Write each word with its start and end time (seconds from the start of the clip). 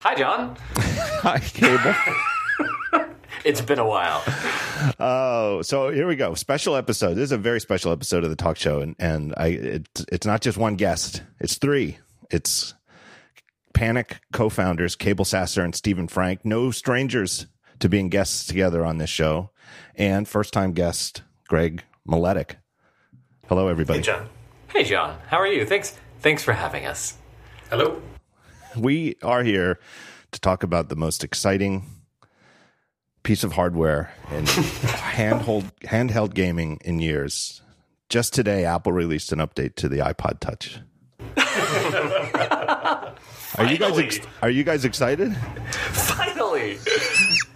Hi, 0.00 0.14
John. 0.14 0.56
Hi, 0.76 1.38
Cabel. 1.38 1.94
It's 3.44 3.60
been 3.60 3.78
a 3.78 3.86
while. 3.86 4.22
Oh, 4.98 5.62
so 5.62 5.90
here 5.90 6.08
we 6.08 6.16
go. 6.16 6.34
Special 6.34 6.74
episode. 6.74 7.14
This 7.14 7.24
is 7.24 7.32
a 7.32 7.38
very 7.38 7.60
special 7.60 7.92
episode 7.92 8.24
of 8.24 8.30
the 8.30 8.36
talk 8.36 8.56
show, 8.56 8.80
and 8.80 8.96
and 8.98 9.32
I 9.36 9.46
it, 9.46 9.88
it's 10.10 10.26
not 10.26 10.40
just 10.42 10.58
one 10.58 10.74
guest. 10.74 11.22
It's 11.38 11.56
three. 11.56 11.98
It's 12.30 12.74
Panic 13.74 14.18
co-founders 14.32 14.96
Cabel 14.96 15.24
Sasser 15.24 15.62
and 15.62 15.74
Steven 15.74 16.08
Frank. 16.08 16.44
No 16.44 16.72
strangers 16.72 17.46
to 17.78 17.88
being 17.88 18.08
guests 18.08 18.44
together 18.44 18.84
on 18.84 18.98
this 18.98 19.08
show, 19.08 19.50
and 19.94 20.28
first-time 20.28 20.72
guest 20.72 21.22
Greg 21.46 21.84
Maletic. 22.06 22.56
Hello, 23.46 23.68
everybody. 23.68 24.00
Hey, 24.00 24.04
John. 24.04 24.28
Hey, 24.72 24.84
John. 24.84 25.16
How 25.28 25.38
are 25.38 25.46
you? 25.46 25.64
Thanks. 25.64 25.96
Thanks 26.20 26.42
for 26.42 26.52
having 26.52 26.86
us. 26.86 27.16
Hello. 27.70 28.02
We 28.76 29.16
are 29.22 29.42
here 29.42 29.78
to 30.32 30.40
talk 30.40 30.62
about 30.62 30.88
the 30.88 30.96
most 30.96 31.24
exciting 31.24 31.84
piece 33.22 33.44
of 33.44 33.52
hardware 33.52 34.12
in 34.32 34.44
handheld 34.46 35.70
handheld 35.82 36.34
gaming 36.34 36.78
in 36.84 36.98
years. 37.00 37.62
Just 38.08 38.32
today, 38.32 38.64
Apple 38.64 38.92
released 38.92 39.32
an 39.32 39.38
update 39.38 39.74
to 39.76 39.88
the 39.88 39.98
iPod 39.98 40.40
Touch. 40.40 40.80
are 43.58 43.64
you 43.66 43.76
guys 43.78 43.98
ex- 43.98 44.20
are 44.42 44.50
you 44.50 44.64
guys 44.64 44.84
excited? 44.84 45.36
Finally. 45.92 46.78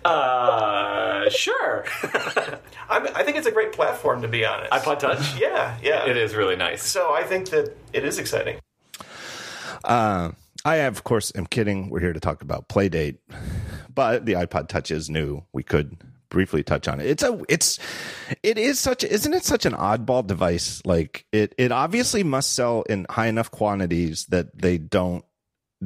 uh, 0.05 1.31
sure. 1.31 1.85
I'm, 2.91 3.07
I 3.15 3.23
think 3.23 3.39
it's 3.39 3.47
a 3.47 3.53
great 3.53 3.73
platform, 3.73 4.21
to 4.23 4.29
be 4.29 4.45
honest. 4.45 4.71
iPod 4.73 4.99
Touch. 4.99 5.41
Yeah, 5.41 5.79
yeah. 5.83 6.05
It 6.07 6.17
is 6.19 6.35
really 6.35 6.57
nice. 6.57 6.83
So 6.83 7.15
I 7.15 7.23
think 7.23 7.49
that 7.51 7.75
it 7.95 8.05
is 8.05 8.19
exciting. 8.19 8.59
I, 10.65 10.77
of 10.77 11.05
course, 11.05 11.33
am 11.35 11.47
kidding. 11.47 11.91
We're 11.91 12.01
here 12.01 12.13
to 12.13 12.21
talk 12.21 12.43
about 12.43 12.69
Playdate, 12.69 13.19
but 13.93 14.27
the 14.27 14.35
iPod 14.35 14.69
Touch 14.69 14.91
is 14.91 15.11
new. 15.11 15.45
We 15.53 15.63
could 15.63 15.97
briefly 16.29 16.63
touch 16.63 16.89
on 16.89 17.01
it. 17.01 17.07
It's 17.07 17.23
a, 17.23 17.41
it's, 17.49 17.79
it 18.43 18.57
is 18.59 18.81
such, 18.81 19.05
isn't 19.05 19.35
it 19.35 19.45
such 19.45 19.67
an 19.67 19.73
oddball 19.75 20.27
device? 20.27 20.81
Like 20.85 21.27
it, 21.33 21.55
it 21.59 21.73
obviously 21.73 22.23
must 22.23 22.55
sell 22.55 22.83
in 22.83 23.07
high 23.11 23.27
enough 23.27 23.51
quantities 23.51 24.27
that 24.27 24.57
they 24.57 24.79
don't 24.79 25.25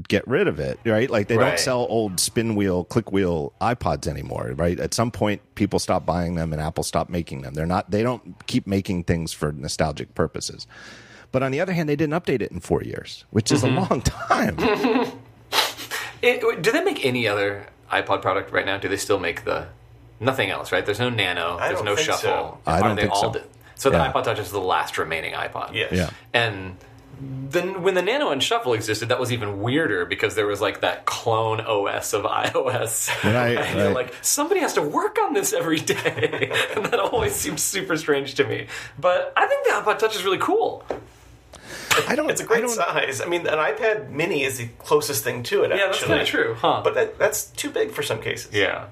get 0.08 0.28
rid 0.28 0.46
of 0.46 0.60
it, 0.60 0.78
right? 0.84 1.08
Like 1.10 1.28
they 1.28 1.38
Right. 1.38 1.48
don't 1.48 1.58
sell 1.58 1.86
old 1.88 2.20
spin 2.20 2.54
wheel, 2.54 2.84
click 2.84 3.10
wheel 3.10 3.54
iPods 3.62 4.06
anymore, 4.06 4.52
right? 4.54 4.78
At 4.78 4.92
some 4.94 5.10
point, 5.10 5.40
people 5.54 5.78
stop 5.78 6.04
buying 6.04 6.34
them 6.34 6.52
and 6.52 6.60
Apple 6.60 6.84
stopped 6.84 7.10
making 7.10 7.40
them. 7.42 7.54
They're 7.54 7.66
not, 7.66 7.90
they 7.90 8.02
don't 8.02 8.46
keep 8.46 8.66
making 8.66 9.04
things 9.04 9.32
for 9.32 9.52
nostalgic 9.52 10.14
purposes. 10.14 10.66
But 11.32 11.42
on 11.42 11.52
the 11.52 11.60
other 11.60 11.72
hand, 11.72 11.88
they 11.88 11.96
didn't 11.96 12.14
update 12.14 12.40
it 12.40 12.50
in 12.50 12.60
four 12.60 12.82
years, 12.82 13.24
which 13.30 13.52
is 13.52 13.62
a 13.64 13.68
mm-hmm. 13.68 13.92
long 13.92 14.02
time. 14.02 15.12
It, 16.22 16.62
do 16.62 16.72
they 16.72 16.82
make 16.82 17.04
any 17.04 17.28
other 17.28 17.66
iPod 17.92 18.22
product 18.22 18.50
right 18.50 18.64
now? 18.64 18.78
Do 18.78 18.88
they 18.88 18.96
still 18.96 19.18
make 19.18 19.44
the 19.44 19.68
nothing 20.18 20.50
else? 20.50 20.72
Right? 20.72 20.84
There's 20.84 20.98
no 20.98 21.10
Nano. 21.10 21.56
I 21.58 21.68
There's 21.68 21.78
don't 21.78 21.84
no 21.84 21.94
think 21.94 22.06
Shuffle. 22.06 22.20
so. 22.20 22.58
I 22.66 22.80
Are 22.80 22.88
don't 22.88 22.96
they 22.96 23.02
think 23.02 23.12
all 23.12 23.32
so. 23.34 23.38
di- 23.38 23.44
so 23.74 23.90
the 23.90 23.98
Yeah. 23.98 24.12
iPod 24.12 24.24
Touch 24.24 24.38
is 24.38 24.50
the 24.50 24.58
last 24.60 24.96
remaining 24.98 25.34
iPod. 25.34 25.74
Yes. 25.74 25.92
Yeah. 25.92 26.10
And 26.32 26.76
then 27.18 27.82
when 27.82 27.94
the 27.94 28.02
Nano 28.02 28.30
and 28.30 28.42
Shuffle 28.42 28.74
existed, 28.74 29.08
that 29.08 29.18
was 29.18 29.32
even 29.32 29.62
weirder 29.62 30.04
because 30.04 30.34
there 30.34 30.46
was 30.46 30.60
like 30.60 30.82
that 30.82 31.06
clone 31.06 31.60
OS 31.60 32.12
of 32.12 32.24
iOS. 32.24 33.08
Right, 33.24 33.56
and 33.56 33.78
you're 33.78 33.86
right. 33.86 33.94
like, 33.94 34.14
somebody 34.22 34.60
has 34.60 34.74
to 34.74 34.82
work 34.82 35.18
on 35.22 35.32
this 35.32 35.52
every 35.52 35.80
day. 35.80 36.50
and 36.76 36.84
that 36.86 37.00
always 37.00 37.34
seems 37.34 37.62
super 37.62 37.96
strange 37.96 38.34
to 38.34 38.44
me. 38.46 38.66
But 38.98 39.32
I 39.36 39.46
think 39.46 39.64
the 39.64 39.70
iPod 39.72 39.98
Touch 39.98 40.14
is 40.16 40.24
really 40.24 40.38
cool. 40.38 40.84
I 42.08 42.14
don't, 42.14 42.30
It's 42.30 42.42
a 42.42 42.44
great 42.44 42.60
don't, 42.60 42.68
size. 42.68 43.22
I 43.22 43.26
mean, 43.26 43.46
an 43.46 43.58
iPad 43.58 44.10
Mini 44.10 44.42
is 44.44 44.58
the 44.58 44.68
closest 44.78 45.24
thing 45.24 45.42
to 45.44 45.62
it. 45.62 45.70
Yeah, 45.70 45.76
that's 45.86 45.96
actually. 45.96 46.08
kind 46.08 46.20
of 46.20 46.28
true, 46.28 46.54
huh? 46.54 46.80
But 46.84 46.94
that, 46.94 47.18
that's 47.18 47.46
too 47.46 47.70
big 47.70 47.90
for 47.92 48.02
some 48.02 48.20
cases. 48.20 48.52
yeah. 48.52 48.86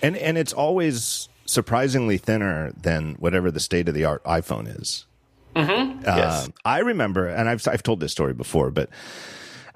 and 0.00 0.16
and 0.16 0.38
it's 0.38 0.52
always 0.52 1.28
surprisingly 1.46 2.16
thinner 2.18 2.72
than 2.80 3.14
whatever 3.14 3.50
the 3.50 3.60
state 3.60 3.88
of 3.88 3.94
the 3.94 4.04
art 4.04 4.22
iPhone 4.24 4.68
is. 4.80 5.06
Mm-hmm. 5.54 6.02
Yes. 6.04 6.50
I 6.64 6.80
remember, 6.80 7.26
and 7.26 7.48
I've 7.48 7.66
I've 7.68 7.82
told 7.82 8.00
this 8.00 8.12
story 8.12 8.34
before, 8.34 8.70
but 8.70 8.90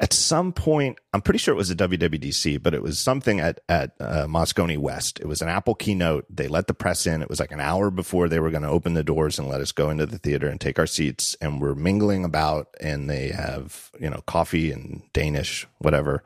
at 0.00 0.12
some 0.12 0.53
point, 0.53 0.99
I'm 1.12 1.21
pretty 1.21 1.39
sure 1.39 1.53
it 1.53 1.56
was 1.56 1.72
a 1.72 1.75
WWDC, 1.75 2.62
but 2.62 2.72
it 2.72 2.83
was 2.83 3.00
something 3.00 3.41
at 3.41 3.61
at 3.69 3.94
uh, 3.99 4.27
Moscone 4.27 4.78
West. 4.78 5.19
It 5.19 5.27
was 5.27 5.43
an 5.43 5.49
Apple 5.49 5.75
keynote. 5.75 6.25
They 6.31 6.47
let 6.47 6.69
the 6.69 6.75
press 6.75 7.06
in. 7.06 7.21
It 7.21 7.28
was 7.28 7.41
like 7.41 7.50
an 7.50 7.61
hour 7.61 7.91
before 7.91 8.28
they 8.28 8.38
were 8.38 8.50
going 8.50 8.62
to 8.62 8.69
open 8.69 8.94
the 8.94 9.03
doors 9.03 9.38
and 9.38 9.49
let 9.49 9.61
us 9.61 9.72
go 9.72 9.91
into 9.91 10.06
the 10.06 10.19
theater 10.19 10.49
and 10.49 10.61
take 10.61 10.78
our 10.78 10.87
seats. 10.87 11.37
And 11.41 11.61
we're 11.61 11.75
mingling 11.75 12.25
about, 12.25 12.69
and 12.81 13.11
they 13.11 13.28
have 13.28 13.91
you 14.00 14.09
know 14.09 14.22
coffee 14.27 14.71
and 14.71 15.03
Danish, 15.12 15.67
whatever. 15.78 16.22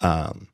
Um, 0.00 0.48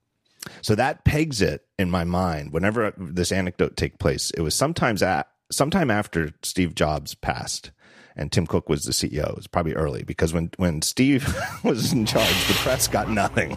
so 0.62 0.74
that 0.76 1.04
pegs 1.04 1.42
it 1.42 1.66
in 1.78 1.90
my 1.90 2.04
mind. 2.04 2.52
Whenever 2.52 2.94
this 2.96 3.32
anecdote 3.32 3.76
take 3.76 3.98
place, 3.98 4.30
it 4.30 4.40
was 4.40 4.54
sometimes 4.54 5.02
at 5.02 5.28
sometime 5.50 5.90
after 5.90 6.32
Steve 6.42 6.74
Jobs 6.74 7.14
passed 7.14 7.70
and 8.16 8.32
Tim 8.32 8.46
Cook 8.46 8.68
was 8.68 8.84
the 8.84 8.92
CEO. 8.92 9.28
It 9.28 9.36
was 9.36 9.46
probably 9.46 9.74
early 9.74 10.02
because 10.02 10.32
when 10.32 10.50
when 10.56 10.82
Steve 10.82 11.36
was 11.64 11.92
in 11.92 12.06
charge, 12.06 12.48
the 12.48 12.54
press 12.54 12.88
got 12.88 13.10
nothing. 13.10 13.56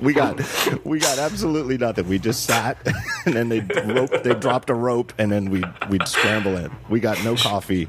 We 0.00 0.12
got 0.12 0.40
we 0.84 0.98
got 0.98 1.18
absolutely 1.18 1.78
nothing. 1.78 2.08
We 2.08 2.18
just 2.18 2.44
sat 2.44 2.76
and 3.26 3.34
then 3.34 3.48
they 3.48 3.60
they 3.60 4.34
dropped 4.34 4.70
a 4.70 4.74
rope 4.74 5.12
and 5.18 5.30
then 5.30 5.50
we 5.50 5.62
we'd 5.88 6.06
scramble 6.06 6.56
in. 6.56 6.70
We 6.88 7.00
got 7.00 7.22
no 7.24 7.36
coffee. 7.36 7.88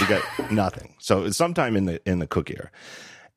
We 0.00 0.06
got 0.06 0.22
nothing. 0.50 0.94
So 0.98 1.24
it's 1.24 1.36
sometime 1.36 1.76
in 1.76 1.86
the 1.86 2.00
in 2.08 2.18
the 2.18 2.26
Cook 2.26 2.50
era 2.50 2.70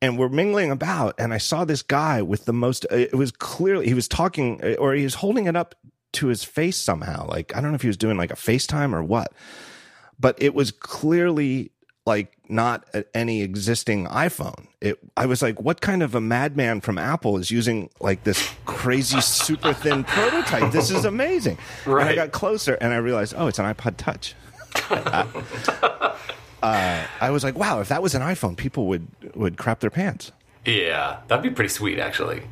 and 0.01 0.17
we're 0.17 0.29
mingling 0.29 0.71
about 0.71 1.15
and 1.19 1.33
i 1.33 1.37
saw 1.37 1.65
this 1.65 1.81
guy 1.81 2.21
with 2.21 2.45
the 2.45 2.53
most 2.53 2.85
uh, 2.91 2.95
it 2.95 3.15
was 3.15 3.31
clearly 3.31 3.87
he 3.87 3.93
was 3.93 4.07
talking 4.07 4.59
uh, 4.63 4.75
or 4.75 4.93
he 4.93 5.03
was 5.03 5.15
holding 5.15 5.45
it 5.45 5.55
up 5.55 5.75
to 6.11 6.27
his 6.27 6.43
face 6.43 6.77
somehow 6.77 7.27
like 7.27 7.55
i 7.55 7.61
don't 7.61 7.71
know 7.71 7.75
if 7.75 7.81
he 7.81 7.87
was 7.87 7.97
doing 7.97 8.17
like 8.17 8.31
a 8.31 8.35
facetime 8.35 8.93
or 8.93 9.03
what 9.03 9.33
but 10.19 10.35
it 10.41 10.53
was 10.53 10.71
clearly 10.71 11.71
like 12.05 12.33
not 12.47 12.87
any 13.13 13.41
existing 13.41 14.05
iphone 14.07 14.67
it 14.81 14.97
i 15.15 15.25
was 15.25 15.41
like 15.41 15.61
what 15.61 15.81
kind 15.81 16.01
of 16.01 16.15
a 16.15 16.21
madman 16.21 16.81
from 16.81 16.97
apple 16.97 17.37
is 17.37 17.51
using 17.51 17.89
like 17.99 18.23
this 18.23 18.51
crazy 18.65 19.21
super 19.21 19.73
thin 19.73 20.03
prototype 20.03 20.71
this 20.71 20.89
is 20.89 21.05
amazing 21.05 21.57
and 21.85 21.99
i 22.01 22.15
got 22.15 22.31
closer 22.31 22.75
and 22.75 22.93
i 22.93 22.97
realized 22.97 23.33
oh 23.37 23.47
it's 23.47 23.59
an 23.59 23.65
ipod 23.65 23.95
touch 23.97 24.33
uh, 24.89 26.13
I 27.21 27.29
was 27.31 27.43
like, 27.43 27.57
wow, 27.57 27.81
if 27.81 27.89
that 27.89 28.01
was 28.01 28.15
an 28.15 28.21
iPhone, 28.21 28.55
people 28.57 28.87
would 28.87 29.07
would 29.35 29.57
crap 29.57 29.79
their 29.79 29.89
pants. 29.89 30.31
Yeah. 30.65 31.19
That'd 31.27 31.43
be 31.43 31.49
pretty 31.49 31.69
sweet, 31.69 31.99
actually. 31.99 32.43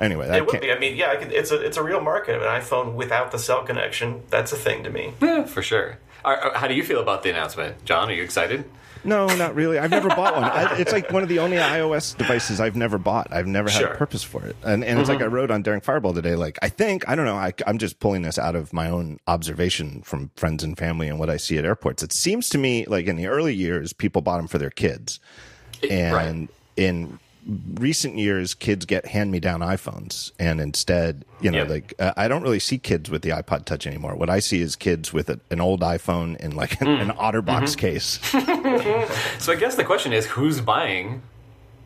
Anyway, 0.00 0.26
that 0.26 0.38
It 0.38 0.46
would 0.46 0.60
be. 0.62 0.72
I 0.72 0.78
mean, 0.78 0.96
yeah, 0.96 1.10
I 1.10 1.16
could, 1.16 1.30
it's 1.30 1.50
a 1.50 1.60
it's 1.60 1.76
a 1.76 1.82
real 1.82 2.00
market 2.00 2.34
of 2.34 2.40
an 2.42 2.48
iPhone 2.48 2.94
without 2.94 3.32
the 3.32 3.38
cell 3.38 3.62
connection. 3.64 4.22
That's 4.30 4.50
a 4.50 4.56
thing 4.56 4.82
to 4.84 4.90
me. 4.90 5.12
Yeah, 5.20 5.44
for 5.44 5.60
sure. 5.60 5.98
Are, 6.24 6.36
are- 6.36 6.58
how 6.58 6.68
do 6.68 6.74
you 6.74 6.82
feel 6.82 7.00
about 7.00 7.22
the 7.22 7.30
announcement? 7.30 7.84
John, 7.84 8.10
are 8.10 8.12
you 8.12 8.22
excited? 8.22 8.64
no, 9.04 9.26
not 9.36 9.54
really. 9.54 9.78
I've 9.78 9.90
never 9.90 10.08
bought 10.08 10.34
one. 10.34 10.44
I, 10.44 10.78
it's 10.78 10.92
like 10.92 11.10
one 11.10 11.22
of 11.22 11.28
the 11.28 11.38
only 11.38 11.56
iOS 11.56 12.16
devices 12.16 12.60
I've 12.60 12.76
never 12.76 12.98
bought. 12.98 13.32
I've 13.32 13.46
never 13.46 13.70
had 13.70 13.80
Sure. 13.80 13.92
a 13.92 13.96
purpose 13.96 14.22
for 14.22 14.44
it. 14.44 14.56
And 14.62 14.84
and 14.84 14.98
it's 14.98 15.08
like 15.08 15.18
mm-hmm. 15.18 15.24
I 15.24 15.28
wrote 15.28 15.50
on 15.50 15.62
Daring 15.62 15.80
Fireball 15.80 16.12
today. 16.12 16.36
Like 16.36 16.58
I 16.62 16.68
think 16.68 17.08
I 17.08 17.14
don't 17.14 17.24
know. 17.24 17.36
I, 17.36 17.52
I'm 17.66 17.78
just 17.78 17.98
pulling 17.98 18.22
this 18.22 18.38
out 18.38 18.54
of 18.54 18.72
my 18.72 18.90
own 18.90 19.18
observation 19.26 20.02
from 20.02 20.30
friends 20.36 20.62
and 20.62 20.76
family 20.76 21.08
and 21.08 21.18
what 21.18 21.30
I 21.30 21.38
see 21.38 21.56
at 21.56 21.64
airports. 21.64 22.02
It 22.02 22.12
seems 22.12 22.48
to 22.50 22.58
me 22.58 22.84
like 22.86 23.06
in 23.06 23.16
the 23.16 23.26
early 23.26 23.54
years, 23.54 23.92
people 23.92 24.20
bought 24.22 24.36
them 24.36 24.48
for 24.48 24.58
their 24.58 24.70
kids, 24.70 25.18
and 25.88 26.14
right. 26.14 26.48
in 26.76 27.18
recent 27.46 28.18
years 28.18 28.54
kids 28.54 28.84
get 28.84 29.06
hand 29.06 29.30
me 29.32 29.40
down 29.40 29.60
iPhones 29.60 30.30
and 30.38 30.60
instead 30.60 31.24
you 31.40 31.50
know 31.50 31.58
Yep. 31.58 31.68
like 31.70 31.94
uh, 31.98 32.12
I 32.16 32.28
don't 32.28 32.42
really 32.42 32.58
see 32.58 32.76
kids 32.78 33.08
with 33.10 33.22
the 33.22 33.30
iPod 33.30 33.64
touch 33.64 33.86
anymore 33.86 34.14
what 34.14 34.28
I 34.28 34.40
see 34.40 34.60
is 34.60 34.76
kids 34.76 35.12
with 35.12 35.30
a, 35.30 35.40
an 35.50 35.60
old 35.60 35.80
iPhone 35.80 36.36
in 36.36 36.54
like 36.54 36.80
an, 36.80 36.88
an 36.88 37.10
OtterBox 37.16 37.76
case 37.78 38.18
So 39.42 39.52
I 39.52 39.56
guess 39.56 39.74
the 39.76 39.84
question 39.84 40.12
is 40.12 40.26
who's 40.26 40.60
buying 40.60 41.22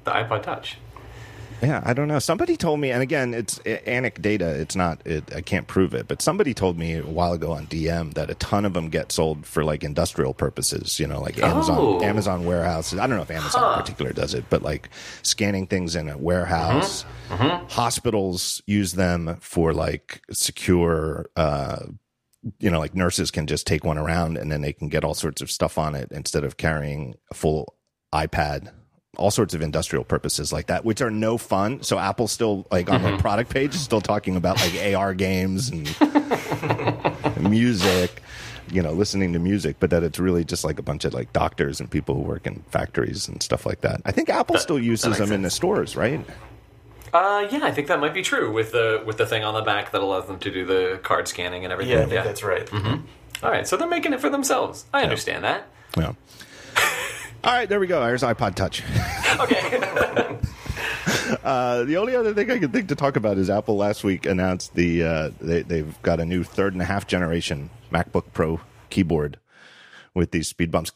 the 0.05 0.11
iPod 0.11 0.43
Touch? 0.43 0.77
Yeah 1.65 1.83
I 1.85 1.93
don't 1.95 2.09
know. 2.09 2.19
Somebody 2.19 2.57
told 2.57 2.79
me 2.81 2.91
and 2.91 3.03
again 3.03 3.35
it's 3.35 3.59
anecdata 3.61 4.43
it's 4.61 4.77
not 4.77 5.01
it, 5.07 5.35
I 5.35 5.41
can't 5.41 5.67
prove 5.67 5.95
it 5.95 6.07
but 6.09 6.23
somebody 6.23 6.55
told 6.55 6.79
me 6.79 6.95
a 6.99 7.03
while 7.03 7.33
ago 7.33 7.53
on 7.53 7.67
DM 7.67 8.15
that 8.15 8.31
a 8.31 8.35
ton 8.37 8.65
of 8.65 8.75
them 8.75 8.89
get 8.91 9.11
sold 9.13 9.47
for 9.47 9.65
like 9.65 9.83
industrial 9.85 10.35
purposes 10.35 10.99
you 11.01 11.07
know 11.07 11.21
like 11.21 11.39
Amazon 11.43 11.77
Oh. 11.79 12.03
Amazon 12.03 12.45
warehouses. 12.45 12.99
I 12.99 13.07
don't 13.07 13.17
know 13.17 13.23
if 13.23 13.31
Amazon 13.31 13.73
in 13.75 13.81
particular 13.81 14.13
does 14.13 14.35
it 14.35 14.45
but 14.51 14.63
like 14.63 14.91
scanning 15.23 15.67
things 15.67 15.97
in 15.97 16.09
a 16.09 16.17
warehouse 16.19 17.05
hospitals 17.69 18.63
use 18.67 18.93
them 18.93 19.37
for 19.41 19.73
like 19.73 20.23
secure 20.31 21.27
uh 21.37 21.81
you 22.59 22.71
know 22.71 22.79
like 22.79 22.95
nurses 22.95 23.31
can 23.31 23.47
just 23.47 23.67
take 23.67 23.85
one 23.85 23.99
around 23.99 24.37
and 24.37 24.53
then 24.53 24.61
they 24.61 24.73
can 24.73 24.89
get 24.89 25.03
all 25.05 25.15
sorts 25.15 25.41
of 25.41 25.51
stuff 25.51 25.79
on 25.79 25.95
it 25.95 26.09
instead 26.13 26.45
of 26.45 26.57
carrying 26.57 27.15
a 27.31 27.35
full 27.35 27.75
ipad 28.13 28.71
all 29.17 29.31
sorts 29.31 29.55
of 29.55 29.63
industrial 29.63 30.05
purposes 30.05 30.53
like 30.53 30.67
that 30.67 30.85
which 30.85 31.01
are 31.01 31.11
no 31.11 31.37
fun 31.39 31.83
so 31.83 31.99
apple's 31.99 32.33
still 32.33 32.67
like 32.71 32.91
on 32.91 33.03
their 33.03 33.17
product 33.19 33.51
page 33.51 33.75
is 33.75 33.81
still 33.81 34.01
talking 34.01 34.37
about 34.37 34.57
like 34.61 34.75
ar 34.95 35.15
games 35.15 35.71
and 35.71 35.89
music 37.41 38.23
you 38.71 38.83
know 38.83 38.93
listening 38.93 39.33
to 39.33 39.39
music 39.39 39.77
but 39.81 39.91
that 39.91 40.03
it's 40.03 40.19
really 40.19 40.45
just 40.45 40.65
like 40.65 40.79
a 40.79 40.83
bunch 40.83 41.05
of 41.05 41.13
like 41.15 41.33
doctors 41.33 41.81
and 41.81 41.91
people 41.91 42.15
who 42.15 42.23
work 42.23 42.47
in 42.47 42.63
factories 42.71 43.29
and 43.29 43.43
stuff 43.43 43.67
like 43.67 43.81
that 43.83 44.01
i 44.05 44.11
think 44.13 44.29
apple 44.29 44.57
still 44.59 44.79
uses 44.79 45.07
makes 45.07 45.19
them 45.19 45.33
in 45.33 45.43
the 45.43 45.51
stores 45.51 45.97
right 45.97 46.25
Uh, 47.13 47.47
yeah, 47.49 47.61
I 47.63 47.71
think 47.71 47.87
that 47.87 48.01
might 48.01 48.13
be 48.13 48.23
true 48.23 48.51
with 48.53 48.73
the 48.73 49.01
with 49.07 49.19
the 49.19 49.27
thing 49.27 49.45
on 49.45 49.55
the 49.55 49.63
back 49.63 49.93
that 49.93 50.01
allows 50.01 50.27
them 50.27 50.37
to 50.41 50.51
do 50.51 50.67
the 50.67 50.99
card 51.05 51.29
scanning 51.29 51.63
and 51.63 51.73
everything. 51.73 51.97
Yeah, 51.97 52.03
I 52.03 52.09
think 52.09 52.25
that's 52.25 52.43
right. 52.43 52.69
All 53.45 53.51
right, 53.53 53.69
so 53.69 53.77
they're 53.77 53.87
making 53.87 54.13
it 54.15 54.21
for 54.21 54.29
themselves. 54.31 54.85
I 54.93 55.05
understand 55.05 55.45
that. 55.45 55.69
Yeah. 55.97 56.15
All 57.45 57.53
right, 57.53 57.69
there 57.69 57.79
we 57.79 57.87
go. 57.87 58.03
There's 58.05 58.23
iPod 58.23 58.55
Touch. 58.55 58.83
Okay. 59.39 60.39
Uh, 61.43 61.85
the 61.85 61.97
only 61.97 62.17
other 62.17 62.33
thing 62.33 62.51
I 62.51 62.59
can 62.59 62.71
think 62.71 62.89
to 62.89 62.95
talk 62.95 63.17
about 63.17 63.37
is 63.37 63.51
Apple 63.51 63.77
last 63.77 64.03
week 64.03 64.25
announced 64.25 64.75
the 64.75 65.03
uh, 65.03 65.31
they, 65.41 65.61
they've 65.63 66.01
got 66.03 66.19
a 66.19 66.25
new 66.25 66.43
third 66.43 66.73
and 66.73 66.81
a 66.81 66.87
half 66.87 67.07
generation 67.07 67.69
MacBook 67.93 68.25
Pro 68.33 68.61
keyboard 68.89 69.39
with 70.15 70.31
these 70.31 70.49
speed 70.49 70.71
bumps. 70.71 70.93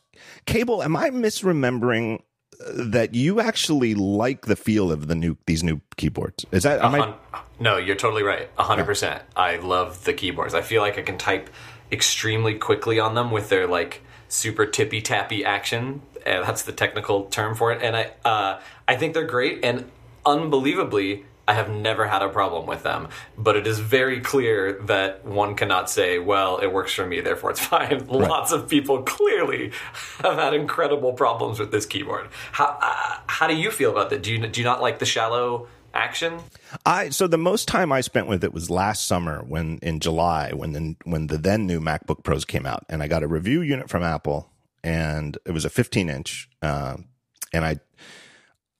Cabel, 0.47 0.83
am 0.83 0.97
I 0.97 1.11
misremembering 1.11 2.23
uh, 2.65 2.73
that 2.77 3.15
you 3.15 3.41
actually 3.41 3.95
like 3.95 4.47
the 4.47 4.57
feel 4.57 4.91
of 4.91 5.09
the 5.09 5.15
new 5.15 5.37
these 5.47 5.63
new 5.63 5.81
keyboards? 5.97 6.47
Is 6.51 6.63
that 6.63 6.83
am 6.83 6.95
I, 6.95 7.15
no, 7.61 7.77
you're 7.77 7.97
totally 7.97 8.23
right. 8.23 8.49
hundred 8.57 8.87
percent. 8.87 9.23
I 9.37 9.57
love 9.57 10.05
the 10.05 10.15
keyboards. 10.15 10.55
I 10.55 10.63
feel 10.63 10.81
like 10.81 10.99
I 10.99 11.03
can 11.03 11.19
type 11.19 11.51
extremely 11.93 12.55
quickly 12.55 12.99
on 12.99 13.15
them 13.15 13.31
with 13.31 13.51
their 13.51 13.67
like 13.67 14.03
super 14.29 14.67
tippy 14.67 15.01
tappy 15.01 15.45
action. 15.45 16.03
And 16.25 16.45
that's 16.45 16.63
the 16.63 16.73
technical 16.73 17.25
term 17.25 17.55
for 17.55 17.73
it. 17.73 17.83
And 17.83 17.97
I 17.97 18.11
uh, 18.25 18.61
I 18.87 18.97
think 18.97 19.15
they're 19.15 19.25
great. 19.25 19.65
And 19.65 19.91
unbelievably, 20.27 21.25
I 21.49 21.55
have 21.55 21.71
never 21.71 22.07
had 22.07 22.21
a 22.21 22.29
problem 22.29 22.67
with 22.67 22.83
them. 22.83 23.09
But 23.39 23.57
it 23.57 23.67
is 23.67 23.79
very 23.79 24.21
clear 24.21 24.75
that 24.83 25.25
one 25.25 25.55
cannot 25.55 25.89
say, 25.89 26.19
"Well, 26.19 26.59
it 26.59 26.71
works 26.71 26.93
for 26.93 27.07
me, 27.07 27.21
therefore 27.23 27.51
it's 27.51 27.61
fine." 27.75 28.07
Lots 28.07 28.53
of 28.53 28.69
people 28.69 29.03
clearly 29.03 29.73
have 30.23 30.35
had 30.35 30.53
incredible 30.53 31.15
problems 31.15 31.59
with 31.59 31.73
this 31.73 31.87
keyboard. 31.87 32.29
How 32.53 32.79
uh, 32.83 33.21
how 33.27 33.47
do 33.47 33.57
you 33.57 33.71
feel 33.71 33.91
about 33.91 34.11
that? 34.11 34.23
Do 34.23 34.31
you 34.31 34.47
do 34.47 34.61
you 34.61 34.65
not 34.65 34.83
like 34.83 34.99
the 34.99 35.07
shallow 35.07 35.69
action? 35.95 36.41
I 36.87 37.11
so 37.11 37.27
the 37.27 37.39
most 37.39 37.69
time 37.69 37.93
I 37.93 38.01
spent 38.01 38.27
with 38.27 38.45
it 38.45 38.53
was 38.53 38.71
last 38.71 39.07
summer 39.07 39.43
when 39.43 39.79
in 39.83 40.01
July 40.01 40.53
when 40.53 40.73
the 40.73 40.97
when 41.05 41.27
the 41.29 41.39
then 41.39 41.67
new 41.67 41.81
MacBook 41.81 42.25
Pros 42.25 42.45
came 42.45 42.67
out 42.67 42.85
and 42.89 43.03
I 43.03 43.09
got 43.09 43.23
a 43.23 43.29
review 43.29 43.63
unit 43.63 43.89
from 43.89 44.03
Apple 44.03 44.51
and 44.85 45.37
it 45.45 45.53
was 45.53 45.65
a 45.65 45.71
15 45.71 46.09
inch 46.09 46.49
um, 46.63 47.09
and 47.53 47.65
I 47.65 47.81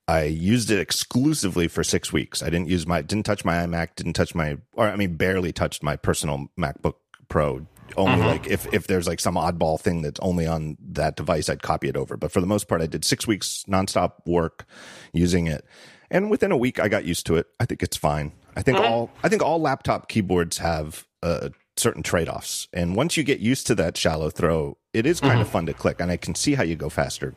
I 0.09 0.23
used 0.25 0.71
it 0.71 0.81
exclusively 0.81 1.69
for 1.69 1.85
six 1.85 2.11
weeks. 2.13 2.43
I 2.43 2.47
didn't 2.47 2.69
use 2.69 2.87
my 2.87 3.03
didn't 3.03 3.27
touch 3.27 3.45
my 3.45 3.57
iMac, 3.57 3.97
didn't 3.97 4.15
touch 4.15 4.35
my 4.35 4.57
or 4.73 4.89
I 4.89 4.97
mean 4.97 5.17
barely 5.17 5.53
touched 5.53 5.83
my 5.83 5.97
personal 5.97 6.49
MacBook 6.59 6.95
Pro. 7.29 7.67
Only 7.97 8.25
like 8.25 8.47
if 8.47 8.73
if 8.73 8.87
there's 8.87 9.07
like 9.07 9.21
some 9.21 9.35
oddball 9.35 9.79
thing 9.81 10.03
that's 10.03 10.21
only 10.21 10.47
on 10.47 10.77
that 10.81 11.17
device, 11.17 11.49
I'd 11.49 11.63
copy 11.63 11.89
it 11.89 11.97
over. 11.97 12.17
But 12.17 12.33
for 12.33 12.41
the 12.41 12.47
most 12.47 12.69
part, 12.69 12.81
I 12.81 12.87
did 12.87 13.05
six 13.05 13.27
weeks 13.27 13.65
nonstop 13.69 14.27
work 14.27 14.67
using 15.13 15.47
it, 15.47 15.65
and 16.11 16.31
within 16.31 16.53
a 16.53 16.57
week, 16.57 16.81
I 16.81 16.89
got 16.89 17.05
used 17.05 17.27
to 17.27 17.37
it. 17.37 17.47
I 17.61 17.65
think 17.65 17.83
it's 17.83 17.97
fine. 17.97 18.33
I 18.57 18.63
think 18.63 18.79
mm-hmm. 18.79 18.93
all 18.93 19.11
I 19.23 19.29
think 19.29 19.43
all 19.43 19.61
laptop 19.61 20.09
keyboards 20.09 20.59
have 20.59 21.07
uh, 21.23 21.51
certain 21.77 22.03
trade 22.03 22.29
offs, 22.29 22.69
and 22.73 22.97
once 22.97 23.17
you 23.17 23.23
get 23.23 23.41
used 23.41 23.67
to 23.69 23.75
that 23.77 23.97
shallow 23.97 24.31
throw, 24.31 24.77
it 24.93 25.07
is 25.07 25.21
kind 25.21 25.41
of 25.41 25.47
mm-hmm. 25.47 25.53
fun 25.53 25.67
to 25.67 25.75
click, 25.75 26.01
and 26.01 26.11
I 26.11 26.17
can 26.17 26.35
see 26.35 26.55
how 26.55 26.63
you 26.63 26.77
go 26.77 26.89
faster. 26.89 27.35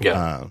Yeah. 0.00 0.12
Uh, 0.12 0.48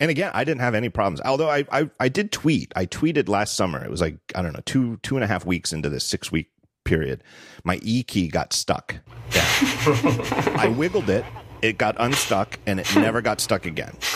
and 0.00 0.10
again, 0.10 0.32
I 0.34 0.42
didn't 0.42 0.62
have 0.62 0.74
any 0.74 0.88
problems. 0.88 1.20
Although 1.20 1.48
I, 1.48 1.64
I, 1.70 1.90
I 2.00 2.08
did 2.08 2.32
tweet. 2.32 2.72
I 2.74 2.86
tweeted 2.86 3.28
last 3.28 3.54
summer. 3.54 3.84
It 3.84 3.90
was 3.90 4.00
like 4.00 4.16
I 4.34 4.42
don't 4.42 4.52
know 4.52 4.62
two 4.64 4.96
two 4.98 5.16
and 5.16 5.22
a 5.22 5.26
half 5.28 5.46
weeks 5.46 5.72
into 5.72 5.88
this 5.88 6.04
six 6.04 6.32
week 6.32 6.50
period. 6.84 7.22
My 7.62 7.78
E 7.82 8.02
key 8.02 8.28
got 8.28 8.52
stuck. 8.52 8.96
I 9.34 10.74
wiggled 10.76 11.08
it. 11.08 11.24
It 11.62 11.78
got 11.78 11.94
unstuck, 11.98 12.58
and 12.66 12.80
it 12.80 12.94
never 12.96 13.22
got 13.22 13.40
stuck 13.40 13.66
again. 13.66 13.96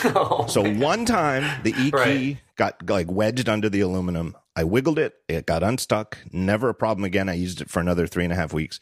so 0.49 0.63
one 0.75 1.05
time, 1.05 1.63
the 1.63 1.71
E 1.71 1.91
key 1.91 1.93
Right. 1.93 2.39
got 2.57 2.89
like 2.91 3.09
wedged 3.11 3.49
under 3.49 3.69
the 3.69 3.81
aluminum. 3.81 4.37
I 4.57 4.65
wiggled 4.65 4.99
it. 4.99 5.15
It 5.29 5.47
got 5.47 5.63
unstuck. 5.63 6.19
Never 6.33 6.69
a 6.71 6.75
problem 6.75 7.05
again. 7.05 7.29
I 7.29 7.35
used 7.35 7.61
it 7.61 7.71
for 7.71 7.79
another 7.79 8.07
three 8.09 8.25
and 8.25 8.33
a 8.33 8.37
half 8.37 8.53
weeks. 8.53 8.81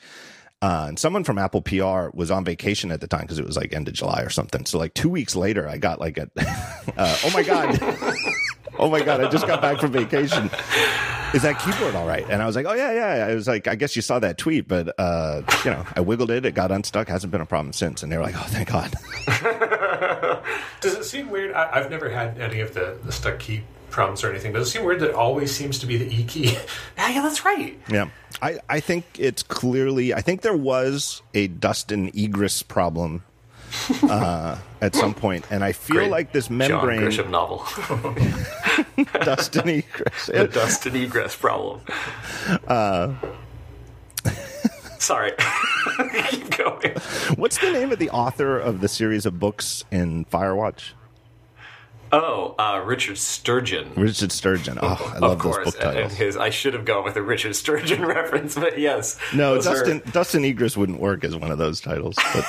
Uh, 0.63 0.87
and 0.89 0.99
someone 0.99 1.25
from 1.25 1.37
Apple 1.37 1.61
PR 1.61 2.09
was 2.15 2.31
on 2.31 2.43
vacation 2.43 2.91
at 2.91 3.03
the 3.03 3.07
time 3.07 3.21
because 3.23 3.39
it 3.39 3.45
was 3.45 3.57
like 3.57 3.75
end 3.75 3.87
of 3.87 3.93
July 3.93 4.23
or 4.23 4.31
something. 4.31 4.65
So 4.65 4.79
like 4.79 4.95
two 4.95 5.11
weeks 5.11 5.37
later, 5.37 5.69
I 5.69 5.77
got 5.77 6.01
like 6.01 6.17
a, 6.17 6.31
uh, 6.97 7.19
oh 7.25 7.31
my 7.35 7.43
god, 7.43 7.79
oh 8.85 8.91
my 8.91 9.03
god, 9.03 9.23
I 9.23 9.31
just 9.31 9.47
got 9.47 9.63
back 9.63 9.81
from 9.81 9.93
vacation. 9.93 10.51
Is 11.33 11.43
that 11.43 11.59
keyboard 11.59 11.95
all 11.95 12.07
right? 12.07 12.25
And 12.29 12.43
I 12.43 12.47
was 12.47 12.55
like, 12.55 12.67
oh 12.67 12.75
yeah, 12.75 12.93
yeah. 12.93 13.27
I 13.27 13.35
was 13.35 13.49
like, 13.49 13.67
I 13.67 13.77
guess 13.77 13.97
you 13.97 14.03
saw 14.03 14.19
that 14.19 14.37
tweet, 14.37 14.69
but 14.69 14.95
uh, 15.01 15.41
you 15.65 15.71
know, 15.71 15.85
I 15.97 16.01
wiggled 16.01 16.31
it, 16.31 16.45
it 16.45 16.55
got 16.55 16.71
unstuck, 16.71 17.09
hasn't 17.09 17.33
been 17.33 17.41
a 17.41 17.47
problem 17.47 17.73
since. 17.73 18.03
And 18.03 18.13
they 18.13 18.19
were 18.19 18.23
like, 18.23 18.37
oh 18.37 18.47
thank 18.47 18.69
God. 18.69 18.95
Does 20.81 20.95
it 20.95 21.05
seem 21.05 21.31
weird? 21.31 21.55
I, 21.55 21.71
I've 21.73 21.91
never 21.91 22.11
had 22.11 22.39
any 22.39 22.61
of 22.61 22.75
the, 22.75 22.99
the 23.03 23.11
stuck 23.11 23.39
key 23.39 23.63
problems 23.89 24.23
or 24.23 24.31
anything. 24.31 24.53
Does 24.53 24.69
it 24.69 24.71
seem 24.71 24.85
weird 24.85 25.01
that 25.01 25.11
it 25.11 25.15
always 25.15 25.55
seems 25.55 25.79
to 25.79 25.87
be 25.87 25.97
the 25.97 26.15
E 26.15 26.25
key? 26.25 26.53
yeah, 26.99 27.09
yeah, 27.09 27.23
that's 27.23 27.43
right. 27.43 27.81
Yeah. 27.89 28.11
I, 28.43 28.59
I 28.69 28.81
think 28.81 29.07
it's 29.19 29.43
clearly, 29.43 30.13
I 30.13 30.21
think 30.21 30.43
there 30.43 30.57
was 30.57 31.23
a 31.33 31.47
dust 31.47 31.91
and 31.91 32.15
egress 32.15 32.63
problem 32.63 33.25
uh, 34.05 34.59
at 34.81 34.95
some 34.95 35.15
point, 35.15 35.45
and 35.51 35.63
I 35.65 35.73
feel 35.73 35.97
Great 35.97 36.11
like 36.11 36.33
this 36.33 36.51
membrane. 36.51 37.11
John 37.11 37.27
Grisham 37.27 37.31
novel, 37.31 37.65
dust 39.25 39.57
and 39.57 39.71
egress. 39.71 40.27
the 40.27 40.49
dust 40.49 40.87
and 40.87 40.97
egress 40.97 41.37
problem. 41.37 41.81
Uh. 42.67 43.15
Sorry, 44.99 45.33
keep 46.31 46.57
going. 46.57 46.93
What's 47.37 47.59
the 47.59 47.71
name 47.73 47.93
of 47.93 47.99
the 47.99 48.09
author 48.11 48.59
of 48.59 48.81
the 48.81 48.89
series 48.89 49.27
of 49.27 49.39
books 49.39 49.85
in 49.91 50.25
Firewatch? 50.27 50.93
Oh, 52.11 52.55
uh, 52.59 52.81
Richard 52.85 53.19
Sturgeon. 53.19 53.93
Richard 53.97 54.33
Sturgeon. 54.33 54.79
Oh, 54.81 55.13
I 55.15 55.19
love 55.19 55.33
of 55.33 55.43
those 55.43 55.43
course, 55.43 55.65
book 55.73 55.75
and- 55.81 55.85
and 55.91 55.95
titles. 56.11 56.13
his. 56.15 56.37
I 56.37 56.49
should 56.51 56.73
have 56.75 56.85
gone 56.87 57.05
with 57.05 57.17
a 57.17 57.23
Richard 57.23 57.55
Sturgeon 57.57 58.07
reference, 58.07 58.55
but 58.55 58.79
yes, 58.79 59.19
No, 59.35 59.57
those 59.57 59.67
are- 59.67 59.75
Dustin 59.75 60.03
Dustin 60.13 60.45
Egress 60.45 60.75
wouldn't 60.77 61.01
work 61.01 61.23
as 61.25 61.37
one 61.37 61.51
of 61.51 61.59
those 61.59 61.81
titles, 61.81 62.15
but 62.33 62.45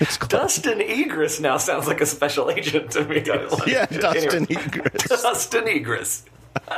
it's 0.00 0.16
close. 0.16 0.56
Dustin 0.56 0.80
Egress 0.80 1.40
now 1.40 1.56
sounds 1.58 1.86
like 1.86 2.00
a 2.00 2.06
special 2.06 2.50
agent 2.50 2.90
to 2.92 3.04
me. 3.04 3.22
Like, 3.22 3.66
yeah, 3.66 3.86
Dustin 3.86 4.46
anyway. 4.48 4.62
Egress. 4.64 5.08
Dustin 5.08 5.64
Egress. 5.68 6.24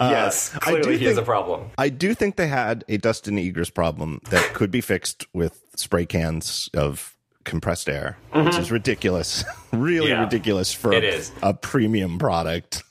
yes, 0.00 0.54
Uh, 0.54 0.58
I 0.62 0.70
do 0.74 0.82
clearly 0.82 0.98
he 0.98 1.04
has 1.06 1.16
a 1.18 1.22
problem. 1.22 1.70
I 1.78 1.88
do 1.88 2.14
think 2.14 2.36
they 2.36 2.48
had 2.48 2.84
a 2.88 2.96
Dustin 2.98 3.38
Egress 3.38 3.70
problem 3.70 4.20
that 4.30 4.54
could 4.54 4.70
be 4.70 4.80
fixed 4.80 5.26
with 5.32 5.60
spray 5.76 6.06
cans 6.06 6.68
of 6.74 7.16
compressed 7.44 7.88
air, 7.88 8.18
which 8.32 8.56
is 8.56 8.70
ridiculous. 8.70 9.44
really 9.72 10.08
Mm-hmm. 10.10 10.18
Yeah, 10.18 10.24
ridiculous 10.24 10.72
for 10.72 10.92
it 10.92 11.02
a, 11.04 11.08
is. 11.16 11.32
a 11.42 11.54
premium 11.54 12.18
product. 12.18 12.82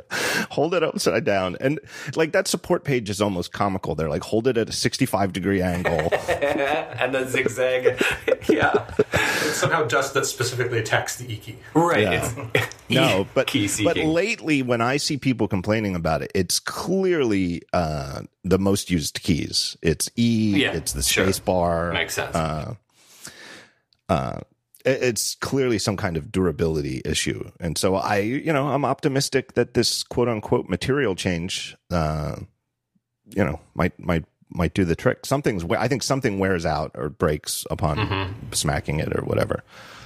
hold 0.50 0.74
it 0.74 0.82
upside 0.82 1.24
down. 1.24 1.56
And 1.60 1.80
like 2.14 2.32
that 2.32 2.48
support 2.48 2.84
page 2.84 3.10
is 3.10 3.20
almost 3.20 3.52
comical. 3.52 3.94
They're 3.94 4.08
like, 4.08 4.22
hold 4.22 4.46
it 4.46 4.56
at 4.56 4.68
a 4.68 4.72
65 4.72 5.32
degree 5.32 5.62
angle. 5.62 6.08
and 6.28 7.14
the 7.14 7.26
zigzag. 7.28 8.00
yeah, 8.48 8.90
it's 9.12 9.56
somehow 9.56 9.84
dust 9.84 10.14
that 10.14 10.26
specifically 10.26 10.78
attacks 10.78 11.16
the 11.16 11.32
E 11.32 11.36
key. 11.36 11.56
right. 11.74 12.02
Yeah. 12.02 12.66
No, 12.90 13.26
but 13.32 13.50
but 13.84 13.96
lately 13.96 14.60
when 14.62 14.82
I 14.82 14.98
see 14.98 15.16
people 15.16 15.48
complaining 15.48 15.94
about 15.96 16.20
it, 16.20 16.30
it's 16.34 16.60
clearly 16.60 17.62
uh, 17.72 18.22
the 18.44 18.58
most 18.58 18.90
used 18.90 19.22
keys. 19.22 19.78
It's 19.80 20.10
E, 20.16 20.56
Yeah, 20.62 20.72
it's 20.72 20.92
the 20.92 21.02
sure. 21.02 21.24
space 21.24 21.38
bar. 21.38 21.92
Makes 21.94 22.14
sense. 22.14 22.36
it- 22.36 22.76
it's 24.84 25.34
clearly 25.36 25.78
some 25.78 25.96
kind 25.96 26.16
of 26.16 26.32
durability 26.32 27.02
issue. 27.04 27.50
And 27.60 27.78
so 27.78 27.94
I, 27.96 28.18
you 28.18 28.52
know, 28.52 28.68
I'm 28.68 28.84
optimistic 28.84 29.54
that 29.54 29.74
this 29.74 30.02
quote 30.02 30.28
unquote 30.28 30.68
material 30.68 31.14
change, 31.14 31.76
uh, 31.90 32.36
you 33.34 33.44
know, 33.44 33.60
might, 33.74 33.98
might, 33.98 34.24
might 34.50 34.74
do 34.74 34.84
the 34.84 34.96
trick. 34.96 35.24
Something's, 35.24 35.64
I 35.64 35.88
think 35.88 36.02
something 36.02 36.38
wears 36.38 36.66
out 36.66 36.90
or 36.94 37.08
breaks 37.08 37.64
upon 37.70 37.96
Mm-hmm. 37.98 38.52
smacking 38.52 39.00
it 39.00 39.16
or 39.16 39.24
whatever. 39.24 39.62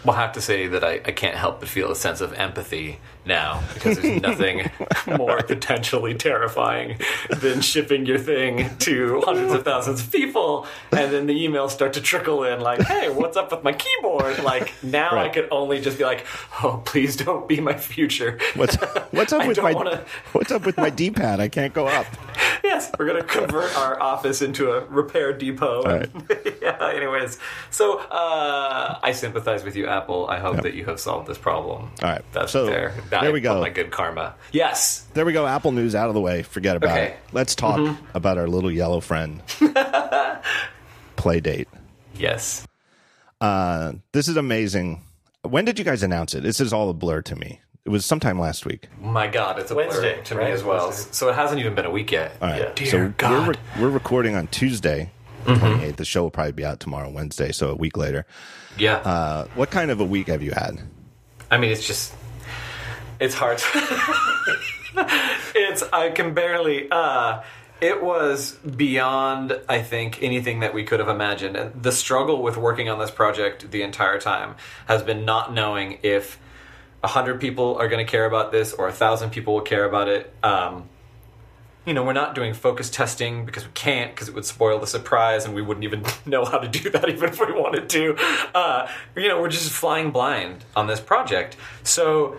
Well, 0.07 0.15
I 0.17 0.21
have 0.21 0.33
to 0.35 0.41
say 0.41 0.69
that 0.69 0.85
I, 0.85 0.93
I 1.05 1.11
can't 1.11 1.35
help 1.35 1.59
but 1.59 1.69
feel 1.69 1.91
a 1.91 1.97
sense 1.97 2.21
of 2.21 2.33
empathy 2.35 3.01
now 3.25 3.61
because 3.75 3.99
there's 3.99 4.23
nothing 4.31 4.71
more 5.19 5.43
potentially 5.43 6.15
terrifying 6.15 7.01
than 7.29 7.61
shipping 7.61 8.07
your 8.07 8.19
thing 8.19 8.71
to 8.79 9.21
hundreds 9.25 9.53
of 9.53 9.65
thousands 9.65 10.01
of 10.03 10.13
people 10.13 10.65
and 10.93 11.13
then 11.13 11.27
the 11.27 11.35
emails 11.35 11.71
start 11.71 11.93
to 11.95 12.01
trickle 12.01 12.45
in 12.45 12.61
like, 12.61 12.81
hey, 12.83 13.09
what's 13.11 13.37
up 13.37 13.51
with 13.51 13.65
my 13.65 13.73
keyboard? 13.73 14.39
Like, 14.45 14.73
now 14.85 15.19
I 15.19 15.29
could 15.29 15.49
only 15.51 15.81
just 15.81 15.99
be 15.99 16.05
like, 16.05 16.25
oh, 16.63 16.81
please 16.85 17.17
don't 17.17 17.49
be 17.49 17.59
my 17.61 17.75
future. 17.75 18.39
What's, 18.55 18.77
what's 19.11 19.33
up 19.33 19.45
with 19.49 19.61
my, 19.61 19.73
wanna- 19.73 20.05
what's 20.33 20.53
up 20.53 20.65
with 20.65 20.77
my 20.77 20.91
D-pad? 20.91 21.41
I 21.41 21.49
can't 21.49 21.75
go 21.75 21.89
up. 21.89 22.07
yes, 22.63 22.93
we're 22.97 23.07
going 23.07 23.21
to 23.21 23.27
convert 23.27 23.77
our 23.77 24.01
office 24.01 24.41
into 24.41 24.71
a 24.71 24.85
repair 24.87 25.33
depot. 25.33 25.83
right. 25.83 26.09
yeah, 26.63 26.93
anyways. 26.95 27.39
So 27.71 27.99
uh, 27.99 29.01
I 29.03 29.11
sympathize 29.13 29.65
with 29.65 29.75
you, 29.75 29.89
Apple. 29.97 30.27
I 30.29 30.39
hope 30.39 30.63
that 30.63 30.75
you 30.75 30.85
have 30.87 31.01
solved 31.01 31.27
this 31.29 31.39
problem. 31.39 31.91
All 32.03 32.09
right. 32.11 32.23
That's 32.33 32.53
So, 32.53 32.67
there. 32.67 32.95
there 33.11 33.33
we 33.33 33.41
go. 33.41 33.61
My 33.61 33.71
good 33.71 33.91
karma. 33.91 34.35
Yes. 34.53 35.07
There 35.15 35.25
we 35.25 35.33
go. 35.33 35.47
Apple 35.47 35.73
news 35.73 35.95
out 35.95 36.09
of 36.09 36.15
the 36.15 36.21
way. 36.21 36.43
Forget 36.43 36.77
about 36.77 36.91
Okay. 36.91 37.07
it. 37.09 37.17
Let's 37.33 37.55
talk 37.55 37.97
about 38.15 38.39
our 38.39 38.47
little 38.49 38.71
yellow 38.71 39.01
friend. 39.01 39.43
Playdate. 41.17 41.67
Yes. 42.17 42.67
Uh, 43.41 43.93
this 44.13 44.29
is 44.29 44.37
amazing. 44.37 45.03
When 45.43 45.65
did 45.65 45.79
you 45.79 45.85
guys 45.85 46.03
announce 46.03 46.35
it? 46.35 46.43
This 46.43 46.61
is 46.61 46.73
all 46.73 46.91
a 46.91 46.95
blur 46.95 47.23
to 47.23 47.37
me. 47.37 47.61
It 47.85 47.91
was 47.91 48.05
sometime 48.05 48.39
last 48.41 48.67
week. 48.67 48.89
My 49.01 49.29
God, 49.29 49.59
it's 49.61 49.71
a 49.71 49.75
Wednesday, 49.77 50.15
blur 50.15 50.23
to 50.25 50.35
me 50.35 50.45
as 50.51 50.65
well. 50.65 50.89
Wednesday. 50.89 51.09
So 51.13 51.29
it 51.29 51.37
hasn't 51.37 51.61
even 51.61 51.75
been 51.75 51.85
a 51.87 51.91
week 51.91 52.11
yet. 52.11 52.33
All 52.43 52.49
right. 52.49 52.63
Yeah. 52.63 52.73
Dear 52.75 52.87
so 53.21 53.31
we're, 53.31 53.51
re- 53.51 53.57
we're 53.81 53.91
recording 53.91 54.35
on 54.35 54.49
Tuesday, 54.49 55.11
28th. 55.55 55.97
The 55.97 56.05
show 56.05 56.23
will 56.23 56.31
probably 56.31 56.53
be 56.53 56.65
out 56.65 56.81
tomorrow, 56.81 57.11
Wednesday, 57.11 57.53
so 57.53 57.71
a 57.71 57.75
week 57.75 57.97
later. 57.97 58.27
Yeah. 58.79 58.97
Uh, 58.97 59.47
what 59.55 59.71
kind 59.71 59.91
of 59.91 60.01
a 60.01 60.05
week 60.05 60.29
have 60.29 60.43
you 60.43 60.53
had? 60.53 60.81
I 61.51 61.59
mean, 61.59 61.71
it's 61.71 61.87
just, 61.87 62.13
it's 63.21 63.35
hard. 63.35 63.63
it's 65.55 65.83
I 65.93 66.11
can 66.11 66.35
barely. 66.35 66.89
uh 66.91 67.43
It 67.81 68.03
was 68.03 68.53
beyond, 68.57 69.59
I 69.69 69.83
think, 69.83 70.23
anything 70.23 70.61
that 70.61 70.73
we 70.75 70.85
could 70.85 70.99
have 71.01 71.09
imagined. 71.09 71.57
And 71.57 71.83
the 71.83 71.93
struggle 71.93 72.43
with 72.43 72.57
working 72.57 72.89
on 72.89 72.99
this 72.99 73.11
project 73.11 73.71
the 73.71 73.83
entire 73.83 74.19
time 74.19 74.57
has 74.87 75.03
been 75.03 75.25
not 75.25 75.53
knowing 75.53 75.99
if 76.03 76.39
a 77.05 77.09
hundred 77.09 77.41
people 77.41 77.77
are 77.77 77.89
going 77.89 78.05
to 78.05 78.11
care 78.11 78.25
about 78.25 78.51
this 78.51 78.73
or 78.73 78.89
a 78.89 78.93
thousand 78.93 79.31
people 79.31 79.55
will 79.55 79.61
care 79.63 79.85
about 79.85 80.09
it. 80.09 80.35
Um, 80.43 80.89
you 81.87 81.95
know, 81.95 82.03
we're 82.03 82.13
not 82.13 82.35
doing 82.35 82.53
focus 82.53 82.91
testing 82.91 83.47
because 83.47 83.65
we 83.65 83.71
can't, 83.73 84.11
because 84.11 84.29
it 84.29 84.35
would 84.35 84.45
spoil 84.45 84.81
the 84.81 84.89
surprise, 84.89 85.45
and 85.45 85.55
we 85.55 85.63
wouldn't 85.63 85.85
even 85.85 86.05
know 86.27 86.45
how 86.45 86.59
to 86.59 86.69
do 86.69 86.91
that 86.91 87.09
even 87.09 87.29
if 87.29 87.41
we 87.41 87.53
wanted 87.53 87.89
to. 87.91 88.17
Uh, 88.55 88.89
you 89.15 89.29
know, 89.29 89.41
we're 89.41 89.49
just 89.49 89.71
flying 89.71 90.11
blind 90.11 90.65
on 90.75 90.89
this 90.89 91.01
project. 91.01 91.57
So 91.85 92.37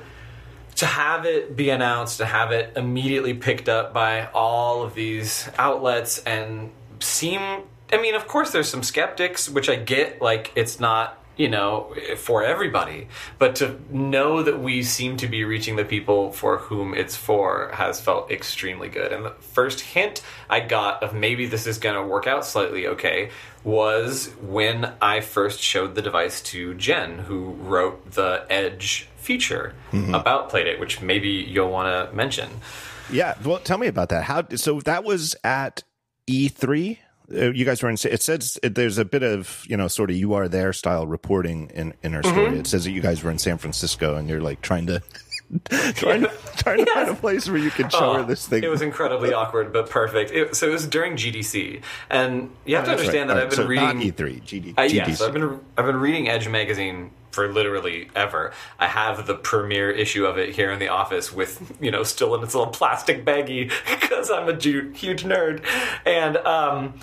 to 0.76 0.86
have 0.86 1.26
it 1.26 1.56
be 1.56 1.70
announced, 1.70 2.18
to 2.18 2.26
have 2.26 2.52
it 2.52 2.74
immediately 2.76 3.34
picked 3.34 3.68
up 3.68 3.94
by 3.94 4.28
all 4.28 4.84
of 4.84 4.94
these 4.94 5.50
outlets 5.58 6.20
and 6.20 6.72
seem, 7.00 7.42
I 7.92 7.98
mean, 8.00 8.16
of 8.16 8.28
course, 8.28 8.52
there's 8.52 8.70
some 8.70 8.84
skeptics, 8.84 9.50
which 9.50 9.70
I 9.70 9.76
get, 9.76 10.22
like, 10.22 10.52
it's 10.56 10.80
not. 10.80 11.17
You 11.38 11.50
know, 11.50 11.94
for 12.18 12.44
everybody, 12.44 13.08
but 13.38 13.56
to 13.58 13.80
know 13.92 14.42
that 14.42 14.60
we 14.60 14.82
seem 14.82 15.18
to 15.18 15.28
be 15.28 15.44
reaching 15.44 15.76
the 15.76 15.86
people 15.86 16.32
for 16.32 16.58
whom 16.58 16.96
it's 16.96 17.16
for 17.16 17.70
has 17.74 18.02
felt 18.02 18.32
extremely 18.32 18.90
good. 18.90 19.14
And 19.14 19.24
the 19.24 19.32
first 19.32 19.82
hint 19.82 20.24
I 20.50 20.62
got 20.62 21.04
of 21.04 21.14
maybe 21.14 21.46
this 21.46 21.68
is 21.68 21.78
going 21.78 21.96
to 21.96 22.02
work 22.02 22.26
out 22.26 22.44
slightly 22.44 22.88
okay 22.88 23.30
was 23.64 24.32
when 24.42 24.94
I 25.02 25.20
first 25.20 25.60
showed 25.60 25.94
the 25.94 26.02
device 26.02 26.42
to 26.44 26.74
Jen, 26.74 27.20
who 27.20 27.52
wrote 27.52 28.12
the 28.12 28.46
Edge 28.50 29.08
feature 29.18 29.74
mm-hmm. 29.92 30.16
about 30.16 30.50
Playdate, 30.50 30.80
which 30.80 31.02
maybe 31.02 31.28
you'll 31.28 31.70
want 31.70 32.10
to 32.10 32.16
mention. 32.16 32.50
Yeah, 33.12 33.36
well, 33.44 33.60
tell 33.60 33.78
me 33.78 33.88
about 33.88 34.10
that. 34.10 34.24
How? 34.24 34.48
So 34.56 34.80
that 34.82 35.04
was 35.04 35.36
at 35.44 35.84
E3. 36.28 36.98
Uh, 37.34 37.52
you 37.52 37.66
guys 37.66 37.84
were 37.84 37.90
in. 37.90 37.96
It 38.06 38.22
says 38.22 38.58
it, 38.64 38.76
there's 38.76 38.98
a 38.98 39.06
bit 39.06 39.24
of 39.24 39.64
you 39.68 39.76
know 39.78 39.88
sort 39.88 40.10
of 40.10 40.16
you 40.16 40.34
are 40.34 40.48
there 40.48 40.72
style 40.74 41.06
reporting 41.06 41.70
in 41.74 41.94
in 42.04 42.14
her 42.14 42.24
story. 42.24 42.58
It 42.60 42.68
says 42.68 42.86
that 42.86 42.92
you 42.92 43.02
guys 43.02 43.24
were 43.24 43.32
in 43.32 43.38
San 43.40 43.58
Francisco 43.58 44.16
and 44.16 44.30
you're 44.30 44.42
like 44.42 44.62
trying 44.62 44.88
to 44.88 45.02
trying 45.70 46.22
to 46.22 46.32
trying 46.58 46.86
to 46.86 46.94
find 46.94 47.10
a 47.10 47.14
place 47.16 47.48
where 47.50 47.58
you 47.58 47.70
can 47.72 47.90
show 47.90 48.14
her 48.14 48.20
Oh, 48.20 48.24
this 48.24 48.48
thing. 48.48 48.64
It 48.64 48.70
was 48.70 48.82
incredibly 48.82 49.34
awkward, 49.42 49.74
but 49.74 49.90
perfect. 49.90 50.32
It, 50.32 50.56
so 50.56 50.68
it 50.68 50.72
was 50.72 50.88
during 50.88 51.14
GDC, 51.18 51.82
and 52.10 52.50
you 52.66 52.76
have 52.78 52.86
to 52.86 52.92
understand 52.92 53.30
right. 53.30 53.36
that 53.36 53.38
All 53.38 53.44
I've 53.44 53.50
been 53.50 53.58
so 53.58 53.66
reading. 53.68 53.86
not 53.86 53.96
E3, 53.96 54.42
GD, 54.44 54.74
Uh, 54.78 54.82
GDC. 54.84 54.94
yes, 54.94 55.22
I've 55.22 55.34
been 55.34 55.60
I've 55.78 55.86
been 55.86 55.98
reading 55.98 56.30
Edge 56.30 56.48
magazine 56.50 57.12
for 57.32 57.48
literally 57.52 58.10
ever. 58.16 58.52
I 58.80 58.88
have 58.88 59.28
the 59.28 59.36
premiere 59.36 59.92
issue 59.92 60.26
of 60.26 60.38
it 60.38 60.56
here 60.56 60.72
in 60.72 60.80
the 60.80 60.88
office 60.88 61.32
with 61.32 61.78
you 61.82 61.92
know 61.92 62.04
still 62.04 62.36
in 62.36 62.44
its 62.44 62.56
little 62.56 62.72
plastic 62.72 63.24
baggie 63.26 63.72
because 64.02 64.32
I'm 64.32 64.48
a 64.50 64.54
ju- 64.54 64.92
huge 64.96 65.24
nerd. 65.24 65.64
And 66.06 66.38
um, 66.38 67.00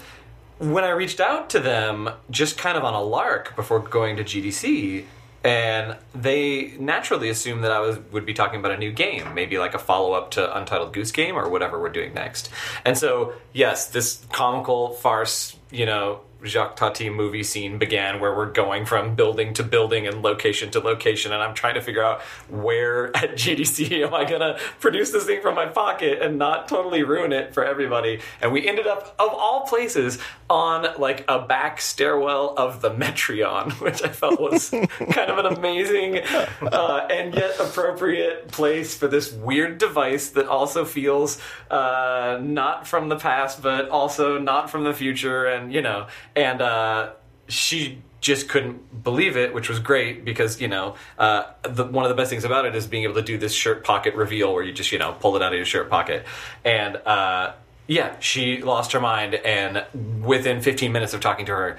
when 0.58 0.84
I 0.84 0.90
reached 0.90 1.20
out 1.20 1.50
to 1.50 1.60
them, 1.60 2.10
just 2.30 2.58
kind 2.58 2.76
of 2.76 2.84
on 2.84 2.94
a 2.94 3.02
lark 3.02 3.56
before 3.56 3.80
going 3.80 4.16
to 4.16 4.24
GDC. 4.24 5.04
And 5.42 5.98
they 6.14 6.74
naturally 6.78 7.28
assumed 7.28 7.64
that 7.64 7.70
I 7.70 7.78
was 7.78 7.98
would 8.12 8.24
be 8.24 8.32
talking 8.32 8.60
about 8.60 8.72
a 8.72 8.78
new 8.78 8.92
game, 8.92 9.34
maybe 9.34 9.58
like 9.58 9.74
a 9.74 9.78
follow 9.78 10.14
up 10.14 10.30
to 10.32 10.56
Untitled 10.56 10.94
Goose 10.94 11.12
Game 11.12 11.36
or 11.36 11.50
whatever 11.50 11.78
we're 11.78 11.90
doing 11.90 12.14
next. 12.14 12.48
And 12.82 12.96
so, 12.96 13.34
yes, 13.52 13.88
this 13.88 14.24
comical 14.32 14.94
farce, 14.94 15.54
you 15.70 15.84
know, 15.84 16.20
Jacques 16.46 16.76
Tati 16.76 17.10
movie 17.10 17.42
scene 17.42 17.78
began 17.78 18.20
where 18.20 18.34
we're 18.34 18.50
going 18.50 18.84
from 18.86 19.14
building 19.14 19.54
to 19.54 19.62
building 19.62 20.06
and 20.06 20.22
location 20.22 20.70
to 20.72 20.80
location, 20.80 21.32
and 21.32 21.42
I'm 21.42 21.54
trying 21.54 21.74
to 21.74 21.80
figure 21.80 22.04
out 22.04 22.22
where 22.48 23.06
at 23.16 23.32
GDC 23.32 24.04
am 24.04 24.14
I 24.14 24.24
gonna 24.24 24.58
produce 24.80 25.10
this 25.10 25.24
thing 25.24 25.40
from 25.42 25.54
my 25.54 25.66
pocket 25.66 26.20
and 26.22 26.38
not 26.38 26.68
totally 26.68 27.02
ruin 27.02 27.32
it 27.32 27.54
for 27.54 27.64
everybody. 27.64 28.20
And 28.40 28.52
we 28.52 28.66
ended 28.66 28.86
up, 28.86 29.14
of 29.18 29.30
all 29.30 29.66
places, 29.66 30.18
on 30.50 30.86
like 30.98 31.24
a 31.28 31.40
back 31.40 31.80
stairwell 31.80 32.54
of 32.56 32.80
the 32.80 32.90
Metreon, 32.90 33.72
which 33.80 34.02
I 34.02 34.08
felt 34.08 34.40
was 34.40 34.70
kind 35.10 35.30
of 35.30 35.38
an 35.38 35.46
amazing 35.46 36.18
uh, 36.18 37.06
and 37.10 37.34
yet 37.34 37.58
appropriate 37.58 38.48
place 38.48 38.96
for 38.96 39.08
this 39.08 39.32
weird 39.32 39.78
device 39.78 40.30
that 40.30 40.46
also 40.46 40.84
feels 40.84 41.40
uh, 41.70 42.38
not 42.42 42.86
from 42.86 43.08
the 43.08 43.16
past, 43.16 43.62
but 43.62 43.88
also 43.88 44.38
not 44.38 44.70
from 44.70 44.84
the 44.84 44.92
future, 44.92 45.46
and 45.46 45.72
you 45.72 45.82
know, 45.82 46.06
and 46.36 46.62
uh, 46.62 47.12
she 47.48 47.98
just 48.20 48.48
couldn't 48.48 49.02
believe 49.04 49.36
it, 49.36 49.52
which 49.52 49.68
was 49.68 49.78
great 49.78 50.24
because 50.24 50.60
you 50.60 50.68
know 50.68 50.94
uh, 51.18 51.44
the, 51.62 51.84
one 51.84 52.04
of 52.04 52.08
the 52.08 52.14
best 52.14 52.30
things 52.30 52.44
about 52.44 52.64
it 52.64 52.74
is 52.74 52.86
being 52.86 53.04
able 53.04 53.14
to 53.14 53.22
do 53.22 53.36
this 53.36 53.52
shirt 53.52 53.84
pocket 53.84 54.14
reveal 54.14 54.52
where 54.54 54.62
you 54.62 54.72
just 54.72 54.92
you 54.92 54.98
know 54.98 55.14
pull 55.20 55.36
it 55.36 55.42
out 55.42 55.52
of 55.52 55.56
your 55.56 55.66
shirt 55.66 55.90
pocket, 55.90 56.24
and 56.64 56.96
uh, 56.96 57.52
yeah, 57.86 58.18
she 58.20 58.62
lost 58.62 58.92
her 58.92 59.00
mind, 59.00 59.34
and 59.34 59.84
within 60.24 60.62
15 60.62 60.90
minutes 60.92 61.12
of 61.14 61.20
talking 61.20 61.46
to 61.46 61.52
her. 61.52 61.76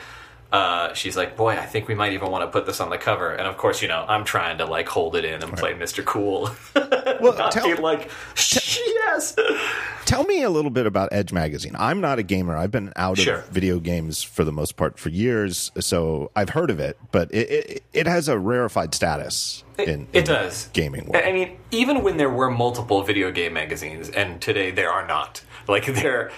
Uh, 0.55 0.93
she's 0.93 1.17
like, 1.17 1.35
boy, 1.35 1.50
I 1.51 1.65
think 1.65 1.88
we 1.89 1.95
might 1.95 2.13
even 2.13 2.31
want 2.31 2.43
to 2.43 2.47
put 2.47 2.65
this 2.65 2.79
on 2.79 2.89
the 2.89 2.97
cover. 2.97 3.31
And 3.33 3.45
of 3.45 3.57
course, 3.57 3.81
you 3.81 3.89
know, 3.89 4.05
I'm 4.07 4.24
trying 4.24 4.57
to 4.59 4.65
like 4.65 4.88
hold 4.88 5.15
it 5.17 5.25
in 5.25 5.43
and 5.43 5.51
play 5.57 5.74
Mr. 5.74 6.03
Cool. 6.03 6.50
Well, 7.21 7.35
Not 7.38 7.53
tell- 7.53 7.81
like, 7.81 8.12
yes. 8.35 9.35
Tell 10.05 10.24
me 10.25 10.43
a 10.43 10.50
little 10.50 10.69
bit 10.69 10.85
about 10.85 11.09
Edge 11.12 11.31
Magazine. 11.33 11.75
I'm 11.79 12.00
not 12.01 12.19
a 12.19 12.24
gamer. 12.24 12.55
I've 12.55 12.69
been 12.71 12.91
out 12.95 13.17
Sure. 13.17 13.38
of 13.38 13.47
video 13.47 13.79
games 13.79 14.21
for 14.21 14.43
the 14.43 14.51
most 14.51 14.75
part 14.75 15.00
for 15.00 15.09
years, 15.09 15.71
so 15.79 16.29
I've 16.35 16.50
heard 16.50 16.69
of 16.69 16.79
it, 16.79 16.97
but 17.12 17.33
it 17.33 17.50
it, 17.50 17.83
it 17.93 18.07
has 18.07 18.27
a 18.27 18.38
rarefied 18.38 18.93
status 18.93 19.63
It, 19.79 19.88
in, 19.89 20.07
it 20.13 20.19
in 20.19 20.24
does. 20.25 20.69
gaming 20.74 21.05
world. 21.05 21.24
I 21.25 21.31
mean, 21.31 21.57
even 21.71 22.03
when 22.03 22.17
there 22.17 22.29
were 22.29 22.51
multiple 22.51 23.01
video 23.01 23.31
game 23.31 23.53
magazines, 23.53 24.09
and 24.09 24.39
today 24.41 24.69
there 24.71 24.91
are 24.91 25.07
not. 25.07 25.41
Like 25.67 25.85
there, 26.01 26.31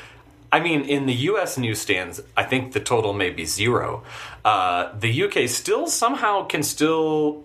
I 0.52 0.60
mean, 0.62 0.82
in 0.84 1.06
the 1.08 1.14
U.S. 1.14 1.58
newsstands, 1.58 2.22
I 2.36 2.44
think 2.44 2.72
the 2.74 2.80
total 2.80 3.14
may 3.14 3.30
be 3.32 3.46
zero. 3.46 4.04
Uh, 4.46 4.98
the 4.98 5.10
U.K. 5.10 5.48
still 5.48 5.88
somehow 5.88 6.46
can 6.46 6.64
still, 6.64 7.44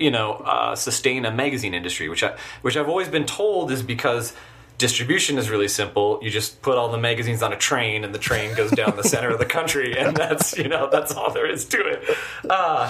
you 0.00 0.10
know, 0.10 0.32
uh, 0.34 0.74
sustain 0.74 1.24
a 1.24 1.30
magazine 1.30 1.74
industry, 1.74 2.08
which 2.08 2.24
I 2.24 2.36
which 2.62 2.76
I've 2.76 2.88
always 2.88 3.08
been 3.08 3.26
told 3.26 3.70
is 3.72 3.82
because. 3.82 4.34
Distribution 4.78 5.38
is 5.38 5.50
really 5.50 5.66
simple. 5.66 6.20
You 6.22 6.30
just 6.30 6.62
put 6.62 6.78
all 6.78 6.88
the 6.88 6.98
magazines 6.98 7.42
on 7.42 7.52
a 7.52 7.56
train, 7.56 8.04
and 8.04 8.14
the 8.14 8.18
train 8.20 8.54
goes 8.54 8.70
down 8.70 8.94
the 8.94 9.02
center 9.02 9.28
of 9.28 9.40
the 9.40 9.44
country, 9.44 9.98
and 9.98 10.16
that's 10.16 10.56
you 10.56 10.68
know 10.68 10.88
that's 10.88 11.12
all 11.16 11.32
there 11.32 11.50
is 11.50 11.64
to 11.64 11.80
it. 11.84 12.16
Uh, 12.48 12.88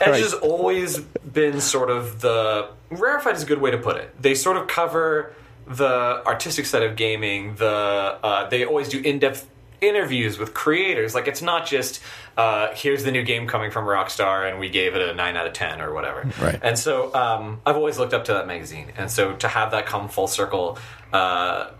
Edge 0.00 0.06
Right. 0.08 0.22
has 0.22 0.34
always 0.34 0.98
been 1.00 1.60
sort 1.60 1.90
of 1.90 2.20
the 2.20 2.68
rarefied 2.90 3.34
is 3.34 3.42
a 3.42 3.46
good 3.46 3.60
way 3.60 3.72
to 3.72 3.78
put 3.78 3.96
it. 3.96 4.14
They 4.22 4.36
sort 4.36 4.56
of 4.56 4.68
cover 4.68 5.34
the 5.66 6.22
artistic 6.26 6.66
side 6.66 6.82
of 6.82 6.96
gaming. 6.96 7.56
The 7.56 7.66
uh, 7.66 8.48
they 8.48 8.64
always 8.64 8.88
do 8.88 9.00
in 9.00 9.18
depth 9.18 9.48
interviews 9.80 10.38
with 10.38 10.54
creators. 10.54 11.14
Like 11.14 11.28
it's 11.28 11.42
not 11.42 11.66
just 11.66 12.00
uh, 12.36 12.68
here's 12.74 13.04
the 13.04 13.12
new 13.12 13.22
game 13.22 13.46
coming 13.46 13.70
from 13.70 13.84
Rockstar 13.84 14.48
and 14.48 14.58
we 14.58 14.68
gave 14.68 14.94
it 14.94 15.02
a 15.02 15.14
nine 15.14 15.36
out 15.36 15.46
of 15.46 15.52
ten 15.52 15.80
or 15.80 15.92
whatever. 15.92 16.28
Right. 16.40 16.58
And 16.62 16.78
so 16.78 17.14
um, 17.14 17.60
I've 17.66 17.76
always 17.76 17.98
looked 17.98 18.14
up 18.14 18.24
to 18.26 18.34
that 18.34 18.46
magazine, 18.46 18.92
and 18.96 19.10
so 19.10 19.34
to 19.36 19.48
have 19.48 19.72
that 19.72 19.86
come 19.86 20.08
full 20.08 20.28
circle. 20.28 20.78
Uh, 21.12 21.70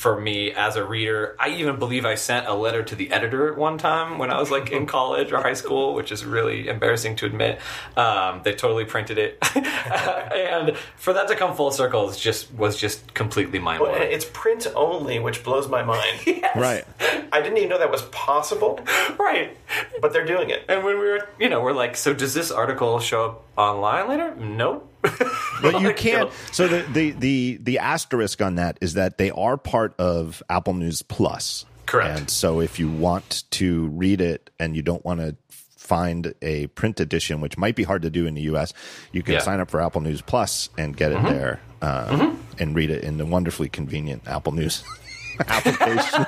for 0.00 0.18
me 0.18 0.50
as 0.50 0.76
a 0.76 0.84
reader, 0.84 1.36
I 1.38 1.50
even 1.50 1.78
believe 1.78 2.06
I 2.06 2.14
sent 2.14 2.46
a 2.46 2.54
letter 2.54 2.82
to 2.82 2.94
the 2.94 3.12
editor 3.12 3.52
at 3.52 3.58
one 3.58 3.76
time 3.76 4.16
when 4.16 4.30
I 4.30 4.40
was 4.40 4.50
like 4.50 4.70
in 4.70 4.86
college 4.96 5.30
or 5.30 5.42
high 5.42 5.52
school, 5.52 5.92
which 5.92 6.10
is 6.10 6.24
really 6.24 6.68
embarrassing 6.68 7.16
to 7.16 7.26
admit. 7.26 7.60
Um, 7.98 8.40
they 8.42 8.54
totally 8.54 8.86
printed 8.86 9.18
it, 9.18 9.36
and 9.54 10.74
for 10.96 11.12
that 11.12 11.28
to 11.28 11.36
come 11.36 11.54
full 11.54 11.70
circle 11.70 12.08
is 12.08 12.18
just 12.18 12.50
was 12.54 12.78
just 12.78 13.12
completely 13.12 13.58
mind 13.58 13.80
blowing. 13.80 13.96
and 13.96 14.04
it's 14.04 14.24
print 14.24 14.66
only, 14.74 15.18
which 15.18 15.44
blows 15.44 15.68
my 15.68 15.82
mind. 15.82 16.18
right. 16.56 16.84
I 17.30 17.42
didn't 17.42 17.58
even 17.58 17.68
know 17.68 17.78
that 17.78 17.90
was 17.90 18.02
possible, 18.04 18.80
right. 19.18 19.54
but 20.00 20.14
they're 20.14 20.24
doing 20.24 20.48
it. 20.48 20.64
And 20.66 20.82
when 20.82 20.98
we 20.98 21.04
were, 21.04 21.28
you 21.38 21.50
know, 21.50 21.60
we're 21.60 21.74
like, 21.74 21.94
so 21.94 22.14
does 22.14 22.32
this 22.32 22.50
article 22.50 22.98
show 23.00 23.26
up 23.26 23.44
online 23.58 24.08
later? 24.08 24.34
Nope. 24.34 24.89
But 25.62 25.82
you 25.82 25.92
can't. 25.92 26.30
So 26.52 26.68
the, 26.68 26.82
the 26.90 27.10
the 27.10 27.58
the 27.60 27.78
asterisk 27.80 28.40
on 28.40 28.54
that 28.54 28.78
is 28.80 28.94
that 28.94 29.18
they 29.18 29.30
are 29.30 29.56
part 29.58 29.94
of 29.98 30.42
Apple 30.48 30.72
News 30.74 31.02
Plus. 31.02 31.66
Correct. 31.86 32.18
And 32.18 32.30
so 32.30 32.60
if 32.60 32.78
you 32.78 32.88
want 32.90 33.44
to 33.50 33.88
read 33.88 34.20
it 34.22 34.48
and 34.58 34.74
you 34.74 34.80
don't 34.82 35.04
want 35.04 35.20
to 35.20 35.36
find 35.50 36.32
a 36.40 36.68
print 36.68 36.98
edition, 37.00 37.40
which 37.40 37.58
might 37.58 37.74
be 37.76 37.82
hard 37.82 38.02
to 38.02 38.10
do 38.10 38.26
in 38.26 38.34
the 38.34 38.42
U.S., 38.42 38.72
you 39.12 39.22
can 39.22 39.32
Yeah. 39.34 39.40
Mm-hmm. 39.40 39.44
sign 39.44 39.60
up 39.60 39.70
for 39.70 39.80
Apple 39.82 40.00
News 40.00 40.22
Plus 40.22 40.70
and 40.78 40.96
get 40.96 41.12
it 41.12 41.22
there 41.24 41.60
uh, 41.82 42.32
and 42.58 42.74
read 42.74 42.90
it 42.90 43.02
in 43.04 43.18
the 43.18 43.26
wonderfully 43.26 43.68
convenient 43.68 44.22
Apple 44.28 44.52
News. 44.52 44.82
application. 45.48 46.26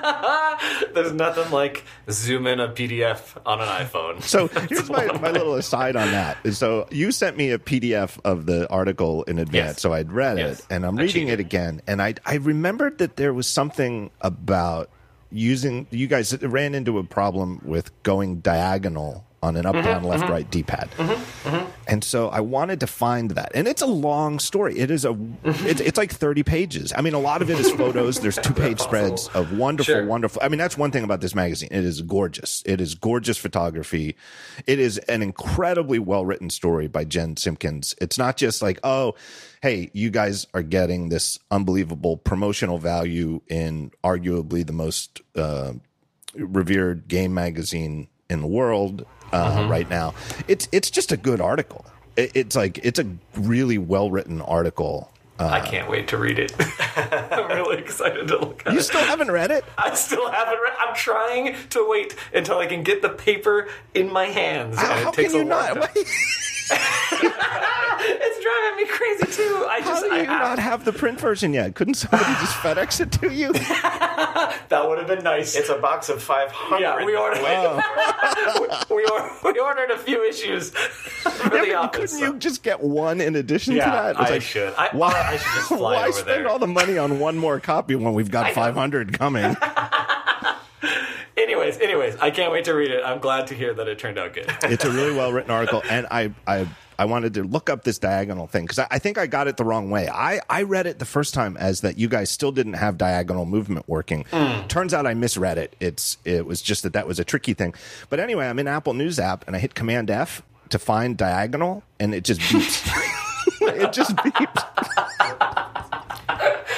There's 0.94 1.12
nothing 1.12 1.50
like 1.52 1.84
zoom 2.10 2.46
in 2.46 2.60
a 2.60 2.68
PDF 2.68 3.36
on 3.46 3.60
an 3.60 3.68
iPhone. 3.68 4.22
So 4.22 4.48
here's 4.68 4.90
my, 4.90 5.06
my 5.18 5.30
little 5.30 5.54
aside 5.54 5.96
on 5.96 6.10
that. 6.12 6.36
So 6.54 6.86
you 6.90 7.12
sent 7.12 7.36
me 7.36 7.50
a 7.50 7.58
PDF 7.58 8.18
of 8.24 8.46
the 8.46 8.68
article 8.70 9.22
in 9.24 9.38
advance, 9.38 9.52
Yes. 9.76 9.80
so 9.80 9.92
I'd 9.92 10.12
read 10.12 10.38
Yes. 10.38 10.60
it, 10.60 10.66
and 10.70 10.84
I'm 10.84 10.98
I 10.98 11.02
reading 11.02 11.28
it 11.28 11.40
again, 11.40 11.80
and 11.86 12.00
I 12.02 12.14
I 12.26 12.34
remembered 12.36 12.98
that 12.98 13.16
there 13.16 13.32
was 13.32 13.46
something 13.46 14.10
about 14.20 14.90
using. 15.30 15.86
You 15.90 16.06
guys 16.06 16.36
ran 16.42 16.74
into 16.74 16.98
a 16.98 17.04
problem 17.04 17.60
with 17.64 17.90
going 18.02 18.40
diagonal 18.40 19.24
on 19.42 19.56
an 19.56 19.66
up, 19.66 19.74
Mm-hmm, 19.74 19.84
down, 19.86 20.04
left, 20.04 20.28
right 20.28 20.48
D 20.50 20.62
pad, 20.62 20.88
and 21.88 22.04
so 22.04 22.28
I 22.28 22.40
wanted 22.40 22.80
to 22.80 22.86
find 22.86 23.32
that, 23.32 23.50
and 23.54 23.66
it's 23.66 23.82
a 23.82 23.86
long 23.86 24.38
story. 24.38 24.78
It 24.78 24.90
is 24.90 25.04
a 25.04 25.16
it's, 25.44 25.80
it's 25.80 25.98
like 25.98 26.12
30 26.12 26.42
pages. 26.44 26.92
I 26.96 27.00
mean, 27.02 27.14
a 27.14 27.18
lot 27.18 27.42
of 27.42 27.50
it 27.50 27.58
is 27.58 27.70
photos. 27.72 28.20
There's 28.20 28.36
two 28.38 28.52
page 28.54 28.80
spreads 28.80 29.28
of 29.34 29.56
wonderful, 29.56 29.94
Sure. 29.94 30.06
wonderful. 30.06 30.40
I 30.44 30.48
mean, 30.48 30.58
that's 30.58 30.78
one 30.78 30.90
thing 30.92 31.02
about 31.04 31.20
this 31.20 31.34
magazine. 31.34 31.70
It 31.72 31.84
is 31.84 32.00
gorgeous. 32.02 32.62
It 32.66 32.80
is 32.80 32.94
gorgeous 32.94 33.36
photography. 33.36 34.16
It 34.66 34.78
is 34.78 34.98
an 34.98 35.22
incredibly 35.22 35.98
well 35.98 36.24
written 36.24 36.48
story 36.50 36.86
by 36.86 37.04
Jen 37.04 37.36
Simpkins. 37.36 37.94
It's 38.00 38.18
not 38.18 38.36
just 38.36 38.62
like, 38.62 38.78
oh, 38.84 39.14
hey, 39.60 39.90
you 39.92 40.10
guys 40.10 40.46
are 40.54 40.62
getting 40.62 41.08
this 41.08 41.38
unbelievable 41.50 42.16
promotional 42.16 42.78
value 42.78 43.40
in 43.48 43.90
arguably 44.04 44.64
the 44.66 44.72
most 44.72 45.20
uh, 45.34 45.72
revered 46.36 47.08
game 47.08 47.34
magazine 47.34 48.08
in 48.30 48.40
the 48.40 48.46
world 48.46 49.04
uh, 49.32 49.66
right 49.70 49.88
now. 49.88 50.14
It's 50.48 50.68
it's 50.72 50.90
just 50.90 51.12
a 51.12 51.16
good 51.16 51.40
article. 51.40 51.84
It, 52.16 52.32
it's 52.34 52.56
like 52.56 52.78
it's 52.84 52.98
a 52.98 53.06
really 53.36 53.78
well 53.78 54.10
written 54.10 54.40
article. 54.40 55.08
I 55.38 55.58
can't 55.58 55.90
wait 55.90 56.06
to 56.08 56.18
read 56.18 56.38
it. 56.38 56.54
I'm 57.32 57.48
really 57.48 57.78
excited 57.78 58.28
to 58.28 58.38
look 58.38 58.60
at 58.60 58.66
You 58.66 58.72
it. 58.72 58.74
You 58.74 58.82
still 58.82 59.00
haven't 59.00 59.32
read 59.32 59.50
it? 59.50 59.64
I 59.76 59.92
still 59.94 60.30
haven't 60.30 60.60
read. 60.62 60.72
I'm 60.78 60.94
trying 60.94 61.56
to 61.70 61.88
wait 61.88 62.14
until 62.32 62.58
I 62.58 62.66
can 62.66 62.84
get 62.84 63.02
the 63.02 63.08
paper 63.08 63.68
in 63.92 64.12
my 64.12 64.26
hands. 64.26 64.76
and 64.78 64.86
How, 64.86 64.98
it 64.98 65.02
how 65.04 65.10
takes 65.10 65.32
can 65.32 65.40
you 65.40 65.44
not? 65.48 65.90
time. 66.68 67.32
It's 68.04 68.42
driving 68.42 68.76
me 68.76 68.86
crazy 68.86 69.26
too. 69.42 69.66
I 69.68 69.78
just 69.78 69.88
How 69.88 69.94
just 69.94 70.04
do 70.04 70.10
I 70.12 70.20
you 70.22 70.26
have, 70.26 70.40
not 70.42 70.58
have 70.58 70.84
the 70.84 70.92
print 70.92 71.20
version 71.20 71.54
yet? 71.54 71.74
Couldn't 71.76 71.94
somebody 71.94 72.24
just 72.24 72.54
FedEx 72.56 73.00
it 73.00 73.12
to 73.12 73.32
you? 73.32 73.52
that 73.52 74.84
would 74.88 74.98
have 74.98 75.06
been 75.06 75.22
nice. 75.22 75.54
It's 75.54 75.68
a 75.68 75.76
box 75.78 76.08
of 76.08 76.20
500. 76.20 76.80
yeah, 76.80 77.04
we 77.04 77.14
ordered. 77.14 77.42
we, 78.90 79.04
or, 79.06 79.30
we 79.52 79.58
ordered 79.60 79.90
a 79.92 79.98
few 79.98 80.24
issues 80.24 80.70
for 80.70 81.54
Yeah, 81.56 81.62
but 81.64 81.74
office. 81.96 82.14
couldn't 82.18 82.32
you 82.34 82.38
just 82.40 82.62
get 82.64 82.80
one 82.80 83.20
in 83.20 83.36
addition 83.36 83.74
Yeah, 83.76 83.84
to 83.84 83.90
that? 83.92 84.10
It's 84.10 84.20
I 84.20 84.30
like, 84.34 84.42
should. 84.42 84.74
I, 84.74 84.88
Why, 84.92 85.12
I 85.12 85.36
should 85.36 85.52
just 85.54 85.68
fly 85.68 85.78
why 85.94 86.02
over 86.08 86.12
spend 86.12 86.28
there. 86.44 86.48
all 86.48 86.58
the 86.58 86.66
money 86.66 86.98
on 86.98 87.20
one 87.20 87.36
more 87.38 87.60
copy 87.60 87.94
when 87.94 88.14
we've 88.14 88.30
got 88.32 88.52
500 88.52 89.16
coming? 89.18 89.56
Anyways, 91.80 92.02
anyways, 92.02 92.20
I 92.20 92.30
can't 92.30 92.52
wait 92.52 92.64
to 92.64 92.74
read 92.74 92.90
it. 92.90 93.02
I'm 93.04 93.18
glad 93.18 93.46
to 93.48 93.54
hear 93.54 93.72
that 93.74 93.88
it 93.88 93.98
turned 93.98 94.18
out 94.18 94.34
good. 94.34 94.46
it's 94.62 94.84
a 94.84 94.90
really 94.90 95.14
well 95.14 95.32
written 95.32 95.50
article, 95.50 95.82
and 95.88 96.06
I 96.10 96.32
I 96.46 96.68
I 96.98 97.04
wanted 97.06 97.34
to 97.34 97.44
look 97.44 97.70
up 97.70 97.84
this 97.84 97.98
diagonal 97.98 98.46
thing 98.46 98.64
because 98.64 98.78
I, 98.78 98.86
I 98.90 98.98
think 98.98 99.18
I 99.18 99.26
got 99.26 99.48
it 99.48 99.56
the 99.56 99.64
wrong 99.64 99.90
way. 99.90 100.08
I 100.08 100.40
I 100.48 100.62
read 100.62 100.86
it 100.86 100.98
the 100.98 101.04
first 101.04 101.34
time 101.34 101.56
as 101.56 101.80
that 101.80 101.98
you 101.98 102.08
guys 102.08 102.30
still 102.30 102.52
didn't 102.52 102.74
have 102.74 102.98
diagonal 102.98 103.46
movement 103.46 103.88
working. 103.88 104.24
Hmm. 104.30 104.66
Turns 104.66 104.92
out 104.92 105.06
I 105.06 105.14
misread 105.14 105.58
it. 105.58 105.76
It's 105.80 106.18
it 106.24 106.46
was 106.46 106.62
just 106.62 106.82
that 106.82 106.92
that 106.92 107.06
was 107.06 107.18
a 107.18 107.24
tricky 107.24 107.54
thing. 107.54 107.74
But 108.08 108.20
anyway, 108.20 108.46
I'm 108.46 108.58
in 108.58 108.68
Apple 108.68 108.94
News 108.94 109.18
app 109.18 109.46
and 109.46 109.56
I 109.56 109.58
hit 109.58 109.74
Command 109.74 110.10
F 110.10 110.42
to 110.70 110.78
find 110.78 111.16
diagonal, 111.16 111.82
and 112.00 112.14
it 112.14 112.24
just 112.24 112.40
beeps. 112.40 112.88
it 113.60 113.92
just 113.92 114.16
beeps. 114.16 114.64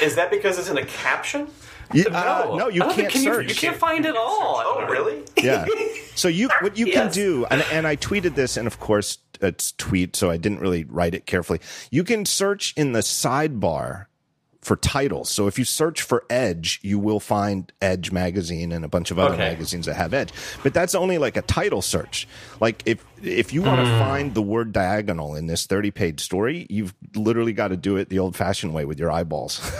Is 0.03 0.17
that 0.17 0.31
because 0.31 0.59
it's 0.59 0.69
in 0.69 0.77
a 0.77 0.85
caption? 0.85 1.49
You- 1.93 2.07
uh, 2.11 2.55
no, 2.59 2.69
you 2.69 2.83
I 2.83 2.87
don't 2.87 2.95
think- 2.97 3.11
can't 3.11 3.13
can 3.13 3.23
search. 3.23 3.49
You, 3.51 3.55
can't 3.55 3.77
find 3.77 4.05
it 4.07 4.17
all. 4.17 4.63
Oh, 4.65 4.87
really? 4.89 5.23
yeah. 5.37 5.67
So 6.17 6.29
you 6.29 6.49
what 6.61 6.79
you 6.79 6.87
can 6.87 7.11
do, 7.11 7.45
and, 7.51 7.61
and 7.73 7.89
I 7.89 7.97
tweeted 7.97 8.37
this, 8.37 8.57
and 8.57 8.69
of 8.69 8.79
course 8.79 9.19
it's 9.41 9.73
tweet, 9.73 10.15
so 10.15 10.31
I 10.31 10.37
didn't 10.37 10.61
really 10.61 10.85
write 10.85 11.13
it 11.13 11.27
carefully. 11.27 11.59
You 11.91 12.05
can 12.05 12.25
search 12.25 12.73
in 12.77 12.93
the 12.93 13.01
sidebar 13.01 14.07
for 14.63 14.77
titles. 14.77 15.29
So 15.29 15.49
if 15.49 15.59
you 15.59 15.65
search 15.65 16.03
for 16.03 16.25
Edge, 16.31 16.79
you 16.85 17.01
will 17.01 17.19
find 17.19 17.71
Edge 17.83 18.13
magazine 18.13 18.71
and 18.71 18.85
a 18.85 18.89
bunch 18.89 19.11
of 19.11 19.19
other 19.19 19.35
Okay. 19.35 19.43
magazines 19.51 19.87
that 19.87 19.95
have 19.97 20.15
Edge. 20.15 20.31
But 20.63 20.73
that's 20.73 20.95
only 20.95 21.19
like 21.19 21.37
a 21.37 21.43
title 21.43 21.83
search. 21.83 22.29
Like 22.61 22.85
if 22.87 23.05
if 23.21 23.53
you 23.53 23.63
want 23.63 23.81
to 23.85 23.87
Hmm. 23.93 23.99
find 23.99 24.35
the 24.35 24.43
word 24.43 24.71
diagonal 24.73 25.35
in 25.35 25.49
this 25.49 25.67
30 25.67 25.91
page 25.91 26.21
story, 26.21 26.65
you've 26.71 26.95
literally 27.17 27.53
got 27.55 27.69
to 27.69 27.77
do 27.77 27.97
it 27.97 28.09
the 28.09 28.21
old 28.21 28.37
fashioned 28.37 28.73
way 28.73 28.85
with 28.85 29.01
your 29.01 29.11
eyeballs. 29.11 29.61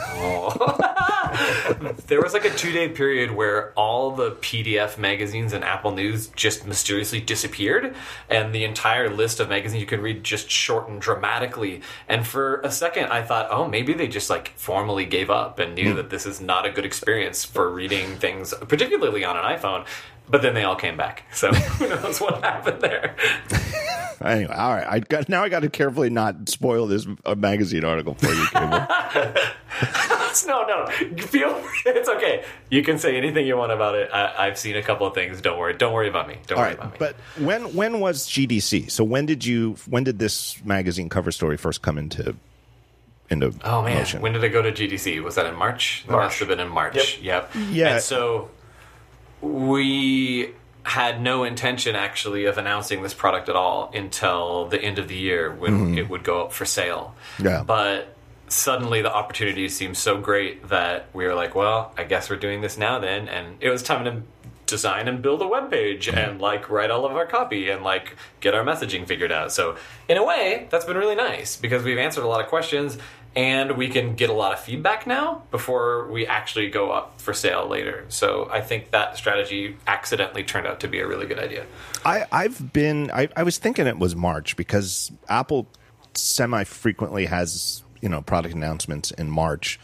There 2.07 2.21
was 2.21 2.33
like 2.33 2.45
a 2.45 2.51
two 2.51 2.71
day 2.71 2.89
period 2.89 3.31
where 3.31 3.71
all 3.73 4.11
the 4.11 4.31
PDF 4.31 4.97
magazines 4.97 5.53
and 5.53 5.63
Apple 5.63 5.91
News 5.91 6.27
just 6.27 6.65
mysteriously 6.67 7.19
disappeared, 7.19 7.95
and 8.29 8.53
the 8.53 8.63
entire 8.63 9.09
list 9.09 9.39
of 9.39 9.49
magazines 9.49 9.81
you 9.81 9.87
could 9.87 9.99
read 9.99 10.23
just 10.23 10.49
shortened 10.49 11.01
dramatically. 11.01 11.81
And 12.07 12.25
for 12.25 12.61
a 12.61 12.71
second, 12.71 13.05
I 13.05 13.23
thought, 13.23 13.47
oh, 13.49 13.67
maybe 13.67 13.93
they 13.93 14.07
just 14.07 14.29
like 14.29 14.53
formally 14.55 15.05
gave 15.05 15.29
up 15.29 15.59
and 15.59 15.75
knew 15.75 15.91
hmm. 15.91 15.97
that 15.97 16.09
this 16.09 16.25
is 16.25 16.41
not 16.41 16.65
a 16.65 16.71
good 16.71 16.85
experience 16.85 17.43
for 17.43 17.69
reading 17.69 18.15
things, 18.17 18.53
particularly 18.67 19.23
on 19.23 19.37
an 19.37 19.43
iPhone. 19.43 19.85
But 20.27 20.41
then 20.41 20.53
they 20.53 20.63
all 20.63 20.75
came 20.75 20.97
back. 20.97 21.23
So 21.33 21.51
who 21.53 21.87
knows 21.89 22.19
what 22.21 22.43
happened 22.43 22.81
there? 22.81 23.15
anyway, 24.21 24.53
all 24.53 24.73
right. 24.73 24.87
I 24.87 24.99
got 24.99 25.29
now 25.29 25.43
I 25.43 25.49
got 25.49 25.61
to 25.61 25.69
carefully 25.69 26.09
not 26.09 26.49
spoil 26.49 26.87
this 26.87 27.05
uh, 27.25 27.35
magazine 27.35 27.83
article 27.85 28.15
for 28.15 28.27
you, 28.31 28.45
No, 30.47 30.65
no, 30.67 30.85
feel 31.17 31.61
it's 31.85 32.09
okay. 32.09 32.43
You 32.69 32.83
can 32.83 32.99
say 32.99 33.15
anything 33.15 33.47
you 33.47 33.55
want 33.55 33.71
about 33.71 33.95
it. 33.95 34.09
I, 34.11 34.47
I've 34.47 34.57
seen 34.57 34.75
a 34.75 34.83
couple 34.83 35.07
of 35.07 35.13
things. 35.13 35.39
Don't 35.41 35.57
worry. 35.57 35.73
Don't 35.73 35.93
worry 35.93 36.09
about 36.09 36.27
me. 36.27 36.35
Don't 36.47 36.57
All 36.57 36.63
worry 36.63 36.71
right, 36.71 36.77
about 36.77 36.91
me. 36.91 36.97
but 36.99 37.15
when 37.43 37.73
when 37.73 37.99
was 38.01 38.27
GDC? 38.27 38.91
So 38.91 39.03
when 39.05 39.25
did 39.25 39.45
you 39.45 39.77
when 39.87 40.03
did 40.03 40.19
this 40.19 40.61
magazine 40.65 41.07
cover 41.07 41.31
story 41.31 41.55
first 41.55 41.81
come 41.81 41.97
into 41.97 42.35
into 43.29 43.53
Oh 43.63 43.81
man, 43.81 43.97
motion? 43.99 44.21
when 44.21 44.33
did 44.33 44.43
it 44.43 44.49
go 44.49 44.61
to 44.61 44.71
GDC? 44.73 45.23
Was 45.23 45.35
that 45.35 45.45
in 45.45 45.55
March? 45.55 46.03
That 46.07 46.11
March. 46.13 46.23
must 46.25 46.39
have 46.39 46.47
been 46.49 46.59
in 46.59 46.69
March. 46.69 47.19
Yep. 47.19 47.51
Yeah. 47.71 47.93
And 47.93 48.01
so 48.03 48.49
we 49.45 50.53
had 50.83 51.21
no 51.21 51.43
intention 51.43 51.95
actually 51.95 52.45
of 52.45 52.57
announcing 52.57 53.01
this 53.01 53.13
product 53.13 53.49
at 53.49 53.55
all 53.55 53.91
until 53.93 54.67
the 54.67 54.79
end 54.81 54.99
of 54.99 55.07
the 55.07 55.15
year 55.15 55.51
when 55.53 55.97
it 55.97 56.09
would 56.09 56.23
go 56.23 56.43
up 56.43 56.53
for 56.53 56.65
sale. 56.65 57.15
Mm-hmm. 57.37 57.45
Yeah. 57.45 57.63
But 57.65 58.15
suddenly 58.47 59.01
the 59.01 59.13
opportunity 59.13 59.67
seemed 59.69 59.97
so 59.97 60.19
great 60.19 60.69
that 60.69 61.07
we 61.13 61.25
were 61.25 61.33
like, 61.33 61.55
well, 61.55 61.91
I 61.97 62.03
guess 62.03 62.29
we're 62.29 62.35
doing 62.35 62.61
this 62.61 62.77
now 62.77 62.99
then. 62.99 63.27
And 63.27 63.57
it 63.61 63.69
was 63.69 63.81
time 63.81 64.05
to 64.05 64.21
design 64.67 65.07
and 65.07 65.21
build 65.21 65.41
a 65.41 65.47
web 65.47 65.71
page 65.71 66.07
Mm-hmm. 66.07 66.17
and 66.17 66.41
like 66.41 66.69
write 66.69 66.91
all 66.91 67.05
of 67.05 67.15
our 67.15 67.25
copy 67.25 67.69
and 67.69 67.83
like 67.83 68.15
get 68.39 68.53
our 68.53 68.63
messaging 68.63 69.07
figured 69.07 69.31
out. 69.31 69.51
So 69.51 69.77
in 70.07 70.17
a 70.17 70.23
way, 70.23 70.67
that's 70.69 70.85
been 70.85 70.97
really 70.97 71.15
nice 71.15 71.55
because 71.55 71.83
we've 71.83 71.97
answered 71.97 72.23
a 72.23 72.27
lot 72.27 72.41
of 72.41 72.47
questions 72.47 72.97
and 73.35 73.75
we 73.75 73.89
can 73.89 74.15
get 74.15 74.29
a 74.29 74.33
lot 74.33 74.53
of 74.53 74.59
feedback 74.59 75.05
now 75.05 75.43
before 75.51 76.09
we 76.09 76.25
actually 76.25 76.69
go 76.69 76.91
up 76.91 77.19
for 77.19 77.33
sale 77.33 77.67
later. 77.67 78.05
So 78.07 78.47
I 78.49 78.61
think 78.61 78.91
that 78.91 79.17
strategy 79.17 79.75
accidentally 79.87 80.43
turned 80.43 80.67
out 80.67 80.79
to 80.81 80.87
be 80.87 80.99
a 80.99 81.07
really 81.07 81.25
good 81.25 81.39
idea. 81.39 81.65
I 82.05 82.25
I've 82.31 82.71
been 82.71 83.11
I, 83.11 83.27
I 83.35 83.43
was 83.43 83.57
thinking 83.57 83.87
it 83.87 83.99
was 83.99 84.15
March 84.15 84.55
because 84.55 85.11
Apple 85.27 85.67
semi 86.13 86.63
frequently 86.63 87.25
has 87.25 87.83
you 88.01 88.07
know 88.07 88.21
product 88.21 88.55
announcements 88.55 89.11
in 89.11 89.29
March, 89.29 89.79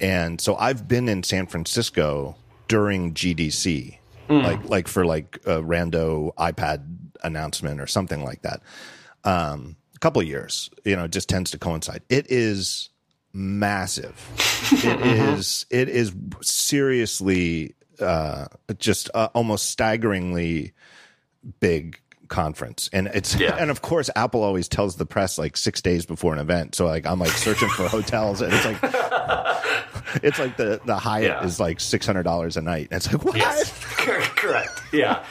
and 0.00 0.40
so 0.40 0.56
I've 0.56 0.88
been 0.88 1.08
in 1.08 1.22
San 1.22 1.46
Francisco 1.46 2.36
during 2.68 3.12
GDC, 3.12 3.98
like 4.28 4.64
like 4.68 4.88
for 4.88 5.04
like 5.04 5.36
a 5.44 5.60
rando 5.60 6.34
iPad 6.36 6.86
announcement 7.22 7.80
or 7.80 7.86
something 7.86 8.24
like 8.24 8.42
that. 8.42 8.62
Um, 9.24 9.76
couple 9.98 10.20
of 10.22 10.28
years, 10.28 10.70
you 10.84 10.96
know, 10.96 11.04
it 11.04 11.10
just 11.12 11.28
tends 11.28 11.50
to 11.52 11.58
coincide. 11.58 12.02
It 12.08 12.26
is 12.30 12.90
massive. 13.32 14.14
it 14.84 15.00
is 15.06 15.66
it 15.70 15.88
is 15.88 16.12
seriously 16.40 17.74
uh, 18.00 18.46
just 18.78 19.10
uh, 19.14 19.28
almost 19.34 19.70
staggeringly 19.70 20.72
big 21.60 21.98
conference 22.28 22.90
and 22.92 23.06
it's 23.08 23.34
Yeah. 23.40 23.56
and 23.58 23.70
of 23.70 23.80
course 23.80 24.10
apple 24.14 24.42
always 24.42 24.68
tells 24.68 24.96
the 24.96 25.06
press 25.06 25.38
like 25.38 25.56
six 25.56 25.80
days 25.80 26.04
before 26.04 26.34
an 26.34 26.38
event 26.38 26.74
so 26.74 26.84
like 26.84 27.06
i'm 27.06 27.18
like 27.18 27.30
searching 27.30 27.70
for 27.70 27.88
hotels 27.88 28.42
and 28.42 28.52
it's 28.52 28.66
like 28.66 28.78
it's 30.22 30.38
like 30.38 30.56
the 30.58 30.78
the 30.84 30.96
hyatt 30.96 31.24
Yeah. 31.24 31.44
is 31.44 31.58
like 31.58 31.78
$600 31.78 32.56
a 32.56 32.60
night 32.60 32.88
and 32.90 32.98
it's 32.98 33.10
like 33.10 33.24
what 33.24 33.34
Yes, 33.36 33.72
correct. 33.96 34.82
Yeah, 34.92 35.24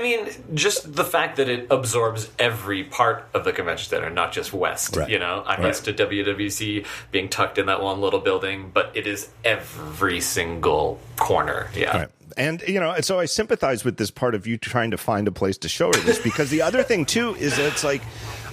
I 0.00 0.02
mean, 0.02 0.30
just 0.54 0.94
the 0.94 1.04
fact 1.04 1.36
that 1.36 1.50
it 1.50 1.66
absorbs 1.70 2.30
every 2.38 2.84
part 2.84 3.28
of 3.34 3.44
the 3.44 3.52
convention 3.52 3.90
center, 3.90 4.08
not 4.08 4.32
just 4.32 4.50
west. 4.52 4.96
Right. 4.96 5.10
You 5.10 5.18
know, 5.18 5.42
I'm 5.46 5.60
Right. 5.60 5.68
used 5.68 5.84
to 5.84 5.92
WWC 5.92 6.86
being 7.10 7.28
tucked 7.28 7.58
in 7.58 7.66
that 7.66 7.82
one 7.82 8.00
little 8.00 8.20
building, 8.20 8.70
but 8.72 8.90
it 8.94 9.06
is 9.06 9.28
every 9.44 10.20
single 10.22 10.98
corner. 11.16 11.68
Yeah. 11.74 11.96
Right. 11.96 12.08
And 12.38 12.62
you 12.66 12.80
know, 12.80 12.98
so 13.02 13.18
I 13.18 13.26
sympathize 13.26 13.84
with 13.84 13.98
this 13.98 14.10
part 14.10 14.34
of 14.34 14.46
you 14.46 14.56
trying 14.56 14.90
to 14.92 14.96
find 14.96 15.28
a 15.28 15.32
place 15.32 15.58
to 15.58 15.68
show 15.68 15.88
her 15.88 16.00
this 16.00 16.18
because 16.18 16.48
the 16.48 16.62
other 16.62 16.82
thing 16.82 17.04
too 17.04 17.34
is 17.34 17.56
that 17.56 17.66
it's 17.66 17.84
like 17.84 18.00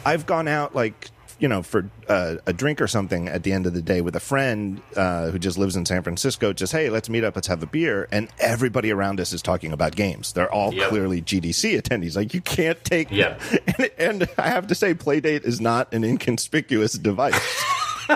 I've 0.06 0.26
gone 0.26 0.50
out 0.50 0.76
like 0.76 1.10
you 1.40 1.48
know, 1.48 1.62
for 1.62 1.90
uh, 2.08 2.36
a 2.46 2.54
drink 2.54 2.82
or 2.82 2.88
something 2.88 3.28
at 3.28 3.44
the 3.44 3.52
end 3.54 3.66
of 3.68 3.74
the 3.74 3.82
day 3.82 4.02
with 4.02 4.16
a 4.16 4.20
friend 4.20 4.82
uh, 4.96 5.30
who 5.30 5.38
just 5.40 5.58
lives 5.58 5.76
in 5.76 5.86
San 5.86 6.02
Francisco, 6.04 6.54
just 6.54 6.74
hey, 6.74 6.90
let's 6.90 7.10
meet 7.10 7.24
up, 7.24 7.36
let's 7.36 7.48
have 7.48 7.62
a 7.62 7.68
beer, 7.68 8.08
and 8.12 8.28
everybody 8.40 8.92
around 8.92 9.20
us 9.20 9.34
is 9.34 9.42
talking 9.42 9.72
about 9.72 9.96
games. 9.96 10.34
They're 10.34 10.52
all 10.52 10.74
Yep. 10.74 10.90
clearly 10.90 11.22
GDC 11.22 11.80
attendees. 11.82 12.16
Like 12.16 12.34
you 12.34 12.42
can't 12.42 12.84
take. 12.84 13.12
Yep. 13.12 13.42
And, 13.78 13.90
and 13.98 14.30
I 14.38 14.50
have 14.50 14.68
to 14.68 14.76
say, 14.76 14.94
Playdate 14.94 15.44
is 15.46 15.60
not 15.62 15.94
an 15.94 16.04
inconspicuous 16.04 16.94
device. 16.94 17.64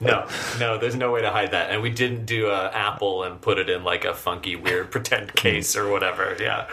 No, 0.00 0.26
no, 0.58 0.76
there's 0.76 0.96
no 0.96 1.12
way 1.12 1.22
to 1.22 1.30
hide 1.30 1.52
that. 1.52 1.70
And 1.70 1.80
we 1.80 1.88
didn't 1.88 2.26
do 2.26 2.48
a 2.48 2.68
Apple 2.74 3.22
and 3.22 3.40
put 3.40 3.58
it 3.58 3.70
in 3.70 3.84
like 3.84 4.04
a 4.04 4.12
funky, 4.12 4.54
weird 4.56 4.90
pretend 4.90 5.34
case 5.34 5.76
or 5.76 5.88
whatever. 5.88 6.36
Yeah. 6.38 6.68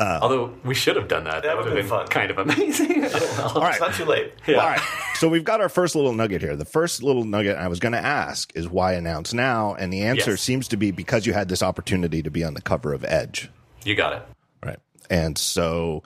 Although 0.00 0.54
we 0.64 0.74
should 0.74 0.96
have 0.96 1.08
done 1.08 1.24
that. 1.24 1.42
That, 1.42 1.56
would 1.56 1.66
have 1.66 1.74
been, 1.74 1.82
been 1.84 1.90
fun. 1.90 2.06
kind 2.08 2.30
of 2.30 2.38
amazing. 2.38 3.04
I 3.04 3.08
don't. 3.08 3.40
All 3.56 3.60
right. 3.62 3.70
It's 3.72 3.80
not 3.80 3.94
too 3.94 4.04
late. 4.04 4.32
Yeah. 4.46 4.56
All 4.58 4.66
right. 4.68 4.80
So 5.14 5.28
we've 5.28 5.44
got 5.44 5.60
our 5.60 5.68
first 5.68 5.94
little 5.96 6.12
nugget 6.12 6.40
here. 6.40 6.54
The 6.56 6.64
first 6.64 7.02
little 7.02 7.24
nugget 7.24 7.56
I 7.56 7.66
was 7.68 7.80
going 7.80 7.92
to 7.92 7.98
ask 7.98 8.52
is 8.54 8.68
why 8.68 8.92
announce 8.92 9.32
now? 9.34 9.74
And 9.74 9.92
the 9.92 10.02
answer 10.02 10.32
Yes. 10.32 10.40
seems 10.42 10.68
to 10.68 10.76
be 10.76 10.90
because 10.92 11.26
you 11.26 11.32
had 11.32 11.48
this 11.48 11.62
opportunity 11.62 12.22
to 12.22 12.30
be 12.30 12.44
on 12.44 12.54
the 12.54 12.62
cover 12.62 12.92
of 12.92 13.04
Edge. 13.04 13.50
You 13.84 13.94
got 13.96 14.12
it. 14.12 14.22
Right. 14.64 14.78
And 15.10 15.36
so 15.36 16.02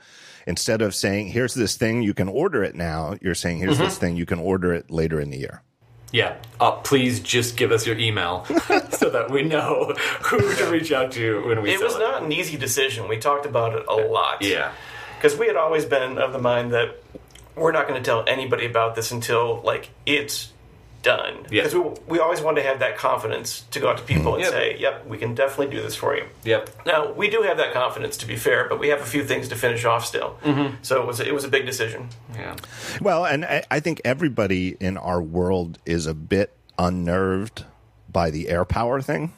instead 0.46 0.80
of 0.82 0.94
saying, 0.94 1.28
here's 1.28 1.54
this 1.54 1.76
thing, 1.76 2.02
you 2.02 2.14
can 2.14 2.28
order 2.28 2.64
it 2.64 2.74
now, 2.74 3.16
you're 3.20 3.34
saying, 3.34 3.58
here's 3.58 3.74
Mm-hmm. 3.74 3.84
this 3.84 3.98
thing, 3.98 4.16
you 4.16 4.26
can 4.26 4.38
order 4.38 4.72
it 4.72 4.90
later 4.90 5.20
in 5.20 5.30
the 5.30 5.38
year. 5.38 5.62
Yeah. 6.12 6.36
Uh, 6.60 6.72
please 6.72 7.20
just 7.20 7.56
give 7.56 7.72
us 7.72 7.86
your 7.86 7.98
email 7.98 8.44
so 8.90 9.10
that 9.10 9.30
we 9.30 9.42
know 9.42 9.94
who 10.22 10.54
to 10.54 10.66
reach 10.66 10.92
out 10.92 11.12
to 11.12 11.46
when 11.46 11.62
we 11.62 11.72
It 11.72 11.80
was 11.80 11.98
not 11.98 12.22
an 12.22 12.30
easy 12.30 12.56
decision. 12.56 13.08
We 13.08 13.18
talked 13.18 13.46
about 13.46 13.74
it 13.74 13.86
a 13.88 13.94
lot. 13.94 14.42
Yeah. 14.42 14.72
Because 15.16 15.36
we 15.38 15.46
had 15.46 15.56
always 15.56 15.84
been 15.84 16.18
of 16.18 16.32
the 16.32 16.38
mind 16.38 16.72
that 16.74 17.02
we're 17.56 17.72
not 17.72 17.88
going 17.88 18.00
to 18.00 18.04
tell 18.04 18.24
anybody 18.26 18.66
about 18.66 18.94
this 18.94 19.10
until 19.10 19.60
like 19.62 19.90
it's 20.06 20.51
done. 21.02 21.46
Yeah. 21.50 21.64
Because 21.64 21.74
we, 21.74 21.82
we 22.14 22.18
always 22.18 22.40
want 22.40 22.56
to 22.56 22.62
have 22.62 22.78
that 22.78 22.96
confidence 22.96 23.62
to 23.72 23.80
go 23.80 23.90
out 23.90 23.98
to 23.98 24.04
people 24.04 24.34
and 24.34 24.42
Yep. 24.42 24.52
say, 24.52 24.76
"Yep, 24.78 25.06
we 25.06 25.18
can 25.18 25.34
definitely 25.34 25.74
do 25.74 25.82
this 25.82 25.94
for 25.94 26.16
you." 26.16 26.24
Yep. 26.44 26.70
Now 26.86 27.12
we 27.12 27.28
do 27.28 27.42
have 27.42 27.56
that 27.58 27.72
confidence, 27.72 28.16
to 28.18 28.26
be 28.26 28.36
fair, 28.36 28.68
but 28.68 28.78
we 28.78 28.88
have 28.88 29.00
a 29.00 29.06
few 29.06 29.24
things 29.24 29.48
to 29.48 29.56
finish 29.56 29.84
off 29.84 30.04
still. 30.06 30.36
Mm-hmm. 30.44 30.76
So 30.82 31.02
it 31.02 31.06
was 31.06 31.20
it 31.20 31.34
was 31.34 31.44
a 31.44 31.48
big 31.48 31.66
decision. 31.66 32.08
Yeah. 32.34 32.56
Well, 33.00 33.24
and 33.26 33.44
I, 33.44 33.64
I 33.70 33.80
think 33.80 34.00
everybody 34.04 34.76
in 34.80 34.96
our 34.96 35.20
world 35.20 35.78
is 35.84 36.06
a 36.06 36.14
bit 36.14 36.56
unnerved 36.78 37.64
by 38.10 38.30
the 38.30 38.46
AirPower 38.46 39.04
thing. 39.04 39.32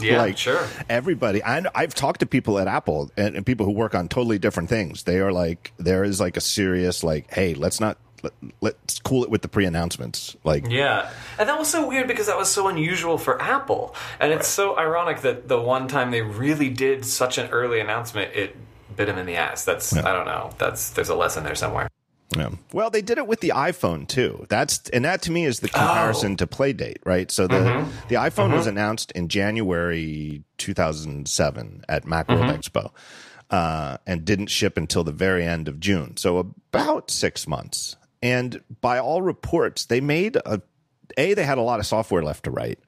Yeah. 0.00 0.18
like 0.22 0.36
sure. 0.36 0.66
everybody 0.88 1.40
and 1.40 1.68
i've 1.72 1.94
talked 1.94 2.18
to 2.18 2.26
people 2.26 2.58
at 2.58 2.66
apple 2.66 3.12
and, 3.16 3.36
and 3.36 3.46
people 3.46 3.64
who 3.64 3.70
work 3.70 3.94
on 3.94 4.08
totally 4.08 4.40
different 4.40 4.68
things 4.68 5.04
they 5.04 5.20
are 5.20 5.30
like 5.32 5.72
there 5.76 6.02
is 6.02 6.18
like 6.18 6.36
a 6.36 6.40
serious 6.40 7.04
like 7.04 7.32
hey 7.32 7.54
let's 7.54 7.78
not 7.78 7.96
let, 8.24 8.32
let's 8.60 8.98
cool 8.98 9.22
it 9.24 9.30
with 9.30 9.42
the 9.42 9.48
pre-announcements 9.48 10.36
like 10.44 10.68
Yeah. 10.68 11.10
And 11.38 11.48
that 11.48 11.58
was 11.58 11.68
so 11.68 11.86
weird 11.86 12.08
because 12.08 12.26
that 12.26 12.36
was 12.36 12.50
so 12.50 12.68
unusual 12.68 13.18
for 13.18 13.40
Apple. 13.40 13.94
And 14.20 14.32
it's 14.32 14.48
so 14.48 14.76
ironic 14.76 15.20
that 15.20 15.48
the 15.48 15.60
one 15.60 15.88
time 15.88 16.10
they 16.10 16.22
really 16.22 16.70
did 16.70 17.04
such 17.04 17.38
an 17.38 17.50
early 17.50 17.80
announcement, 17.80 18.34
it 18.34 18.56
bit 18.96 19.06
them 19.06 19.18
in 19.18 19.26
the 19.26 19.36
ass. 19.36 19.64
That's, 19.64 19.96
I 19.96 20.12
don't 20.12 20.26
know. 20.26 20.52
That's, 20.58 20.90
there's 20.90 21.08
a 21.08 21.14
lesson 21.14 21.44
there 21.44 21.54
somewhere. 21.54 21.88
Yeah. 22.36 22.50
Well, 22.72 22.90
they 22.90 23.02
did 23.02 23.18
it 23.18 23.26
with 23.26 23.40
the 23.40 23.50
iPhone 23.50 24.08
too. 24.08 24.46
That's 24.48 24.88
and 24.90 25.04
that 25.04 25.22
to 25.22 25.32
me 25.32 25.44
is 25.44 25.60
the 25.60 25.70
oh. 25.74 25.78
comparison 25.78 26.36
to 26.38 26.46
Playdate, 26.46 26.98
right? 27.04 27.30
So 27.30 27.46
the 27.46 27.54
mm-hmm. 27.54 27.90
the 28.08 28.16
iPhone 28.16 28.52
was 28.52 28.62
mm-hmm. 28.62 28.70
announced 28.70 29.12
in 29.12 29.28
January 29.28 30.42
2007 30.58 31.84
at 31.88 32.04
Macworld 32.04 32.48
mm-hmm. 32.48 32.50
Expo, 32.50 32.90
uh, 33.50 33.98
and 34.06 34.24
didn't 34.24 34.48
ship 34.48 34.76
until 34.76 35.04
the 35.04 35.12
very 35.12 35.44
end 35.44 35.68
of 35.68 35.78
June. 35.80 36.16
So 36.16 36.38
about 36.38 37.10
six 37.10 37.46
months. 37.46 37.96
And 38.24 38.62
by 38.80 38.98
all 38.98 39.20
reports, 39.20 39.84
they 39.84 40.00
made 40.00 40.36
a 40.36 40.62
a 41.18 41.34
they 41.34 41.44
had 41.44 41.58
a 41.58 41.62
lot 41.62 41.78
of 41.78 41.86
software 41.86 42.22
left 42.22 42.44
to 42.44 42.50
write. 42.50 42.78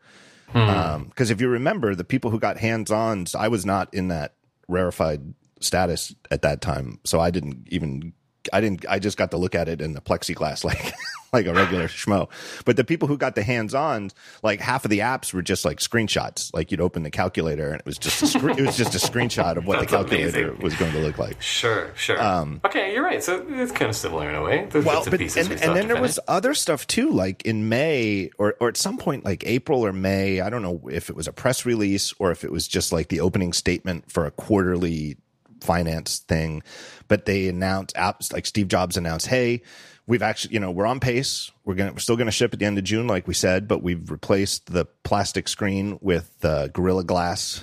Hmm. 0.49 0.59
Um, 0.59 1.05
because 1.05 1.31
if 1.31 1.40
you 1.40 1.49
remember, 1.49 1.94
the 1.94 2.05
people 2.05 2.31
who 2.31 2.40
got 2.40 2.57
hands 2.57 2.90
on, 2.90 3.27
I 3.37 3.49
was 3.49 3.66
not 3.66 3.92
in 3.92 4.09
that 4.09 4.35
rarefied 4.66 5.35
status 5.61 6.14
at 6.31 6.42
that 6.42 6.62
time, 6.62 7.01
so 7.05 7.20
I 7.20 7.31
didn't 7.31 7.68
even. 7.70 8.14
I 8.53 8.61
didn't. 8.61 8.85
I 8.89 8.99
just 8.99 9.17
got 9.17 9.31
to 9.33 9.37
look 9.37 9.55
at 9.55 9.69
it 9.69 9.81
in 9.81 9.93
the 9.93 10.01
plexiglass, 10.01 10.65
like 10.65 10.95
like 11.33 11.47
a 11.47 11.53
regular 11.53 11.89
schmo. 11.89 12.29
But 12.65 12.77
the 12.77 12.85
people 12.85 13.09
who 13.09 13.17
got 13.17 13.35
the 13.35 13.43
hands 13.43 13.75
on, 13.75 14.11
like 14.43 14.61
half 14.61 14.85
of 14.85 14.91
the 14.91 15.01
apps 15.01 15.33
were 15.33 15.43
just 15.43 15.65
like 15.65 15.79
screenshots. 15.79 16.53
Like 16.55 16.71
you'd 16.71 16.81
open 16.81 17.03
the 17.03 17.11
calculator, 17.11 17.71
and 17.71 17.81
it 17.81 17.87
was 17.87 17.99
just 17.99 18.35
a 18.35 18.49
it 18.49 18.65
was 18.65 18.77
just 18.77 18.95
a 18.95 18.99
screenshot 18.99 19.57
of 19.57 19.67
what 19.67 19.81
the 19.81 19.87
calculator 19.97 20.51
amazing. 20.51 20.63
was 20.63 20.75
going 20.75 20.93
to 20.93 21.01
look 21.01 21.19
like. 21.19 21.41
Sure, 21.43 21.93
sure. 21.95 22.21
okay, 22.65 22.93
you're 22.93 23.05
right. 23.05 23.23
So 23.23 23.45
it's 23.49 23.73
kind 23.73 23.89
of 23.91 23.97
similar 23.97 24.29
in 24.29 24.35
a 24.35 24.43
way. 24.43 24.67
There's 24.71 24.87
Um, 24.87 24.93
Well, 24.93 25.03
and 25.03 25.11
but 25.11 25.21
and, 25.21 25.53
and 25.53 25.77
then 25.77 25.89
there 25.89 26.01
was 26.01 26.19
other 26.29 26.55
stuff 26.55 26.87
too, 26.87 27.11
like 27.11 27.45
in 27.45 27.69
May 27.69 28.31
or 28.39 28.57
or 28.61 28.69
at 28.69 28.77
some 28.77 28.99
point, 28.99 29.25
like 29.25 29.45
April 29.47 29.85
or 29.85 29.93
May. 29.93 30.41
I 30.41 30.51
don't 30.51 30.63
know 30.63 30.81
if 30.91 31.11
it 31.11 31.17
was 31.17 31.27
a 31.29 31.33
press 31.33 31.67
release 31.67 32.15
or 32.19 32.31
if 32.31 32.45
it 32.45 32.53
was 32.53 32.67
just 32.69 32.93
like 32.93 33.09
the 33.09 33.21
opening 33.21 33.53
statement 33.53 34.11
for 34.11 34.27
a 34.27 34.31
quarterly 34.31 35.17
finance 35.61 36.19
thing. 36.21 36.62
But 37.09 37.27
they 37.27 37.49
announced 37.49 37.95
apps 37.97 38.33
like 38.33 38.47
Steve 38.47 38.69
Jobs 38.69 38.97
announced, 38.97 39.27
"Hey, 39.27 39.62
we've 40.07 40.23
actually, 40.23 40.55
you 40.55 40.61
know, 40.61 40.71
we're 40.71 40.87
on 40.87 41.01
pace. 41.01 41.51
We're 41.64 41.75
gonna 41.75 41.92
we're 41.92 41.99
still 41.99 42.16
gonna 42.16 42.31
ship 42.31 42.53
at 42.53 42.59
the 42.59 42.66
end 42.66 42.79
of 42.79 42.85
June, 42.85 43.07
like 43.07 43.27
we 43.29 43.35
said, 43.35 43.69
but 43.69 43.83
we've 43.83 44.11
replaced 44.11 44.73
the 44.73 44.87
plastic 45.05 45.49
screen 45.49 45.99
with 46.01 46.33
uh, 46.45 46.69
Gorilla 46.69 47.05
Glass." 47.05 47.62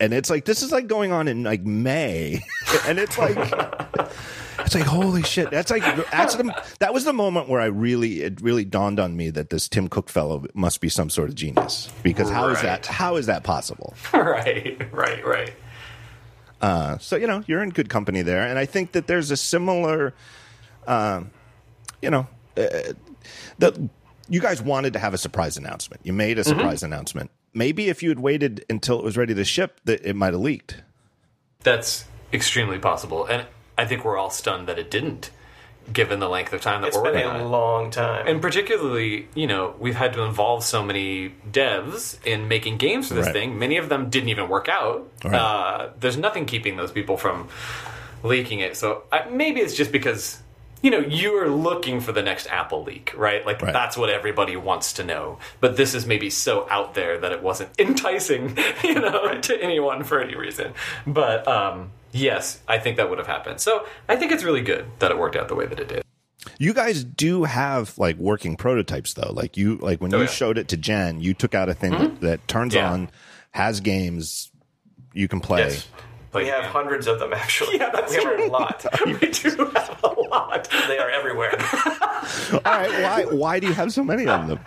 And 0.00 0.14
it's 0.14 0.30
like 0.30 0.44
this 0.44 0.62
is 0.62 0.70
like 0.70 0.86
going 0.86 1.10
on 1.12 1.26
in 1.28 1.42
like 1.42 1.62
May, 1.62 2.40
and 2.86 2.98
it's 3.00 3.18
like 3.18 3.36
it's 4.60 4.74
like 4.74 4.84
holy 4.84 5.22
shit. 5.24 5.50
That's 5.50 5.70
like 5.72 5.82
that's 6.10 6.36
the, 6.36 6.54
that 6.78 6.94
was 6.94 7.04
the 7.04 7.12
moment 7.12 7.48
where 7.48 7.60
I 7.60 7.66
really 7.66 8.22
it 8.22 8.40
really 8.40 8.64
dawned 8.64 9.00
on 9.00 9.16
me 9.16 9.30
that 9.30 9.50
this 9.50 9.68
Tim 9.68 9.88
Cook 9.88 10.08
fellow 10.08 10.44
must 10.54 10.80
be 10.80 10.88
some 10.88 11.10
sort 11.10 11.30
of 11.30 11.34
genius 11.34 11.90
because 12.04 12.30
how 12.30 12.48
is 12.48 12.56
Right. 12.58 12.62
that 12.64 12.86
how 12.86 13.16
is 13.16 13.26
that 13.26 13.42
possible? 13.42 13.94
right, 14.14 14.80
right, 14.92 15.26
right. 15.26 15.52
So 16.60 17.16
you 17.16 17.26
know 17.26 17.42
you're 17.46 17.62
in 17.62 17.70
good 17.70 17.88
company 17.88 18.22
there, 18.22 18.42
and 18.42 18.58
I 18.58 18.66
think 18.66 18.92
that 18.92 19.06
there's 19.06 19.30
a 19.30 19.36
similar, 19.36 20.14
um, 20.86 21.30
you 22.02 22.10
know, 22.10 22.26
uh, 22.56 22.92
that 23.58 23.78
you 24.28 24.40
guys 24.40 24.60
wanted 24.60 24.92
to 24.92 24.98
have 24.98 25.14
a 25.14 25.18
surprise 25.18 25.56
announcement. 25.56 26.02
You 26.04 26.12
made 26.12 26.38
a 26.38 26.44
surprise 26.44 26.82
announcement. 26.82 27.30
Maybe 27.54 27.88
if 27.88 28.02
you 28.02 28.10
had 28.10 28.20
waited 28.20 28.64
until 28.68 28.98
it 28.98 29.04
was 29.04 29.16
ready 29.16 29.34
to 29.34 29.44
ship, 29.44 29.80
that 29.84 30.04
it 30.04 30.14
might 30.14 30.34
have 30.34 30.42
leaked. 30.42 30.82
That's 31.62 32.04
extremely 32.32 32.78
possible. 32.78 33.24
And 33.24 33.46
I 33.76 33.86
think 33.86 34.04
we're 34.04 34.18
all 34.18 34.30
stunned 34.30 34.68
that 34.68 34.78
it 34.78 34.90
didn't, 34.90 35.30
given 35.92 36.18
the 36.20 36.28
length 36.28 36.52
of 36.52 36.60
time 36.60 36.82
that 36.82 36.88
It's 36.88 36.96
we're 36.96 37.04
been 37.04 37.14
working 37.14 37.30
on 37.30 37.40
a 37.40 37.44
it. 37.44 37.48
long 37.48 37.90
time. 37.90 38.26
And 38.26 38.42
particularly, 38.42 39.28
you 39.34 39.46
know, 39.46 39.74
we've 39.78 39.94
had 39.96 40.12
to 40.14 40.22
involve 40.22 40.62
so 40.64 40.82
many 40.82 41.34
devs 41.50 42.18
in 42.26 42.48
making 42.48 42.76
games 42.78 43.08
for 43.08 43.14
this 43.14 43.26
Right. 43.26 43.32
thing. 43.32 43.58
Many 43.58 43.76
of 43.78 43.88
them 43.88 44.10
didn't 44.10 44.28
even 44.28 44.48
work 44.48 44.68
out. 44.68 45.08
Right. 45.24 45.34
Uh, 45.34 45.88
there's 45.98 46.16
nothing 46.16 46.44
keeping 46.46 46.76
those 46.76 46.90
people 46.92 47.16
from 47.16 47.48
leaking 48.22 48.60
it. 48.60 48.76
So 48.76 49.02
I, 49.12 49.28
maybe 49.30 49.60
it's 49.60 49.74
just 49.74 49.92
because, 49.92 50.42
you 50.82 50.90
know, 50.90 50.98
you 50.98 51.34
are 51.36 51.48
looking 51.48 52.00
for 52.00 52.12
the 52.12 52.22
next 52.22 52.46
Apple 52.48 52.82
leak, 52.84 53.12
right? 53.16 53.44
Like 53.46 53.62
Right. 53.62 53.72
that's 53.72 53.96
what 53.96 54.10
everybody 54.10 54.56
wants 54.56 54.92
to 54.94 55.04
know. 55.04 55.38
But 55.60 55.76
this 55.76 55.94
is 55.94 56.06
maybe 56.06 56.28
so 56.30 56.66
out 56.70 56.94
there 56.94 57.18
that 57.18 57.32
it 57.32 57.42
wasn't 57.42 57.70
enticing, 57.78 58.56
you 58.84 58.94
know, 59.00 59.40
to 59.40 59.62
anyone 59.62 60.04
for 60.04 60.20
any 60.20 60.34
reason. 60.34 60.74
But 61.06 61.46
um, 61.48 61.90
yes, 62.12 62.60
I 62.68 62.78
think 62.78 62.96
that 62.96 63.08
would 63.10 63.18
have 63.18 63.26
happened. 63.26 63.60
So 63.60 63.86
I 64.08 64.16
think 64.16 64.32
it's 64.32 64.44
really 64.44 64.62
good 64.62 64.86
that 64.98 65.10
it 65.10 65.18
worked 65.18 65.36
out 65.36 65.48
the 65.48 65.54
way 65.54 65.66
that 65.66 65.78
it 65.80 65.88
did. 65.88 66.02
You 66.58 66.72
guys 66.72 67.04
do 67.04 67.44
have 67.44 67.96
like 67.98 68.16
working 68.16 68.56
prototypes 68.56 69.14
though. 69.14 69.32
Like 69.32 69.56
you 69.56 69.76
like 69.76 70.00
when 70.00 70.12
Oh, 70.14 70.18
you 70.18 70.24
yeah. 70.24 70.30
showed 70.30 70.58
it 70.58 70.68
to 70.68 70.76
Jen, 70.76 71.20
you 71.20 71.34
took 71.34 71.54
out 71.54 71.68
a 71.68 71.74
thing 71.74 71.92
that, 71.92 72.00
mm-hmm. 72.00 72.26
that 72.26 72.46
turns 72.48 72.74
Yeah. 72.74 72.90
on, 72.92 73.10
has 73.52 73.80
games 73.80 74.50
you 75.12 75.28
can 75.28 75.40
play. 75.40 75.60
yes. 75.60 75.86
Like, 76.38 76.46
we 76.46 76.50
have 76.50 76.64
yeah. 76.64 76.70
hundreds 76.70 77.06
of 77.06 77.18
them 77.18 77.32
actually. 77.32 77.78
Yeah, 77.78 77.90
that's 77.90 78.10
we 78.10 78.22
have 78.22 78.36
true. 78.36 78.46
a 78.46 78.48
lot. 78.48 78.84
we 79.06 79.14
do 79.14 79.50
have 79.74 80.00
a 80.02 80.20
lot. 80.20 80.68
they 80.88 80.98
are 80.98 81.10
everywhere. 81.10 81.54
All 82.52 82.60
right, 82.64 83.02
why 83.02 83.24
why 83.30 83.60
do 83.60 83.66
you 83.66 83.72
have 83.72 83.92
so 83.92 84.02
many 84.02 84.26
of 84.26 84.48
them? 84.48 84.58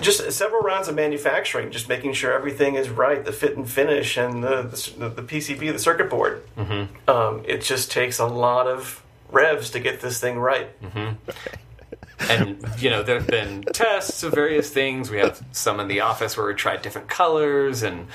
just 0.00 0.30
several 0.32 0.62
rounds 0.62 0.88
of 0.88 0.94
manufacturing, 0.94 1.70
just 1.70 1.88
making 1.88 2.12
sure 2.12 2.32
everything 2.32 2.76
is 2.76 2.88
right, 2.88 3.24
the 3.24 3.32
fit 3.32 3.56
and 3.56 3.68
finish, 3.68 4.16
and 4.16 4.42
the 4.42 4.62
the, 4.98 5.08
the 5.08 5.22
PCB, 5.22 5.72
the 5.72 5.78
circuit 5.78 6.08
board. 6.08 6.46
Mm-hmm. 6.56 7.10
Um, 7.10 7.42
it 7.46 7.62
just 7.62 7.90
takes 7.90 8.18
a 8.18 8.26
lot 8.26 8.66
of 8.66 9.02
revs 9.30 9.70
to 9.70 9.80
get 9.80 10.00
this 10.00 10.20
thing 10.20 10.38
right. 10.38 10.70
And 12.20 12.64
you 12.78 12.90
know, 12.90 13.02
there 13.02 13.18
have 13.18 13.26
been 13.26 13.62
tests 13.72 14.22
of 14.22 14.32
various 14.32 14.70
things. 14.70 15.10
We 15.10 15.18
have 15.18 15.44
some 15.52 15.80
in 15.80 15.88
the 15.88 16.00
office 16.00 16.36
where 16.36 16.46
we 16.46 16.54
tried 16.54 16.82
different 16.82 17.08
colors, 17.08 17.82
and 17.82 18.06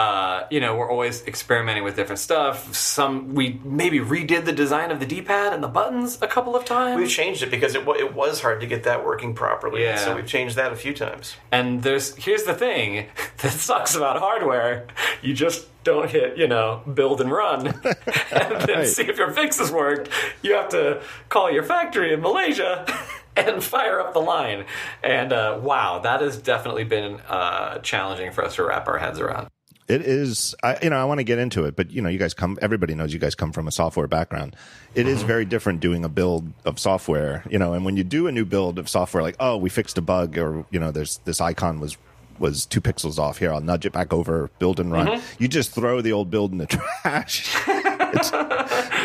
uh, 0.00 0.46
you 0.50 0.60
know, 0.60 0.76
we're 0.76 0.90
always 0.90 1.16
experimenting 1.26 1.84
with 1.84 1.94
different 1.96 2.18
stuff. 2.20 2.74
Some 2.74 3.34
we 3.34 3.60
maybe 3.64 3.98
redid 4.00 4.44
the 4.46 4.52
design 4.52 4.90
of 4.90 4.98
the 5.00 5.06
D-pad 5.06 5.52
and 5.52 5.62
the 5.62 5.68
buttons 5.68 6.18
a 6.22 6.26
couple 6.26 6.56
of 6.56 6.64
times. 6.64 6.96
We've 6.98 7.08
changed 7.22 7.42
it 7.42 7.50
because 7.50 7.74
it, 7.74 7.84
wa- 7.84 7.94
it 8.04 8.14
was 8.14 8.40
hard 8.40 8.60
to 8.62 8.66
get 8.66 8.84
that 8.84 9.04
working 9.04 9.34
properly. 9.34 9.82
Yeah. 9.82 9.96
So 9.96 10.16
we've 10.16 10.26
changed 10.26 10.56
that 10.56 10.72
a 10.72 10.76
few 10.76 10.94
times. 10.94 11.36
And 11.52 11.82
there's 11.82 12.14
here's 12.16 12.44
the 12.44 12.54
thing 12.54 13.06
that 13.42 13.52
sucks 13.52 13.94
about 13.94 14.18
hardware: 14.18 14.86
you 15.22 15.34
just 15.34 15.66
don't 15.84 16.08
hit, 16.10 16.36
you 16.38 16.46
know, 16.48 16.82
build 16.94 17.20
and 17.20 17.30
run, 17.30 17.66
and 18.32 18.52
then 18.66 18.78
Right. 18.80 18.86
see 18.86 19.04
if 19.04 19.16
your 19.18 19.32
fixes 19.32 19.70
worked. 19.72 20.08
You 20.42 20.54
have 20.54 20.68
to 20.70 21.02
call 21.28 21.50
your 21.50 21.62
factory 21.62 22.12
in 22.14 22.20
Malaysia 22.20 22.86
and 23.36 23.62
fire 23.62 23.98
up 24.00 24.12
the 24.12 24.20
line. 24.20 24.64
And 25.02 25.32
uh, 25.32 25.58
wow, 25.62 25.98
that 26.00 26.20
has 26.20 26.36
definitely 26.38 26.84
been 26.84 27.20
uh, 27.28 27.78
challenging 27.78 28.30
for 28.32 28.44
us 28.44 28.54
to 28.56 28.64
wrap 28.64 28.88
our 28.88 28.98
heads 28.98 29.18
around. 29.20 29.48
It 29.90 30.02
is, 30.02 30.54
I, 30.62 30.78
you 30.84 30.90
know, 30.90 30.96
I 30.96 31.04
want 31.04 31.18
to 31.18 31.24
get 31.24 31.40
into 31.40 31.64
it, 31.64 31.74
but 31.74 31.90
you 31.90 32.00
know, 32.00 32.08
you 32.08 32.18
guys 32.18 32.32
come. 32.32 32.56
Everybody 32.62 32.94
knows 32.94 33.12
you 33.12 33.18
guys 33.18 33.34
come 33.34 33.50
from 33.50 33.66
a 33.66 33.72
software 33.72 34.06
background. 34.06 34.54
It 34.94 35.08
is 35.08 35.18
mm-hmm. 35.18 35.26
very 35.26 35.44
different 35.44 35.80
doing 35.80 36.04
a 36.04 36.08
build 36.08 36.52
of 36.64 36.78
software, 36.78 37.42
you 37.50 37.58
know. 37.58 37.72
And 37.72 37.84
when 37.84 37.96
you 37.96 38.04
do 38.04 38.28
a 38.28 38.32
new 38.32 38.44
build 38.44 38.78
of 38.78 38.88
software, 38.88 39.20
like, 39.20 39.34
oh, 39.40 39.56
we 39.56 39.68
fixed 39.68 39.98
a 39.98 40.00
bug, 40.00 40.38
or 40.38 40.64
you 40.70 40.78
know, 40.78 40.92
there's 40.92 41.18
this 41.24 41.40
icon 41.40 41.80
was 41.80 41.96
was 42.38 42.66
two 42.66 42.80
pixels 42.80 43.18
off 43.18 43.38
here. 43.38 43.52
I'll 43.52 43.60
nudge 43.60 43.84
it 43.84 43.92
back 43.92 44.12
over, 44.12 44.48
build 44.58 44.80
and 44.80 44.90
run. 44.90 45.08
Mm-hmm. 45.08 45.42
You 45.42 45.48
just 45.48 45.72
throw 45.72 46.00
the 46.00 46.12
old 46.12 46.30
build 46.30 46.52
in 46.52 46.58
the 46.58 46.66
trash. 47.02 47.52
it's, 47.66 48.30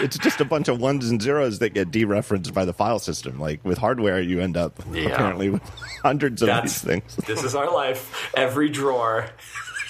it's 0.04 0.17
just 0.17 0.39
a 0.39 0.45
bunch 0.45 0.67
of 0.67 0.80
ones 0.80 1.10
and 1.10 1.21
zeros 1.21 1.60
that 1.60 1.74
get 1.74 1.91
dereferenced 1.91 2.54
by 2.54 2.65
the 2.65 2.74
file 2.74 3.00
system. 3.00 3.39
Like 3.39 3.63
with 3.65 3.78
hardware, 3.78 4.21
you 4.21 4.39
end 4.39 4.56
up 4.56 4.80
Yeah. 4.91 5.10
apparently 5.10 5.50
with 5.50 5.63
hundreds 6.02 6.41
of 6.41 6.48
That's 6.48 6.82
these 6.82 6.82
things. 6.82 7.15
this 7.28 7.43
is 7.43 7.56
our 7.56 7.71
life. 7.71 8.32
Every 8.36 8.69
drawer 8.69 9.30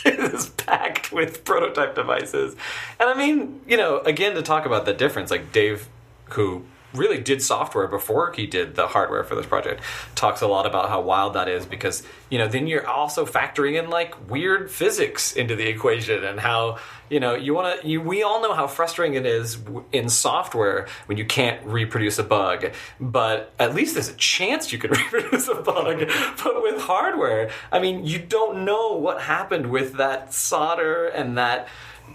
is 0.33 0.49
packed 0.49 1.11
with 1.11 1.43
prototype 1.43 1.95
devices. 1.95 2.55
And 2.99 3.09
I 3.09 3.13
mean, 3.13 3.61
you 3.67 3.77
know, 3.77 3.99
again 3.99 4.35
to 4.35 4.41
talk 4.41 4.65
about 4.65 4.85
the 4.85 4.93
difference, 4.93 5.31
like 5.31 5.51
Dave 5.51 5.87
who 6.31 6.63
really 6.97 7.19
did 7.19 7.41
software 7.41 7.87
before 7.87 8.31
he 8.33 8.47
did 8.47 8.75
the 8.75 8.87
hardware 8.87 9.23
for 9.23 9.35
this 9.35 9.45
project. 9.45 9.81
Talks 10.15 10.41
a 10.41 10.47
lot 10.47 10.65
about 10.65 10.89
how 10.89 11.01
wild 11.01 11.33
that 11.33 11.47
is 11.47 11.65
because 11.65 12.03
you 12.29 12.37
know 12.37 12.47
then 12.47 12.67
you're 12.67 12.87
also 12.87 13.25
factoring 13.25 13.81
in 13.81 13.89
like 13.89 14.29
weird 14.29 14.71
physics 14.71 15.33
into 15.33 15.55
the 15.55 15.67
equation 15.67 16.23
and 16.23 16.39
how 16.39 16.77
you 17.09 17.19
know 17.19 17.35
you 17.35 17.53
want 17.53 17.81
to 17.81 17.97
we 17.97 18.23
all 18.23 18.41
know 18.41 18.53
how 18.53 18.67
frustrating 18.67 19.15
it 19.15 19.25
is 19.25 19.57
in 19.91 20.09
software 20.09 20.87
when 21.05 21.17
you 21.17 21.25
can't 21.25 21.63
reproduce 21.65 22.17
a 22.17 22.23
bug 22.23 22.71
but 22.99 23.53
at 23.59 23.75
least 23.75 23.93
there's 23.93 24.09
a 24.09 24.15
chance 24.15 24.71
you 24.71 24.79
can 24.79 24.91
reproduce 25.11 25.47
a 25.47 25.55
bug 25.55 26.09
but 26.43 26.63
with 26.63 26.81
hardware 26.81 27.49
i 27.71 27.79
mean 27.79 28.05
you 28.05 28.19
don't 28.19 28.65
know 28.65 28.93
what 28.93 29.21
happened 29.21 29.69
with 29.69 29.93
that 29.93 30.33
solder 30.33 31.07
and 31.07 31.37
that 31.37 31.67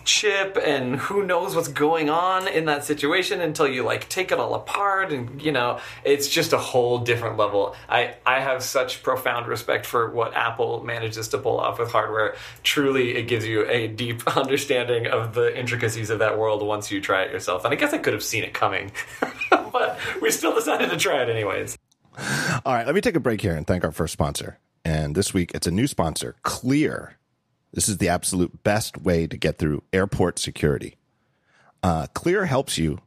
chip 0.04 0.58
and 0.64 0.96
who 0.96 1.24
knows 1.24 1.54
what's 1.54 1.68
going 1.68 2.08
on 2.08 2.48
in 2.48 2.64
that 2.64 2.84
situation 2.84 3.40
until 3.40 3.68
you 3.68 3.82
like 3.82 4.08
take 4.08 4.32
it 4.32 4.38
all 4.38 4.54
apart 4.54 5.12
and 5.12 5.42
you 5.42 5.52
know 5.52 5.78
it's 6.04 6.28
just 6.28 6.52
a 6.52 6.58
whole 6.58 6.98
different 6.98 7.36
level 7.36 7.76
i 7.88 8.14
i 8.26 8.40
have 8.40 8.62
such 8.62 9.02
profound 9.02 9.46
respect 9.46 9.84
for 9.84 10.10
what 10.10 10.34
apple 10.34 10.82
manages 10.84 11.28
to 11.28 11.38
pull 11.38 11.60
off 11.60 11.78
with 11.78 11.90
hardware 11.92 12.34
truly 12.62 13.16
it 13.16 13.28
gives 13.28 13.46
you 13.46 13.66
a 13.68 13.88
deep 13.88 14.26
understanding 14.36 15.06
of 15.06 15.34
the 15.34 15.56
intricacies 15.58 16.10
of 16.10 16.18
that 16.18 16.38
world 16.38 16.66
once 16.66 16.90
you 16.90 17.00
try 17.00 17.22
it 17.22 17.32
yourself 17.32 17.64
and 17.64 17.72
i 17.72 17.76
guess 17.76 17.92
i 17.92 17.98
could 17.98 18.12
have 18.12 18.24
seen 18.24 18.42
it 18.42 18.54
coming 18.54 18.90
but 19.50 19.98
we 20.22 20.30
still 20.30 20.54
decided 20.54 20.90
to 20.90 20.96
try 20.96 21.22
it 21.22 21.28
anyways 21.28 21.76
All 22.64 22.74
right, 22.74 22.84
let 22.86 22.94
me 22.94 23.00
take 23.00 23.14
a 23.14 23.20
break 23.20 23.40
here 23.40 23.54
and 23.54 23.66
thank 23.66 23.84
our 23.84 23.92
first 23.92 24.12
sponsor. 24.12 24.58
And 24.84 25.14
this 25.14 25.32
week, 25.32 25.52
it's 25.54 25.66
a 25.66 25.70
new 25.70 25.86
sponsor, 25.86 26.36
Clear. 26.42 27.19
This 27.72 27.88
is 27.88 27.98
the 27.98 28.08
absolute 28.08 28.62
best 28.62 28.98
way 28.98 29.26
to 29.26 29.36
get 29.36 29.58
through 29.58 29.82
airport 29.92 30.38
security. 30.38 30.96
Uh, 31.82 32.06
Clear 32.14 32.46
helps 32.46 32.78
you 32.78 32.98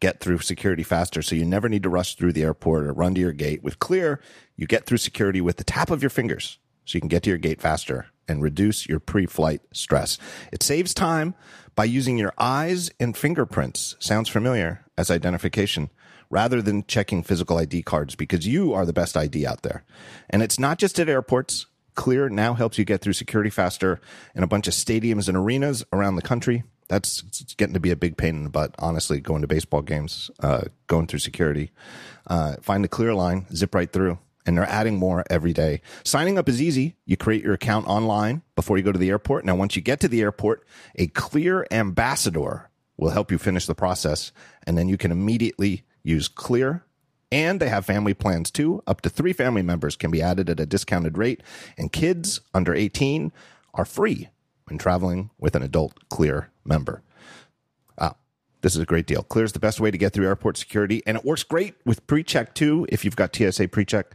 get 0.00 0.20
through 0.20 0.38
security 0.38 0.82
faster 0.82 1.22
so 1.22 1.36
you 1.36 1.44
never 1.44 1.68
need 1.68 1.82
to 1.84 1.88
rush 1.88 2.16
through 2.16 2.32
the 2.32 2.42
airport 2.42 2.84
or 2.84 2.92
run 2.92 3.14
to 3.14 3.20
your 3.20 3.32
gate. 3.32 3.62
With 3.62 3.78
Clear, 3.78 4.20
you 4.56 4.66
get 4.66 4.84
through 4.84 4.98
security 4.98 5.40
with 5.40 5.56
the 5.56 5.64
tap 5.64 5.90
of 5.90 6.02
your 6.02 6.10
fingers 6.10 6.58
so 6.84 6.96
you 6.96 7.00
can 7.00 7.08
get 7.08 7.22
to 7.22 7.30
your 7.30 7.38
gate 7.38 7.60
faster 7.60 8.06
and 8.28 8.42
reduce 8.42 8.86
your 8.88 9.00
pre 9.00 9.26
flight 9.26 9.62
stress. 9.72 10.18
It 10.52 10.62
saves 10.62 10.92
time 10.92 11.34
by 11.74 11.84
using 11.84 12.18
your 12.18 12.32
eyes 12.38 12.90
and 13.00 13.16
fingerprints. 13.16 13.96
Sounds 13.98 14.28
familiar 14.28 14.84
as 14.98 15.10
identification 15.10 15.90
rather 16.30 16.62
than 16.62 16.84
checking 16.86 17.22
physical 17.22 17.58
ID 17.58 17.82
cards 17.82 18.14
because 18.14 18.46
you 18.46 18.72
are 18.72 18.86
the 18.86 18.92
best 18.92 19.16
ID 19.16 19.46
out 19.46 19.62
there. 19.62 19.84
And 20.30 20.42
it's 20.42 20.58
not 20.58 20.78
just 20.78 20.98
at 20.98 21.08
airports. 21.08 21.66
Clear 21.94 22.28
now 22.28 22.54
helps 22.54 22.78
you 22.78 22.84
get 22.84 23.00
through 23.00 23.12
security 23.12 23.50
faster 23.50 24.00
in 24.34 24.42
a 24.42 24.46
bunch 24.46 24.66
of 24.66 24.74
stadiums 24.74 25.28
and 25.28 25.36
arenas 25.36 25.84
around 25.92 26.16
the 26.16 26.22
country. 26.22 26.64
That's 26.88 27.22
getting 27.56 27.74
to 27.74 27.80
be 27.80 27.90
a 27.90 27.96
big 27.96 28.16
pain 28.16 28.36
in 28.36 28.44
the 28.44 28.50
butt, 28.50 28.74
honestly, 28.78 29.20
going 29.20 29.42
to 29.42 29.48
baseball 29.48 29.82
games, 29.82 30.30
uh, 30.40 30.62
going 30.86 31.06
through 31.06 31.20
security. 31.20 31.70
Uh, 32.26 32.56
find 32.60 32.82
the 32.84 32.88
clear 32.88 33.14
line, 33.14 33.46
zip 33.54 33.74
right 33.74 33.90
through. 33.90 34.18
And 34.44 34.56
they're 34.56 34.68
adding 34.68 34.98
more 34.98 35.24
every 35.30 35.52
day. 35.52 35.82
Signing 36.02 36.36
up 36.36 36.48
is 36.48 36.60
easy. 36.60 36.96
You 37.06 37.16
create 37.16 37.44
your 37.44 37.54
account 37.54 37.86
online 37.86 38.42
before 38.56 38.76
you 38.76 38.82
go 38.82 38.90
to 38.90 38.98
the 38.98 39.10
airport. 39.10 39.44
Now, 39.44 39.54
once 39.54 39.76
you 39.76 39.82
get 39.82 40.00
to 40.00 40.08
the 40.08 40.20
airport, 40.20 40.66
a 40.96 41.06
clear 41.06 41.64
ambassador 41.70 42.68
will 42.96 43.10
help 43.10 43.30
you 43.30 43.38
finish 43.38 43.66
the 43.66 43.74
process. 43.74 44.32
And 44.66 44.76
then 44.76 44.88
you 44.88 44.98
can 44.98 45.12
immediately 45.12 45.84
use 46.02 46.26
Clear 46.26 46.84
and 47.32 47.58
they 47.58 47.70
have 47.70 47.86
family 47.86 48.14
plans 48.14 48.50
too. 48.50 48.82
Up 48.86 49.00
to 49.00 49.08
three 49.08 49.32
family 49.32 49.62
members 49.62 49.96
can 49.96 50.10
be 50.10 50.22
added 50.22 50.50
at 50.50 50.60
a 50.60 50.66
discounted 50.66 51.16
rate, 51.18 51.42
and 51.78 51.90
kids 51.90 52.40
under 52.54 52.74
18 52.74 53.32
are 53.74 53.86
free 53.86 54.28
when 54.66 54.78
traveling 54.78 55.30
with 55.38 55.56
an 55.56 55.62
adult 55.62 55.94
Clear 56.10 56.50
member. 56.64 57.02
Ah, 57.98 58.14
this 58.60 58.76
is 58.76 58.82
a 58.82 58.86
great 58.86 59.06
deal. 59.06 59.22
Clear 59.22 59.46
is 59.46 59.52
the 59.52 59.58
best 59.58 59.80
way 59.80 59.90
to 59.90 59.98
get 59.98 60.12
through 60.12 60.26
airport 60.26 60.58
security, 60.58 61.02
and 61.06 61.16
it 61.16 61.24
works 61.24 61.42
great 61.42 61.74
with 61.86 62.06
pre-check 62.06 62.54
too. 62.54 62.86
If 62.90 63.04
you've 63.04 63.16
got 63.16 63.34
TSA 63.34 63.68
pre-check, 63.68 64.14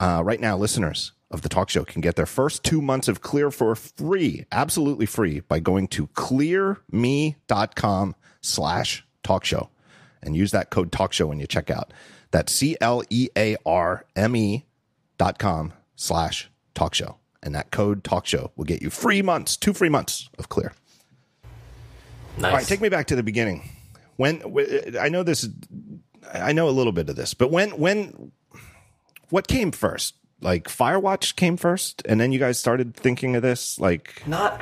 uh, 0.00 0.22
right 0.24 0.40
now, 0.40 0.56
listeners 0.56 1.12
of 1.30 1.42
the 1.42 1.48
talk 1.48 1.68
show 1.68 1.84
can 1.84 2.00
get 2.00 2.16
their 2.16 2.26
first 2.26 2.64
two 2.64 2.82
months 2.82 3.06
of 3.06 3.20
Clear 3.20 3.52
for 3.52 3.76
free, 3.76 4.46
absolutely 4.50 5.06
free, 5.06 5.40
by 5.40 5.60
going 5.60 5.86
to 5.88 6.08
clearme.com 6.08 8.16
slash 8.40 9.06
talk 9.22 9.44
show 9.44 9.68
and 10.22 10.34
use 10.34 10.50
that 10.50 10.70
code 10.70 10.90
talk 10.90 11.12
show 11.12 11.28
when 11.28 11.38
you 11.38 11.46
check 11.46 11.70
out. 11.70 11.92
That's 12.30 12.52
C 12.52 12.76
L 12.80 13.02
E 13.10 13.28
A 13.36 13.56
R 13.64 14.04
M 14.16 14.36
E 14.36 14.66
dot 15.16 15.38
com 15.38 15.72
slash 15.96 16.50
talk 16.74 16.94
show. 16.94 17.16
And 17.42 17.54
that 17.54 17.70
code 17.70 18.04
talk 18.04 18.26
show 18.26 18.50
will 18.56 18.64
get 18.64 18.82
you 18.82 18.90
free 18.90 19.22
months, 19.22 19.56
two 19.56 19.72
free 19.72 19.88
months 19.88 20.28
of 20.38 20.48
clear. 20.48 20.72
nice 22.36 22.50
All 22.50 22.56
right, 22.56 22.66
take 22.66 22.80
me 22.80 22.88
back 22.88 23.06
to 23.06 23.16
the 23.16 23.22
beginning. 23.22 23.70
When 24.16 24.42
I 25.00 25.08
know 25.08 25.22
this, 25.22 25.48
I 26.34 26.52
know 26.52 26.68
a 26.68 26.70
little 26.70 26.92
bit 26.92 27.08
of 27.08 27.16
this, 27.16 27.34
but 27.34 27.50
when 27.50 27.70
when 27.78 28.32
what 29.30 29.46
came 29.46 29.70
first? 29.70 30.14
Like 30.40 30.68
Firewatch 30.68 31.36
came 31.36 31.56
first, 31.56 32.02
and 32.06 32.20
then 32.20 32.32
you 32.32 32.38
guys 32.38 32.58
started 32.58 32.94
thinking 32.94 33.34
of 33.36 33.42
this. 33.42 33.78
Like, 33.78 34.22
not 34.26 34.60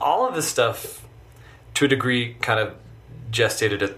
all 0.00 0.28
of 0.28 0.34
this 0.34 0.48
stuff 0.48 1.04
to 1.74 1.84
a 1.84 1.88
degree 1.88 2.34
kind 2.40 2.58
of 2.60 2.74
gestated 3.30 3.82
at 3.82 3.96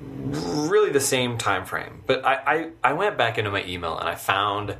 really 0.00 0.90
the 0.90 1.00
same 1.00 1.38
time 1.38 1.64
frame 1.64 2.02
but 2.06 2.24
I, 2.24 2.34
I 2.46 2.70
i 2.84 2.92
went 2.92 3.18
back 3.18 3.38
into 3.38 3.50
my 3.50 3.64
email 3.64 3.98
and 3.98 4.08
i 4.08 4.14
found 4.14 4.76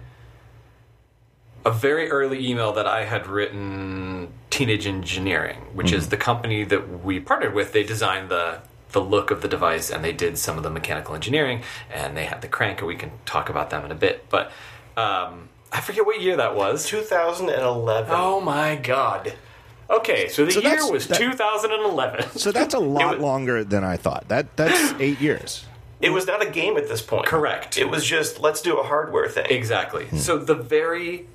a 1.64 1.70
very 1.72 2.08
early 2.10 2.48
email 2.48 2.72
that 2.72 2.86
i 2.86 3.04
had 3.04 3.26
written 3.26 4.32
teenage 4.50 4.86
engineering 4.86 5.58
which 5.72 5.92
is 5.92 6.08
the 6.08 6.16
company 6.16 6.64
that 6.64 7.04
we 7.04 7.20
partnered 7.20 7.54
with. 7.54 7.72
They 7.72 7.84
designed 7.84 8.28
the 8.28 8.60
the 8.90 9.00
look 9.00 9.30
of 9.30 9.42
the 9.42 9.48
device 9.48 9.90
and 9.90 10.02
they 10.02 10.12
did 10.12 10.38
some 10.38 10.56
of 10.56 10.62
the 10.64 10.70
mechanical 10.70 11.14
engineering 11.14 11.62
and 11.92 12.16
they 12.16 12.24
had 12.24 12.40
the 12.40 12.48
crank 12.48 12.78
and 12.78 12.88
we 12.88 12.96
can 12.96 13.12
talk 13.26 13.48
about 13.48 13.70
them 13.70 13.84
in 13.84 13.92
a 13.92 13.94
bit. 13.94 14.28
But 14.30 14.50
um, 14.96 15.50
i 15.70 15.80
forget 15.80 16.06
what 16.06 16.20
year 16.20 16.36
that 16.36 16.56
was. 16.56 16.86
2011. 16.86 18.12
Oh 18.12 18.40
my 18.40 18.76
god. 18.76 19.34
Okay, 19.90 20.28
so 20.28 20.44
the 20.44 20.52
So 20.52 20.60
year 20.60 20.90
was 20.90 21.06
that- 21.08 21.18
2011. 21.18 22.30
so 22.38 22.52
that's 22.52 22.74
a 22.74 22.78
lot 22.98 23.14
was- 23.16 23.22
longer 23.22 23.64
than 23.64 23.84
I 23.84 23.96
thought. 23.96 24.28
That 24.28 24.56
that's 24.56 24.94
eight 25.00 25.20
years. 25.20 25.64
It 26.00 26.10
was 26.10 26.26
not 26.26 26.42
a 26.46 26.50
game 26.50 26.76
at 26.76 26.88
this 26.88 27.02
point. 27.02 27.26
Correct. 27.26 27.76
It 27.78 27.90
was 27.90 28.04
just 28.04 28.38
let's 28.40 28.62
do 28.62 28.78
a 28.78 28.82
hardware 28.84 29.28
thing. 29.28 29.46
exactly. 29.50 30.06
So 30.18 30.38
the 30.38 30.54
very 30.54 31.26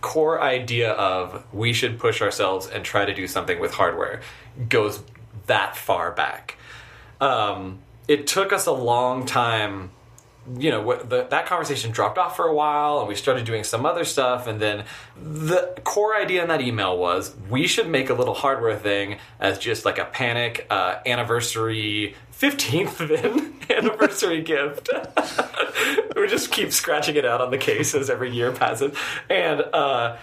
core 0.00 0.40
idea 0.40 0.92
of 0.92 1.44
we 1.52 1.72
should 1.72 1.98
push 1.98 2.20
ourselves 2.22 2.66
and 2.66 2.84
try 2.84 3.04
to 3.04 3.14
do 3.14 3.26
something 3.28 3.60
with 3.60 3.74
hardware 3.74 4.20
goes 4.68 5.02
that 5.46 5.76
far 5.76 6.10
back. 6.12 6.56
Um, 7.20 7.78
it 8.08 8.26
took 8.26 8.52
us 8.52 8.66
a 8.66 8.72
long 8.72 9.24
time 9.26 9.90
you 10.58 10.70
know 10.70 10.96
the, 11.02 11.26
that 11.30 11.46
conversation 11.46 11.90
dropped 11.90 12.18
off 12.18 12.36
for 12.36 12.46
a 12.46 12.54
while 12.54 13.00
and 13.00 13.08
we 13.08 13.14
started 13.14 13.44
doing 13.44 13.64
some 13.64 13.84
other 13.84 14.04
stuff 14.04 14.46
and 14.46 14.60
then 14.60 14.84
the 15.20 15.78
core 15.84 16.16
idea 16.16 16.42
in 16.42 16.48
that 16.48 16.60
email 16.60 16.96
was 16.96 17.34
we 17.50 17.66
should 17.66 17.88
make 17.88 18.10
a 18.10 18.14
little 18.14 18.34
hardware 18.34 18.76
thing 18.76 19.18
as 19.40 19.58
just 19.58 19.84
like 19.84 19.98
a 19.98 20.04
panic 20.04 20.66
uh, 20.70 20.96
anniversary 21.06 22.14
15th 22.38 23.08
then 23.08 23.54
anniversary 23.70 24.42
gift. 24.42 24.88
We 26.16 26.26
just 26.26 26.50
keep 26.50 26.72
scratching 26.72 27.14
it 27.14 27.24
out 27.24 27.40
on 27.40 27.52
the 27.52 27.58
case 27.58 27.94
as 27.94 28.10
every 28.10 28.32
year 28.32 28.50
passes 28.50 28.96
and 29.30 29.60
uh, 29.72 30.16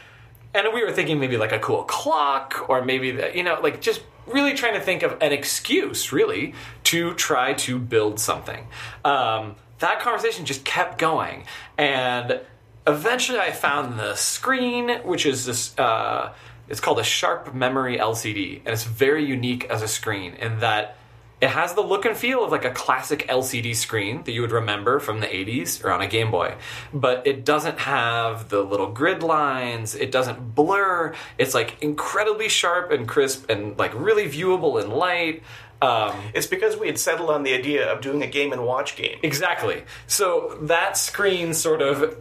and 0.53 0.67
we 0.73 0.83
were 0.83 0.91
thinking 0.91 1.19
maybe 1.19 1.37
like 1.37 1.53
a 1.53 1.59
cool 1.59 1.83
clock 1.83 2.69
or 2.69 2.83
maybe 2.83 3.11
that 3.11 3.35
you 3.35 3.43
know 3.43 3.59
like 3.61 3.79
just 3.79 4.01
really 4.27 4.53
trying 4.53 4.73
to 4.73 4.79
think 4.79 5.03
of 5.03 5.13
an 5.21 5.31
excuse 5.31 6.11
really 6.11 6.53
to 6.83 7.13
try 7.13 7.53
to 7.53 7.79
build 7.79 8.19
something. 8.19 8.67
Um, 9.03 9.55
that 9.79 9.99
conversation 9.99 10.45
just 10.45 10.63
kept 10.65 10.97
going 10.97 11.45
and 11.77 12.39
eventually 12.87 13.39
i 13.39 13.51
found 13.51 13.99
the 13.99 14.15
screen 14.15 14.89
which 15.03 15.25
is 15.25 15.45
this 15.45 15.77
uh, 15.79 16.33
it's 16.67 16.79
called 16.79 16.99
a 16.99 17.03
sharp 17.03 17.53
memory 17.53 17.97
lcd 17.97 18.59
and 18.59 18.67
it's 18.69 18.83
very 18.83 19.25
unique 19.25 19.65
as 19.65 19.81
a 19.81 19.87
screen 19.87 20.33
in 20.35 20.59
that 20.59 20.97
it 21.41 21.49
has 21.49 21.73
the 21.73 21.81
look 21.81 22.05
and 22.05 22.15
feel 22.15 22.43
of 22.45 22.51
like 22.51 22.63
a 22.63 22.71
classic 22.71 23.27
LCD 23.27 23.75
screen 23.75 24.23
that 24.23 24.31
you 24.31 24.41
would 24.41 24.53
remember 24.53 24.99
from 24.99 25.19
the 25.19 25.27
80s 25.27 25.83
or 25.83 25.91
on 25.91 26.01
a 26.01 26.07
Game 26.07 26.31
Boy, 26.31 26.55
but 26.93 27.27
it 27.27 27.43
doesn't 27.43 27.79
have 27.79 28.47
the 28.49 28.61
little 28.61 28.89
grid 28.89 29.21
lines. 29.21 29.95
It 29.95 30.11
doesn't 30.11 30.55
blur. 30.55 31.13
It's 31.37 31.53
like 31.53 31.81
incredibly 31.83 32.47
sharp 32.47 32.91
and 32.91 33.05
crisp 33.05 33.49
and 33.49 33.77
like 33.77 33.93
really 33.93 34.29
viewable 34.29 34.81
in 34.81 34.89
light. 34.89 35.43
Um, 35.81 36.15
It's 36.33 36.47
because 36.47 36.77
we 36.77 36.87
had 36.87 36.97
settled 36.97 37.29
on 37.29 37.43
the 37.43 37.53
idea 37.53 37.91
of 37.91 38.01
doing 38.01 38.23
a 38.23 38.27
game 38.27 38.53
and 38.53 38.65
watch 38.65 38.95
game. 38.95 39.19
Exactly. 39.23 39.83
So 40.07 40.57
that 40.61 40.97
screen 40.97 41.53
sort 41.53 41.81
of 41.81 42.17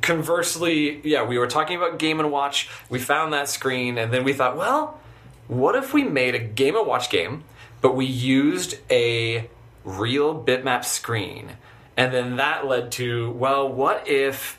conversely, 0.00 1.00
yeah, 1.04 1.24
we 1.24 1.38
were 1.38 1.46
talking 1.46 1.76
about 1.76 1.98
Game 1.98 2.20
and 2.20 2.30
Watch. 2.30 2.68
We 2.90 2.98
found 2.98 3.32
that 3.32 3.48
screen, 3.48 3.98
and 3.98 4.12
then 4.12 4.24
we 4.24 4.32
thought, 4.32 4.56
well, 4.56 4.98
what 5.46 5.74
if 5.76 5.94
we 5.94 6.04
made 6.04 6.34
a 6.34 6.38
Game 6.38 6.76
and 6.76 6.86
Watch 6.86 7.08
game, 7.08 7.44
but 7.80 7.94
we 7.94 8.04
used 8.04 8.76
a 8.90 9.48
real 9.84 10.42
bitmap 10.42 10.84
screen? 10.84 11.52
And 11.96 12.12
then 12.12 12.36
that 12.36 12.66
led 12.66 12.92
to, 12.92 13.30
well, 13.30 13.68
what 13.68 14.06
if 14.06 14.57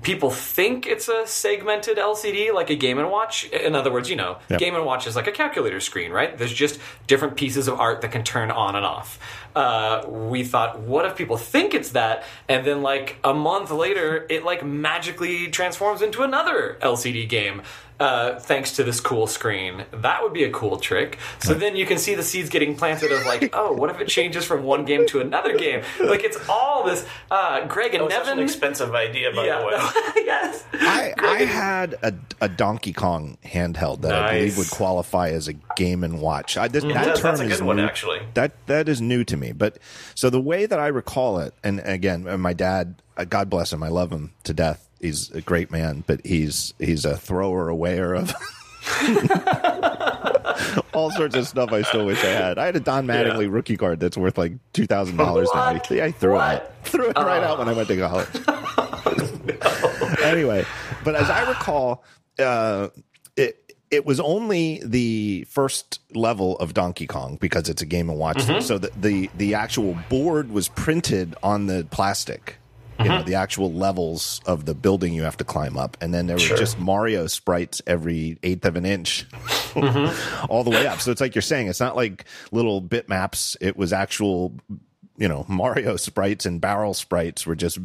people 0.00 0.30
think 0.30 0.86
it's 0.86 1.08
a 1.08 1.26
segmented 1.26 1.98
LCD 1.98 2.52
like 2.52 2.70
a 2.70 2.74
Game 2.74 2.98
and 2.98 3.10
Watch. 3.10 3.44
In 3.50 3.74
other 3.74 3.92
words, 3.92 4.08
you 4.08 4.16
know, 4.16 4.38
Yep. 4.48 4.58
Game 4.58 4.74
and 4.74 4.86
Watch 4.86 5.06
is 5.06 5.14
like 5.14 5.26
a 5.26 5.32
calculator 5.32 5.80
screen, 5.80 6.10
right? 6.10 6.36
There's 6.36 6.52
just 6.52 6.80
different 7.06 7.36
pieces 7.36 7.68
of 7.68 7.78
art 7.78 8.00
that 8.00 8.10
can 8.10 8.24
turn 8.24 8.50
on 8.50 8.74
and 8.74 8.84
off. 8.86 9.18
Uh, 9.54 10.02
we 10.08 10.44
thought, 10.44 10.80
what 10.80 11.04
if 11.04 11.14
people 11.14 11.36
think 11.36 11.74
it's 11.74 11.90
that, 11.90 12.24
and 12.48 12.66
then 12.66 12.80
like 12.82 13.18
a 13.22 13.34
month 13.34 13.70
later, 13.70 14.26
it 14.30 14.44
like 14.44 14.64
magically 14.64 15.48
transforms 15.48 16.00
into 16.00 16.22
another 16.22 16.78
LCD 16.80 17.28
game. 17.28 17.60
Uh, 18.02 18.36
thanks 18.40 18.72
to 18.72 18.82
this 18.82 18.98
cool 18.98 19.28
screen, 19.28 19.84
that 19.92 20.24
would 20.24 20.32
be 20.32 20.42
a 20.42 20.50
cool 20.50 20.76
trick. 20.76 21.18
So 21.38 21.54
then 21.54 21.76
you 21.76 21.86
can 21.86 21.98
see 21.98 22.16
the 22.16 22.24
seeds 22.24 22.48
getting 22.48 22.74
planted 22.74 23.12
of 23.12 23.24
like, 23.26 23.50
oh, 23.52 23.72
what 23.74 23.90
if 23.90 24.00
it 24.00 24.08
changes 24.08 24.44
from 24.44 24.64
one 24.64 24.84
game 24.84 25.06
to 25.06 25.20
another 25.20 25.56
game? 25.56 25.84
Like 26.00 26.24
it's 26.24 26.36
all 26.48 26.82
this. 26.84 27.06
Uh, 27.30 27.64
Greg 27.66 27.94
and 27.94 28.10
That 28.10 28.18
was 28.18 28.28
such 28.28 28.36
an 28.38 28.42
expensive 28.42 28.92
idea, 28.92 29.30
by 29.32 29.44
the 29.46 29.64
way. 29.64 29.72
yes. 30.24 30.64
I, 30.72 31.14
I 31.16 31.44
had 31.44 31.94
a, 32.02 32.12
a 32.40 32.48
Donkey 32.48 32.92
Kong 32.92 33.38
handheld 33.44 34.00
that 34.00 34.14
I 34.14 34.38
believe 34.38 34.58
would 34.58 34.70
qualify 34.70 35.28
as 35.28 35.46
a 35.46 35.52
game 35.76 36.02
and 36.02 36.20
watch. 36.20 36.56
I, 36.56 36.66
this, 36.66 36.82
that 36.82 36.92
That's- 36.92 37.20
term 37.20 37.36
that's 37.36 37.40
a 37.40 37.44
is 37.52 37.58
good 37.58 37.66
one, 37.66 37.76
new- 37.76 37.84
actually. 37.84 38.18
That 38.34 38.66
that 38.66 38.88
is 38.88 39.00
new 39.00 39.22
to 39.22 39.36
me. 39.36 39.52
But 39.52 39.78
so 40.16 40.28
the 40.28 40.40
way 40.40 40.66
that 40.66 40.80
I 40.80 40.88
recall 40.88 41.38
it, 41.38 41.54
and 41.62 41.78
again, 41.84 42.40
my 42.40 42.52
dad, 42.52 42.96
uh, 43.16 43.24
God 43.26 43.48
bless 43.48 43.72
him, 43.72 43.84
I 43.84 43.88
love 43.88 44.10
him 44.10 44.32
to 44.42 44.52
death. 44.52 44.88
He's 45.02 45.30
a 45.32 45.42
great 45.42 45.70
man, 45.70 46.04
but 46.06 46.24
he's 46.24 46.72
he's 46.78 47.04
a 47.04 47.16
thrower 47.16 47.66
awayer 47.66 48.16
of. 48.16 48.32
All 50.94 51.10
sorts 51.10 51.34
of 51.36 51.46
stuff 51.46 51.72
I 51.72 51.82
still 51.82 52.06
wish 52.06 52.22
I 52.24 52.28
had. 52.28 52.58
I 52.58 52.66
had 52.66 52.76
a 52.76 52.80
Don 52.80 53.06
Mattingly 53.06 53.52
rookie 53.52 53.76
card 53.76 54.00
that's 54.00 54.16
worth 54.16 54.38
like 54.38 54.52
two 54.72 54.86
thousand 54.86 55.16
dollars 55.16 55.48
now. 55.54 55.62
I 55.62 55.78
threw 55.78 56.00
it 56.00 56.34
What? 56.34 56.40
out. 56.40 56.86
Threw 56.86 57.08
it 57.10 57.16
right 57.16 57.42
out 57.42 57.58
when 57.58 57.68
I 57.68 57.72
went 57.72 57.88
to 57.88 57.96
college. 57.98 58.28
anyway, 60.22 60.64
but 61.04 61.14
as 61.14 61.28
I 61.30 61.48
recall, 61.48 62.04
uh, 62.38 62.88
it 63.36 63.74
it 63.90 64.06
was 64.06 64.20
only 64.20 64.80
the 64.84 65.46
first 65.50 66.00
level 66.14 66.56
of 66.58 66.74
Donkey 66.74 67.06
Kong 67.06 67.36
because 67.40 67.68
it's 67.68 67.82
a 67.82 67.86
Game 67.86 68.08
and 68.08 68.18
Watch. 68.18 68.38
Mm-hmm. 68.38 68.60
So 68.60 68.78
the, 68.78 68.90
the 69.00 69.30
the 69.36 69.54
actual 69.54 69.98
board 70.08 70.50
was 70.50 70.68
printed 70.68 71.34
on 71.42 71.66
the 71.66 71.86
plastic. 71.90 72.56
You 72.98 73.08
know 73.08 73.22
the 73.22 73.34
actual 73.34 73.72
levels 73.72 74.40
of 74.46 74.64
the 74.64 74.74
building 74.74 75.12
you 75.14 75.22
have 75.24 75.36
to 75.38 75.44
climb 75.44 75.76
up, 75.76 75.96
and 76.00 76.12
then 76.14 76.26
there 76.26 76.36
were 76.36 76.40
Sure. 76.40 76.56
just 76.56 76.78
Mario 76.78 77.26
sprites 77.26 77.82
every 77.86 78.38
eighth 78.42 78.64
of 78.64 78.76
an 78.76 78.84
inch, 78.84 79.26
Mm-hmm. 79.74 80.46
all 80.50 80.62
the 80.64 80.70
way 80.70 80.86
up. 80.86 81.00
So 81.00 81.10
it's 81.10 81.20
like 81.20 81.34
you're 81.34 81.42
saying, 81.42 81.68
it's 81.68 81.80
not 81.80 81.96
like 81.96 82.24
little 82.50 82.82
bitmaps. 82.82 83.56
It 83.60 83.76
was 83.76 83.92
actual, 83.92 84.54
you 85.16 85.28
know, 85.28 85.44
Mario 85.48 85.96
sprites 85.96 86.44
and 86.46 86.60
barrel 86.60 86.94
sprites 86.94 87.46
were 87.46 87.56
just 87.56 87.78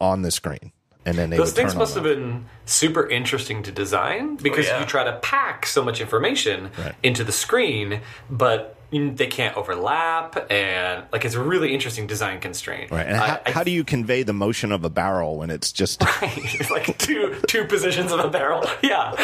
on 0.00 0.22
the 0.22 0.30
screen, 0.30 0.72
and 1.06 1.16
then 1.16 1.30
they 1.30 1.36
Those 1.36 1.52
things 1.52 1.74
must 1.74 1.94
have 1.94 2.04
been 2.04 2.44
super 2.66 3.08
interesting 3.08 3.62
to 3.62 3.72
design 3.72 4.36
because 4.36 4.66
yeah. 4.66 4.80
you 4.80 4.86
try 4.86 5.04
to 5.04 5.14
pack 5.22 5.66
so 5.66 5.82
much 5.84 6.00
information 6.00 6.70
Right. 6.78 6.94
into 7.02 7.24
the 7.24 7.32
screen, 7.32 8.00
but 8.28 8.74
you- 8.74 8.77
they 8.90 9.26
can't 9.26 9.56
overlap, 9.56 10.50
and 10.50 11.04
like 11.12 11.24
it's 11.24 11.34
a 11.34 11.42
really 11.42 11.74
interesting 11.74 12.06
design 12.06 12.40
constraint. 12.40 12.90
Right. 12.90 13.06
And 13.06 13.16
how, 13.16 13.40
how 13.44 13.62
do 13.62 13.70
you 13.70 13.84
convey 13.84 14.22
the 14.22 14.32
motion 14.32 14.72
of 14.72 14.82
a 14.82 14.88
barrel 14.90 15.36
when 15.36 15.50
it's 15.50 15.72
just 15.72 16.02
It's 16.22 16.70
like 16.70 16.96
two 16.96 17.36
two 17.46 17.64
positions 17.64 18.12
of 18.12 18.20
a 18.20 18.30
barrel? 18.30 18.64
Yeah, 18.82 19.14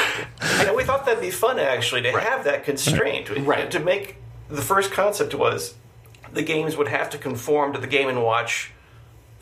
And 0.43 0.77
we 0.77 0.85
thought 0.85 1.07
that'd 1.07 1.23
be 1.23 1.31
fun 1.31 1.59
actually 1.59 2.03
to 2.03 2.13
have 2.13 2.45
that 2.45 2.65
constraint. 2.65 3.31
Right. 3.31 3.71
To 3.71 3.81
make 3.81 4.17
the 4.49 4.61
first 4.61 4.93
concept 4.93 5.35
was 5.35 5.75
the 6.33 6.43
games 6.43 6.77
would 6.77 6.89
have 6.89 7.09
to 7.11 7.19
conform 7.19 7.73
to 7.73 7.79
the 7.79 7.87
Game 7.87 8.09
and 8.09 8.23
Watch 8.23 8.73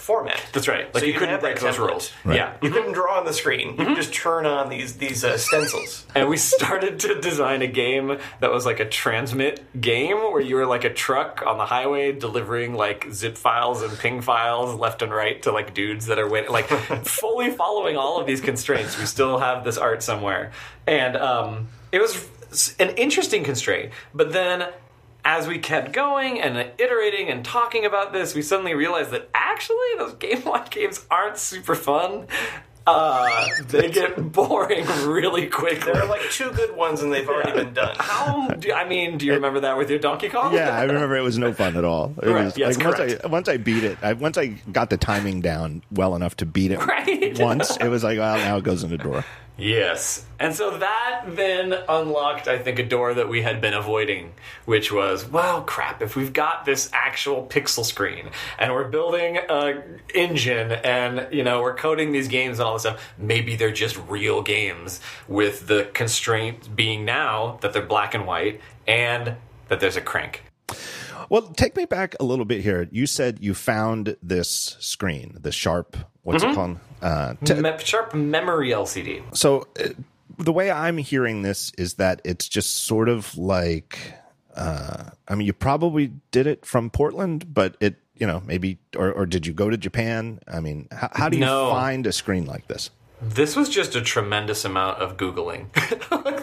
format. 0.03 0.43
that's 0.53 0.67
right. 0.67 0.93
Like 0.93 1.03
So 1.03 1.07
you 1.07 1.13
you'd 1.13 1.19
couldn't 1.21 1.41
break 1.41 1.61
those 1.61 1.79
rules. 1.79 2.11
Right. 2.25 2.37
Yeah, 2.37 2.57
You 2.61 2.71
couldn't 2.71 2.93
draw 2.93 3.19
on 3.19 3.25
the 3.25 3.33
screen. 3.33 3.77
You 3.79 3.87
could 3.87 3.97
just 3.97 4.13
turn 4.13 4.47
on 4.47 4.69
these 4.69 4.97
these 4.97 5.25
uh, 5.25 5.39
stencils. 5.39 6.07
And 6.15 6.29
we 6.29 6.37
started 6.37 6.99
to 7.01 7.21
design 7.21 7.63
a 7.63 7.69
game 7.69 8.19
that 8.41 8.51
was 8.51 8.67
like 8.67 8.81
a 8.81 8.85
transmit 8.85 9.81
game 9.81 10.17
where 10.19 10.41
you 10.41 10.57
were 10.57 10.67
like 10.67 10.83
a 10.85 10.93
truck 10.93 11.43
on 11.47 11.57
the 11.57 11.67
highway 11.67 12.11
delivering 12.11 12.75
like 12.75 13.07
zip 13.13 13.39
files 13.39 13.81
and 13.83 13.97
ping 13.99 14.21
files 14.21 14.75
left 14.79 15.03
and 15.03 15.13
right 15.13 15.41
to 15.43 15.53
like 15.53 15.73
dudes 15.73 16.07
that 16.07 16.19
are 16.19 16.29
waiting, 16.29 16.51
like 16.51 16.67
fully 17.05 17.51
following 17.51 17.97
all 17.97 18.21
of 18.21 18.27
these 18.27 18.41
constraints. 18.41 18.99
We 18.99 19.07
still 19.07 19.39
have 19.39 19.63
this 19.63 19.79
art 19.79 20.03
somewhere. 20.03 20.51
And 20.87 21.17
um, 21.17 21.69
it 21.93 22.01
was 22.01 22.29
an 22.81 22.91
interesting 22.97 23.45
constraint. 23.45 23.93
But 24.13 24.33
then 24.33 24.67
as 25.25 25.47
we 25.47 25.59
kept 25.59 25.93
going 25.93 26.41
and 26.41 26.71
iterating 26.79 27.29
and 27.29 27.45
talking 27.45 27.85
about 27.85 28.13
this, 28.13 28.35
we 28.35 28.43
suddenly 28.43 28.75
realized 28.75 29.11
that 29.13 29.29
actually 29.35 29.77
those 29.99 30.15
Game 30.15 30.45
Watch 30.45 30.71
games 30.71 31.05
aren't 31.11 31.39
super 31.39 31.75
fun. 31.75 32.27
Uh, 32.85 33.47
they 33.69 33.89
get 33.93 34.33
boring 34.33 34.85
really 35.07 35.47
quickly. 35.47 35.93
There 35.93 36.03
are 36.03 36.09
like 36.09 36.23
two 36.33 36.51
good 36.51 36.75
ones, 36.77 37.01
and 37.01 37.13
they've 37.13 37.29
already 37.29 37.53
been 37.53 37.73
done. 37.75 37.95
How? 37.97 38.49
Do, 38.49 38.73
I 38.73 38.89
mean, 38.89 39.19
do 39.19 39.25
you 39.27 39.35
remember 39.35 39.61
that 39.61 39.77
with 39.79 39.89
your 39.89 40.01
Donkey 40.01 40.29
Kong? 40.29 40.53
Yeah, 40.53 40.77
I 40.77 40.83
remember 40.83 41.15
it 41.17 41.21
was 41.23 41.39
no 41.39 41.53
fun 41.53 41.77
at 41.77 41.85
all. 41.85 42.13
It 42.21 42.29
Right, 42.29 42.47
was 42.47 42.59
yes, 42.59 42.77
like 42.77 42.99
once. 42.99 43.15
I 43.23 43.27
once 43.29 43.49
I 43.49 43.57
beat 43.59 43.85
it, 43.85 43.99
I, 44.03 44.15
once 44.15 44.37
I 44.37 44.47
got 44.73 44.91
the 44.91 44.97
timing 44.97 45.41
down 45.43 45.83
well 45.93 46.17
enough 46.17 46.37
to 46.39 46.47
beat 46.47 46.73
it 46.73 46.79
Right. 46.85 47.39
once, 47.39 47.77
it 47.77 47.87
was 47.87 48.03
like, 48.03 48.19
well, 48.19 48.37
now 48.39 48.57
it 48.57 48.65
goes 48.65 48.83
in 48.83 48.91
the 48.91 48.99
door. 48.99 49.25
Yes. 49.59 50.25
And 50.39 50.55
so 50.55 50.79
that 50.79 51.25
then 51.27 51.75
unlocked, 51.89 52.49
I 52.49 52.59
think, 52.59 52.79
a 52.79 52.83
door 52.83 53.15
that 53.15 53.29
we 53.29 53.43
had 53.43 53.61
been 53.61 53.75
avoiding, 53.75 54.33
which 54.65 54.91
was, 54.91 55.29
well, 55.29 55.63
crap, 55.63 56.01
if 56.01 56.17
we've 56.17 56.33
got 56.33 56.65
this 56.65 56.91
actual 56.93 57.47
pixel 57.47 57.85
screen 57.85 58.31
and 58.59 58.73
we're 58.73 58.89
building 58.89 59.37
a 59.37 59.83
engine 60.15 60.73
and, 60.73 61.33
you 61.33 61.45
know, 61.45 61.61
we're 61.61 61.77
coding 61.77 62.13
these 62.13 62.29
games 62.29 62.59
and 62.59 62.67
all 62.67 62.73
this 62.73 62.83
stuff, 62.83 63.15
maybe 63.19 63.55
they're 63.55 63.71
just 63.71 63.97
real 64.09 64.43
games 64.43 65.01
with 65.29 65.67
the 65.67 65.89
constraint 65.93 66.75
being 66.75 67.05
now 67.05 67.59
that 67.61 67.73
they're 67.73 67.87
black 67.87 68.15
and 68.15 68.27
white 68.27 68.61
and 68.87 69.37
that 69.69 69.81
there's 69.81 69.97
a 69.97 70.01
crank. 70.01 70.43
Well, 71.29 71.43
take 71.43 71.77
me 71.77 71.85
back 71.85 72.17
a 72.19 72.25
little 72.25 72.45
bit 72.45 72.63
here. 72.63 72.89
You 72.91 73.07
said 73.07 73.39
you 73.41 73.55
found 73.55 74.17
this 74.23 74.77
screen, 74.81 75.37
the 75.39 75.53
Sharp. 75.53 75.97
What's 76.23 76.43
Mm-hmm. 76.45 76.53
it 76.53 76.55
called? 76.55 76.79
Uh, 77.01 77.35
t- 77.45 77.55
Me- 77.55 77.73
sharp 77.85 78.15
memory 78.15 78.71
LCD. 78.71 79.23
so 79.37 79.67
uh, 79.81 79.89
the 80.39 80.53
way 80.53 80.71
I'm 80.71 80.99
hearing 80.99 81.43
this 81.43 81.73
is 81.77 81.95
that 81.95 82.21
it's 82.25 82.49
just 82.49 82.85
sort 82.85 83.09
of 83.09 83.37
like, 83.37 83.99
uh, 84.57 85.05
I 85.29 85.35
mean, 85.35 85.47
you 85.47 85.53
probably 85.53 86.13
did 86.31 86.47
it 86.47 86.65
from 86.65 86.91
Portland, 86.91 87.53
but 87.53 87.77
it, 87.81 87.97
you 88.17 88.27
know, 88.27 88.41
maybe, 88.47 88.79
or, 88.97 89.11
or 89.13 89.27
did 89.27 89.47
you 89.47 89.53
go 89.53 89.69
to 89.69 89.77
Japan? 89.77 90.39
I 90.49 90.61
mean, 90.61 90.89
how, 90.93 91.11
how 91.13 91.29
do 91.29 91.37
you 91.37 91.45
No. 91.45 91.71
find 91.71 92.07
a 92.07 92.13
screen 92.13 92.47
like 92.47 92.69
this? 92.69 92.91
This 93.21 93.55
was 93.57 93.69
just 93.69 93.95
a 93.95 94.01
tremendous 94.01 94.65
amount 94.65 94.99
of 94.99 95.17
Googling. 95.17 95.67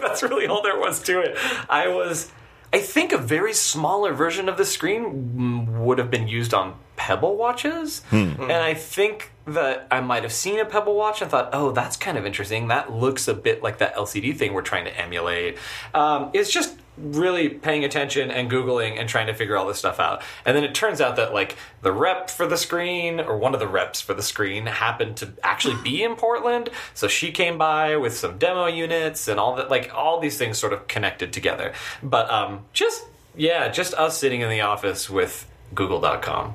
That's 0.00 0.22
really 0.22 0.46
all 0.46 0.62
there 0.62 0.78
was 0.78 1.02
to 1.04 1.20
it. 1.20 1.36
I 1.68 1.88
was, 1.88 2.30
I 2.72 2.78
think 2.78 3.12
a 3.12 3.18
very 3.18 3.52
smaller 3.52 4.12
version 4.12 4.48
of 4.48 4.56
the 4.56 4.64
screen 4.64 5.84
would 5.84 5.98
have 5.98 6.10
been 6.10 6.28
used 6.28 6.54
on 6.54 6.74
Pebble 6.96 7.36
watches. 7.36 8.02
And 8.12 8.52
I 8.52 8.74
think 8.74 9.32
that 9.46 9.88
I 9.90 10.00
might 10.00 10.22
have 10.22 10.32
seen 10.32 10.60
a 10.60 10.64
Pebble 10.64 10.94
watch 10.94 11.20
and 11.22 11.30
thought, 11.30 11.50
oh, 11.52 11.72
that's 11.72 11.96
kind 11.96 12.16
of 12.16 12.26
interesting. 12.26 12.68
That 12.68 12.92
looks 12.92 13.26
a 13.26 13.34
bit 13.34 13.62
like 13.62 13.78
that 13.78 13.96
LCD 13.96 14.36
thing 14.36 14.52
we're 14.52 14.62
trying 14.62 14.84
to 14.84 14.96
emulate. 14.96 15.58
Um, 15.94 16.30
it's 16.32 16.50
just 16.50 16.76
really 17.00 17.48
paying 17.48 17.84
attention 17.84 18.30
and 18.30 18.50
googling 18.50 18.98
and 18.98 19.08
trying 19.08 19.26
to 19.26 19.34
figure 19.34 19.56
all 19.56 19.66
this 19.66 19.78
stuff 19.78 19.98
out. 19.98 20.22
And 20.44 20.56
then 20.56 20.64
it 20.64 20.74
turns 20.74 21.00
out 21.00 21.16
that 21.16 21.32
like 21.32 21.56
the 21.82 21.92
rep 21.92 22.30
for 22.30 22.46
the 22.46 22.56
screen 22.56 23.20
or 23.20 23.38
one 23.38 23.54
of 23.54 23.60
the 23.60 23.68
reps 23.68 24.00
for 24.00 24.14
the 24.14 24.22
screen 24.22 24.66
happened 24.66 25.16
to 25.18 25.32
actually 25.42 25.80
be 25.82 26.02
in 26.02 26.16
portland. 26.16 26.68
So 26.94 27.08
she 27.08 27.32
came 27.32 27.58
by 27.58 27.96
with 27.96 28.16
some 28.16 28.38
demo 28.38 28.66
units 28.66 29.28
and 29.28 29.40
all 29.40 29.56
that 29.56 29.70
like 29.70 29.92
all 29.94 30.20
these 30.20 30.36
things 30.36 30.58
sort 30.58 30.72
of 30.72 30.86
connected 30.88 31.32
together. 31.32 31.72
But 32.02 32.30
um 32.30 32.64
just 32.72 33.04
yeah 33.36 33.68
just 33.68 33.94
us 33.94 34.18
sitting 34.18 34.40
in 34.40 34.50
the 34.50 34.60
office 34.62 35.08
with 35.08 35.50
google.com 35.74 36.54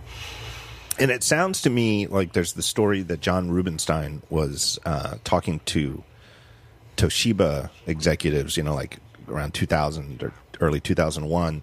And 1.00 1.12
it 1.12 1.24
sounds 1.24 1.62
to 1.64 1.70
me 1.70 2.08
like 2.08 2.34
there's 2.34 2.54
the 2.54 2.64
story 2.64 3.02
that 3.04 3.22
Jon 3.22 3.50
Rubinstein 3.50 4.22
was 4.30 4.80
uh, 4.86 5.16
talking 5.24 5.60
to 5.66 6.04
Toshiba 6.98 7.70
executives, 7.88 8.58
you 8.58 8.64
know, 8.64 8.74
like 8.74 9.00
around 9.30 9.54
2000 9.54 10.24
or 10.24 10.34
early 10.62 10.80
2001. 10.80 11.62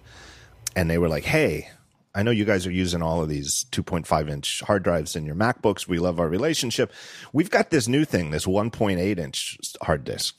and 0.75 0.89
they 0.89 0.97
were 0.97 1.07
like, 1.07 1.23
"Hey, 1.23 1.69
I 2.15 2.23
know 2.23 2.31
you 2.31 2.45
guys 2.45 2.65
are 2.65 2.71
using 2.71 3.03
all 3.03 3.21
of 3.21 3.29
these 3.29 3.65
2.5 3.71 4.27
inch 4.27 4.61
hard 4.61 4.81
drives 4.81 5.15
in 5.15 5.23
your 5.25 5.35
MacBooks. 5.35 5.87
We 5.87 5.99
love 5.99 6.19
our 6.19 6.27
relationship. 6.27 6.91
We've 7.31 7.51
got 7.51 7.69
this 7.69 7.87
new 7.87 8.05
thing, 8.05 8.31
this 8.31 8.45
1.8 8.47 9.19
inch 9.19 9.57
hard 9.81 10.03
disk." 10.03 10.35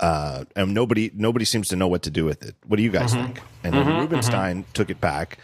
Uh, 0.00 0.44
and 0.54 0.74
nobody 0.74 1.10
nobody 1.14 1.44
seems 1.44 1.68
to 1.68 1.76
know 1.76 1.88
what 1.88 2.02
to 2.02 2.10
do 2.10 2.24
with 2.24 2.42
it. 2.44 2.54
What 2.66 2.76
do 2.76 2.82
you 2.82 2.90
guys 2.90 3.14
mm-hmm. 3.14 3.26
think? 3.26 3.42
And 3.64 3.74
then 3.74 3.86
mm-hmm. 3.86 4.00
Rubinstein 4.00 4.62
mm-hmm. 4.62 4.72
took 4.72 4.90
it 4.90 5.00
back, 5.00 5.38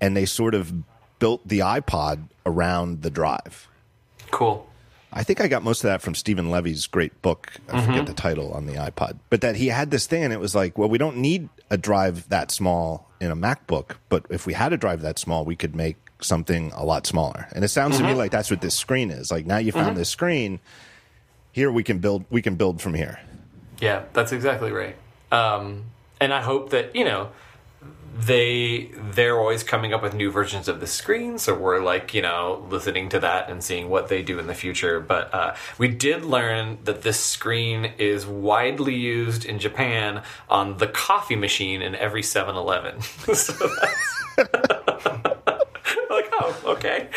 and 0.00 0.16
they 0.16 0.26
sort 0.26 0.54
of 0.54 0.72
built 1.18 1.46
the 1.46 1.60
iPod 1.60 2.28
around 2.44 3.02
the 3.02 3.10
drive. 3.10 3.68
Cool. 4.30 4.66
I 5.16 5.22
think 5.22 5.40
I 5.40 5.48
got 5.48 5.62
most 5.62 5.82
of 5.82 5.88
that 5.88 6.02
from 6.02 6.14
Steven 6.14 6.50
Levy's 6.50 6.86
great 6.86 7.22
book. 7.22 7.50
I 7.70 7.80
forget 7.80 7.96
mm-hmm. 7.96 8.04
the 8.04 8.12
title 8.12 8.52
on 8.52 8.66
the 8.66 8.74
iPod, 8.74 9.18
but 9.30 9.40
that 9.40 9.56
he 9.56 9.68
had 9.68 9.90
this 9.90 10.06
thing, 10.06 10.22
and 10.22 10.30
it 10.30 10.40
was 10.40 10.54
like, 10.54 10.76
well, 10.76 10.90
we 10.90 10.98
don't 10.98 11.16
need 11.16 11.48
a 11.70 11.78
drive 11.78 12.28
that 12.28 12.50
small 12.50 13.08
in 13.18 13.30
a 13.30 13.36
MacBook, 13.36 13.96
but 14.10 14.26
if 14.28 14.46
we 14.46 14.52
had 14.52 14.74
a 14.74 14.76
drive 14.76 15.00
that 15.00 15.18
small, 15.18 15.46
we 15.46 15.56
could 15.56 15.74
make 15.74 15.96
something 16.20 16.70
a 16.76 16.84
lot 16.84 17.06
smaller. 17.06 17.48
And 17.54 17.64
it 17.64 17.68
sounds 17.68 17.96
to 17.96 18.02
me 18.02 18.10
mm-hmm. 18.10 18.18
like 18.18 18.30
that's 18.30 18.50
what 18.50 18.60
this 18.60 18.74
screen 18.74 19.10
is. 19.10 19.30
Like 19.30 19.46
now 19.46 19.56
you 19.56 19.72
found 19.72 19.88
mm-hmm. 19.88 19.96
this 19.96 20.10
screen. 20.10 20.60
Here 21.50 21.72
we 21.72 21.82
can 21.82 21.98
build. 21.98 22.26
We 22.28 22.42
can 22.42 22.56
build 22.56 22.82
from 22.82 22.92
here. 22.92 23.18
Yeah, 23.80 24.04
that's 24.12 24.32
exactly 24.32 24.70
right. 24.70 24.96
Um, 25.32 25.84
and 26.20 26.34
I 26.34 26.42
hope 26.42 26.70
that 26.70 26.94
you 26.94 27.06
know 27.06 27.30
they 28.18 28.90
they're 29.12 29.38
always 29.38 29.62
coming 29.62 29.92
up 29.92 30.02
with 30.02 30.14
new 30.14 30.30
versions 30.30 30.68
of 30.68 30.80
the 30.80 30.86
screen, 30.86 31.38
so 31.38 31.54
we're 31.54 31.80
like 31.82 32.14
you 32.14 32.22
know 32.22 32.66
listening 32.70 33.08
to 33.10 33.20
that 33.20 33.50
and 33.50 33.62
seeing 33.62 33.88
what 33.88 34.08
they 34.08 34.22
do 34.22 34.38
in 34.38 34.46
the 34.46 34.54
future. 34.54 35.00
But 35.00 35.32
uh, 35.34 35.54
we 35.78 35.88
did 35.88 36.24
learn 36.24 36.78
that 36.84 37.02
this 37.02 37.20
screen 37.20 37.92
is 37.98 38.26
widely 38.26 38.94
used 38.94 39.44
in 39.44 39.58
Japan 39.58 40.22
on 40.48 40.78
the 40.78 40.86
coffee 40.86 41.36
machine 41.36 41.82
in 41.82 41.94
every 41.94 42.22
7-Eleven. 42.22 43.00
so 43.34 43.52
like, 44.38 44.48
oh, 46.32 46.62
okay. 46.66 47.08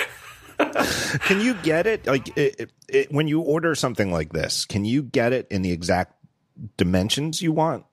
Can 1.21 1.39
you 1.39 1.53
get 1.55 1.87
it? 1.87 2.05
Like 2.05 2.37
it, 2.37 2.71
it, 2.89 3.11
when 3.11 3.27
you 3.27 3.39
order 3.39 3.75
something 3.75 4.11
like 4.11 4.33
this, 4.33 4.65
can 4.65 4.83
you 4.83 5.01
get 5.01 5.31
it 5.31 5.47
in 5.49 5.61
the 5.61 5.71
exact 5.71 6.13
dimensions 6.75 7.41
you 7.41 7.53
want? 7.53 7.85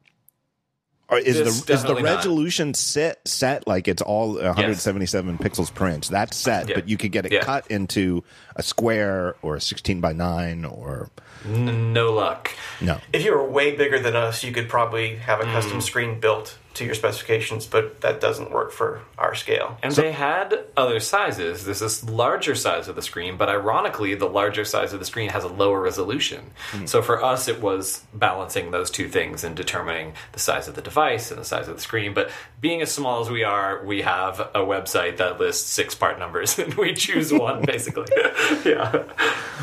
Or 1.08 1.18
is 1.18 1.36
This 1.38 1.60
the 1.62 1.72
is 1.74 1.82
the 1.84 1.94
not. 1.94 2.02
resolution 2.02 2.74
set 2.74 3.26
set 3.28 3.66
like 3.68 3.86
it's 3.86 4.02
all 4.02 4.34
177 4.34 5.38
pixels 5.38 5.72
per 5.72 5.86
inch? 5.88 6.08
That's 6.08 6.36
set, 6.36 6.68
Yeah. 6.68 6.74
but 6.74 6.88
you 6.88 6.96
could 6.96 7.12
get 7.12 7.24
it 7.26 7.32
Yeah. 7.32 7.42
cut 7.42 7.64
into 7.70 8.24
a 8.56 8.62
square 8.64 9.36
or 9.42 9.54
a 9.56 9.60
16 9.60 10.00
by 10.00 10.12
nine 10.12 10.64
or 10.64 11.10
No 11.44 12.12
luck. 12.12 12.50
no. 12.80 12.98
If 13.12 13.24
you 13.24 13.32
were 13.32 13.44
way 13.48 13.76
bigger 13.76 14.00
than 14.00 14.16
us, 14.16 14.42
you 14.42 14.50
could 14.50 14.68
probably 14.68 15.16
have 15.16 15.40
a 15.40 15.44
custom 15.44 15.78
mm. 15.78 15.82
screen 15.82 16.18
built 16.18 16.58
to 16.76 16.84
your 16.84 16.94
specifications, 16.94 17.66
but 17.66 18.00
that 18.02 18.20
doesn't 18.20 18.50
work 18.50 18.72
for 18.72 19.00
our 19.18 19.34
scale. 19.34 19.78
And 19.82 19.92
they 19.92 20.12
had 20.12 20.64
other 20.76 21.00
sizes. 21.00 21.64
There's 21.64 21.80
this 21.80 22.04
larger 22.08 22.54
size 22.54 22.88
of 22.88 22.96
the 22.96 23.02
screen, 23.02 23.36
but 23.36 23.48
ironically, 23.48 24.14
the 24.14 24.28
larger 24.28 24.64
size 24.64 24.92
of 24.92 25.00
the 25.00 25.06
screen 25.06 25.30
has 25.30 25.44
a 25.44 25.48
lower 25.48 25.80
resolution. 25.80 26.52
Hmm. 26.70 26.86
So 26.86 27.02
for 27.02 27.22
us, 27.22 27.48
it 27.48 27.60
was 27.60 28.04
balancing 28.12 28.70
those 28.70 28.90
two 28.90 29.08
things 29.08 29.44
and 29.44 29.56
determining 29.56 30.14
the 30.32 30.38
size 30.38 30.68
of 30.68 30.74
the 30.74 30.82
device 30.82 31.30
and 31.30 31.40
the 31.40 31.44
size 31.44 31.68
of 31.68 31.76
the 31.76 31.82
screen. 31.82 32.14
But 32.14 32.30
being 32.60 32.82
as 32.82 32.92
small 32.92 33.20
as 33.20 33.30
we 33.30 33.42
are, 33.42 33.84
we 33.84 34.02
have 34.02 34.40
a 34.40 34.60
website 34.60 35.16
that 35.16 35.40
lists 35.40 35.70
six 35.70 35.94
part 35.94 36.18
numbers, 36.18 36.58
and 36.58 36.74
we 36.74 36.94
choose 36.94 37.32
one 37.32 37.64
basically. 37.64 38.06
yeah, 38.64 39.04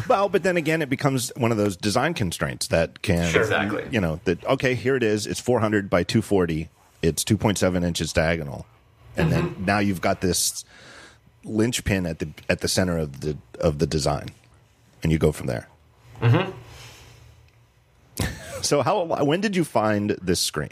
Well, 0.08 0.30
but 0.30 0.44
then 0.44 0.58
again, 0.58 0.82
it 0.82 0.90
becomes 0.90 1.32
one 1.36 1.52
of 1.52 1.58
those 1.58 1.78
design 1.78 2.14
constraints 2.14 2.68
that 2.68 3.02
can 3.02 3.32
Sure. 3.32 3.42
Exactly. 3.42 3.86
You 3.92 4.02
know 4.02 4.20
that 4.26 4.44
okay, 4.46 4.76
here 4.76 4.96
it 4.96 5.04
is. 5.04 5.28
It's 5.28 5.40
400 5.40 5.90
by 5.90 6.04
240. 6.04 6.70
It's 7.04 7.24
2.7 7.26 7.86
inches 7.86 8.14
diagonal, 8.14 8.66
and 9.18 9.30
then 9.30 9.56
now 9.60 9.80
you've 9.80 10.00
got 10.02 10.22
this 10.22 10.64
linchpin 11.44 12.06
at 12.06 12.20
the 12.20 12.30
at 12.48 12.62
the 12.62 12.70
center 12.70 12.98
of 12.98 13.20
the 13.20 13.38
of 13.60 13.80
the 13.80 13.86
design, 13.86 14.30
and 15.04 15.12
you 15.12 15.18
go 15.18 15.34
from 15.34 15.48
there. 15.48 15.68
Mm-hmm. 16.22 16.52
so 18.62 18.82
how 18.82 19.04
when 19.26 19.42
did 19.42 19.54
you 19.54 19.66
find 19.66 20.12
this 20.22 20.40
screen? 20.40 20.72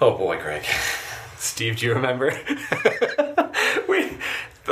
Oh 0.00 0.16
boy, 0.16 0.40
Greg. 0.40 0.64
Steve, 1.38 1.78
do 1.78 1.86
you 1.86 1.94
remember? 1.94 2.30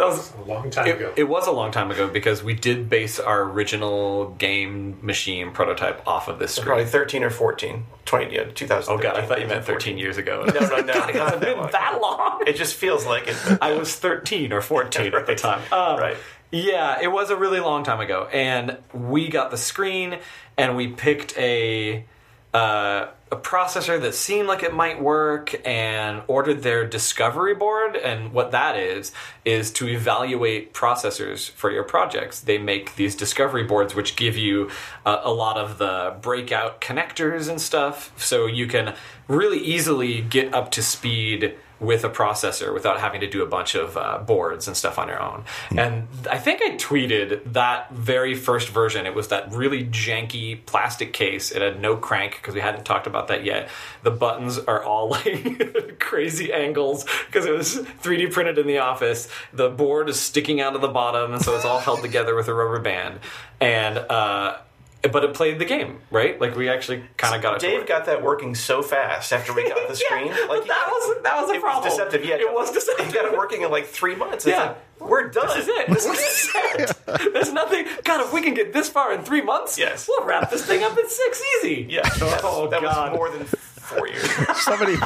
we 0.04 0.10
that 0.10 0.16
was 0.16 0.32
A 0.34 0.42
long 0.50 0.70
time 0.70 0.86
it, 0.86 0.96
ago. 0.96 1.12
it 1.16 1.24
was 1.24 1.46
a 1.46 1.50
long 1.52 1.70
time 1.70 1.90
ago 1.90 2.08
because 2.08 2.42
we 2.42 2.54
did 2.54 2.88
base 2.88 3.18
our 3.20 3.42
original 3.42 4.30
game 4.38 4.98
machine 5.02 5.50
prototype 5.52 6.06
off 6.06 6.28
of 6.28 6.38
this 6.38 6.52
screen. 6.52 6.66
Probably 6.66 6.84
13 6.86 7.22
or 7.24 7.30
14. 7.30 7.84
20, 8.06 8.34
yeah, 8.34 8.44
2000. 8.44 8.92
Oh 8.92 8.98
god, 8.98 9.16
I 9.16 9.26
thought 9.26 9.40
you 9.40 9.46
meant 9.46 9.64
13 9.64 9.96
years 9.98 10.16
ago. 10.16 10.44
No, 10.46 10.60
no, 10.60 10.76
no. 10.80 10.82
God, 10.92 11.10
it 11.10 11.14
not 11.14 11.24
hasn't 11.24 11.40
been 11.42 11.56
long. 11.58 11.70
that 11.72 11.98
long. 12.00 12.42
It 12.46 12.56
just 12.56 12.74
feels 12.74 13.06
like 13.06 13.28
it. 13.28 13.36
I 13.60 13.74
was 13.74 13.94
13 13.96 14.52
or 14.52 14.60
14 14.60 15.14
at 15.14 15.26
the 15.26 15.34
time. 15.36 15.60
Um, 15.72 15.98
Right. 16.00 16.16
Yeah, 16.52 16.98
it 17.00 17.06
was 17.12 17.30
a 17.30 17.36
really 17.36 17.60
long 17.60 17.84
time 17.84 18.00
ago, 18.00 18.26
and 18.32 18.76
we 18.92 19.28
got 19.28 19.52
the 19.52 19.56
screen, 19.56 20.18
and 20.58 20.76
we 20.76 20.88
picked 20.88 21.38
a 21.38 22.04
uh, 22.52 23.08
a 23.32 23.36
processor 23.36 24.00
that 24.00 24.14
seemed 24.14 24.48
like 24.48 24.64
it 24.64 24.74
might 24.74 25.00
work, 25.00 25.54
and 25.64 26.22
ordered 26.26 26.62
their 26.62 26.84
discovery 26.84 27.54
board. 27.54 27.94
And 27.94 28.32
what 28.32 28.50
that 28.50 28.76
is 28.76 29.12
is 29.44 29.70
to 29.72 29.88
evaluate 29.88 30.74
processors 30.74 31.48
for 31.50 31.70
your 31.70 31.84
projects. 31.84 32.40
They 32.40 32.58
make 32.58 32.96
these 32.96 33.14
discovery 33.14 33.62
boards, 33.62 33.94
which 33.94 34.16
give 34.16 34.36
you 34.36 34.68
uh, 35.06 35.20
a 35.22 35.32
lot 35.32 35.58
of 35.58 35.78
the 35.78 36.16
breakout 36.20 36.80
connectors 36.80 37.48
and 37.48 37.60
stuff, 37.60 38.12
so 38.20 38.46
you 38.46 38.66
can 38.66 38.94
really 39.28 39.58
easily 39.58 40.20
get 40.20 40.52
up 40.52 40.72
to 40.72 40.82
speed 40.82 41.54
with 41.80 42.04
a 42.04 42.10
processor 42.10 42.72
without 42.72 43.00
having 43.00 43.20
to 43.22 43.28
do 43.28 43.42
a 43.42 43.46
bunch 43.46 43.74
of 43.74 43.96
uh, 43.96 44.18
boards 44.18 44.68
and 44.68 44.76
stuff 44.76 44.98
on 44.98 45.08
your 45.08 45.20
own. 45.20 45.44
And 45.76 46.06
I 46.30 46.38
think 46.38 46.60
I 46.62 46.76
tweeted 46.76 47.52
that 47.54 47.90
very 47.90 48.34
first 48.34 48.68
version. 48.68 49.06
It 49.06 49.14
was 49.14 49.28
that 49.28 49.50
really 49.52 49.84
janky 49.86 50.64
plastic 50.66 51.12
case. 51.12 51.50
It 51.50 51.62
had 51.62 51.80
no 51.80 51.96
crank 51.96 52.36
because 52.36 52.54
we 52.54 52.60
hadn't 52.60 52.84
talked 52.84 53.06
about 53.06 53.28
that 53.28 53.44
yet. 53.44 53.70
The 54.02 54.10
buttons 54.10 54.58
are 54.58 54.84
all 54.84 55.08
like 55.10 55.98
crazy 55.98 56.52
angles 56.52 57.06
because 57.26 57.46
it 57.46 57.52
was 57.52 57.76
3D 58.02 58.32
printed 58.32 58.58
in 58.58 58.66
the 58.66 58.78
office. 58.78 59.28
The 59.52 59.70
board 59.70 60.08
is 60.08 60.20
sticking 60.20 60.60
out 60.60 60.74
of 60.74 60.82
the 60.82 60.88
bottom, 60.88 61.32
and 61.32 61.42
so 61.42 61.56
it's 61.56 61.64
all 61.64 61.80
held 61.80 62.02
together 62.02 62.34
with 62.34 62.48
a 62.48 62.54
rubber 62.54 62.80
band. 62.80 63.20
And 63.60 63.98
uh, 63.98 64.58
but 65.02 65.24
it 65.24 65.32
played 65.34 65.58
the 65.58 65.64
game, 65.64 66.00
right? 66.10 66.38
Like 66.40 66.54
we 66.56 66.68
actually 66.68 67.02
kind 67.16 67.34
of 67.34 67.40
got 67.42 67.54
it. 67.56 67.60
to 67.60 67.66
Dave 67.66 67.78
work. 67.80 67.88
got 67.88 68.04
that 68.06 68.22
working 68.22 68.54
so 68.54 68.82
fast 68.82 69.32
after 69.32 69.52
we 69.54 69.66
got 69.68 69.88
the 69.88 69.94
screen. 70.04 70.26
Yeah, 70.26 70.46
like 70.48 70.66
that 70.66 70.86
was 70.88 71.22
that 71.22 71.40
was 71.40 71.50
a 71.50 71.54
it 71.54 71.60
problem. 71.62 71.84
was 71.84 71.94
deceptive. 71.94 72.24
Yeah, 72.24 72.34
it 72.36 72.52
was 72.52 72.70
deceptive. 72.72 73.06
He 73.06 73.12
got 73.12 73.24
it 73.24 73.32
working 73.36 73.62
in 73.62 73.70
like 73.70 73.86
three 73.86 74.14
months. 74.14 74.46
It's 74.46 74.56
Yeah. 74.56 74.74
like, 75.00 75.08
we're 75.10 75.28
done. 75.30 75.46
This 75.48 75.56
is 75.66 75.68
it. 75.68 75.86
This 75.88 76.04
is 76.06 76.50
it. 76.54 77.32
There's 77.32 77.52
nothing. 77.52 77.86
God, 78.04 78.20
if 78.20 78.32
we 78.34 78.42
can 78.42 78.52
get 78.52 78.72
this 78.74 78.90
far 78.90 79.12
in 79.14 79.22
three 79.22 79.40
months, 79.40 79.78
Yes. 79.78 80.06
we'll 80.06 80.26
wrap 80.26 80.50
this 80.50 80.66
thing 80.66 80.82
up 80.82 80.98
in 80.98 81.08
six 81.08 81.42
easy. 81.62 81.86
Yeah, 81.90 82.02
oh, 82.04 82.16
yes, 82.26 82.40
Oh, 82.44 82.68
that 82.68 82.82
God. 82.82 83.12
was 83.12 83.16
more 83.16 83.30
than 83.30 83.46
four 83.46 84.06
years. 84.08 84.22
Somebody 84.58 84.96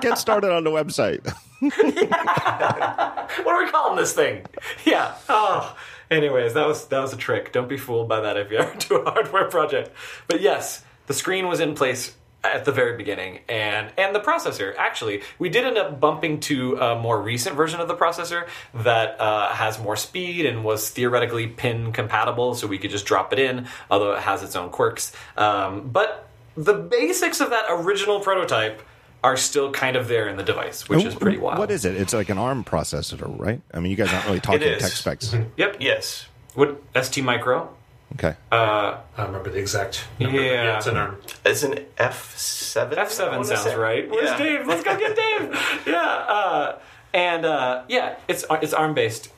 get 0.00 0.16
started 0.16 0.50
on 0.50 0.64
the 0.64 0.70
website. 0.70 1.20
What 1.60 3.46
are 3.54 3.64
we 3.64 3.70
calling 3.70 3.96
this 3.96 4.12
thing? 4.12 4.44
Yeah. 4.84 5.14
Oh. 5.28 5.76
Anyways, 6.12 6.52
that 6.54 6.66
was 6.66 6.86
that 6.88 7.00
was 7.00 7.14
a 7.14 7.16
trick. 7.16 7.52
Don't 7.52 7.68
be 7.68 7.78
fooled 7.78 8.06
by 8.06 8.20
that 8.20 8.36
if 8.36 8.50
you 8.50 8.58
ever 8.58 8.76
do 8.78 8.96
a 8.96 9.10
hardware 9.10 9.48
project. 9.48 9.90
But 10.28 10.42
yes, 10.42 10.84
the 11.06 11.14
screen 11.14 11.48
was 11.48 11.58
in 11.58 11.74
place 11.74 12.14
at 12.44 12.64
the 12.64 12.72
very 12.72 12.98
beginning, 12.98 13.40
and 13.48 13.90
and 13.96 14.14
the 14.14 14.20
processor. 14.20 14.74
Actually, 14.76 15.22
we 15.38 15.48
did 15.48 15.64
end 15.64 15.78
up 15.78 16.00
bumping 16.00 16.40
to 16.40 16.76
a 16.76 16.98
more 16.98 17.20
recent 17.20 17.56
version 17.56 17.80
of 17.80 17.88
the 17.88 17.94
processor 17.94 18.46
that 18.74 19.18
uh, 19.20 19.48
has 19.54 19.78
more 19.78 19.96
speed 19.96 20.44
and 20.44 20.64
was 20.64 20.90
theoretically 20.90 21.46
pin 21.46 21.92
compatible, 21.92 22.54
so 22.54 22.66
we 22.66 22.76
could 22.76 22.90
just 22.90 23.06
drop 23.06 23.32
it 23.32 23.38
in. 23.38 23.66
Although 23.90 24.12
it 24.12 24.20
has 24.20 24.42
its 24.42 24.54
own 24.54 24.68
quirks, 24.68 25.12
um, 25.38 25.88
but 25.88 26.28
the 26.56 26.74
basics 26.74 27.40
of 27.40 27.48
that 27.50 27.64
original 27.70 28.20
prototype 28.20 28.82
are 29.24 29.36
still 29.36 29.70
kind 29.70 29.96
of 29.96 30.08
there 30.08 30.28
in 30.28 30.36
the 30.36 30.42
device, 30.42 30.88
which 30.88 31.04
is 31.04 31.14
pretty 31.14 31.38
wild. 31.38 31.58
What 31.58 31.70
is 31.70 31.84
it? 31.84 31.94
It's 31.96 32.12
like 32.12 32.28
an 32.28 32.38
ARM 32.38 32.64
processor, 32.64 33.38
right? 33.38 33.60
I 33.72 33.78
mean, 33.80 33.90
you 33.90 33.96
guys 33.96 34.12
aren't 34.12 34.26
really 34.26 34.40
talking 34.40 34.60
tech 34.78 34.90
specs. 34.92 35.34
Yep. 35.56 35.76
Yes. 35.80 36.26
What 36.54 36.82
ST 37.00 37.24
Micro? 37.24 37.72
Okay. 38.14 38.34
Uh, 38.50 38.54
I 38.56 39.00
don't 39.16 39.26
remember 39.28 39.50
the 39.50 39.58
exact 39.58 40.04
number. 40.18 40.36
but 40.36 40.44
Yeah. 40.44 40.76
it's 40.76 40.86
an 40.86 40.96
arm. 40.98 41.16
It's 41.46 41.62
an 41.62 41.86
F7. 41.96 42.98
F 42.98 43.10
seven 43.10 43.34
wanna 43.36 43.44
sounds 43.46 43.62
say. 43.62 43.74
right. 43.76 44.10
Where's 44.10 44.30
Yeah. 44.30 44.36
Dave? 44.38 44.66
Let's 44.66 44.82
go 44.84 44.98
get 44.98 45.16
Dave. 45.16 45.80
yeah, 45.86 45.98
uh, 46.00 46.78
and 47.14 47.46
uh, 47.46 47.82
yeah, 47.88 48.16
it's 48.28 48.44
it's 48.60 48.74
ARM 48.74 48.92
based. 48.94 49.30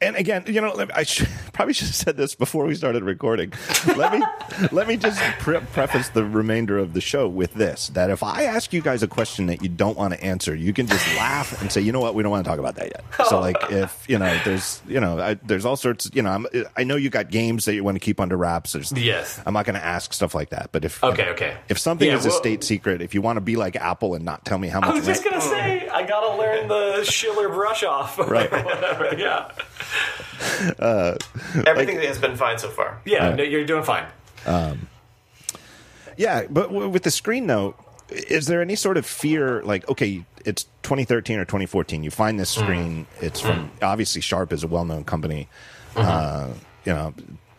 And 0.00 0.16
again, 0.16 0.44
you 0.46 0.60
know, 0.60 0.86
I 0.94 1.02
sh- 1.04 1.24
probably 1.52 1.74
should 1.74 1.88
have 1.88 1.94
said 1.96 2.16
this 2.16 2.34
before 2.34 2.64
we 2.64 2.74
started 2.74 3.02
recording. 3.04 3.52
Let 3.96 4.12
me 4.12 4.22
let 4.72 4.88
me 4.88 4.96
just 4.96 5.20
pre- 5.38 5.60
preface 5.60 6.08
the 6.10 6.24
remainder 6.24 6.78
of 6.78 6.94
the 6.94 7.00
show 7.00 7.28
with 7.28 7.54
this: 7.54 7.88
that 7.88 8.10
if 8.10 8.22
I 8.22 8.44
ask 8.44 8.72
you 8.72 8.80
guys 8.82 9.02
a 9.02 9.08
question 9.08 9.46
that 9.46 9.62
you 9.62 9.68
don't 9.68 9.96
want 9.98 10.14
to 10.14 10.22
answer, 10.24 10.54
you 10.54 10.72
can 10.72 10.86
just 10.86 11.06
laugh 11.16 11.60
and 11.60 11.70
say, 11.70 11.80
"You 11.80 11.92
know 11.92 12.00
what? 12.00 12.14
We 12.14 12.22
don't 12.22 12.30
want 12.30 12.44
to 12.44 12.48
talk 12.50 12.58
about 12.58 12.76
that 12.76 12.86
yet." 12.86 13.04
So, 13.28 13.40
like, 13.40 13.56
if 13.70 14.04
you 14.08 14.18
know, 14.18 14.38
there's 14.44 14.80
you 14.88 15.00
know, 15.00 15.18
I, 15.18 15.34
there's 15.34 15.64
all 15.64 15.76
sorts. 15.76 16.10
You 16.14 16.22
know, 16.22 16.30
I'm, 16.30 16.46
I 16.76 16.84
know 16.84 16.96
you 16.96 17.10
got 17.10 17.30
games 17.30 17.64
that 17.66 17.74
you 17.74 17.84
want 17.84 17.96
to 17.96 18.00
keep 18.00 18.20
under 18.20 18.36
wraps. 18.36 18.72
There's, 18.72 18.92
Yes. 18.92 19.40
I'm 19.46 19.54
not 19.54 19.64
going 19.66 19.74
to 19.78 19.84
ask 19.84 20.12
stuff 20.12 20.34
like 20.34 20.50
that. 20.50 20.70
But 20.72 20.84
if 20.84 21.02
Okay, 21.02 21.28
okay. 21.30 21.56
if 21.68 21.78
something 21.78 22.06
Yeah, 22.08 22.16
is 22.16 22.26
a 22.26 22.30
state 22.30 22.62
secret, 22.64 23.00
if 23.02 23.14
you 23.14 23.22
want 23.22 23.36
to 23.36 23.40
be 23.40 23.56
like 23.56 23.76
Apple 23.76 24.14
and 24.14 24.24
not 24.24 24.44
tell 24.44 24.58
me 24.58 24.68
how 24.68 24.80
much, 24.80 24.90
I 24.90 24.94
was 24.94 25.06
just 25.06 25.24
gonna 25.24 25.40
say 25.40 25.88
I 25.88 26.02
gotta 26.06 26.36
learn 26.36 26.68
the 26.68 27.04
Schiller 27.04 27.48
brush 27.48 27.82
off. 27.82 28.18
Right. 28.18 28.50
Whatever. 28.50 29.14
Yeah. 29.18 29.50
Uh, 30.78 31.16
everything 31.66 32.00
has 32.00 32.18
been 32.18 32.36
fine 32.36 32.58
so 32.58 32.68
far. 32.68 33.00
Yeah. 33.04 33.34
No, 33.34 33.42
you're 33.42 33.64
doing 33.64 33.82
fine. 33.82 34.06
Um, 34.46 34.88
yeah, 36.16 36.44
but 36.50 36.68
w- 36.68 36.88
with 36.88 37.02
the 37.02 37.10
screen 37.10 37.46
though, 37.46 37.74
is 38.10 38.46
there 38.46 38.60
any 38.60 38.76
sort 38.76 38.96
of 38.96 39.06
fear? 39.06 39.62
Like, 39.62 39.88
okay, 39.88 40.24
it's 40.44 40.64
2013 40.82 41.38
or 41.38 41.44
2014. 41.44 42.02
You 42.02 42.10
find 42.10 42.38
this 42.38 42.54
mm. 42.54 42.62
screen. 42.62 43.06
It's 43.20 43.40
from 43.40 43.70
mm. 43.70 43.82
obviously 43.82 44.20
Sharp 44.20 44.52
is 44.52 44.64
a 44.64 44.66
well-known 44.66 45.04
company. 45.04 45.48
Mm-hmm. 45.94 46.00
Uh, 46.00 46.54
you 46.84 46.92
know, 46.92 47.14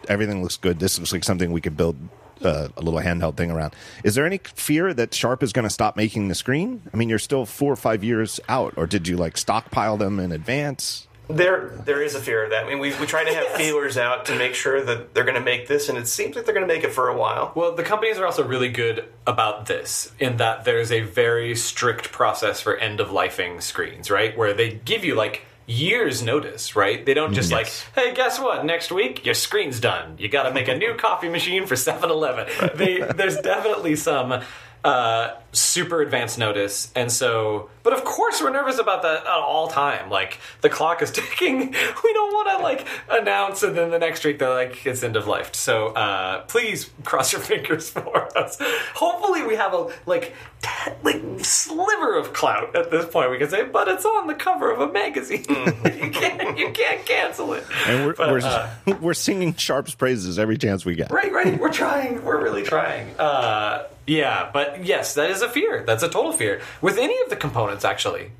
everything 0.07 0.41
looks 0.41 0.57
good. 0.57 0.79
This 0.79 0.97
looks 0.99 1.13
like 1.13 1.23
something 1.23 1.51
we 1.51 1.61
could 1.61 1.77
build 1.77 1.95
uh, 2.43 2.69
a 2.75 2.81
little 2.81 2.99
handheld 2.99 3.37
thing 3.37 3.51
around. 3.51 3.73
Is 4.03 4.15
there 4.15 4.25
any 4.25 4.39
fear 4.39 4.93
that 4.93 5.13
Sharp 5.13 5.43
is 5.43 5.53
going 5.53 5.63
to 5.63 5.69
stop 5.69 5.95
making 5.95 6.27
the 6.27 6.35
screen? 6.35 6.81
I 6.93 6.97
mean, 6.97 7.09
you're 7.09 7.19
still 7.19 7.45
four 7.45 7.71
or 7.71 7.77
five 7.77 8.03
years 8.03 8.39
out, 8.49 8.73
or 8.77 8.87
did 8.87 9.07
you 9.07 9.17
like 9.17 9.37
stockpile 9.37 9.97
them 9.97 10.19
in 10.19 10.31
advance? 10.31 11.07
There, 11.35 11.69
there 11.85 12.01
is 12.01 12.15
a 12.15 12.19
fear 12.19 12.43
of 12.43 12.49
that. 12.51 12.65
I 12.65 12.69
mean, 12.69 12.79
we, 12.79 12.93
we 12.99 13.05
try 13.05 13.23
to 13.23 13.33
have 13.33 13.47
feelers 13.49 13.97
out 13.97 14.25
to 14.25 14.35
make 14.35 14.53
sure 14.55 14.81
that 14.83 15.13
they're 15.13 15.23
going 15.23 15.35
to 15.35 15.41
make 15.41 15.67
this, 15.67 15.89
and 15.89 15.97
it 15.97 16.07
seems 16.07 16.35
like 16.35 16.45
they're 16.45 16.53
going 16.53 16.67
to 16.67 16.73
make 16.73 16.83
it 16.83 16.91
for 16.93 17.07
a 17.09 17.17
while. 17.17 17.51
Well, 17.55 17.75
the 17.75 17.83
companies 17.83 18.17
are 18.17 18.25
also 18.25 18.43
really 18.43 18.69
good 18.69 19.05
about 19.25 19.65
this 19.65 20.11
in 20.19 20.37
that 20.37 20.65
there's 20.65 20.91
a 20.91 21.01
very 21.01 21.55
strict 21.55 22.11
process 22.11 22.61
for 22.61 22.75
end 22.77 22.99
of 22.99 23.09
lifing 23.09 23.61
screens, 23.61 24.09
right? 24.11 24.37
Where 24.37 24.53
they 24.53 24.71
give 24.85 25.03
you 25.05 25.15
like 25.15 25.45
years 25.67 26.21
notice, 26.23 26.75
right? 26.75 27.05
They 27.05 27.13
don't 27.13 27.33
just 27.33 27.51
Yes. 27.51 27.85
like, 27.95 28.05
hey, 28.05 28.13
guess 28.13 28.39
what? 28.39 28.65
Next 28.65 28.91
week 28.91 29.25
your 29.25 29.35
screen's 29.35 29.79
done. 29.79 30.15
You 30.17 30.27
got 30.27 30.43
to 30.43 30.53
make 30.53 30.67
a 30.67 30.75
new 30.75 30.95
coffee 30.97 31.29
machine 31.29 31.65
for 31.65 31.75
7-Eleven. 31.75 32.47
They 32.75 32.99
there's 32.99 33.37
definitely 33.37 33.95
some 33.95 34.41
uh, 34.83 35.29
super 35.51 36.01
advanced 36.01 36.37
notice, 36.37 36.91
and 36.95 37.11
so. 37.11 37.69
But 37.83 37.93
of 37.93 38.03
course, 38.03 38.39
we're 38.41 38.51
nervous 38.51 38.77
about 38.77 39.01
that 39.01 39.21
at 39.21 39.27
all 39.27 39.67
time. 39.67 40.09
Like 40.09 40.39
the 40.61 40.69
clock 40.69 41.01
is 41.01 41.11
ticking. 41.11 41.59
We 41.59 42.13
don't 42.13 42.33
want 42.33 42.57
to 42.57 42.63
like 42.63 42.87
announce, 43.09 43.63
and 43.63 43.75
then 43.75 43.89
the 43.89 43.99
next 43.99 44.23
week 44.23 44.39
they're 44.39 44.49
like, 44.53 44.85
it's 44.85 45.01
end 45.03 45.15
of 45.15 45.27
life. 45.27 45.55
So 45.55 45.87
uh, 45.87 46.41
please 46.41 46.89
cross 47.03 47.31
your 47.33 47.41
fingers 47.41 47.89
for 47.89 48.37
us. 48.37 48.57
Hopefully, 48.95 49.43
we 49.45 49.55
have 49.55 49.73
a 49.73 49.89
like 50.05 50.35
t- 50.61 50.91
like 51.03 51.21
sliver 51.43 52.17
of 52.17 52.33
clout 52.33 52.75
at 52.75 52.91
this 52.91 53.05
point. 53.05 53.31
We 53.31 53.37
can 53.37 53.49
say, 53.49 53.63
but 53.63 53.87
it's 53.87 54.05
on 54.05 54.27
the 54.27 54.35
cover 54.35 54.71
of 54.71 54.79
a 54.79 54.91
magazine. 54.91 55.45
you 55.49 56.11
can't 56.11 56.57
you 56.57 56.71
can't 56.71 57.05
cancel 57.05 57.53
it. 57.53 57.65
And 57.87 58.05
we're 58.05 58.13
But, 58.13 58.31
we're, 58.31 58.41
uh, 58.41 58.69
we're 59.01 59.13
singing 59.13 59.55
Sharp's 59.55 59.95
praises 59.95 60.37
every 60.37 60.57
chance 60.57 60.85
we 60.85 60.95
get. 60.95 61.11
Right, 61.11 61.31
right. 61.31 61.59
We're 61.59 61.71
trying. 61.73 62.23
We're 62.23 62.41
really 62.41 62.63
trying. 62.63 63.07
Uh, 63.19 63.87
yeah, 64.07 64.49
but 64.51 64.83
yes, 64.83 65.13
that 65.13 65.29
is 65.31 65.40
a 65.41 65.49
fear. 65.49 65.83
That's 65.85 66.03
a 66.03 66.09
total 66.09 66.31
fear 66.31 66.61
with 66.81 66.97
any 66.97 67.19
of 67.21 67.29
the 67.29 67.35
components, 67.35 67.83
actually. 67.85 68.31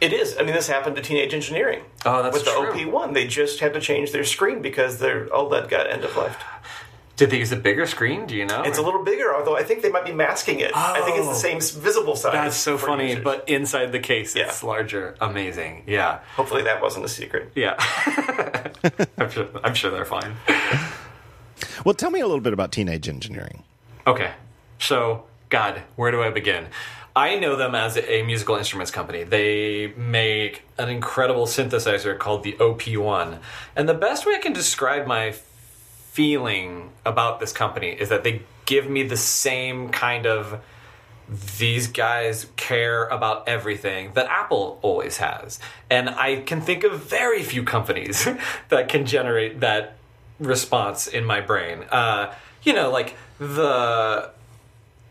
It 0.00 0.12
is. 0.12 0.36
I 0.38 0.42
mean, 0.42 0.54
this 0.54 0.68
happened 0.68 0.96
to 0.96 1.02
Teenage 1.02 1.32
Engineering. 1.34 1.82
Oh, 2.04 2.22
that's 2.22 2.34
with 2.34 2.44
the 2.44 2.50
true. 2.52 2.72
OP1. 2.92 3.14
They 3.14 3.26
just 3.26 3.60
had 3.60 3.74
to 3.74 3.80
change 3.80 4.12
their 4.12 4.24
screen 4.24 4.60
because 4.62 4.98
their 4.98 5.26
OLED 5.26 5.68
got 5.68 5.90
end 5.90 6.04
of 6.04 6.14
life. 6.16 6.36
Did 7.16 7.30
they 7.30 7.38
use 7.38 7.50
a 7.50 7.56
bigger 7.56 7.84
screen? 7.84 8.26
Do 8.26 8.36
you 8.36 8.44
know? 8.46 8.62
It's 8.62 8.78
a 8.78 8.82
little 8.82 9.02
bigger, 9.02 9.34
although 9.34 9.56
I 9.56 9.64
think 9.64 9.82
they 9.82 9.88
might 9.90 10.04
be 10.04 10.12
masking 10.12 10.60
it. 10.60 10.70
I 10.72 11.00
think 11.00 11.16
it's 11.16 11.26
the 11.26 11.32
Oh. 11.32 11.58
same 11.58 11.60
visible 11.82 12.14
size. 12.14 12.32
That's 12.32 12.56
so 12.56 12.78
funny, 12.78 13.08
users. 13.08 13.24
but 13.24 13.48
inside 13.48 13.90
the 13.90 13.98
case, 13.98 14.36
yeah. 14.36 14.44
it's 14.44 14.62
larger. 14.62 15.16
Amazing. 15.20 15.82
Yeah, 15.88 16.20
hopefully 16.36 16.62
that 16.62 16.80
wasn't 16.80 17.04
a 17.06 17.08
secret. 17.08 17.50
yeah. 17.56 17.74
I'm 19.18 19.30
sure. 19.30 19.48
I'm 19.64 19.74
sure 19.74 19.90
they're 19.90 20.04
fine. 20.04 20.36
Well, 21.84 21.94
tell 21.94 22.10
me 22.10 22.20
a 22.20 22.26
little 22.26 22.40
bit 22.42 22.52
about 22.52 22.70
Teenage 22.72 23.08
Engineering. 23.08 23.64
Okay. 24.06 24.32
So, 24.78 25.24
God, 25.48 25.82
where 25.96 26.10
do 26.10 26.22
I 26.22 26.30
begin? 26.30 26.66
I 27.16 27.36
know 27.36 27.56
them 27.56 27.74
as 27.74 27.96
a 27.96 28.22
musical 28.22 28.56
instruments 28.56 28.92
company. 28.92 29.24
They 29.24 29.92
make 29.96 30.62
an 30.78 30.88
incredible 30.88 31.46
synthesizer 31.46 32.16
called 32.16 32.44
the 32.44 32.52
OP1. 32.52 33.40
And 33.74 33.88
the 33.88 33.94
best 33.94 34.24
way 34.24 34.34
I 34.34 34.38
can 34.38 34.52
describe 34.52 35.06
my 35.06 35.32
feeling 36.12 36.90
about 37.04 37.40
this 37.40 37.52
company 37.52 37.90
is 37.90 38.08
that 38.10 38.24
they 38.24 38.42
give 38.66 38.88
me 38.88 39.02
the 39.02 39.16
same 39.16 39.88
kind 39.88 40.26
of 40.26 40.60
these 41.58 41.88
guys 41.88 42.46
care 42.56 43.06
about 43.06 43.48
everything 43.48 44.12
that 44.14 44.26
Apple 44.26 44.78
always 44.82 45.18
has. 45.18 45.58
And 45.90 46.08
I 46.08 46.40
can 46.42 46.60
think 46.60 46.84
of 46.84 47.00
very 47.02 47.42
few 47.42 47.64
companies 47.64 48.26
that 48.68 48.88
can 48.88 49.06
generate 49.06 49.60
that 49.60 49.96
response 50.38 51.06
in 51.06 51.24
my 51.24 51.40
brain. 51.40 51.84
Uh, 51.90 52.32
you 52.62 52.72
know, 52.72 52.90
like 52.90 53.16
the 53.38 54.30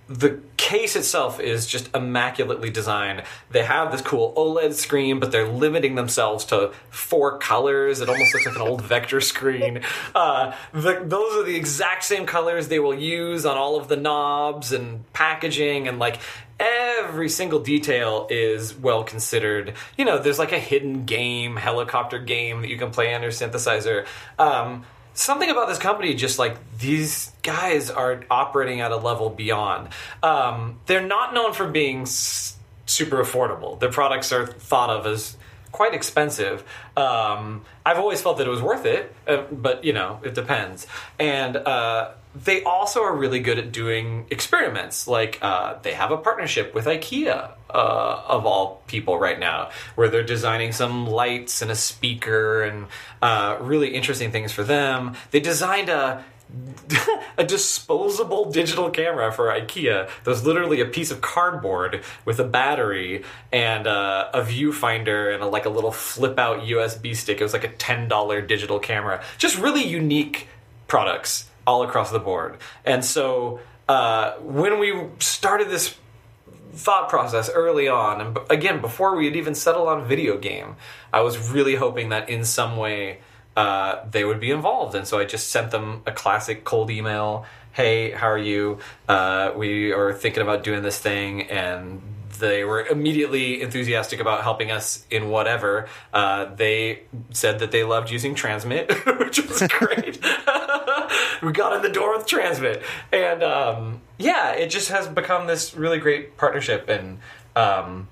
the 0.08 0.40
case 0.56 0.96
itself 0.96 1.40
is 1.40 1.68
just 1.68 1.94
immaculately 1.94 2.70
designed. 2.70 3.24
They 3.52 3.64
have 3.64 3.92
this 3.92 4.02
cool 4.02 4.34
OLED 4.36 4.74
screen, 4.74 5.20
but 5.20 5.32
they're 5.32 5.48
limiting 5.48 5.96
themselves 5.96 6.46
to 6.46 6.72
four 6.90 7.38
colors. 7.38 8.00
It 8.00 8.10
almost 8.10 8.34
looks 8.34 8.46
like 8.46 8.56
an 8.56 8.62
old 8.62 8.82
vector 8.82 9.20
screen. 9.20 9.82
Uh, 10.16 10.54
the, 10.74 11.02
those 11.04 11.36
are 11.36 11.44
the 11.44 11.56
exact 11.56 12.06
same 12.06 12.26
colors 12.26 12.70
they 12.70 12.80
will 12.80 12.96
use 12.96 13.46
on 13.46 13.58
all 13.58 13.78
of 13.78 13.88
the 13.90 13.98
knobs 13.98 14.72
and 14.72 15.12
packaging, 15.14 15.88
and 15.88 16.00
like 16.00 16.20
every 16.60 17.30
single 17.30 17.60
detail 17.60 18.28
is 18.30 18.74
well 18.76 19.04
considered. 19.04 19.74
You 19.98 20.06
know, 20.06 20.18
there's 20.18 20.40
like 20.40 20.54
a 20.54 20.60
hidden 20.60 21.06
game, 21.06 21.56
helicopter 21.58 22.20
game 22.20 22.62
that 22.62 22.70
you 22.70 22.78
can 22.78 22.92
play 22.92 23.14
on 23.14 23.22
your 23.22 23.32
synthesizer. 23.32 24.06
Um, 24.40 24.86
something 25.18 25.50
about 25.50 25.68
this 25.68 25.80
company 25.80 26.14
just 26.14 26.38
like 26.40 26.58
these 26.78 27.32
guys 27.44 27.90
are 27.90 28.24
operating 28.30 28.82
at 28.82 28.92
a 28.92 28.98
level 28.98 29.30
beyond. 29.30 29.90
Um, 30.22 30.80
they're 30.86 31.06
not 31.06 31.34
known 31.34 31.54
for 31.54 31.68
being 31.68 32.04
s- 32.04 32.56
super 32.86 33.18
affordable. 33.18 33.80
Their 33.80 33.92
products 33.92 34.32
are 34.32 34.46
thought 34.46 34.90
of 34.90 35.06
as 35.06 35.36
quite 35.72 35.94
expensive. 35.94 36.64
Um, 36.96 37.64
i've 37.86 37.98
always 38.00 38.22
felt 38.22 38.38
that 38.38 38.48
it 38.48 38.50
was 38.50 38.62
worth 38.62 38.86
it 38.86 39.14
uh, 39.28 39.44
but 39.52 39.84
you 39.84 39.94
know 39.94 40.20
it 40.24 40.34
depends. 40.34 40.88
And 41.20 41.56
uh, 41.58 42.12
they 42.44 42.64
also 42.64 43.02
are 43.02 43.16
really 43.16 43.40
good 43.40 43.58
at 43.58 43.72
doing 43.72 44.26
experiments 44.30 45.08
like 45.08 45.40
uh, 45.42 45.78
they 45.82 45.94
have 45.94 46.12
a 46.12 46.18
partnership 46.18 46.74
with 46.74 46.86
ikea 46.86 47.52
uh, 47.70 48.24
of 48.28 48.46
all 48.46 48.82
people 48.88 49.18
right 49.18 49.40
now, 49.40 49.70
where 49.96 50.10
they're 50.10 50.24
designing 50.24 50.72
some 50.72 51.08
lights 51.08 51.62
and 51.62 51.72
a 51.72 51.76
speaker 51.76 52.64
and 52.64 52.88
uh, 53.22 53.58
really 53.60 53.90
interesting 53.90 54.32
things 54.32 54.52
for 54.52 54.64
them. 54.64 55.16
They 55.32 55.40
designed 55.40 55.90
a 55.90 56.24
a 57.38 57.44
disposable 57.44 58.50
digital 58.50 58.90
camera 58.90 59.34
for 59.34 59.48
IKEA. 59.48 60.10
There's 60.24 60.46
literally 60.46 60.80
a 60.80 60.86
piece 60.86 61.12
of 61.12 61.20
cardboard 61.20 62.04
with 62.24 62.40
a 62.40 62.46
battery 62.46 63.26
and 63.52 63.86
uh, 63.86 64.30
a 64.34 64.42
viewfinder 64.42 65.34
and 65.34 65.44
a, 65.44 65.46
like 65.46 65.66
a 65.66 65.70
little 65.70 65.92
flip 65.92 66.40
out 66.40 66.62
USB 66.62 67.14
stick. 67.14 67.42
It 67.42 67.44
was 67.44 67.52
like 67.52 67.66
a 67.66 67.72
ten 67.72 68.08
dollar 68.08 68.42
digital 68.42 68.80
camera. 68.80 69.22
Just 69.38 69.58
really 69.58 69.84
unique 69.84 70.48
products 70.88 71.50
all 71.68 71.84
across 71.84 72.10
the 72.10 72.20
board. 72.20 72.58
And 72.84 73.06
so 73.06 73.60
uh, 73.88 74.34
when 74.38 74.80
we 74.80 74.96
started 75.20 75.70
this 75.70 75.96
thought 76.74 77.10
process 77.10 77.50
early 77.50 77.88
on 77.88 78.22
and 78.22 78.38
again 78.52 78.80
before 78.82 79.16
we 79.16 79.26
had 79.26 79.36
even 79.36 79.56
settled 79.56 79.88
on 79.88 80.06
video 80.06 80.38
game 80.38 80.76
i 81.12 81.20
was 81.20 81.50
really 81.50 81.74
hoping 81.74 82.10
that 82.10 82.30
in 82.30 82.46
some 82.46 82.78
way 82.78 83.18
uh, 83.58 84.06
they 84.12 84.24
would 84.24 84.40
be 84.40 84.52
involved. 84.52 84.94
And 84.96 85.08
so 85.08 85.18
i 85.20 85.26
just 85.26 85.50
sent 85.50 85.72
them 85.72 86.04
a 86.06 86.12
classic 86.12 86.64
cold 86.64 86.92
email. 86.92 87.46
Hey 87.74 88.12
how 88.12 88.28
are 88.28 88.38
you? 88.38 88.78
Uh, 89.10 89.52
we 89.56 89.92
are 89.92 90.14
thinking 90.14 90.44
about 90.44 90.64
doing 90.64 90.84
this 90.84 91.00
thing 91.00 91.50
and 91.50 92.02
they 92.40 92.64
were 92.64 92.86
immediately 92.86 93.62
enthusiastic 93.62 94.20
about 94.20 94.44
helping 94.44 94.72
us 94.72 95.06
in 95.10 95.30
whatever. 95.30 95.88
Uh, 96.14 96.54
they 96.56 97.02
said 97.32 97.60
that 97.60 97.72
they 97.72 97.84
loved 97.84 98.10
using 98.12 98.36
Transmit, 98.36 98.92
which 99.20 99.40
was 99.48 99.62
great. 99.70 100.20
we 101.42 101.52
got 101.52 101.76
in 101.76 101.82
the 101.82 101.92
door 101.94 102.18
with 102.18 102.26
Transmit, 102.28 102.82
and 103.12 103.44
um, 103.44 104.02
yeah, 104.18 104.52
it 104.52 104.70
just 104.70 104.90
has 104.90 105.08
become 105.08 105.48
this 105.48 105.76
really 105.76 106.00
great 106.00 106.38
partnership, 106.38 106.90
and 106.90 107.20
um, 107.56 108.08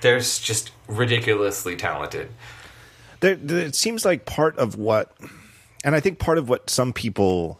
they're 0.00 0.18
just 0.20 0.70
ridiculously 0.88 1.76
talented. 1.76 2.28
there, 3.20 3.36
there- 3.36 3.58
it 3.66 3.74
seems 3.74 4.04
like 4.04 4.26
part 4.26 4.56
of 4.58 4.76
what, 4.76 5.16
and 5.84 5.94
I 5.94 6.00
think 6.00 6.18
part 6.18 6.38
of 6.38 6.48
what 6.48 6.68
some 6.70 6.92
people 6.92 7.58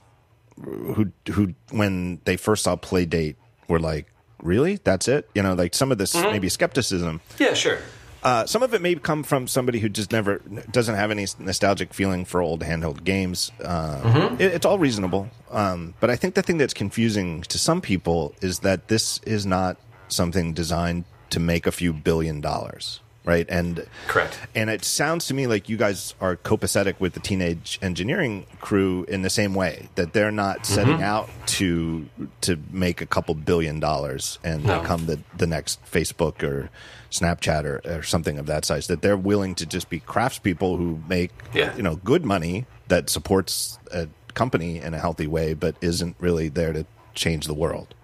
who 0.63 1.11
who 1.33 1.55
when 1.71 2.21
they 2.25 2.37
first 2.37 2.63
saw 2.65 2.77
Playdate 2.77 3.35
were 3.69 3.81
like, 3.81 4.07
really, 4.45 4.79
that's 4.85 5.09
it? 5.09 5.29
You 5.35 5.43
know, 5.43 5.55
like 5.55 5.75
some 5.75 5.91
of 5.91 5.99
this 5.99 6.15
maybe 6.15 6.49
skepticism. 6.49 7.21
Yeah, 7.39 7.55
sure. 7.55 7.79
Uh, 8.23 8.47
some 8.47 8.63
of 8.63 8.73
it 8.73 8.81
may 8.81 8.95
come 8.95 9.23
from 9.23 9.47
somebody 9.47 9.81
who 9.81 9.89
just 9.91 10.11
never 10.11 10.39
doesn't 10.71 10.95
have 10.95 11.11
any 11.11 11.27
nostalgic 11.39 11.93
feeling 11.93 12.25
for 12.25 12.41
old 12.41 12.63
handheld 12.63 13.05
games. 13.05 13.53
Um, 13.63 14.37
it, 14.41 14.55
it's 14.55 14.65
all 14.65 14.79
reasonable, 14.79 15.29
um, 15.51 15.93
but 16.01 16.09
I 16.09 16.17
think 16.17 16.35
the 16.35 16.41
thing 16.43 16.57
that's 16.57 16.73
confusing 16.73 17.43
to 17.43 17.59
some 17.59 17.83
people 17.83 18.35
is 18.41 18.61
that 18.61 18.89
this 18.89 19.19
is 19.27 19.45
not 19.45 19.77
something 20.09 20.55
designed 20.55 21.05
to 21.31 21.41
make 21.41 21.67
a 21.67 21.73
few 21.73 21.93
billion 21.93 22.41
dollars, 22.41 23.01
right? 23.25 23.47
And 23.49 23.87
Correct. 24.07 24.39
and 24.55 24.69
it 24.71 24.85
sounds 24.85 25.27
to 25.27 25.35
me 25.35 25.47
like 25.47 25.69
you 25.69 25.77
guys 25.77 26.15
are 26.21 26.37
copacetic 26.37 27.01
with 27.01 27.15
the 27.15 27.21
teenage 27.21 27.79
engineering 27.83 28.47
crew 28.61 29.05
in 29.09 29.23
the 29.23 29.31
same 29.31 29.55
way 29.55 29.89
that 29.95 30.13
they're 30.13 30.31
not 30.31 30.59
mm-hmm. 30.59 30.75
setting 30.75 31.03
out 31.03 31.29
to 31.47 32.09
to 32.43 32.59
make 32.71 33.01
a 33.01 33.07
couple 33.07 33.35
billion 33.35 33.81
dollars 33.81 34.39
and 34.45 34.65
No. 34.65 34.81
become 34.81 35.07
the 35.07 35.21
the 35.37 35.47
next 35.47 35.85
Facebook 35.85 36.43
or 36.43 36.71
Snapchat 37.11 37.65
or, 37.65 37.81
or 37.85 38.03
something 38.03 38.39
of 38.39 38.47
that 38.47 38.65
size. 38.65 38.87
That 38.89 39.01
they're 39.03 39.17
willing 39.17 39.55
to 39.57 39.67
just 39.67 39.89
be 39.89 40.01
craftspeople 40.01 40.77
who 40.79 41.01
make 41.09 41.31
Yeah. 41.53 41.75
you 41.77 41.83
know 41.83 41.97
good 41.97 42.25
money 42.25 42.67
that 42.89 43.09
supports 43.09 43.79
a 43.93 44.09
company 44.35 44.79
in 44.81 44.93
a 44.95 44.99
healthy 44.99 45.27
way, 45.27 45.55
but 45.55 45.77
isn't 45.81 46.17
really 46.19 46.49
there 46.49 46.73
to 46.73 46.85
change 47.15 47.47
the 47.47 47.55
world. 47.55 47.95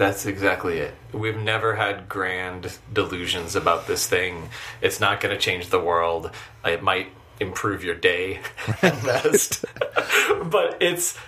That's 0.00 0.24
exactly 0.24 0.78
it. 0.78 0.94
We've 1.12 1.36
never 1.36 1.76
had 1.76 2.08
grand 2.08 2.78
delusions 2.90 3.54
about 3.54 3.86
this 3.86 4.06
thing. 4.06 4.48
It's 4.80 4.98
not 4.98 5.20
going 5.20 5.34
to 5.34 5.38
change 5.38 5.68
the 5.68 5.78
world. 5.78 6.30
It 6.64 6.82
might 6.82 7.08
improve 7.38 7.84
your 7.84 7.96
day 7.96 8.40
at 8.82 9.04
best. 9.04 9.62
but 10.44 10.78
it's. 10.80 11.18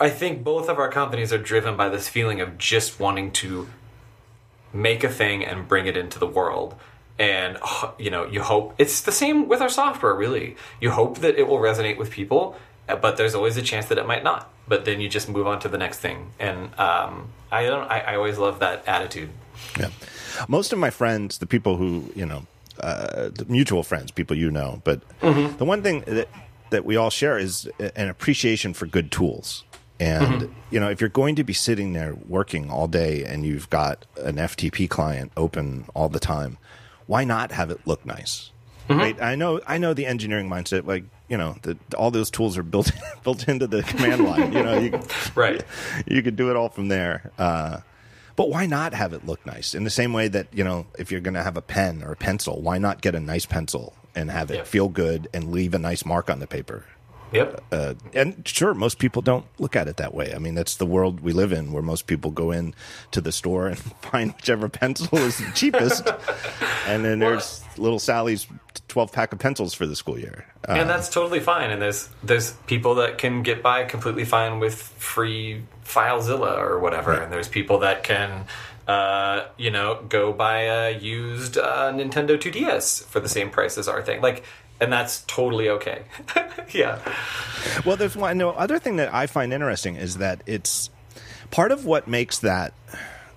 I 0.00 0.10
think 0.10 0.42
both 0.42 0.68
of 0.68 0.80
our 0.80 0.90
companies 0.90 1.32
are 1.32 1.38
driven 1.38 1.76
by 1.76 1.88
this 1.88 2.08
feeling 2.08 2.40
of 2.40 2.58
just 2.58 2.98
wanting 2.98 3.30
to 3.34 3.68
make 4.72 5.04
a 5.04 5.08
thing 5.08 5.44
and 5.44 5.68
bring 5.68 5.86
it 5.86 5.96
into 5.96 6.18
the 6.18 6.26
world. 6.26 6.74
And 7.20 7.56
you 8.00 8.10
know, 8.10 8.26
you 8.26 8.42
hope 8.42 8.74
it's 8.78 9.00
the 9.00 9.12
same 9.12 9.46
with 9.46 9.60
our 9.60 9.68
software. 9.68 10.16
Really, 10.16 10.56
you 10.80 10.90
hope 10.90 11.18
that 11.18 11.38
it 11.38 11.46
will 11.46 11.58
resonate 11.58 11.98
with 11.98 12.10
people, 12.10 12.56
but 12.88 13.16
there's 13.16 13.36
always 13.36 13.56
a 13.56 13.62
chance 13.62 13.86
that 13.86 13.98
it 13.98 14.08
might 14.08 14.24
not. 14.24 14.50
But 14.70 14.84
then 14.84 15.00
you 15.00 15.08
just 15.08 15.28
move 15.28 15.48
on 15.48 15.58
to 15.60 15.68
the 15.68 15.78
next 15.78 15.98
thing. 15.98 16.30
And 16.38 16.70
um, 16.78 17.28
I 17.50 17.66
don't. 17.66 17.90
I, 17.90 17.98
I 18.00 18.14
always 18.14 18.38
love 18.38 18.60
that 18.60 18.86
attitude. 18.86 19.30
Yeah. 19.78 19.90
Most 20.46 20.72
of 20.72 20.78
my 20.78 20.90
friends, 20.90 21.38
the 21.38 21.46
people 21.46 21.76
who, 21.76 22.12
you 22.14 22.24
know, 22.24 22.46
uh, 22.78 23.30
the 23.34 23.44
mutual 23.48 23.82
friends, 23.82 24.12
people 24.12 24.36
you 24.36 24.48
know, 24.50 24.80
but 24.84 25.02
the 25.20 25.64
one 25.64 25.82
thing 25.82 26.04
that, 26.06 26.28
that 26.70 26.84
we 26.84 26.94
all 26.94 27.10
share 27.10 27.36
is 27.36 27.68
an 27.78 28.08
appreciation 28.08 28.72
for 28.72 28.86
good 28.86 29.10
tools. 29.10 29.64
And, 29.98 30.54
you 30.70 30.78
know, 30.78 30.88
if 30.88 31.00
you're 31.00 31.10
going 31.10 31.34
to 31.34 31.44
be 31.44 31.52
sitting 31.52 31.92
there 31.92 32.14
working 32.26 32.70
all 32.70 32.86
day 32.86 33.24
and 33.24 33.44
you've 33.44 33.68
got 33.68 34.06
an 34.16 34.36
FTP 34.36 34.88
client 34.88 35.32
open 35.36 35.84
all 35.94 36.08
the 36.08 36.20
time, 36.20 36.56
why 37.06 37.24
not 37.24 37.52
have 37.52 37.70
it 37.70 37.80
look 37.86 38.06
nice? 38.06 38.50
Right? 38.88 39.20
I 39.20 39.34
know, 39.34 39.60
I 39.66 39.78
know 39.78 39.94
the 39.94 40.06
engineering 40.06 40.48
mindset, 40.48 40.86
like, 40.86 41.04
you 41.30 41.36
know, 41.38 41.56
the, 41.62 41.78
all 41.96 42.10
those 42.10 42.30
tools 42.30 42.58
are 42.58 42.62
built 42.62 42.90
built 43.24 43.48
into 43.48 43.66
the 43.66 43.82
command 43.84 44.24
line. 44.24 44.52
You 44.52 44.62
know, 44.62 44.78
you, 44.78 45.00
Right. 45.34 45.62
you 46.06 46.22
could 46.22 46.36
do 46.36 46.50
it 46.50 46.56
all 46.56 46.68
from 46.68 46.88
there. 46.88 47.30
Uh, 47.38 47.78
but 48.36 48.48
why 48.50 48.66
not 48.66 48.92
have 48.94 49.12
it 49.12 49.24
look 49.26 49.44
nice? 49.46 49.74
In 49.74 49.84
the 49.84 49.90
same 49.90 50.12
way 50.12 50.28
that, 50.28 50.48
you 50.52 50.64
know, 50.64 50.86
if 50.98 51.10
you're 51.12 51.20
going 51.20 51.34
to 51.34 51.42
have 51.42 51.56
a 51.56 51.62
pen 51.62 52.02
or 52.02 52.12
a 52.12 52.16
pencil, 52.16 52.60
why 52.60 52.78
not 52.78 53.00
get 53.02 53.14
a 53.14 53.20
nice 53.20 53.46
pencil 53.46 53.94
and 54.14 54.30
have 54.30 54.50
it 54.50 54.56
Yep. 54.56 54.66
feel 54.66 54.88
good 54.88 55.28
and 55.32 55.52
leave 55.52 55.72
a 55.74 55.78
nice 55.78 56.04
mark 56.04 56.28
on 56.30 56.38
the 56.40 56.46
paper? 56.46 56.84
Yep. 57.32 57.62
Uh, 57.70 57.94
and 58.14 58.46
sure, 58.46 58.74
most 58.74 58.98
people 58.98 59.22
don't 59.22 59.44
look 59.58 59.76
at 59.76 59.86
it 59.88 59.96
that 59.98 60.14
way. 60.14 60.32
I 60.34 60.38
mean, 60.38 60.54
that's 60.54 60.76
the 60.76 60.86
world 60.86 61.20
we 61.20 61.32
live 61.32 61.52
in, 61.52 61.72
where 61.72 61.82
most 61.82 62.06
people 62.06 62.30
go 62.30 62.50
in 62.50 62.74
to 63.12 63.20
the 63.20 63.32
store 63.32 63.68
and 63.68 63.78
find 64.02 64.32
whichever 64.34 64.68
pencil 64.68 65.16
is 65.18 65.38
the 65.38 65.50
cheapest, 65.54 66.06
and 66.86 67.04
then 67.04 67.18
there's 67.20 67.62
little 67.76 67.98
Sally's 67.98 68.46
twelve 68.88 69.12
pack 69.12 69.32
of 69.32 69.38
pencils 69.38 69.72
for 69.74 69.86
the 69.86 69.94
school 69.96 70.18
year. 70.18 70.44
Uh, 70.68 70.72
and 70.72 70.90
that's 70.90 71.08
totally 71.08 71.40
fine. 71.40 71.70
And 71.70 71.80
there's 71.80 72.08
there's 72.22 72.52
people 72.66 72.96
that 72.96 73.18
can 73.18 73.42
get 73.42 73.62
by 73.62 73.84
completely 73.84 74.24
fine 74.24 74.58
with 74.58 74.74
free 74.74 75.62
FileZilla 75.84 76.58
or 76.58 76.78
whatever, 76.80 77.12
Right. 77.12 77.22
and 77.22 77.32
there's 77.32 77.48
people 77.48 77.78
that 77.80 78.02
can. 78.02 78.44
Uh, 78.88 79.46
you 79.56 79.70
know, 79.70 80.02
go 80.08 80.32
buy 80.32 80.62
a 80.62 80.98
used 80.98 81.56
uh, 81.56 81.92
Nintendo 81.92 82.30
2DS 82.36 83.04
for 83.04 83.20
the 83.20 83.28
same 83.28 83.48
price 83.48 83.78
as 83.78 83.86
our 83.86 84.02
thing. 84.02 84.20
Like, 84.20 84.42
and 84.80 84.92
that's 84.92 85.22
totally 85.22 85.68
okay. 85.68 86.02
yeah. 86.72 86.98
Well, 87.84 87.96
there's 87.96 88.16
one 88.16 88.38
no 88.38 88.50
other 88.50 88.78
thing 88.78 88.96
that 88.96 89.12
I 89.12 89.26
find 89.26 89.52
interesting 89.52 89.96
is 89.96 90.16
that 90.18 90.42
it's 90.46 90.90
part 91.50 91.72
of 91.72 91.84
what 91.84 92.08
makes 92.08 92.38
that 92.40 92.72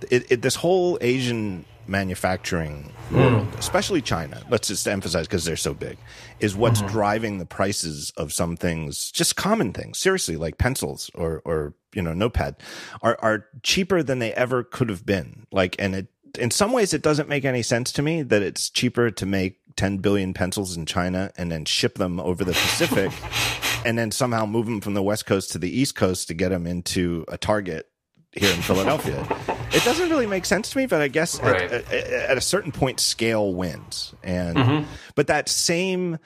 it, 0.09 0.31
it, 0.31 0.41
this 0.41 0.55
whole 0.55 0.97
Asian 1.01 1.65
manufacturing 1.87 2.91
hmm. 3.09 3.17
world, 3.17 3.47
especially 3.57 4.01
China. 4.01 4.41
Let's 4.49 4.67
just 4.67 4.87
emphasize 4.87 5.27
because 5.27 5.45
they're 5.45 5.57
so 5.57 5.73
big, 5.73 5.97
is 6.39 6.55
what's 6.55 6.79
mm-hmm. 6.79 6.93
driving 6.93 7.37
the 7.37 7.45
prices 7.45 8.11
of 8.17 8.31
some 8.31 8.55
things, 8.55 9.11
just 9.11 9.35
common 9.35 9.73
things. 9.73 9.97
Seriously, 9.97 10.37
like 10.37 10.57
pencils 10.57 11.11
or 11.13 11.41
or 11.45 11.73
you 11.93 12.01
know 12.01 12.13
notepad, 12.13 12.55
are 13.01 13.17
are 13.21 13.47
cheaper 13.63 14.03
than 14.03 14.19
they 14.19 14.33
ever 14.33 14.63
could 14.63 14.89
have 14.89 15.05
been. 15.05 15.45
Like, 15.51 15.75
and 15.79 15.95
it 15.95 16.07
in 16.39 16.51
some 16.51 16.71
ways 16.71 16.93
it 16.93 17.01
doesn't 17.01 17.29
make 17.29 17.45
any 17.45 17.61
sense 17.61 17.91
to 17.91 18.01
me 18.01 18.23
that 18.23 18.41
it's 18.41 18.69
cheaper 18.69 19.11
to 19.11 19.25
make 19.25 19.59
10 19.75 19.97
billion 19.97 20.33
pencils 20.33 20.75
in 20.77 20.85
China 20.85 21.31
and 21.37 21.51
then 21.51 21.65
ship 21.65 21.95
them 21.95 22.19
over 22.19 22.43
the 22.43 22.53
Pacific 22.53 23.11
and 23.85 23.97
then 23.97 24.11
somehow 24.11 24.45
move 24.45 24.65
them 24.65 24.81
from 24.81 24.93
the 24.93 25.03
West 25.03 25.25
Coast 25.25 25.51
to 25.51 25.57
the 25.59 25.69
East 25.69 25.95
Coast 25.95 26.27
to 26.27 26.33
get 26.33 26.49
them 26.49 26.65
into 26.67 27.25
a 27.27 27.37
Target 27.37 27.87
here 28.31 28.51
in 28.53 28.61
Philadelphia. 28.61 29.25
it 29.73 29.83
doesn't 29.83 30.09
really 30.09 30.25
make 30.27 30.45
sense 30.45 30.71
to 30.71 30.77
me, 30.77 30.85
but 30.85 31.01
I 31.01 31.07
guess 31.07 31.39
Right. 31.41 31.61
at, 31.61 31.91
at, 31.93 32.07
at 32.31 32.37
a 32.37 32.41
certain 32.41 32.71
point, 32.71 32.99
scale 32.99 33.53
wins. 33.53 34.13
And 34.23 34.85
but 35.15 35.27
that 35.27 35.49
same 35.49 36.17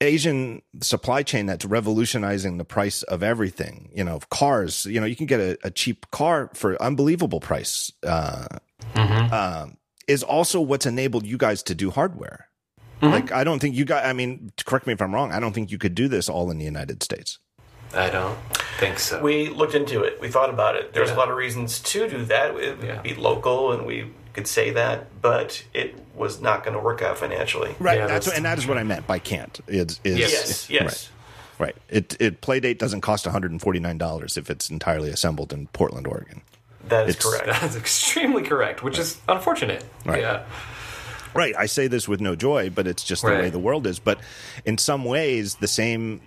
Asian 0.00 0.60
supply 0.80 1.22
chain 1.22 1.46
that's 1.46 1.64
revolutionizing 1.64 2.58
the 2.58 2.64
price 2.64 3.02
of 3.04 3.22
everything, 3.22 3.90
you 3.94 4.04
know, 4.04 4.18
cars. 4.30 4.86
You 4.86 5.00
know, 5.00 5.06
you 5.06 5.16
can 5.16 5.26
get 5.26 5.40
a, 5.40 5.58
a 5.64 5.70
cheap 5.70 6.10
car 6.10 6.50
for 6.54 6.80
unbelievable 6.82 7.40
price. 7.40 7.92
Uh, 8.02 8.46
um, 8.94 9.76
is 10.08 10.22
also 10.22 10.60
what's 10.60 10.86
enabled 10.86 11.26
you 11.26 11.36
guys 11.38 11.62
to 11.64 11.74
do 11.74 11.90
hardware. 11.90 12.48
Mm-hmm. 13.00 13.12
Like, 13.12 13.32
I 13.32 13.44
don't 13.44 13.58
think 13.58 13.74
you 13.74 13.84
guys. 13.84 14.04
I 14.06 14.12
mean, 14.12 14.52
correct 14.64 14.86
me 14.86 14.92
if 14.92 15.02
I'm 15.02 15.14
wrong. 15.14 15.32
I 15.32 15.40
don't 15.40 15.52
think 15.52 15.70
you 15.70 15.78
could 15.78 15.94
do 15.94 16.08
this 16.08 16.28
all 16.28 16.50
in 16.50 16.58
the 16.58 16.64
United 16.64 17.02
States. 17.02 17.38
I 17.92 18.10
don't 18.10 18.38
think 18.78 18.98
so. 18.98 19.20
We 19.22 19.48
looked 19.48 19.74
into 19.74 20.02
it. 20.02 20.20
We 20.20 20.28
thought 20.28 20.50
about 20.50 20.74
it. 20.76 20.92
There's 20.94 21.10
Yeah. 21.10 21.16
a 21.16 21.18
lot 21.18 21.30
of 21.30 21.36
reasons 21.36 21.78
to 21.80 22.08
do 22.08 22.24
that. 22.24 22.50
It 22.56 22.78
would 22.78 22.86
Yeah. 22.88 23.00
be 23.02 23.14
local, 23.14 23.72
and 23.72 23.86
we 23.86 24.10
could 24.32 24.46
say 24.48 24.70
that, 24.70 25.20
but 25.22 25.62
it 25.72 25.94
was 26.16 26.40
not 26.40 26.64
going 26.64 26.76
to 26.76 26.82
work 26.82 27.02
out 27.02 27.16
financially. 27.18 27.74
Right. 27.78 27.98
Yeah, 27.98 28.06
that's, 28.08 28.26
that's- 28.26 28.26
what, 28.26 28.36
and 28.36 28.44
that 28.44 28.58
is 28.58 28.66
what 28.66 28.78
I 28.78 28.82
meant 28.82 29.06
by 29.06 29.20
can't. 29.20 29.60
Is, 29.68 30.00
is 30.02 30.18
Yes, 30.18 30.70
yes. 30.70 31.10
Right. 31.58 31.66
right. 31.66 31.76
It 31.88 32.16
it 32.20 32.40
Playdate 32.40 32.78
doesn't 32.78 33.02
cost 33.02 33.26
149 33.26 33.96
dollars 33.98 34.36
if 34.36 34.50
it's 34.50 34.70
entirely 34.70 35.10
assembled 35.10 35.52
in 35.52 35.68
Portland, 35.68 36.06
Oregon. 36.08 36.42
That 36.88 37.08
is 37.08 37.16
It's- 37.16 37.24
correct. 37.24 37.46
That's 37.62 37.76
extremely 37.76 38.42
correct, 38.42 38.82
which 38.82 38.98
is 38.98 39.18
unfortunate. 39.28 39.84
Right. 40.04 40.20
Yeah. 40.20 40.44
Right. 41.34 41.54
I 41.58 41.66
say 41.66 41.88
this 41.88 42.06
with 42.08 42.20
no 42.20 42.36
joy, 42.36 42.70
but 42.70 42.86
it's 42.86 43.02
just 43.02 43.22
the 43.22 43.28
Right. 43.30 43.40
way 43.42 43.50
the 43.50 43.58
world 43.58 43.86
is. 43.86 43.98
But 43.98 44.20
in 44.64 44.78
some 44.78 45.04
ways, 45.04 45.56
the 45.56 45.68
same 45.68 46.20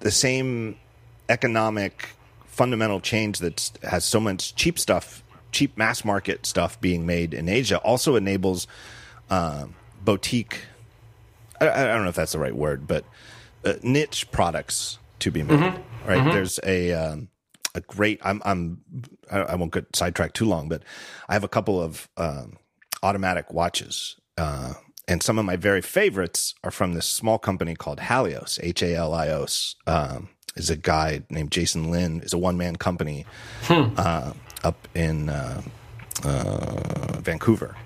the 0.00 0.10
same 0.10 0.76
economic 1.28 2.10
fundamental 2.46 3.00
change 3.00 3.38
that 3.38 3.72
has 3.82 4.04
so 4.04 4.20
much 4.20 4.54
cheap 4.54 4.78
stuff, 4.78 5.22
cheap 5.50 5.76
mass 5.76 6.04
market 6.04 6.46
stuff 6.46 6.80
being 6.80 7.06
made 7.06 7.32
in 7.34 7.48
Asia, 7.48 7.78
also 7.78 8.14
enables 8.14 8.66
uh, 9.30 9.64
boutique. 10.04 10.60
I, 11.60 11.70
I 11.70 11.84
don't 11.86 12.02
know 12.02 12.10
if 12.10 12.14
that's 12.16 12.32
the 12.32 12.38
right 12.38 12.54
word, 12.54 12.86
but 12.86 13.04
uh, 13.64 13.74
niche 13.82 14.30
products 14.30 14.98
to 15.20 15.30
be 15.30 15.42
made. 15.42 15.74
Right. 16.06 16.32
There's 16.32 16.60
a 16.64 16.92
um, 16.92 17.28
a 17.74 17.80
great. 17.80 18.20
I'm. 18.22 18.42
I'm. 18.44 18.80
I 19.30 19.54
won't 19.56 19.72
get 19.72 19.94
sidetracked 19.94 20.36
too 20.36 20.46
long, 20.46 20.68
but 20.68 20.82
I 21.28 21.34
have 21.34 21.44
a 21.44 21.48
couple 21.48 21.80
of 21.80 22.08
um, 22.16 22.58
automatic 23.02 23.52
watches. 23.52 24.16
Uh, 24.36 24.74
and 25.06 25.22
some 25.22 25.38
of 25.38 25.44
my 25.44 25.56
very 25.56 25.82
favorites 25.82 26.54
are 26.64 26.70
from 26.70 26.94
this 26.94 27.06
small 27.06 27.38
company 27.38 27.74
called 27.74 27.98
Halios, 27.98 28.58
H 28.62 28.82
A 28.82 28.94
L 28.94 29.12
I 29.12 29.28
O 29.28 29.44
S. 29.44 29.74
Um, 29.86 30.28
is 30.56 30.70
a 30.70 30.76
guy 30.76 31.22
named 31.30 31.50
Jason 31.50 31.90
Lim. 31.90 32.20
is 32.20 32.32
a 32.32 32.38
one 32.38 32.56
man 32.56 32.76
company 32.76 33.26
uh, 33.68 34.32
up 34.62 34.88
in 34.94 35.28
uh, 35.28 35.62
uh, 36.24 37.20
Vancouver. 37.20 37.76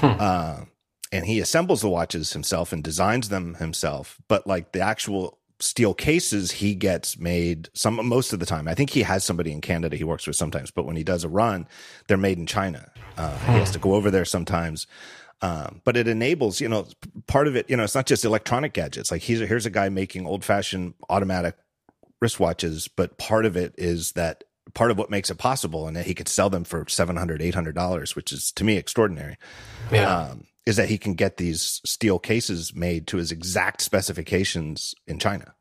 Uh, 0.00 0.64
and 1.12 1.26
he 1.26 1.40
assembles 1.40 1.80
the 1.82 1.88
watches 1.88 2.32
himself 2.32 2.72
and 2.72 2.82
designs 2.82 3.28
them 3.28 3.54
himself. 3.54 4.18
But 4.28 4.46
like 4.46 4.72
the 4.72 4.80
actual 4.80 5.38
steel 5.62 5.94
cases, 5.94 6.50
he 6.50 6.74
gets 6.74 7.18
made 7.18 7.68
some 7.74 8.04
most 8.06 8.32
of 8.32 8.40
the 8.40 8.46
time. 8.46 8.66
I 8.68 8.74
think 8.74 8.90
he 8.90 9.02
has 9.02 9.24
somebody 9.24 9.52
in 9.52 9.60
Canada 9.60 9.96
he 9.96 10.04
works 10.04 10.26
with 10.26 10.36
sometimes, 10.36 10.70
but 10.70 10.84
when 10.86 10.96
he 10.96 11.04
does 11.04 11.24
a 11.24 11.28
run, 11.28 11.66
they're 12.08 12.16
made 12.16 12.38
in 12.38 12.46
China. 12.46 12.90
Uh, 13.16 13.36
He 13.38 13.52
has 13.58 13.70
to 13.72 13.78
go 13.78 13.94
over 13.94 14.10
there 14.10 14.24
sometimes. 14.24 14.86
Um, 15.40 15.80
but 15.84 15.96
it 15.96 16.06
enables, 16.06 16.60
you 16.60 16.68
know, 16.68 16.86
part 17.26 17.48
of 17.48 17.56
it, 17.56 17.68
you 17.68 17.76
know, 17.76 17.82
it's 17.84 17.94
not 17.94 18.06
just 18.06 18.24
electronic 18.24 18.72
gadgets. 18.74 19.10
Like 19.10 19.22
he's 19.22 19.40
here's 19.40 19.66
a 19.66 19.70
guy 19.70 19.88
making 19.88 20.24
old 20.26 20.44
fashioned 20.44 20.94
automatic 21.10 21.56
wristwatches, 22.22 22.88
but 22.94 23.18
part 23.18 23.44
of 23.44 23.56
it 23.56 23.74
is 23.78 24.12
that 24.12 24.44
part 24.74 24.90
of 24.90 24.98
what 24.98 25.10
makes 25.10 25.30
it 25.30 25.38
possible 25.38 25.86
and 25.88 25.96
that 25.96 26.06
he 26.06 26.14
could 26.14 26.28
sell 26.28 26.48
them 26.48 26.64
for 26.64 26.84
700 26.88 27.42
800 27.42 27.74
dollars 27.74 28.14
which 28.16 28.32
is 28.32 28.52
to 28.52 28.64
me 28.64 28.76
extraordinary 28.76 29.36
Yeah. 29.90 30.08
um, 30.28 30.44
is 30.66 30.76
that 30.76 30.88
he 30.88 30.98
can 30.98 31.14
get 31.14 31.36
these 31.38 31.80
steel 31.84 32.18
cases 32.18 32.74
made 32.74 33.06
to 33.08 33.16
his 33.16 33.32
exact 33.32 33.80
specifications 33.80 34.94
in 35.06 35.18
China. 35.18 35.54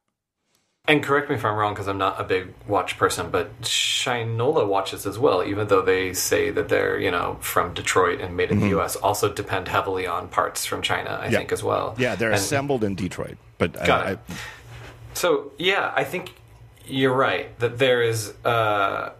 And 0.87 1.03
correct 1.03 1.29
me 1.29 1.35
if 1.35 1.45
I'm 1.45 1.55
wrong 1.55 1.73
because 1.73 1.87
I'm 1.87 1.99
not 1.99 2.19
a 2.19 2.23
big 2.23 2.53
watch 2.67 2.97
person, 2.97 3.29
but 3.29 3.61
Shinola 3.61 4.67
watches 4.67 5.05
as 5.05 5.17
well, 5.19 5.43
even 5.43 5.67
though 5.67 5.83
they 5.83 6.11
say 6.13 6.49
that 6.49 6.69
they're, 6.69 6.99
you 6.99 7.11
know, 7.11 7.37
from 7.39 7.73
Detroit 7.75 8.19
and 8.19 8.35
made 8.35 8.49
in 8.51 8.59
the 8.59 8.69
US, 8.79 8.95
also 8.95 9.31
depend 9.31 9.67
heavily 9.67 10.07
on 10.07 10.27
parts 10.27 10.65
from 10.65 10.81
China, 10.81 11.19
I 11.21 11.25
Yeah. 11.27 11.37
think, 11.37 11.51
as 11.51 11.63
well. 11.63 11.95
Yeah, 11.99 12.15
they're 12.15 12.29
And- 12.31 12.39
assembled 12.39 12.83
in 12.83 12.95
Detroit, 12.95 13.37
but 13.59 13.73
Got 13.85 14.07
I, 14.07 14.11
it. 14.13 14.19
So 15.13 15.51
yeah, 15.59 15.91
I 15.95 16.03
think 16.03 16.33
you're 16.87 17.13
right 17.13 17.57
that 17.59 17.77
there 17.77 18.01
is 18.01 18.33
uh, 18.43 19.11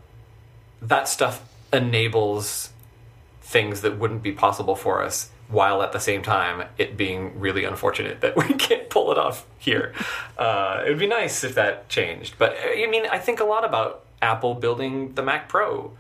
that 0.82 1.08
stuff 1.08 1.44
enables 1.72 2.70
things 3.44 3.82
that 3.82 4.00
wouldn't 4.00 4.24
be 4.24 4.32
possible 4.32 4.76
for 4.76 5.04
us, 5.04 5.30
while 5.52 5.84
at 5.84 5.92
the 5.92 6.00
same 6.00 6.22
time 6.22 6.68
it 6.78 6.98
being 6.98 7.40
really 7.40 7.64
unfortunate 7.64 8.22
that 8.22 8.36
we 8.36 8.54
can't 8.56 8.90
pull 8.90 9.12
it 9.12 9.18
off 9.18 9.46
here. 9.60 9.94
Uh, 10.38 10.84
it 10.86 10.90
would 10.90 11.00
be 11.00 11.08
nice 11.08 11.44
if 11.44 11.56
that 11.56 11.90
changed, 11.90 12.36
but 12.38 12.56
I 12.60 12.88
mean, 12.88 13.06
I 13.06 13.20
think 13.20 13.40
a 13.40 13.46
lot 13.46 13.66
about 13.66 14.04
Apple 14.22 14.54
building 14.54 15.14
the 15.14 15.24
Mac 15.24 15.50
Pro 15.50 15.92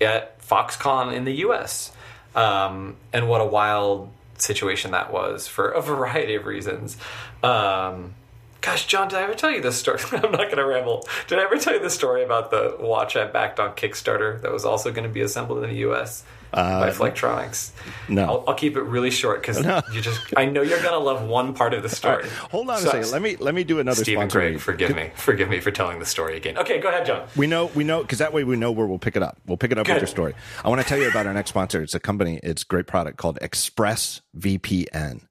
at 0.00 0.40
Foxconn 0.40 1.14
in 1.14 1.24
the 1.24 1.34
U.S. 1.38 1.92
Um, 2.34 2.96
and 3.12 3.28
what 3.28 3.40
a 3.40 3.46
wild 3.46 4.10
situation 4.38 4.92
that 4.92 5.12
was 5.12 5.46
for 5.46 5.70
a 5.70 5.80
variety 5.82 6.34
of 6.34 6.46
reasons. 6.46 6.96
Um, 7.42 8.14
gosh, 8.60 8.86
John, 8.86 9.08
did 9.08 9.18
I 9.18 9.22
ever 9.22 9.34
tell 9.34 9.50
you 9.50 9.60
this 9.60 9.76
story? 9.76 10.00
I'm 10.12 10.32
not 10.32 10.46
going 10.46 10.56
to 10.56 10.66
ramble. 10.66 11.06
Did 11.26 11.38
I 11.38 11.42
ever 11.42 11.56
tell 11.58 11.74
you 11.74 11.80
the 11.80 11.90
story 11.90 12.24
about 12.24 12.50
the 12.50 12.76
watch 12.78 13.16
I 13.16 13.26
backed 13.26 13.60
on 13.60 13.74
Kickstarter 13.74 14.40
that 14.42 14.52
was 14.52 14.64
also 14.64 14.90
going 14.90 15.06
to 15.06 15.12
be 15.12 15.20
assembled 15.20 15.62
in 15.62 15.70
the 15.70 15.76
U.S. 15.78 16.24
Uh, 16.54 16.80
by 16.80 16.90
Flextronics. 16.90 17.72
no. 18.08 18.24
I'll, 18.24 18.44
I'll 18.48 18.54
keep 18.54 18.76
it 18.76 18.82
really 18.82 19.10
short 19.10 19.42
because 19.42 19.58
you 19.92 20.00
just. 20.00 20.20
I 20.36 20.46
know 20.46 20.62
you're 20.62 20.78
going 20.80 20.92
to 20.92 20.98
love 20.98 21.26
one 21.26 21.52
part 21.52 21.74
of 21.74 21.82
the 21.82 21.88
story. 21.88 22.24
hold 22.50 22.70
on 22.70 22.78
So- 22.80 22.88
a 22.88 22.90
second. 22.92 23.10
Let 23.10 23.22
me 23.22 23.36
let 23.36 23.54
me 23.54 23.64
do 23.64 23.80
another 23.80 24.02
Stephen. 24.02 24.30
Craig, 24.30 24.60
forgive 24.60 24.94
me. 24.94 25.10
Forgive 25.16 25.48
me 25.48 25.58
for 25.60 25.70
telling 25.72 25.98
the 25.98 26.06
story 26.06 26.36
again. 26.36 26.56
Okay, 26.56 26.80
go 26.80 26.88
ahead, 26.88 27.04
John. 27.06 27.26
We 27.36 27.46
know, 27.48 27.66
we 27.74 27.82
know, 27.84 28.02
because 28.02 28.18
that 28.20 28.32
way 28.32 28.44
we 28.44 28.56
know 28.56 28.70
where 28.72 28.86
we'll 28.86 28.98
pick 29.00 29.16
it 29.16 29.22
up. 29.22 29.38
We'll 29.46 29.56
pick 29.56 29.72
it 29.72 29.78
up 29.78 29.88
with 29.88 29.96
your 29.98 30.06
story. 30.06 30.34
I 30.64 30.68
want 30.68 30.80
to 30.80 30.86
tell 30.86 30.98
you 30.98 31.08
about 31.10 31.26
our 31.26 31.34
next 31.34 31.50
sponsor. 31.50 31.82
It's 31.82 31.94
a 31.94 32.00
company. 32.00 32.38
It's 32.42 32.62
a 32.62 32.66
great 32.66 32.86
product 32.86 33.16
called 33.18 33.38
ExpressVPN. 33.42 35.22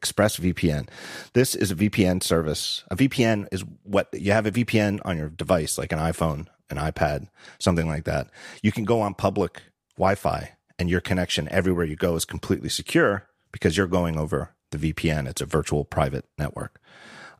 ExpressVPN. 0.00 0.88
This 1.34 1.54
is 1.54 1.70
a 1.70 1.76
VPN 1.76 2.22
service. 2.22 2.82
A 2.90 2.96
VPN 2.96 3.46
is 3.52 3.64
what 3.84 4.08
you 4.12 4.32
have 4.32 4.46
a 4.46 4.50
VPN 4.50 5.00
on 5.04 5.16
your 5.18 5.28
device, 5.28 5.78
like 5.78 5.92
an 5.92 5.98
iPhone, 5.98 6.46
an 6.70 6.78
iPad, 6.78 7.28
something 7.60 7.86
like 7.86 8.04
that. 8.04 8.28
You 8.62 8.72
can 8.72 8.84
go 8.84 9.00
on 9.00 9.14
public 9.14 9.60
Wi-Fi, 9.96 10.50
and 10.78 10.90
your 10.90 11.00
connection 11.00 11.48
everywhere 11.50 11.84
you 11.84 11.96
go 11.96 12.14
is 12.16 12.24
completely 12.24 12.68
secure 12.68 13.28
because 13.52 13.76
you're 13.76 13.86
going 13.86 14.16
over 14.16 14.54
the 14.70 14.92
VPN. 14.92 15.28
It's 15.28 15.40
a 15.40 15.46
virtual 15.46 15.84
private 15.84 16.24
network. 16.38 16.80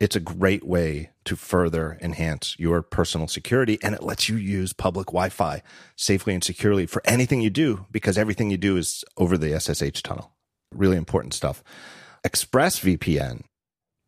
It's 0.01 0.17
a 0.17 0.21
great 0.21 0.65
way 0.67 1.11
to 1.25 1.37
further 1.37 1.97
enhance 2.01 2.57
your 2.59 2.83
personal 2.83 3.29
security 3.29 3.79
and 3.83 3.95
it 3.95 4.03
lets 4.03 4.29
you 4.29 4.37
use 4.37 4.73
public 4.73 5.09
Wi 5.09 5.29
Fi 5.29 5.63
safely 5.97 6.35
and 6.35 6.43
securely 6.43 6.87
for 6.87 7.03
anything 7.05 7.41
you 7.41 7.51
do 7.51 7.87
because 7.91 8.19
everything 8.19 8.51
you 8.51 8.57
do 8.57 8.77
is 8.77 9.05
over 9.17 9.39
the 9.39 9.59
SSH 9.59 10.03
tunnel. 10.03 10.33
Really 10.75 10.97
important 10.97 11.35
stuff. 11.35 11.63
ExpressVPN 12.27 13.43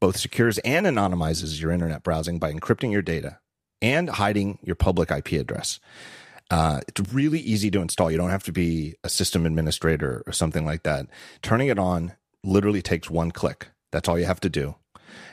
both 0.01 0.17
secures 0.19 0.59
and 0.59 0.85
anonymizes 0.85 1.61
your 1.61 1.71
internet 1.71 2.03
browsing 2.03 2.39
by 2.39 2.53
encrypting 2.53 2.93
your 2.93 3.01
data 3.01 3.39
and 3.81 4.11
hiding 4.11 4.59
your 4.63 4.77
public 4.77 5.11
IP 5.11 5.33
address. 5.33 5.81
Uh, 6.55 6.81
it's 6.87 7.13
really 7.13 7.41
easy 7.41 7.69
to 7.69 7.81
install. 7.81 8.13
You 8.13 8.17
don't 8.17 8.31
have 8.31 8.45
to 8.45 8.53
be 8.53 8.95
a 9.03 9.09
system 9.09 9.45
administrator 9.45 10.23
or 10.25 10.33
something 10.33 10.65
like 10.65 10.85
that. 10.85 11.09
Turning 11.43 11.67
it 11.67 11.81
on 11.81 12.13
literally 12.45 12.81
takes 12.81 13.11
one 13.11 13.33
click. 13.33 13.71
That's 13.91 14.09
all 14.09 14.17
you 14.17 14.27
have 14.27 14.39
to 14.39 14.49
do. 14.49 14.77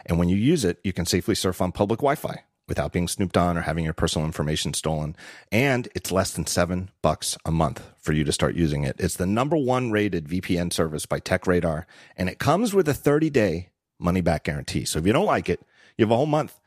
And 0.07 0.17
when 0.17 0.29
you 0.29 0.35
use 0.35 0.65
it, 0.65 0.79
you 0.83 0.93
can 0.93 1.05
safely 1.05 1.35
surf 1.35 1.61
on 1.61 1.73
public 1.73 1.99
Wi 1.99 2.15
Fi 2.15 2.45
without 2.67 2.91
being 2.91 3.07
snooped 3.07 3.37
on 3.37 3.55
or 3.55 3.61
having 3.61 3.85
your 3.85 3.93
personal 3.93 4.25
information 4.25 4.73
stolen. 4.73 5.15
And 5.51 5.87
it's 5.93 6.11
less 6.11 6.31
than 6.31 6.47
seven 6.47 6.89
bucks 7.03 7.37
a 7.45 7.51
month 7.51 7.83
for 7.99 8.13
you 8.13 8.23
to 8.23 8.31
start 8.31 8.55
using 8.55 8.83
it. 8.83 8.95
It's 8.97 9.17
the 9.17 9.27
number 9.27 9.57
one 9.57 9.91
rated 9.91 10.27
VPN 10.27 10.73
service 10.73 11.05
by 11.05 11.19
TechRadar, 11.19 11.85
and 12.17 12.29
it 12.29 12.39
comes 12.39 12.73
with 12.73 12.89
a 12.89 12.95
30 12.95 13.29
day 13.29 13.69
money 13.99 14.21
back 14.21 14.45
guarantee. 14.45 14.85
So 14.85 14.97
if 14.97 15.05
you 15.05 15.13
don't 15.13 15.27
like 15.27 15.49
it, 15.49 15.61
you 15.99 16.05
have 16.05 16.11
a 16.11 16.17
whole 16.17 16.25
month. 16.25 16.59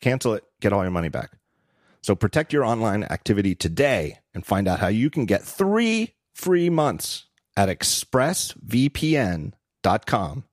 Cancel 0.00 0.34
it, 0.34 0.44
get 0.60 0.72
all 0.72 0.82
your 0.82 0.92
money 0.92 1.08
back. 1.08 1.32
So 2.06 2.14
protect 2.14 2.52
your 2.52 2.64
online 2.64 3.02
activity 3.02 3.56
today 3.56 4.20
and 4.32 4.46
find 4.46 4.68
out 4.68 4.78
how 4.78 4.86
you 4.86 5.10
can 5.10 5.26
get 5.26 5.42
three 5.42 6.14
free 6.34 6.70
months 6.70 7.24
at 7.56 7.68
expressvpn.com, 7.68 10.44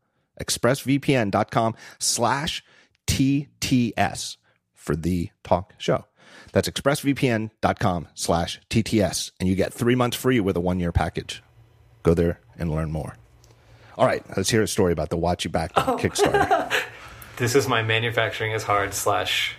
expressvpn.com 0.41 1.75
slash 1.99 2.63
TTS 3.05 4.37
for 4.73 4.95
the 4.95 5.29
talk 5.43 5.75
show. 5.77 6.05
That's 6.53 6.67
expressvpn.com 6.67 8.07
slash 8.15 8.59
TTS. 8.71 9.31
And 9.39 9.47
you 9.47 9.53
get 9.53 9.71
three 9.71 9.93
months 9.93 10.17
free 10.17 10.39
with 10.39 10.57
a 10.57 10.59
one 10.59 10.79
year 10.79 10.91
package. 10.91 11.43
Go 12.01 12.15
there 12.15 12.39
and 12.57 12.71
learn 12.71 12.91
more. 12.91 13.15
All 13.95 14.07
right, 14.07 14.25
let's 14.35 14.49
hear 14.49 14.63
a 14.63 14.67
story 14.67 14.91
about 14.91 15.11
the 15.11 15.17
watch 15.17 15.45
you 15.45 15.51
backed 15.51 15.77
on 15.77 15.87
oh. 15.87 15.97
Kickstarter. 15.97 16.73
This 17.37 17.55
is 17.55 17.67
my 17.67 17.81
manufacturing 17.81 18.51
is 18.51 18.61
hard 18.61 18.93
slash 18.93 19.55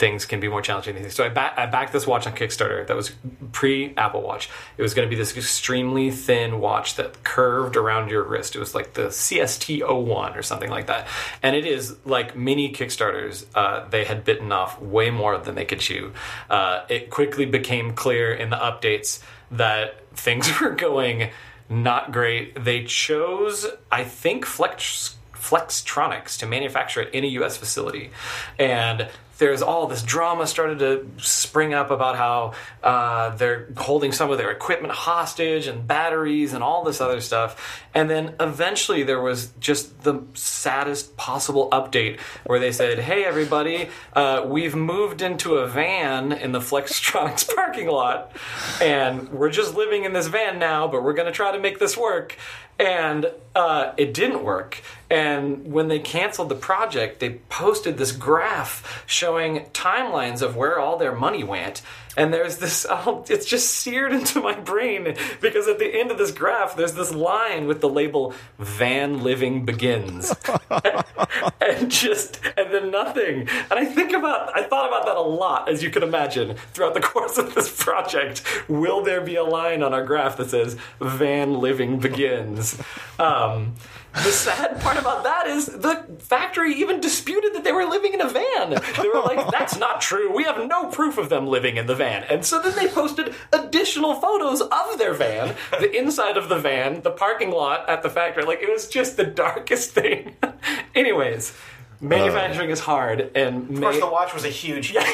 things 0.00 0.24
can 0.24 0.40
be 0.40 0.48
more 0.48 0.62
challenging 0.62 0.94
than 0.94 1.02
things. 1.02 1.14
So 1.14 1.24
I, 1.24 1.28
ba- 1.28 1.52
I 1.56 1.66
backed 1.66 1.92
this 1.92 2.06
watch 2.06 2.26
on 2.26 2.34
Kickstarter 2.34 2.86
that 2.86 2.96
was 2.96 3.12
pre 3.52 3.94
Apple 3.96 4.22
Watch. 4.22 4.48
It 4.76 4.82
was 4.82 4.94
going 4.94 5.06
to 5.06 5.10
be 5.10 5.16
this 5.16 5.36
extremely 5.36 6.10
thin 6.10 6.58
watch 6.60 6.96
that 6.96 7.22
curved 7.22 7.76
around 7.76 8.10
your 8.10 8.22
wrist. 8.22 8.56
It 8.56 8.58
was 8.58 8.74
like 8.74 8.94
the 8.94 9.08
CST01 9.08 10.36
or 10.36 10.42
something 10.42 10.70
like 10.70 10.86
that. 10.86 11.06
And 11.42 11.54
it 11.54 11.66
is 11.66 11.96
like 12.04 12.36
many 12.36 12.72
Kickstarters, 12.72 13.44
uh, 13.54 13.88
they 13.90 14.04
had 14.04 14.24
bitten 14.24 14.50
off 14.52 14.80
way 14.80 15.10
more 15.10 15.36
than 15.38 15.54
they 15.54 15.64
could 15.64 15.80
chew. 15.80 16.12
Uh, 16.48 16.84
it 16.88 17.10
quickly 17.10 17.44
became 17.44 17.92
clear 17.92 18.32
in 18.32 18.50
the 18.50 18.56
updates 18.56 19.22
that 19.50 20.08
things 20.16 20.60
were 20.60 20.70
going 20.70 21.30
not 21.68 22.10
great. 22.10 22.64
They 22.64 22.84
chose, 22.84 23.66
I 23.90 24.04
think, 24.04 24.44
Flex. 24.44 25.16
Flextronics 25.32 26.38
to 26.40 26.46
manufacture 26.46 27.00
it 27.00 27.14
in 27.14 27.24
a 27.24 27.28
U.S. 27.28 27.56
facility, 27.56 28.10
and 28.58 29.08
there's 29.40 29.62
all 29.62 29.86
this 29.86 30.02
drama 30.02 30.46
started 30.46 30.78
to 30.78 31.10
spring 31.16 31.72
up 31.72 31.90
about 31.90 32.14
how 32.14 32.52
uh, 32.82 33.34
they're 33.36 33.68
holding 33.76 34.12
some 34.12 34.30
of 34.30 34.36
their 34.36 34.50
equipment 34.50 34.92
hostage 34.92 35.66
and 35.66 35.86
batteries 35.86 36.52
and 36.52 36.62
all 36.62 36.84
this 36.84 37.00
other 37.00 37.22
stuff. 37.22 37.80
And 37.94 38.08
then 38.08 38.36
eventually 38.38 39.02
there 39.02 39.20
was 39.20 39.50
just 39.58 40.02
the 40.02 40.22
saddest 40.34 41.16
possible 41.16 41.70
update 41.70 42.20
where 42.44 42.60
they 42.60 42.70
said, 42.70 42.98
"Hey, 42.98 43.24
everybody, 43.24 43.88
uh, 44.12 44.42
we've 44.46 44.76
moved 44.76 45.22
into 45.22 45.56
a 45.56 45.66
van 45.66 46.32
in 46.32 46.52
the 46.52 46.60
Flextronics 46.60 47.52
parking 47.56 47.88
lot, 47.88 48.32
and 48.80 49.30
we're 49.30 49.50
just 49.50 49.74
living 49.74 50.04
in 50.04 50.12
this 50.12 50.26
van 50.26 50.58
now, 50.58 50.86
but 50.86 51.02
we're 51.02 51.14
going 51.14 51.26
to 51.26 51.32
try 51.32 51.50
to 51.50 51.58
make 51.58 51.78
this 51.78 51.96
work." 51.96 52.36
And 52.80 53.30
uh, 53.54 53.92
it 53.96 54.14
didn't 54.14 54.42
work. 54.42 54.82
And 55.10 55.72
when 55.72 55.88
they 55.88 55.98
canceled 55.98 56.48
the 56.48 56.54
project, 56.54 57.20
they 57.20 57.40
posted 57.50 57.98
this 57.98 58.12
graph 58.12 59.04
showing 59.06 59.66
timelines 59.72 60.40
of 60.40 60.56
where 60.56 60.78
all 60.78 60.96
their 60.96 61.14
money 61.14 61.44
went. 61.44 61.82
And 62.16 62.32
there's 62.32 62.58
this, 62.58 62.86
oh, 62.90 63.24
it's 63.28 63.46
just 63.46 63.70
seared 63.70 64.12
into 64.12 64.40
my 64.40 64.54
brain 64.54 65.16
because 65.40 65.68
at 65.68 65.78
the 65.78 65.94
end 65.94 66.10
of 66.10 66.18
this 66.18 66.30
graph, 66.30 66.76
there's 66.76 66.94
this 66.94 67.12
line 67.12 67.66
with 67.66 67.80
the 67.80 67.88
label 67.88 68.34
"Van 68.58 69.22
Living 69.22 69.64
Begins," 69.64 70.34
and 71.60 71.90
just 71.90 72.40
and 72.56 72.72
then 72.72 72.90
nothing. 72.90 73.48
And 73.70 73.72
I 73.72 73.84
think 73.84 74.12
about, 74.12 74.56
I 74.56 74.62
thought 74.64 74.88
about 74.88 75.06
that 75.06 75.16
a 75.16 75.20
lot, 75.20 75.68
as 75.68 75.82
you 75.82 75.90
can 75.90 76.02
imagine, 76.02 76.56
throughout 76.72 76.94
the 76.94 77.00
course 77.00 77.38
of 77.38 77.54
this 77.54 77.82
project. 77.82 78.42
Will 78.68 79.02
there 79.02 79.20
be 79.20 79.36
a 79.36 79.44
line 79.44 79.82
on 79.82 79.94
our 79.94 80.04
graph 80.04 80.36
that 80.38 80.50
says 80.50 80.76
"Van 81.00 81.54
Living 81.54 81.98
Begins"? 81.98 82.69
Um, 83.18 83.74
the 84.12 84.32
sad 84.32 84.80
part 84.80 84.96
about 84.96 85.22
that 85.24 85.46
is 85.46 85.66
the 85.66 86.04
factory 86.18 86.74
even 86.74 87.00
disputed 87.00 87.54
that 87.54 87.62
they 87.62 87.72
were 87.72 87.84
living 87.84 88.12
in 88.12 88.20
a 88.20 88.28
van. 88.28 88.70
They 88.70 89.08
were 89.08 89.20
like, 89.20 89.50
that's 89.50 89.78
not 89.78 90.00
true. 90.00 90.34
We 90.34 90.42
have 90.44 90.66
no 90.66 90.86
proof 90.86 91.16
of 91.16 91.28
them 91.28 91.46
living 91.46 91.76
in 91.76 91.86
the 91.86 91.94
van. 91.94 92.24
And 92.24 92.44
so 92.44 92.60
then 92.60 92.74
they 92.74 92.88
posted 92.88 93.34
additional 93.52 94.14
photos 94.16 94.60
of 94.62 94.98
their 94.98 95.14
van, 95.14 95.54
the 95.78 95.96
inside 95.96 96.36
of 96.36 96.48
the 96.48 96.58
van, 96.58 97.02
the 97.02 97.12
parking 97.12 97.50
lot 97.50 97.88
at 97.88 98.02
the 98.02 98.10
factory. 98.10 98.44
Like, 98.44 98.62
it 98.62 98.70
was 98.70 98.88
just 98.88 99.16
the 99.16 99.24
darkest 99.24 99.92
thing. 99.92 100.34
Anyways, 100.94 101.54
manufacturing 102.00 102.70
is 102.70 102.80
hard 102.80 103.30
and 103.34 103.70
Of 103.70 103.80
course, 103.80 103.98
the 103.98 104.06
watch 104.06 104.34
was 104.34 104.44
a 104.44 104.48
huge. 104.48 104.94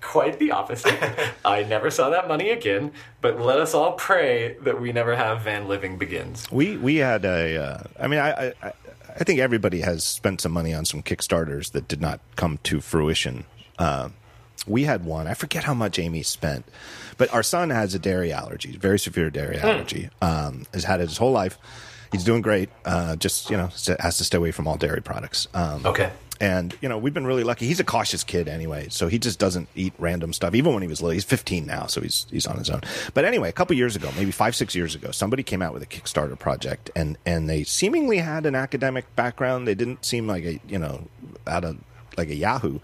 quite 0.00 0.40
the 0.40 0.50
opposite. 0.50 0.98
I 1.44 1.62
never 1.62 1.88
saw 1.88 2.10
that 2.10 2.26
money 2.26 2.50
again, 2.50 2.90
but 3.20 3.40
let 3.40 3.60
us 3.60 3.74
all 3.74 3.92
pray 3.92 4.56
that 4.62 4.80
we 4.80 4.92
never 4.92 5.14
have 5.14 5.42
Van 5.42 5.68
Living 5.68 5.98
Begins. 5.98 6.50
We 6.50 6.76
we 6.76 6.96
had 6.96 7.24
a. 7.24 7.56
Uh, 7.56 7.82
I 7.98 8.08
mean, 8.08 8.18
I, 8.18 8.52
I 8.60 8.72
I 9.20 9.24
think 9.24 9.40
everybody 9.40 9.80
has 9.80 10.04
spent 10.04 10.40
some 10.40 10.52
money 10.52 10.74
on 10.74 10.84
some 10.84 11.02
Kickstarters 11.02 11.72
that 11.72 11.88
did 11.88 12.00
not 12.00 12.20
come 12.36 12.58
to 12.64 12.80
fruition. 12.80 13.44
Uh, 13.78 14.10
we 14.66 14.84
had 14.84 15.04
one. 15.04 15.26
I 15.26 15.34
forget 15.34 15.64
how 15.64 15.74
much 15.74 15.98
Amy 15.98 16.22
spent, 16.22 16.64
but 17.16 17.32
our 17.32 17.42
son 17.42 17.70
has 17.70 17.94
a 17.94 17.98
dairy 17.98 18.32
allergy, 18.32 18.76
very 18.76 18.98
severe 18.98 19.30
dairy 19.30 19.58
allergy. 19.58 20.10
Um, 20.20 20.66
has 20.74 20.84
had 20.84 21.00
it 21.00 21.08
his 21.08 21.18
whole 21.18 21.32
life. 21.32 21.58
He's 22.12 22.24
doing 22.24 22.42
great. 22.42 22.68
Uh, 22.84 23.16
just 23.16 23.50
you 23.50 23.56
know, 23.56 23.68
has 24.00 24.18
to 24.18 24.24
stay 24.24 24.36
away 24.38 24.50
from 24.50 24.66
all 24.66 24.76
dairy 24.76 25.00
products. 25.02 25.46
Um, 25.54 25.84
Okay. 25.86 26.10
and 26.40 26.74
you 26.80 26.88
know, 26.88 26.98
we've 26.98 27.14
been 27.14 27.26
really 27.26 27.44
lucky. 27.44 27.66
He's 27.66 27.80
a 27.80 27.84
cautious 27.84 28.24
kid 28.24 28.48
anyway, 28.48 28.88
so 28.90 29.08
he 29.08 29.18
just 29.18 29.38
doesn't 29.38 29.68
eat 29.74 29.92
random 29.98 30.32
stuff. 30.32 30.54
Even 30.54 30.72
when 30.74 30.82
he 30.82 30.88
was 30.88 31.00
little, 31.00 31.12
he's 31.12 31.24
15 31.24 31.66
now, 31.66 31.86
so 31.86 32.00
he's 32.00 32.26
he's 32.30 32.46
on 32.46 32.56
his 32.58 32.68
own. 32.70 32.80
But 33.14 33.24
anyway, 33.24 33.48
a 33.48 33.52
couple 33.52 33.76
years 33.76 33.94
ago, 33.96 34.10
maybe 34.16 34.30
five 34.32 34.56
six 34.56 34.74
years 34.74 34.94
ago, 34.94 35.10
somebody 35.12 35.42
came 35.42 35.62
out 35.62 35.72
with 35.74 35.82
a 35.82 35.86
Kickstarter 35.86 36.38
project, 36.38 36.90
and 36.96 37.16
and 37.26 37.48
they 37.48 37.62
seemingly 37.64 38.18
had 38.18 38.46
an 38.46 38.54
academic 38.54 39.04
background. 39.16 39.68
They 39.68 39.74
didn't 39.74 40.04
seem 40.04 40.26
like 40.26 40.44
a 40.44 40.60
you 40.68 40.78
know 40.78 41.06
out 41.46 41.64
of 41.64 41.76
like 42.20 42.30
a 42.30 42.34
Yahoo, 42.36 42.78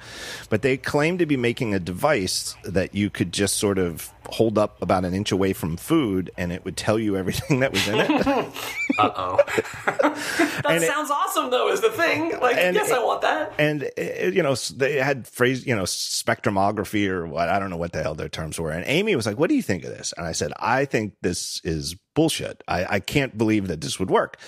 but 0.50 0.62
they 0.62 0.76
claimed 0.76 1.18
to 1.20 1.26
be 1.26 1.36
making 1.36 1.74
a 1.74 1.78
device 1.78 2.56
that 2.64 2.94
you 2.94 3.10
could 3.10 3.32
just 3.32 3.56
sort 3.56 3.78
of 3.78 4.10
hold 4.30 4.58
up 4.58 4.80
about 4.82 5.04
an 5.04 5.14
inch 5.14 5.30
away 5.30 5.52
from 5.52 5.76
food, 5.76 6.30
and 6.36 6.50
it 6.52 6.64
would 6.64 6.76
tell 6.76 6.98
you 6.98 7.16
everything 7.16 7.60
that 7.60 7.72
was 7.72 7.86
in 7.88 7.94
it. 8.00 8.52
Uh 8.98 9.10
oh. 9.14 9.36
that 9.86 10.62
And 10.66 10.82
it- 10.82 10.86
sounds 10.88 11.10
awesome, 11.10 11.50
though. 11.50 11.68
Is 11.70 11.82
the 11.82 11.90
thing? 11.90 12.30
Like, 12.40 12.56
And 12.56 12.74
yes, 12.74 12.88
it- 12.88 12.96
I 12.96 13.04
want 13.04 13.20
that. 13.22 13.52
and 13.58 13.84
uh, 13.84 14.26
you 14.28 14.42
know 14.42 14.54
they 14.74 14.94
had 14.96 15.26
phrase 15.28 15.66
you 15.66 15.76
know 15.76 15.82
spectrumography 15.82 17.08
or 17.08 17.26
what 17.26 17.48
i 17.48 17.58
don't 17.58 17.70
know 17.70 17.76
what 17.76 17.92
the 17.92 18.02
hell 18.02 18.14
their 18.14 18.28
terms 18.28 18.58
were 18.58 18.70
and 18.70 18.84
amy 18.86 19.14
was 19.16 19.26
like 19.26 19.38
what 19.38 19.48
do 19.48 19.54
you 19.56 19.62
think 19.62 19.84
of 19.84 19.90
this 19.90 20.12
and 20.16 20.26
i 20.26 20.32
said 20.32 20.52
i 20.58 20.84
think 20.84 21.14
this 21.22 21.60
is 21.64 21.94
bullshit 22.14 22.62
i, 22.68 22.96
I 22.96 23.00
can't 23.00 23.36
believe 23.36 23.68
that 23.68 23.80
this 23.80 23.98
would 23.98 24.10
work 24.10 24.38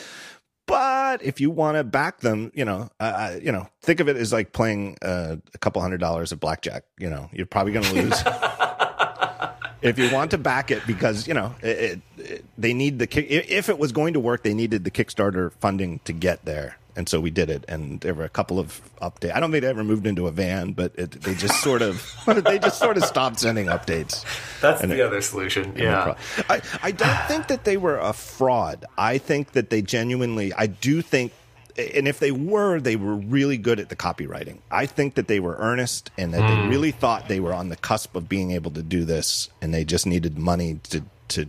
but 0.68 1.22
if 1.24 1.40
you 1.40 1.50
want 1.50 1.76
to 1.76 1.82
back 1.82 2.20
them 2.20 2.52
you 2.54 2.64
know 2.64 2.88
uh, 3.00 3.36
you 3.42 3.50
know 3.50 3.66
think 3.82 3.98
of 3.98 4.08
it 4.08 4.16
as 4.16 4.32
like 4.32 4.52
playing 4.52 4.96
uh, 5.02 5.34
a 5.54 5.58
couple 5.58 5.82
hundred 5.82 5.98
dollars 5.98 6.30
of 6.30 6.38
blackjack 6.38 6.84
you 6.98 7.10
know 7.10 7.28
you're 7.32 7.46
probably 7.46 7.72
going 7.72 7.84
to 7.86 7.94
lose. 8.02 8.22
If 9.80 9.96
you 9.96 10.12
want 10.12 10.32
to 10.32 10.38
back 10.38 10.72
it 10.72 10.84
because 10.88 11.28
you 11.28 11.34
know 11.34 11.54
it, 11.62 11.66
it, 11.68 12.00
it- 12.18 12.44
they 12.58 12.74
need 12.74 12.98
the 12.98 13.06
kick 13.06 13.26
if 13.30 13.68
it 13.68 13.78
was 13.78 13.92
going 13.92 14.14
to 14.14 14.20
work 14.20 14.42
they 14.42 14.52
needed 14.54 14.82
the 14.84 14.90
kickstarter 14.90 15.52
funding 15.60 16.00
to 16.04 16.12
get 16.12 16.44
there 16.44 16.76
and 16.98 17.08
so 17.08 17.20
we 17.20 17.30
did 17.30 17.48
it 17.48 17.64
and 17.68 18.00
there 18.00 18.12
were 18.12 18.24
a 18.24 18.28
couple 18.28 18.58
of 18.58 18.82
updates 19.00 19.34
i 19.34 19.40
don't 19.40 19.50
think 19.52 19.62
they 19.62 19.68
ever 19.68 19.84
moved 19.84 20.06
into 20.06 20.26
a 20.26 20.30
van 20.30 20.72
but 20.72 20.92
it, 20.96 21.12
they 21.22 21.34
just 21.34 21.62
sort 21.62 21.80
of 21.80 22.04
they 22.44 22.58
just 22.58 22.78
sort 22.78 22.96
of 22.96 23.04
stopped 23.04 23.38
sending 23.40 23.66
updates 23.66 24.24
That's 24.60 24.82
And 24.82 24.90
the 24.90 25.00
it- 25.00 25.06
other 25.06 25.20
solution. 25.20 25.74
Yeah. 25.76 26.14
I, 26.48 26.60
I 26.82 26.90
don't 26.90 27.20
think 27.26 27.48
that 27.48 27.64
they 27.64 27.76
were 27.76 27.98
a 27.98 28.12
fraud. 28.12 28.84
I 28.96 29.18
think 29.18 29.52
that 29.52 29.70
they 29.70 29.82
genuinely, 29.82 30.52
I 30.52 30.66
do 30.66 31.02
think, 31.02 31.32
and 31.76 32.08
if 32.08 32.18
they 32.18 32.32
were, 32.32 32.80
they 32.80 32.96
were 32.96 33.14
really 33.14 33.56
good 33.56 33.78
at 33.78 33.88
the 33.88 33.96
copywriting. 33.96 34.58
I 34.70 34.86
think 34.86 35.14
that 35.14 35.28
they 35.28 35.38
were 35.38 35.54
earnest 35.58 36.10
and 36.18 36.34
that 36.34 36.40
they 36.40 36.62
hmm. 36.62 36.68
really 36.68 36.90
thought 36.90 37.28
they 37.28 37.40
were 37.40 37.54
on 37.54 37.68
the 37.68 37.76
cusp 37.76 38.16
of 38.16 38.28
being 38.28 38.50
able 38.50 38.72
to 38.72 38.82
do 38.82 39.04
this 39.04 39.48
and 39.62 39.72
they 39.72 39.84
just 39.84 40.06
needed 40.06 40.38
money 40.38 40.80
to, 40.90 41.04
to, 41.28 41.48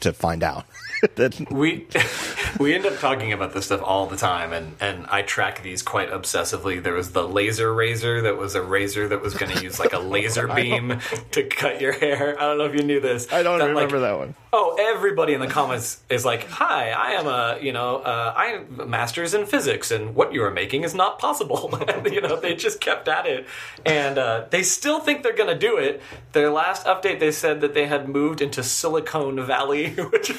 to 0.00 0.12
find 0.12 0.42
out. 0.42 0.64
that, 1.16 1.50
We 1.50 1.86
we 2.58 2.74
end 2.74 2.86
up 2.86 2.98
talking 2.98 3.32
about 3.32 3.52
this 3.52 3.66
stuff 3.66 3.82
all 3.82 4.06
the 4.06 4.16
time, 4.16 4.52
and, 4.52 4.76
and 4.80 5.06
I 5.06 5.22
track 5.22 5.62
these 5.62 5.82
quite 5.82 6.10
obsessively. 6.10 6.82
There 6.82 6.94
was 6.94 7.12
the 7.12 7.26
laser 7.26 7.72
razor 7.72 8.22
that 8.22 8.36
was 8.36 8.54
a 8.54 8.62
razor 8.62 9.08
that 9.08 9.20
was 9.20 9.34
going 9.34 9.54
to 9.54 9.62
use 9.62 9.78
like 9.78 9.92
a 9.92 9.98
laser 10.16 10.48
beam 10.48 11.00
to 11.32 11.42
cut 11.44 11.80
your 11.80 11.92
hair. 11.92 12.36
I 12.38 12.42
don't 12.42 12.58
know 12.58 12.64
if 12.64 12.74
you 12.74 12.82
knew 12.82 13.00
this. 13.00 13.32
I 13.32 13.42
don't 13.42 13.58
like, 13.58 13.68
remember 13.68 14.00
that 14.00 14.18
one. 14.18 14.34
Oh, 14.52 14.76
everybody 14.78 15.34
in 15.34 15.40
the 15.40 15.48
comments 15.48 16.02
is 16.08 16.24
like, 16.24 16.48
"Hi, 16.48 16.90
I 16.90 17.12
am 17.12 17.26
a 17.26 17.58
you 17.60 17.72
know 17.72 17.96
uh, 17.96 18.32
I 18.34 18.46
am 18.46 18.80
a 18.80 18.86
master's 18.86 19.34
in 19.34 19.46
physics, 19.46 19.90
and 19.90 20.14
what 20.14 20.32
you 20.32 20.42
are 20.44 20.50
making 20.50 20.84
is 20.84 20.94
not 20.94 21.18
possible." 21.18 21.74
and, 21.88 22.06
you 22.06 22.20
know, 22.20 22.40
they 22.40 22.54
just 22.54 22.80
kept 22.80 23.08
at 23.08 23.26
it, 23.26 23.46
and 23.84 24.18
uh, 24.18 24.46
they 24.50 24.62
still 24.62 25.00
think 25.00 25.22
they're 25.22 25.36
going 25.36 25.52
to 25.52 25.58
do 25.58 25.76
it. 25.76 26.00
Their 26.32 26.50
last 26.50 26.86
update, 26.86 27.20
they 27.20 27.32
said 27.32 27.60
that 27.60 27.74
they 27.74 27.86
had 27.86 28.08
moved 28.08 28.40
into 28.40 28.62
Silicon 28.62 29.44
Valley, 29.44 29.90
which 29.90 30.30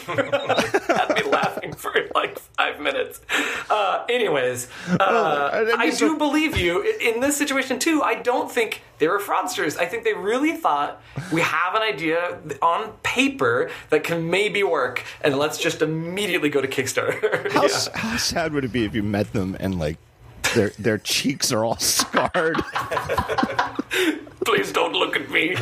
had 0.88 1.14
me 1.16 1.24
laughing 1.24 1.74
for 1.74 1.94
like 2.16 2.40
five 2.40 2.80
minutes. 2.80 3.22
Uh, 3.70 4.06
anyways, 4.10 4.68
uh, 4.90 5.50
I- 5.54 5.60
I 5.60 5.76
I 5.78 5.86
just- 5.88 6.00
do 6.00 6.18
believe 6.18 6.58
you 6.58 6.82
in 7.02 7.20
this 7.20 7.38
situation 7.38 7.80
too. 7.80 8.02
I 8.02 8.16
don't 8.16 8.52
think 8.52 8.82
they 9.00 9.08
were 9.08 9.20
fraudsters. 9.20 9.78
I 9.78 9.86
think 9.86 10.04
they 10.04 10.14
really 10.14 10.54
thought 10.54 11.02
we 11.32 11.42
have 11.42 11.76
an 11.76 11.82
idea 11.84 12.40
on 12.62 12.92
paper 13.04 13.70
that 13.90 14.04
can 14.04 14.30
maybe 14.30 14.64
work, 14.64 15.04
and 15.22 15.38
let's 15.38 15.58
just 15.60 15.82
immediately 15.82 16.50
go 16.50 16.62
to 16.62 16.68
Kickstarter. 16.68 17.52
how, 17.52 17.64
Yeah. 17.68 17.78
how 18.00 18.18
sad 18.18 18.54
would 18.54 18.66
it 18.66 18.72
be 18.72 18.86
if 18.86 18.96
you 18.96 19.04
met 19.04 19.34
them 19.34 19.56
and 19.60 19.78
like 19.80 19.98
their, 20.56 20.70
their 20.80 20.98
cheeks 20.98 21.52
are 21.52 21.64
all 21.64 21.78
scarred? 21.80 22.58
Please 24.46 24.72
don't 24.72 24.94
look 24.94 25.16
at 25.16 25.30
me. 25.30 25.56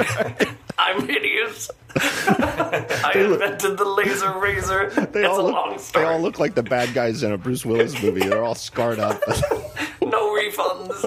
I'm 0.77 1.07
hideous. 1.07 1.71
I 1.95 3.13
invented 3.15 3.77
the 3.77 3.85
laser 3.85 4.37
razor. 4.37 4.89
They 4.89 5.21
it's 5.21 5.29
all 5.29 5.41
a 5.41 5.43
look, 5.43 5.53
long 5.53 5.79
they 5.93 6.03
all 6.03 6.19
look 6.19 6.39
like 6.39 6.55
the 6.55 6.63
bad 6.63 6.93
guys 6.93 7.23
in 7.23 7.31
a 7.31 7.37
Bruce 7.37 7.65
Willis 7.65 8.01
movie. 8.03 8.27
They're 8.27 8.43
all 8.43 8.55
scarred 8.55 8.99
up. 8.99 9.21
no 10.01 10.35
refunds. 10.35 11.05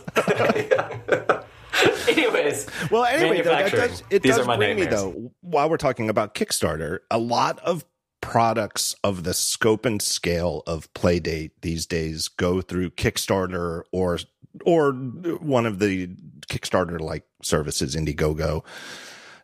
Anyways, 2.08 2.66
Well, 2.90 3.04
anyway, 3.04 3.42
though, 3.42 3.50
that 3.50 3.70
does, 3.70 4.02
it 4.10 4.22
These 4.22 4.36
does 4.36 4.44
are 4.44 4.48
my 4.48 4.56
bring 4.56 4.80
me 4.80 4.86
though. 4.86 5.30
While 5.42 5.70
we're 5.70 5.76
talking 5.76 6.08
about 6.08 6.34
Kickstarter, 6.34 7.00
a 7.10 7.18
lot 7.18 7.60
of 7.60 7.84
products 8.28 8.94
of 9.02 9.24
the 9.24 9.32
scope 9.32 9.86
and 9.86 10.02
scale 10.02 10.62
of 10.66 10.92
Playdate 10.92 11.52
these 11.62 11.86
days 11.86 12.28
go 12.28 12.60
through 12.60 12.90
Kickstarter 12.90 13.84
or 13.90 14.18
or 14.66 14.92
one 14.92 15.64
of 15.64 15.78
the 15.78 16.08
Kickstarter 16.50 17.00
like 17.00 17.24
services, 17.42 17.96
Indiegogo. 17.96 18.64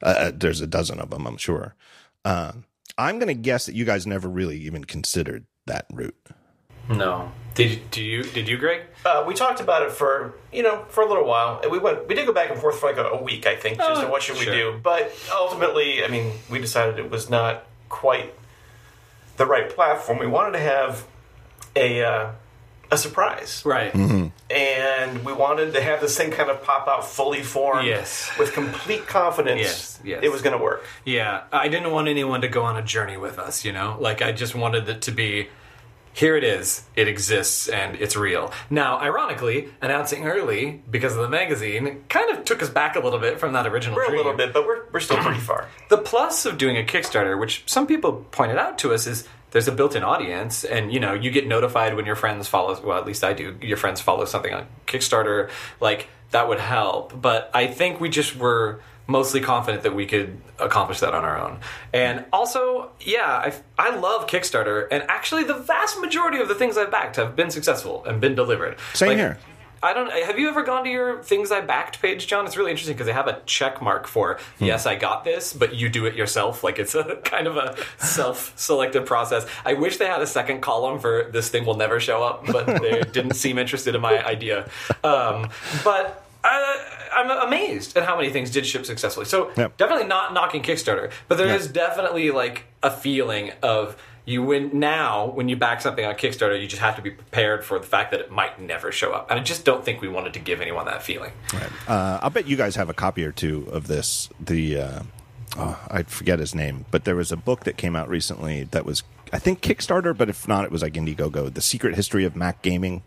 Uh, 0.02 0.32
there's 0.34 0.60
a 0.60 0.66
dozen 0.66 1.00
of 1.00 1.08
them, 1.08 1.26
I'm 1.26 1.38
sure. 1.38 1.74
Um, 2.26 2.64
I'm 2.98 3.18
going 3.18 3.28
to 3.28 3.34
guess 3.40 3.64
that 3.66 3.74
you 3.74 3.86
guys 3.86 4.06
never 4.06 4.28
really 4.28 4.58
even 4.58 4.84
considered 4.84 5.46
that 5.66 5.86
route. 5.90 6.14
No. 6.90 7.32
Did 7.54 7.90
do 7.90 8.04
you 8.04 8.22
did 8.22 8.48
you 8.48 8.58
Greg? 8.58 8.82
Uh, 9.06 9.24
we 9.26 9.32
talked 9.32 9.60
about 9.60 9.82
it 9.82 9.92
for 9.92 10.34
you 10.52 10.62
know 10.62 10.84
for 10.88 11.02
a 11.02 11.08
little 11.08 11.24
while, 11.24 11.60
and 11.62 11.72
we 11.72 11.78
went 11.78 12.06
we 12.06 12.14
did 12.14 12.26
go 12.26 12.34
back 12.34 12.50
and 12.50 12.60
forth 12.60 12.78
for 12.78 12.90
like 12.90 12.98
a, 12.98 13.04
a 13.04 13.22
week, 13.22 13.46
I 13.46 13.56
think, 13.56 13.78
just 13.78 14.02
Oh, 14.02 14.10
what 14.10 14.22
should 14.22 14.36
sure. 14.36 14.52
we 14.52 14.58
do. 14.58 14.80
But 14.82 15.10
ultimately, 15.34 16.04
I 16.04 16.08
mean, 16.08 16.32
we 16.50 16.58
decided 16.58 16.98
it 16.98 17.10
was 17.10 17.30
not 17.30 17.64
quite 17.88 18.34
the 19.36 19.46
right 19.46 19.68
platform. 19.70 20.18
We 20.18 20.26
wanted 20.26 20.52
to 20.52 20.58
have 20.60 21.06
a 21.76 22.02
uh, 22.04 22.30
a 22.90 22.98
surprise, 22.98 23.62
Right. 23.64 23.92
and 24.50 25.24
we 25.24 25.32
wanted 25.32 25.72
to 25.72 25.80
have 25.80 26.00
this 26.00 26.16
thing 26.16 26.30
kind 26.30 26.50
of 26.50 26.62
pop 26.62 26.86
out 26.86 27.04
fully 27.06 27.42
formed, 27.42 27.86
Yes. 27.86 28.30
with 28.38 28.52
complete 28.52 29.06
confidence. 29.06 29.60
Yes, 29.60 30.00
yes. 30.04 30.20
it 30.22 30.30
was 30.30 30.42
going 30.42 30.56
to 30.56 30.62
work. 30.62 30.84
Yeah, 31.04 31.44
I 31.50 31.68
didn't 31.68 31.90
want 31.92 32.08
anyone 32.08 32.42
to 32.42 32.48
go 32.48 32.62
on 32.62 32.76
a 32.76 32.82
journey 32.82 33.16
with 33.16 33.38
us, 33.38 33.64
you 33.64 33.72
know? 33.72 33.96
Like, 33.98 34.22
I 34.22 34.32
just 34.32 34.54
wanted 34.54 34.88
it 34.88 35.00
to 35.02 35.10
be 35.12 35.48
here 36.14 36.36
it 36.36 36.44
is, 36.44 36.84
it 36.94 37.08
exists, 37.08 37.68
and 37.68 37.96
it's 37.96 38.14
real. 38.14 38.52
Now, 38.70 39.00
ironically, 39.00 39.68
announcing 39.82 40.24
early 40.24 40.80
because 40.88 41.16
of 41.16 41.22
the 41.22 41.28
magazine 41.28 42.04
kind 42.08 42.30
of 42.30 42.44
took 42.44 42.62
us 42.62 42.70
back 42.70 42.94
a 42.94 43.00
little 43.00 43.18
bit 43.18 43.40
from 43.40 43.52
that 43.54 43.66
original 43.66 43.96
We're 43.96 44.14
a 44.14 44.16
little 44.16 44.32
bit, 44.32 44.52
but 44.52 44.64
we're 44.64 44.84
we're 44.92 45.00
still 45.00 45.16
pretty 45.18 45.40
far. 45.40 45.68
The 45.90 45.98
plus 45.98 46.46
of 46.46 46.56
doing 46.56 46.76
a 46.76 46.82
Kickstarter, 46.82 47.38
which 47.38 47.64
some 47.66 47.86
people 47.86 48.26
pointed 48.30 48.56
out 48.58 48.78
to 48.78 48.94
us, 48.94 49.06
is 49.06 49.28
there's 49.50 49.68
a 49.68 49.72
built-in 49.72 50.02
audience, 50.02 50.64
and 50.64 50.92
you 50.92 51.00
know 51.00 51.14
you 51.14 51.30
get 51.30 51.46
notified 51.46 51.94
when 51.94 52.06
your 52.06 52.16
friends 52.16 52.48
follow. 52.48 52.80
Well, 52.80 52.98
at 52.98 53.06
least 53.06 53.24
I 53.24 53.32
do. 53.32 53.56
Your 53.60 53.76
friends 53.76 54.00
follow 54.00 54.24
something 54.24 54.54
on 54.54 54.66
Kickstarter, 54.86 55.50
like 55.80 56.08
that 56.30 56.48
would 56.48 56.60
help. 56.60 57.20
But 57.20 57.50
I 57.52 57.66
think 57.66 58.00
we 58.00 58.08
just 58.08 58.36
were 58.36 58.80
mostly 59.06 59.40
confident 59.40 59.82
that 59.82 59.94
we 59.94 60.06
could 60.06 60.40
accomplish 60.58 61.00
that 61.00 61.14
on 61.14 61.24
our 61.24 61.38
own. 61.38 61.58
And 61.92 62.24
also, 62.32 62.90
yeah, 63.00 63.26
I, 63.26 63.52
I 63.78 63.96
love 63.96 64.26
Kickstarter, 64.26 64.86
and 64.90 65.02
actually, 65.08 65.44
the 65.44 65.54
vast 65.54 66.00
majority 66.00 66.38
of 66.38 66.48
the 66.48 66.54
things 66.54 66.78
I've 66.78 66.90
backed 66.90 67.16
have 67.16 67.36
been 67.36 67.50
successful 67.50 68.04
and 68.04 68.20
been 68.20 68.34
delivered. 68.34 68.76
Same 68.94 69.08
Like, 69.10 69.18
here. 69.18 69.38
I 69.82 69.92
don't. 69.92 70.10
Have 70.10 70.38
you 70.38 70.48
ever 70.48 70.62
gone 70.62 70.82
to 70.84 70.90
your 70.90 71.22
things 71.22 71.52
I 71.52 71.60
backed 71.60 72.00
page, 72.00 72.26
John? 72.26 72.46
It's 72.46 72.56
really 72.56 72.70
interesting 72.70 72.94
because 72.94 73.06
they 73.06 73.12
have 73.12 73.26
a 73.28 73.42
check 73.44 73.82
mark 73.82 74.06
for 74.06 74.38
yes, 74.58 74.86
I 74.86 74.94
got 74.94 75.24
this, 75.24 75.52
but 75.52 75.74
you 75.74 75.90
do 75.90 76.06
it 76.06 76.14
yourself. 76.14 76.64
Like 76.64 76.78
it's 76.78 76.94
a 76.94 77.16
kind 77.24 77.46
of 77.46 77.58
a 77.58 77.76
self-selected 77.98 79.04
process. 79.04 79.46
I 79.62 79.74
wish 79.74 79.98
they 79.98 80.06
had 80.06 80.22
a 80.22 80.26
second 80.26 80.62
column 80.62 80.98
for 81.00 81.28
this 81.30 81.50
thing 81.50 81.66
will 81.66 81.76
never 81.76 82.00
show 82.00 82.22
up, 82.22 82.46
but 82.46 82.64
they 82.80 83.02
didn't 83.12 83.34
seem 83.34 83.58
interested 83.58 83.94
in 83.94 84.00
my 84.00 84.24
idea. 84.24 84.70
Um, 85.02 85.50
but. 85.84 86.23
I, 86.44 87.10
I'm 87.16 87.48
amazed 87.48 87.96
at 87.96 88.04
how 88.04 88.16
many 88.16 88.30
things 88.30 88.50
did 88.50 88.66
ship 88.66 88.84
successfully. 88.86 89.26
So 89.26 89.50
Yep. 89.56 89.76
definitely 89.76 90.06
not 90.06 90.32
knocking 90.34 90.62
Kickstarter, 90.62 91.10
but 91.28 91.38
there 91.38 91.48
is 91.48 91.68
definitely 91.68 92.30
like 92.30 92.64
a 92.82 92.90
feeling 92.90 93.52
of 93.62 93.96
you 94.26 94.42
win 94.42 94.70
now 94.78 95.26
when 95.26 95.48
you 95.48 95.56
back 95.56 95.80
something 95.82 96.04
on 96.04 96.14
Kickstarter, 96.14 96.60
you 96.60 96.66
just 96.66 96.80
have 96.80 96.96
to 96.96 97.02
be 97.02 97.10
prepared 97.10 97.64
for 97.64 97.78
the 97.78 97.86
fact 97.86 98.10
that 98.10 98.20
it 98.20 98.30
might 98.30 98.60
never 98.60 98.90
show 98.90 99.12
up. 99.12 99.30
And 99.30 99.38
I 99.38 99.42
just 99.42 99.64
don't 99.64 99.84
think 99.84 100.00
we 100.00 100.08
wanted 100.08 100.32
to 100.34 100.38
give 100.40 100.60
anyone 100.62 100.86
that 100.86 101.02
feeling. 101.02 101.32
Uh, 101.86 102.20
I'll 102.22 102.30
bet 102.30 102.46
you 102.46 102.56
guys 102.56 102.76
have 102.76 102.88
a 102.88 102.94
copy 102.94 103.24
or 103.24 103.32
two 103.32 103.66
of 103.70 103.86
this. 103.86 104.30
The 104.40 104.80
uh, 104.80 105.02
oh, 105.58 105.78
I 105.90 106.04
forget 106.04 106.38
his 106.38 106.54
name, 106.54 106.86
but 106.90 107.04
there 107.04 107.16
was 107.16 107.32
a 107.32 107.36
book 107.36 107.64
that 107.64 107.76
came 107.76 107.94
out 107.96 108.08
recently 108.08 108.64
that 108.64 108.86
was 108.86 109.02
I 109.32 109.38
think 109.38 109.60
Kickstarter, 109.60 110.16
but 110.16 110.28
if 110.28 110.46
not, 110.48 110.64
it 110.64 110.70
was 110.70 110.80
like 110.80 110.94
Indiegogo. 110.94 111.52
The 111.52 111.60
Secret 111.60 111.94
History 111.96 112.24
of 112.24 112.34
Mac 112.36 112.62
Gaming. 112.62 113.02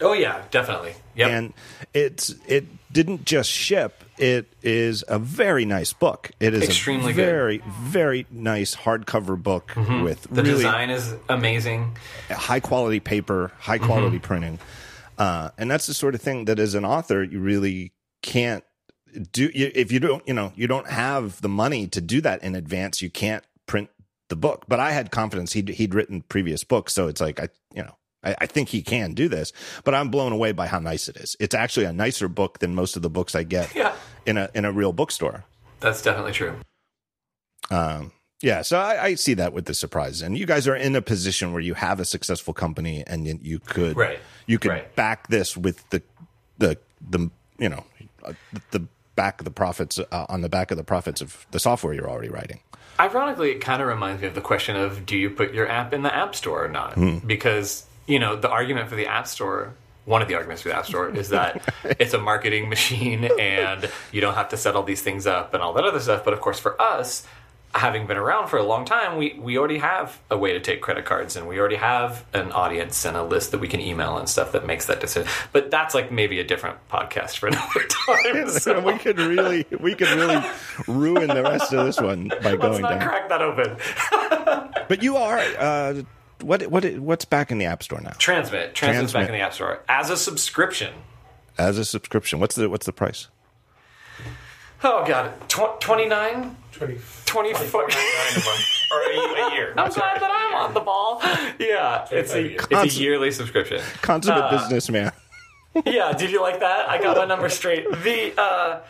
Oh 0.00 0.12
yeah, 0.12 0.42
definitely. 0.50 0.94
Yep. 1.14 1.30
and 1.30 1.52
it's 1.94 2.34
it 2.46 2.66
didn't 2.92 3.24
just 3.24 3.50
ship. 3.50 4.02
It 4.18 4.46
is 4.62 5.04
a 5.08 5.18
very 5.18 5.64
nice 5.64 5.92
book. 5.92 6.30
It 6.40 6.54
is 6.54 6.62
Extremely 6.64 7.12
a 7.12 7.14
good. 7.14 7.62
very 7.80 8.26
nice 8.30 8.74
hardcover 8.76 9.40
book 9.42 9.72
with 9.76 10.22
the 10.30 10.42
really 10.42 10.56
design 10.56 10.90
is 10.90 11.14
amazing. 11.28 11.96
high 12.30 12.60
quality 12.60 13.00
paper, 13.00 13.52
high 13.58 13.78
quality 13.78 14.18
printing, 14.18 14.58
uh, 15.18 15.50
and 15.58 15.70
that's 15.70 15.86
the 15.86 15.94
sort 15.94 16.14
of 16.14 16.20
thing 16.22 16.44
that 16.46 16.58
as 16.58 16.74
an 16.74 16.84
author 16.84 17.22
you 17.22 17.40
really 17.40 17.92
can't 18.22 18.64
do. 19.32 19.50
You, 19.54 19.70
if 19.74 19.90
you 19.92 19.98
don't, 20.00 20.26
you 20.26 20.34
know, 20.34 20.52
you 20.54 20.66
don't 20.66 20.88
have 20.88 21.40
the 21.40 21.48
money 21.48 21.86
to 21.88 22.00
do 22.00 22.20
that 22.20 22.42
in 22.42 22.54
advance. 22.54 23.02
You 23.02 23.10
can't 23.10 23.44
print 23.66 23.90
the 24.28 24.36
book. 24.36 24.64
But 24.68 24.78
I 24.80 24.92
had 24.92 25.10
confidence 25.10 25.52
he'd 25.54 25.68
he'd 25.70 25.94
written 25.94 26.22
previous 26.22 26.64
books, 26.64 26.92
so 26.92 27.08
it's 27.08 27.20
like 27.20 27.40
I, 27.40 27.48
you 27.74 27.82
know. 27.82 27.96
I, 28.24 28.34
I 28.42 28.46
think 28.46 28.68
he 28.68 28.82
can 28.82 29.14
do 29.14 29.28
this, 29.28 29.52
but 29.84 29.94
I'm 29.94 30.10
blown 30.10 30.32
away 30.32 30.52
by 30.52 30.66
how 30.66 30.78
nice 30.78 31.08
it 31.08 31.16
is. 31.16 31.36
It's 31.40 31.54
actually 31.54 31.86
a 31.86 31.92
nicer 31.92 32.28
book 32.28 32.58
than 32.60 32.74
most 32.74 32.96
of 32.96 33.02
the 33.02 33.10
books 33.10 33.34
I 33.34 33.42
get 33.42 33.74
Yeah. 33.74 33.94
in 34.26 34.36
a 34.38 34.48
in 34.54 34.64
a 34.64 34.72
real 34.72 34.92
bookstore. 34.92 35.44
That's 35.80 36.02
definitely 36.02 36.32
true. 36.32 36.54
Um, 37.70 38.12
yeah, 38.40 38.62
so 38.62 38.78
I, 38.78 39.04
I 39.04 39.14
see 39.14 39.34
that 39.34 39.52
with 39.52 39.66
the 39.66 39.74
surprise, 39.74 40.20
and 40.20 40.36
you 40.36 40.46
guys 40.46 40.66
are 40.66 40.74
in 40.76 40.96
a 40.96 41.02
position 41.02 41.52
where 41.52 41.60
you 41.62 41.74
have 41.74 42.00
a 42.00 42.04
successful 42.04 42.52
company, 42.52 43.04
and 43.06 43.26
you, 43.26 43.38
you 43.40 43.58
could 43.60 43.96
Right. 43.96 44.18
you 44.46 44.58
could 44.58 44.70
Right. 44.70 44.96
back 44.96 45.28
this 45.28 45.56
with 45.56 45.88
the 45.90 46.02
the 46.58 46.76
the 47.08 47.30
you 47.58 47.68
know 47.68 47.84
uh, 48.24 48.32
the 48.72 48.80
back 49.14 49.40
of 49.40 49.44
the 49.44 49.50
profits 49.50 49.98
uh, 49.98 50.26
on 50.28 50.40
the 50.40 50.48
back 50.48 50.70
of 50.70 50.76
the 50.76 50.84
profits 50.84 51.20
of 51.20 51.46
the 51.52 51.60
software 51.60 51.92
you're 51.92 52.10
already 52.10 52.28
writing. 52.30 52.60
Ironically, 52.98 53.50
it 53.52 53.60
kind 53.60 53.80
of 53.80 53.88
reminds 53.88 54.20
me 54.22 54.28
of 54.28 54.34
the 54.34 54.40
question 54.40 54.74
of 54.76 55.06
do 55.06 55.16
you 55.16 55.30
put 55.30 55.54
your 55.54 55.68
app 55.68 55.92
in 55.92 56.02
the 56.02 56.14
App 56.14 56.34
Store 56.34 56.64
or 56.64 56.68
not? 56.68 56.94
Hmm. 56.94 57.18
Because, 57.18 57.86
you 58.06 58.18
know, 58.18 58.36
the 58.36 58.48
argument 58.50 58.88
for 58.88 58.96
the 58.96 59.06
App 59.06 59.26
Store, 59.26 59.74
one 60.04 60.22
of 60.22 60.28
the 60.28 60.34
arguments 60.34 60.62
for 60.62 60.68
the 60.70 60.76
App 60.76 60.86
Store 60.86 61.08
is 61.08 61.28
that 61.30 61.62
it's 61.98 62.14
a 62.14 62.18
marketing 62.18 62.68
machine 62.68 63.28
and 63.38 63.90
you 64.10 64.20
don't 64.20 64.34
have 64.34 64.48
to 64.50 64.56
set 64.56 64.74
all 64.74 64.82
these 64.82 65.02
things 65.02 65.26
up 65.26 65.54
and 65.54 65.62
all 65.62 65.72
that 65.74 65.84
other 65.84 66.00
stuff. 66.00 66.24
But 66.24 66.34
of 66.34 66.40
course, 66.40 66.58
for 66.58 66.80
us, 66.80 67.26
having 67.74 68.06
been 68.06 68.18
around 68.18 68.48
for 68.48 68.58
a 68.58 68.62
long 68.62 68.84
time, 68.84 69.16
we, 69.16 69.32
we 69.40 69.56
already 69.56 69.78
have 69.78 70.20
a 70.30 70.36
way 70.36 70.52
to 70.52 70.60
take 70.60 70.82
credit 70.82 71.06
cards 71.06 71.36
and 71.36 71.48
we 71.48 71.58
already 71.58 71.76
have 71.76 72.22
an 72.34 72.52
audience 72.52 73.04
and 73.06 73.16
a 73.16 73.22
list 73.22 73.50
that 73.50 73.60
we 73.60 73.68
can 73.68 73.80
email 73.80 74.18
and 74.18 74.28
stuff 74.28 74.52
that 74.52 74.66
makes 74.66 74.84
that 74.86 75.00
decision. 75.00 75.30
But 75.52 75.70
that's 75.70 75.94
like 75.94 76.12
maybe 76.12 76.38
a 76.38 76.44
different 76.44 76.76
podcast 76.90 77.38
for 77.38 77.46
another 77.48 77.86
time. 77.88 78.48
So 78.48 78.80
we 78.80 78.98
could 78.98 79.18
really 79.18 79.64
we 79.80 79.94
could 79.94 80.08
really 80.08 80.44
ruin 80.86 81.28
the 81.28 81.42
rest 81.42 81.72
of 81.72 81.86
this 81.86 81.98
one 82.00 82.28
by 82.28 82.52
let's 82.52 82.56
going 82.56 82.82
not 82.82 82.98
down. 82.98 83.08
crack 83.08 83.28
that 83.30 83.40
open. 83.40 83.76
But 84.88 85.02
you 85.02 85.16
are 85.16 85.38
uh, 85.58 86.02
what 86.42 86.66
what 86.68 86.84
what's 86.98 87.24
back 87.24 87.50
in 87.50 87.58
the 87.58 87.64
App 87.66 87.82
Store 87.82 88.00
now 88.00 88.12
Transmit. 88.18 88.74
Transmit's 88.74 89.12
back 89.12 89.28
in 89.28 89.34
the 89.34 89.40
App 89.40 89.54
Store 89.54 89.80
as 89.88 90.10
a 90.10 90.16
subscription. 90.16 90.92
as 91.58 91.78
a 91.78 91.84
subscription. 91.84 92.40
What's 92.40 92.54
the 92.54 92.68
what's 92.68 92.86
the 92.86 92.92
price? 92.92 93.28
Oh, 94.84 95.04
God. 95.06 95.32
Tw- 95.48 95.80
29? 95.80 96.56
20, 96.72 96.98
24. 97.24 97.82
A 97.82 97.86
month 97.86 98.66
or 98.92 99.00
a, 99.00 99.08
a 99.10 99.54
year. 99.54 99.74
I'm 99.76 99.92
glad 99.92 100.20
that 100.20 100.30
I'm 100.30 100.54
on 100.56 100.74
the 100.74 100.80
ball. 100.80 101.20
Yeah, 101.60 102.08
it's 102.10 102.34
a, 102.34 102.56
it's 102.56 102.96
a 102.96 103.00
yearly 103.00 103.30
subscription. 103.30 103.80
Consummate 104.00 104.50
businessman. 104.50 105.12
yeah, 105.86 106.12
did 106.12 106.30
you 106.32 106.40
like 106.40 106.58
that? 106.60 106.88
I 106.88 107.00
got 107.00 107.16
my 107.16 107.24
number 107.26 107.48
straight. 107.48 107.88
The 108.02 108.32
uh, 108.36 108.80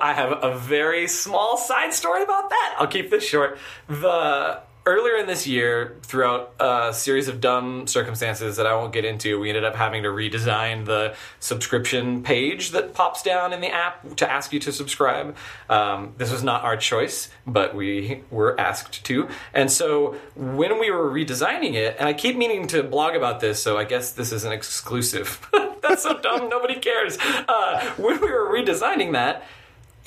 I 0.00 0.12
have 0.14 0.38
a 0.44 0.56
very 0.56 1.08
small 1.08 1.56
side 1.56 1.92
story 1.92 2.22
about 2.22 2.48
that. 2.50 2.76
I'll 2.78 2.86
keep 2.86 3.10
this 3.10 3.24
short. 3.24 3.58
The 3.88 4.60
earlier 4.88 5.16
in 5.16 5.26
this 5.26 5.46
year, 5.46 5.96
throughout 6.02 6.54
a 6.58 6.92
series 6.94 7.28
of 7.28 7.40
dumb 7.40 7.86
circumstances 7.86 8.56
that 8.56 8.66
I 8.66 8.74
won't 8.74 8.92
get 8.92 9.04
into, 9.04 9.38
we 9.38 9.48
ended 9.50 9.64
up 9.64 9.76
having 9.76 10.02
to 10.04 10.08
redesign 10.08 10.86
the 10.86 11.14
subscription 11.40 12.22
page 12.22 12.70
that 12.70 12.94
pops 12.94 13.22
down 13.22 13.52
in 13.52 13.60
the 13.60 13.68
app 13.68 14.16
to 14.16 14.30
ask 14.30 14.52
you 14.52 14.58
to 14.60 14.72
subscribe. 14.72 15.36
Um, 15.68 16.14
this 16.16 16.32
was 16.32 16.42
not 16.42 16.64
our 16.64 16.76
choice, 16.76 17.28
but 17.46 17.74
we 17.74 18.22
were 18.30 18.58
asked 18.58 19.04
to. 19.04 19.28
And 19.52 19.70
so 19.70 20.16
when 20.34 20.80
we 20.80 20.90
were 20.90 21.10
redesigning 21.10 21.74
it, 21.74 21.96
and 21.98 22.08
I 22.08 22.14
keep 22.14 22.36
meaning 22.36 22.66
to 22.68 22.82
blog 22.82 23.14
about 23.14 23.40
this, 23.40 23.62
so 23.62 23.76
I 23.76 23.84
guess 23.84 24.12
this 24.12 24.32
is 24.32 24.44
an 24.44 24.52
exclusive. 24.52 25.46
That's 25.82 26.02
so 26.02 26.18
dumb. 26.18 26.48
Nobody 26.48 26.76
cares. 26.76 27.18
Uh, 27.20 27.92
when 27.96 28.20
we 28.20 28.30
were 28.30 28.50
redesigning 28.50 29.12
that, 29.12 29.44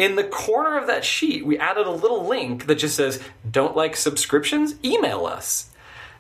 in 0.02 0.16
the 0.16 0.24
corner 0.24 0.80
of 0.80 0.88
that 0.88 1.06
sheet, 1.06 1.46
we 1.46 1.60
added 1.60 1.86
a 1.86 1.92
little 1.92 2.26
link 2.26 2.66
that 2.66 2.76
just 2.76 2.96
says, 2.96 3.22
Don't 3.50 3.76
like 3.76 3.96
subscriptions? 3.96 4.74
Email 4.84 5.28
us. 5.28 5.70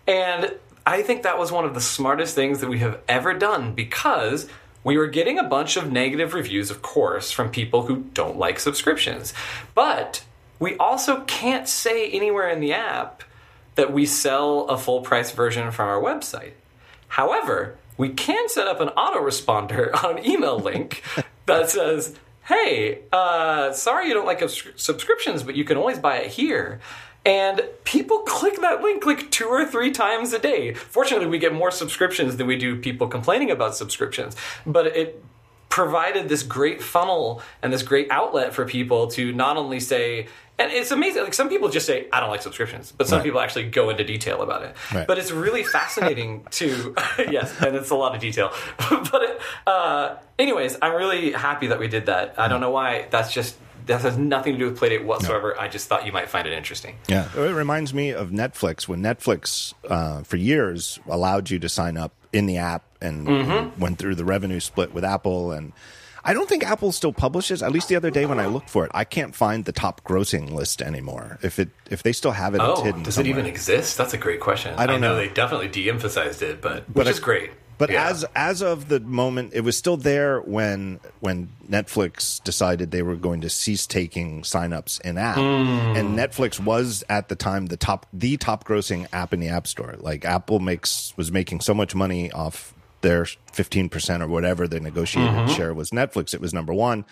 And 0.05 0.53
I 0.85 1.01
think 1.01 1.23
that 1.23 1.39
was 1.39 1.51
one 1.51 1.65
of 1.65 1.73
the 1.73 1.81
smartest 1.81 2.35
things 2.35 2.59
that 2.59 2.69
we 2.69 2.77
have 2.77 2.99
ever 3.07 3.33
done 3.33 3.73
because 3.73 4.47
we 4.83 4.99
were 4.99 5.07
getting 5.07 5.39
a 5.39 5.43
bunch 5.43 5.77
of 5.77 5.91
negative 5.91 6.35
reviews, 6.35 6.69
of 6.69 6.83
course, 6.83 7.31
from 7.31 7.49
people 7.49 7.87
who 7.87 8.05
don't 8.13 8.37
like 8.37 8.59
subscriptions. 8.59 9.33
But 9.73 10.23
we 10.59 10.77
also 10.77 11.21
can't 11.21 11.67
say 11.67 12.07
anywhere 12.07 12.49
in 12.49 12.59
the 12.59 12.73
app 12.73 13.23
that 13.73 13.91
we 13.91 14.05
sell 14.05 14.67
a 14.67 14.77
full 14.77 15.01
price 15.01 15.31
version 15.31 15.71
from 15.71 15.89
our 15.89 15.99
website. 15.99 16.51
However, 17.07 17.77
we 17.97 18.09
can 18.09 18.47
set 18.47 18.67
up 18.67 18.79
an 18.79 18.89
autoresponder 18.89 19.91
on 20.03 20.19
an 20.19 20.25
email 20.25 20.59
link 20.59 21.01
that 21.47 21.71
says, 21.71 22.15
hey, 22.51 22.99
uh, 23.13 23.71
sorry 23.71 24.07
you 24.07 24.13
don't 24.13 24.25
like 24.25 24.41
subs- 24.41 24.67
subscriptions, 24.75 25.43
but 25.43 25.55
you 25.55 25.63
can 25.63 25.77
always 25.77 25.97
buy 25.97 26.17
it 26.17 26.31
here. 26.31 26.81
And 27.25 27.63
people 27.83 28.19
click 28.19 28.59
that 28.61 28.81
link 28.81 29.05
like 29.05 29.31
two 29.31 29.47
or 29.47 29.65
three 29.65 29.91
times 29.91 30.33
a 30.33 30.39
day. 30.39 30.73
Fortunately, 30.73 31.27
we 31.27 31.37
get 31.37 31.53
more 31.53 31.71
subscriptions 31.71 32.37
than 32.37 32.47
we 32.47 32.57
do 32.57 32.75
people 32.75 33.07
complaining 33.07 33.51
about 33.51 33.75
subscriptions. 33.75 34.35
But 34.65 34.87
it 34.87 35.23
provided 35.69 36.27
this 36.27 36.43
great 36.43 36.83
funnel 36.83 37.41
and 37.61 37.71
this 37.71 37.83
great 37.83 38.07
outlet 38.11 38.53
for 38.53 38.65
people 38.65 39.07
to 39.07 39.31
not 39.31 39.55
only 39.55 39.79
say, 39.79 40.27
and 40.59 40.71
it's 40.71 40.91
amazing. 40.91 41.23
Like 41.23 41.33
some 41.33 41.49
people 41.49 41.69
just 41.69 41.85
say, 41.85 42.07
"I 42.13 42.19
don't 42.19 42.29
like 42.29 42.41
subscriptions," 42.41 42.91
but 42.95 43.07
some 43.07 43.17
Right. 43.19 43.23
people 43.25 43.39
actually 43.39 43.69
go 43.69 43.89
into 43.89 44.03
detail 44.03 44.41
about 44.41 44.63
it. 44.63 44.75
Right. 44.93 45.07
But 45.07 45.17
it's 45.17 45.31
really 45.31 45.63
fascinating 45.63 46.45
to 46.51 46.93
yes, 47.29 47.53
and 47.61 47.75
it's 47.75 47.89
a 47.89 47.95
lot 47.95 48.13
of 48.15 48.21
detail. 48.21 48.51
but 48.89 49.21
it, 49.23 49.41
uh, 49.67 50.15
anyways, 50.37 50.77
I'm 50.81 50.93
really 50.95 51.31
happy 51.31 51.67
that 51.67 51.79
we 51.79 51.87
did 51.87 52.05
that. 52.07 52.35
I 52.37 52.47
don't 52.47 52.61
know 52.61 52.71
why. 52.71 53.07
That's 53.09 53.33
just 53.33 53.55
that 53.87 54.01
has 54.01 54.15
nothing 54.17 54.53
to 54.53 54.59
do 54.59 54.65
with 54.65 54.79
Playdate 54.79 55.03
whatsoever. 55.03 55.59
I 55.59 55.67
just 55.67 55.87
thought 55.87 56.05
you 56.05 56.11
might 56.11 56.29
find 56.29 56.47
it 56.47 56.53
interesting. 56.53 56.97
Yeah, 57.07 57.27
it 57.35 57.39
reminds 57.53 57.93
me 57.95 58.11
of 58.11 58.29
Netflix 58.29 58.87
when 58.87 59.01
Netflix, 59.01 59.73
uh, 59.89 60.21
for 60.21 60.37
years, 60.37 60.99
allowed 61.09 61.49
you 61.49 61.57
to 61.59 61.67
sign 61.67 61.97
up 61.97 62.13
in 62.31 62.45
the 62.45 62.57
app 62.57 62.83
and 63.01 63.27
Mm-hmm. 63.27 63.79
went 63.81 63.97
through 63.97 64.13
the 64.15 64.23
revenue 64.25 64.59
split 64.59 64.93
with 64.93 65.03
Apple. 65.03 65.51
And 65.51 65.73
I 66.23 66.33
don't 66.33 66.47
think 66.47 66.63
Apple 66.63 66.91
still 66.91 67.13
publishes. 67.13 67.63
At 67.63 67.71
least 67.71 67.87
the 67.87 67.95
other 67.95 68.11
day 68.11 68.25
when 68.25 68.39
I 68.39 68.45
looked 68.45 68.69
for 68.69 68.85
it, 68.85 68.91
I 68.93 69.03
can't 69.03 69.33
find 69.35 69.65
the 69.65 69.71
top 69.71 70.03
grossing 70.03 70.51
list 70.51 70.81
anymore. 70.81 71.39
If 71.41 71.57
it 71.59 71.69
if 71.89 72.03
they 72.03 72.11
still 72.13 72.31
have 72.31 72.53
it, 72.53 72.61
it's 72.61 72.79
Oh, 72.79 72.83
hidden. 72.83 73.03
does 73.03 73.15
somewhere. 73.15 73.29
it 73.29 73.33
even 73.39 73.45
exist? 73.47 73.97
That's 73.97 74.13
a 74.13 74.17
great 74.17 74.39
question. 74.39 74.75
I 74.77 74.85
don't 74.85 75.01
know, 75.01 75.13
know. 75.13 75.15
they 75.17 75.29
definitely 75.29 75.67
de-emphasized 75.69 76.41
it, 76.43 76.61
but 76.61 76.85
which 76.89 76.93
But 76.95 77.07
is 77.07 77.19
great. 77.19 77.51
But 77.79 77.89
Yeah. 77.89 78.09
as 78.09 78.23
as 78.35 78.61
of 78.61 78.89
the 78.89 78.99
moment, 78.99 79.53
it 79.55 79.61
was 79.61 79.75
still 79.75 79.97
there 79.97 80.39
when 80.41 80.99
when 81.21 81.49
Netflix 81.67 82.43
decided 82.43 82.91
they 82.91 83.01
were 83.01 83.15
going 83.15 83.41
to 83.41 83.49
cease 83.49 83.87
taking 83.87 84.43
signups 84.43 85.01
in 85.01 85.17
app, 85.17 85.37
Hmm. 85.37 85.95
and 85.97 86.15
Netflix 86.17 86.59
was 86.59 87.03
at 87.09 87.29
the 87.29 87.35
time 87.35 87.65
the 87.67 87.77
top 87.77 88.05
the 88.13 88.37
top 88.37 88.65
grossing 88.65 89.07
app 89.11 89.33
in 89.33 89.39
the 89.39 89.47
App 89.49 89.65
Store. 89.65 89.95
Like 89.97 90.25
Apple 90.25 90.59
makes 90.59 91.13
was 91.17 91.31
making 91.31 91.61
so 91.61 91.73
much 91.73 91.95
money 91.95 92.31
off 92.31 92.75
their 93.01 93.25
fifteen 93.53 93.89
percent 93.89 94.23
or 94.23 94.27
whatever 94.27 94.67
the 94.67 94.79
negotiated 94.79 95.31
Mm-hmm. 95.31 95.53
share 95.53 95.73
was 95.73 95.91
Netflix. 95.91 96.33
It 96.33 96.41
was 96.41 96.53
number 96.53 96.73
one. 96.73 97.05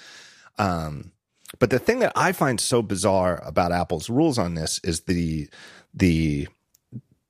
Um, 0.57 1.11
but 1.57 1.69
the 1.71 1.79
thing 1.79 1.99
that 1.99 2.11
I 2.15 2.31
find 2.31 2.59
so 2.59 2.81
bizarre 2.81 3.41
about 3.45 3.71
Apple's 3.71 4.09
rules 4.09 4.37
on 4.37 4.53
this 4.55 4.79
is 4.83 5.01
the 5.01 5.49
the 5.93 6.47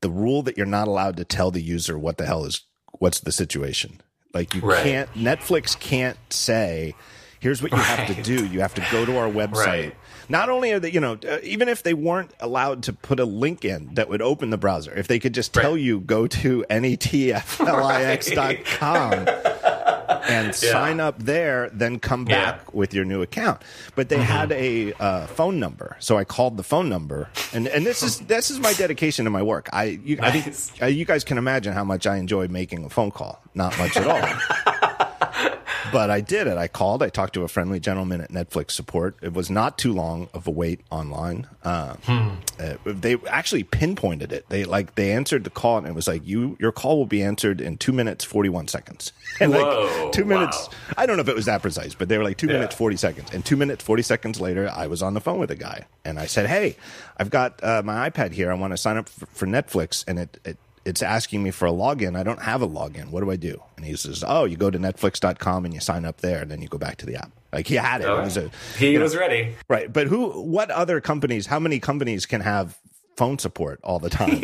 the 0.02 0.10
rule 0.10 0.42
that 0.42 0.56
you're 0.56 0.66
not 0.66 0.88
allowed 0.88 1.16
to 1.18 1.24
tell 1.24 1.50
the 1.50 1.62
user 1.62 1.98
what 1.98 2.16
the 2.18 2.26
hell 2.26 2.44
is 2.44 2.62
what's 2.98 3.20
the 3.20 3.32
situation. 3.32 4.00
Like 4.34 4.54
you 4.54 4.60
Right. 4.60 4.82
can't 4.82 5.14
Netflix 5.14 5.78
can't 5.78 6.18
say 6.30 6.94
here's 7.40 7.60
what 7.62 7.72
you 7.72 7.78
have 7.78 8.06
to 8.14 8.22
do. 8.22 8.46
You 8.46 8.60
have 8.60 8.74
to 8.74 8.86
go 8.92 9.04
to 9.04 9.16
our 9.18 9.28
website. 9.40 9.66
Right. 9.66 9.94
Not 10.28 10.48
only 10.48 10.70
are 10.72 10.78
they, 10.78 10.92
you 10.92 11.00
know, 11.00 11.18
uh, 11.28 11.38
even 11.42 11.68
if 11.68 11.82
they 11.82 11.92
weren't 11.94 12.30
allowed 12.38 12.84
to 12.84 12.92
put 12.92 13.18
a 13.18 13.24
link 13.24 13.64
in 13.64 13.94
that 13.94 14.08
would 14.08 14.22
open 14.22 14.50
the 14.50 14.58
browser, 14.58 14.92
if 14.94 15.08
they 15.08 15.18
could 15.18 15.34
just 15.34 15.52
tell 15.52 15.72
Right. 15.72 15.80
you 15.80 15.98
go 16.00 16.26
to 16.28 16.64
netflix.com 16.70 19.12
and 20.30 20.54
sign 20.54 21.00
up 21.00 21.18
there, 21.18 21.68
then 21.72 21.98
come 21.98 22.26
Yeah. 22.28 22.52
back 22.52 22.72
with 22.74 22.94
your 22.94 23.04
new 23.04 23.22
account. 23.22 23.60
But 23.96 24.08
they 24.08 24.18
had 24.18 24.52
a 24.52 24.92
uh, 25.00 25.26
phone 25.26 25.58
number, 25.58 25.96
so 25.98 26.16
I 26.16 26.22
called 26.24 26.56
the 26.56 26.62
phone 26.62 26.88
number, 26.88 27.28
and 27.52 27.66
and 27.66 27.84
this 27.84 28.02
is 28.04 28.20
this 28.20 28.50
is 28.50 28.60
my 28.60 28.72
dedication 28.74 29.24
to 29.24 29.30
my 29.30 29.42
work. 29.42 29.68
I 29.72 29.84
you, 30.04 30.18
I 30.22 30.30
think 30.30 30.54
uh, 30.82 30.86
you 30.86 31.04
guys 31.04 31.24
can 31.24 31.38
imagine 31.38 31.72
how 31.72 31.82
much 31.84 32.06
I 32.06 32.16
enjoy 32.18 32.46
making 32.48 32.84
a 32.84 32.90
phone 32.90 33.10
call. 33.10 33.42
Not 33.54 33.76
much 33.78 33.96
at 33.96 34.06
all. 34.06 35.48
but 35.92 36.10
I 36.10 36.20
did 36.20 36.46
it. 36.46 36.56
I 36.58 36.68
called. 36.68 37.02
I 37.02 37.08
talked 37.08 37.34
to 37.34 37.42
a 37.42 37.48
friendly 37.48 37.80
gentleman 37.80 38.20
at 38.20 38.30
Netflix 38.30 38.72
support. 38.72 39.16
It 39.22 39.32
was 39.32 39.50
not 39.50 39.78
too 39.78 39.92
long 39.92 40.28
of 40.34 40.46
a 40.46 40.50
wait 40.50 40.80
online. 40.90 41.46
Uh, 41.64 41.96
uh, 42.08 42.74
they 42.84 43.16
actually 43.28 43.62
pinpointed 43.64 44.32
it. 44.32 44.48
They 44.48 44.64
like 44.64 44.94
they 44.94 45.12
answered 45.12 45.44
the 45.44 45.50
call 45.50 45.78
and 45.78 45.86
it 45.86 45.94
was 45.94 46.08
like 46.08 46.26
you 46.26 46.56
your 46.60 46.72
call 46.72 46.98
will 46.98 47.06
be 47.06 47.22
answered 47.22 47.60
in 47.60 47.76
two 47.76 47.92
minutes 47.92 48.24
forty 48.24 48.48
one 48.48 48.68
seconds. 48.68 49.12
And 49.40 49.52
Whoa, 49.54 50.02
like 50.04 50.12
two 50.12 50.24
minutes. 50.26 50.68
wow. 50.68 50.74
I 50.98 51.06
don't 51.06 51.16
know 51.16 51.22
if 51.22 51.28
it 51.28 51.34
was 51.34 51.46
that 51.46 51.62
precise, 51.62 51.94
but 51.94 52.08
they 52.10 52.18
were 52.18 52.24
like 52.24 52.36
two 52.36 52.46
Yeah. 52.48 52.54
minutes 52.54 52.74
forty 52.74 52.96
seconds. 52.96 53.30
And 53.32 53.44
two 53.44 53.56
minutes 53.56 53.82
forty 53.82 54.02
seconds 54.02 54.40
later, 54.40 54.70
I 54.72 54.86
was 54.86 55.02
on 55.02 55.14
the 55.14 55.20
phone 55.20 55.38
with 55.38 55.50
a 55.50 55.56
guy 55.56 55.86
and 56.04 56.18
I 56.18 56.26
said, 56.26 56.46
"Hey, 56.46 56.76
I've 57.16 57.30
got 57.30 57.62
uh, 57.64 57.82
my 57.84 58.10
iPad 58.10 58.32
here. 58.32 58.50
I 58.50 58.54
want 58.54 58.72
to 58.72 58.76
sign 58.76 58.96
up 58.98 59.08
for, 59.08 59.26
for 59.26 59.46
Netflix, 59.46 60.04
and 60.06 60.18
it." 60.18 60.38
it 60.44 60.58
it's 60.84 61.02
asking 61.02 61.42
me 61.42 61.50
for 61.50 61.66
a 61.66 61.72
login. 61.72 62.16
I 62.18 62.22
don't 62.22 62.42
have 62.42 62.62
a 62.62 62.68
login. 62.68 63.10
What 63.10 63.20
do 63.22 63.30
I 63.30 63.36
do? 63.36 63.62
And 63.76 63.84
he 63.84 63.96
says, 63.96 64.24
Oh, 64.26 64.44
you 64.44 64.56
go 64.56 64.70
to 64.70 64.78
netflix.com 64.78 65.64
and 65.64 65.74
you 65.74 65.80
sign 65.80 66.04
up 66.04 66.18
there 66.22 66.40
and 66.42 66.50
then 66.50 66.62
you 66.62 66.68
go 66.68 66.78
back 66.78 66.96
to 66.98 67.06
the 67.06 67.16
app. 67.16 67.30
Like 67.52 67.66
he 67.66 67.74
had 67.74 68.00
it. 68.00 68.04
Oh, 68.06 68.18
it 68.20 68.24
was 68.24 68.36
a, 68.36 68.50
He 68.78 68.92
you 68.92 68.98
know, 68.98 69.04
was 69.04 69.16
ready. 69.16 69.54
right. 69.68 69.92
But 69.92 70.06
who, 70.06 70.28
what 70.40 70.70
other 70.70 71.00
companies, 71.00 71.46
how 71.46 71.58
many 71.58 71.80
companies 71.80 72.24
can 72.26 72.40
have 72.40 72.78
phone 73.16 73.38
support 73.38 73.78
all 73.84 73.98
the 73.98 74.08
time 74.08 74.40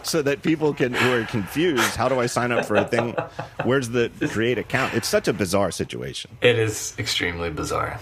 so 0.04 0.22
that 0.22 0.40
people 0.42 0.72
can, 0.72 0.94
who 0.94 1.12
are 1.12 1.24
confused, 1.26 1.96
how 1.96 2.08
do 2.08 2.18
I 2.18 2.24
sign 2.26 2.50
up 2.52 2.64
for 2.64 2.76
a 2.76 2.84
thing? 2.84 3.14
Where's 3.64 3.90
the 3.90 4.10
create 4.32 4.56
account? 4.56 4.94
It's 4.94 5.08
such 5.08 5.28
a 5.28 5.32
bizarre 5.34 5.70
situation. 5.70 6.30
It 6.40 6.58
is 6.58 6.94
extremely 6.98 7.50
bizarre. 7.50 8.00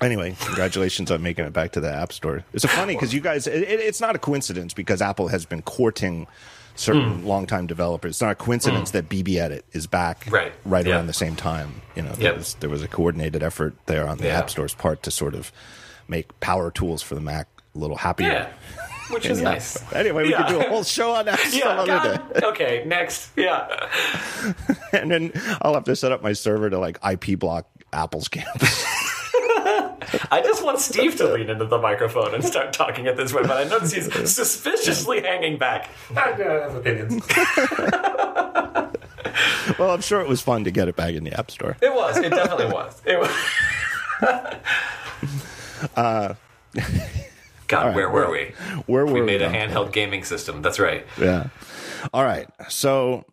Anyway, 0.00 0.36
congratulations 0.40 1.10
on 1.10 1.22
making 1.22 1.44
it 1.46 1.52
back 1.54 1.72
to 1.72 1.80
the 1.80 1.90
App 1.90 2.12
Store. 2.12 2.44
It's 2.52 2.64
funny 2.66 2.94
because 2.94 3.14
you 3.14 3.20
guys, 3.20 3.46
it- 3.46 3.62
it's 3.62 4.00
not 4.00 4.14
a 4.14 4.18
coincidence 4.18 4.74
because 4.74 5.00
Apple 5.00 5.28
has 5.28 5.46
been 5.46 5.62
courting 5.62 6.26
certain 6.76 7.20
hmm. 7.20 7.26
longtime 7.26 7.66
developers. 7.66 8.10
It's 8.12 8.20
not 8.20 8.30
a 8.32 8.34
coincidence 8.34 8.90
hmm. 8.90 8.96
that 8.98 9.08
BBEdit 9.08 9.62
is 9.72 9.86
back 9.86 10.26
Right. 10.30 10.52
right 10.64 10.86
Yeah. 10.86 10.94
around 10.96 11.06
the 11.08 11.12
same 11.12 11.34
time. 11.36 11.80
You 11.94 12.02
know, 12.02 12.12
there, 12.12 12.24
Yep. 12.30 12.36
was, 12.36 12.54
there 12.60 12.70
was 12.70 12.82
a 12.82 12.88
coordinated 12.88 13.42
effort 13.42 13.74
there 13.86 14.06
on 14.08 14.18
the 14.18 14.26
Yeah. 14.26 14.38
App 14.38 14.50
Store's 14.50 14.74
part 14.74 15.02
to 15.04 15.10
sort 15.10 15.34
of 15.34 15.50
make 16.08 16.38
power 16.40 16.70
tools 16.70 17.02
for 17.02 17.14
the 17.14 17.20
Mac 17.20 17.48
a 17.74 17.78
little 17.78 17.96
happier. 17.96 18.28
Yeah. 18.28 18.48
Which 19.10 19.26
is 19.26 19.40
nice. 19.52 19.82
Anyway, 19.92 20.24
we 20.24 20.30
Yeah. 20.30 20.42
could 20.42 20.48
do 20.48 20.60
a 20.60 20.68
whole 20.68 20.84
show 20.84 21.12
on 21.12 21.24
that 21.26 21.40
Yeah, 21.52 21.84
God. 21.86 22.32
day. 22.34 22.40
Okay, 22.46 22.82
next. 22.86 23.30
Yeah. 23.36 23.68
And 24.92 25.10
then 25.10 25.32
I'll 25.62 25.74
have 25.74 25.84
to 25.84 25.96
set 25.96 26.12
up 26.12 26.22
my 26.22 26.32
server 26.32 26.68
to 26.70 26.78
like 26.78 26.98
IP 27.04 27.38
block 27.38 27.66
Apple's 27.92 28.28
campus. 28.28 28.84
I 30.30 30.40
just 30.42 30.64
want 30.64 30.78
Steve 30.80 31.16
to 31.16 31.32
lean 31.32 31.50
into 31.50 31.64
the 31.66 31.78
microphone 31.78 32.34
and 32.34 32.44
start 32.44 32.72
talking 32.72 33.06
at 33.06 33.16
this 33.16 33.32
way, 33.32 33.42
but 33.42 33.56
I 33.56 33.64
notice 33.64 33.92
he's 33.92 34.32
suspiciously 34.32 35.22
hanging 35.22 35.58
back. 35.58 35.88
I 36.16 36.32
uh, 36.32 36.68
have 36.68 36.74
opinions. 36.76 37.22
well, 39.78 39.90
I'm 39.90 40.00
sure 40.00 40.20
it 40.20 40.28
was 40.28 40.40
fun 40.40 40.64
to 40.64 40.70
get 40.70 40.88
it 40.88 40.96
back 40.96 41.14
in 41.14 41.24
the 41.24 41.38
App 41.38 41.50
Store. 41.50 41.76
It 41.80 41.92
was. 41.92 42.16
It 42.18 42.30
definitely 42.30 42.66
was. 42.66 43.02
It 43.04 43.18
was. 43.18 43.30
God, 47.68 47.94
where 47.94 48.08
were 48.08 48.30
we? 48.30 48.52
Where 48.86 49.04
were 49.04 49.12
We 49.12 49.20
were 49.20 49.26
made 49.26 49.42
a 49.42 49.50
now? 49.50 49.54
handheld 49.58 49.92
gaming 49.92 50.24
system. 50.24 50.62
That's 50.62 50.78
right. 50.78 51.04
Yeah. 51.20 51.48
All 52.14 52.24
right. 52.24 52.48
So 52.68 53.24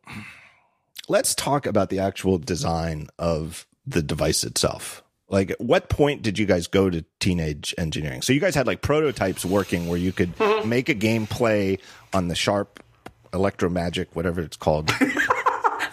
let's 1.08 1.36
talk 1.36 1.66
about 1.66 1.90
the 1.90 2.00
actual 2.00 2.38
design 2.40 3.10
of 3.20 3.68
the 3.86 4.02
device 4.02 4.44
itself. 4.44 5.03
Like, 5.30 5.56
what 5.58 5.90
point 5.90 6.22
did 6.22 6.38
you 6.38 6.46
guys 6.46 6.68
go 6.68 6.90
to 6.90 7.04
teenage 7.20 7.74
engineering? 7.78 8.22
So 8.22 8.34
you 8.34 8.40
guys 8.40 8.56
had 8.56 8.68
like 8.68 8.82
prototypes 8.82 9.44
working 9.46 9.88
where 9.88 9.98
you 9.98 10.12
could 10.12 10.36
Mm-hmm. 10.38 10.70
make 10.70 10.90
a 10.90 10.94
game 10.94 11.28
play 11.28 11.78
on 12.14 12.28
the 12.28 12.36
Sharp 12.36 12.84
Electromagic, 13.32 14.08
whatever 14.14 14.42
it's 14.42 14.58
called. 14.58 14.92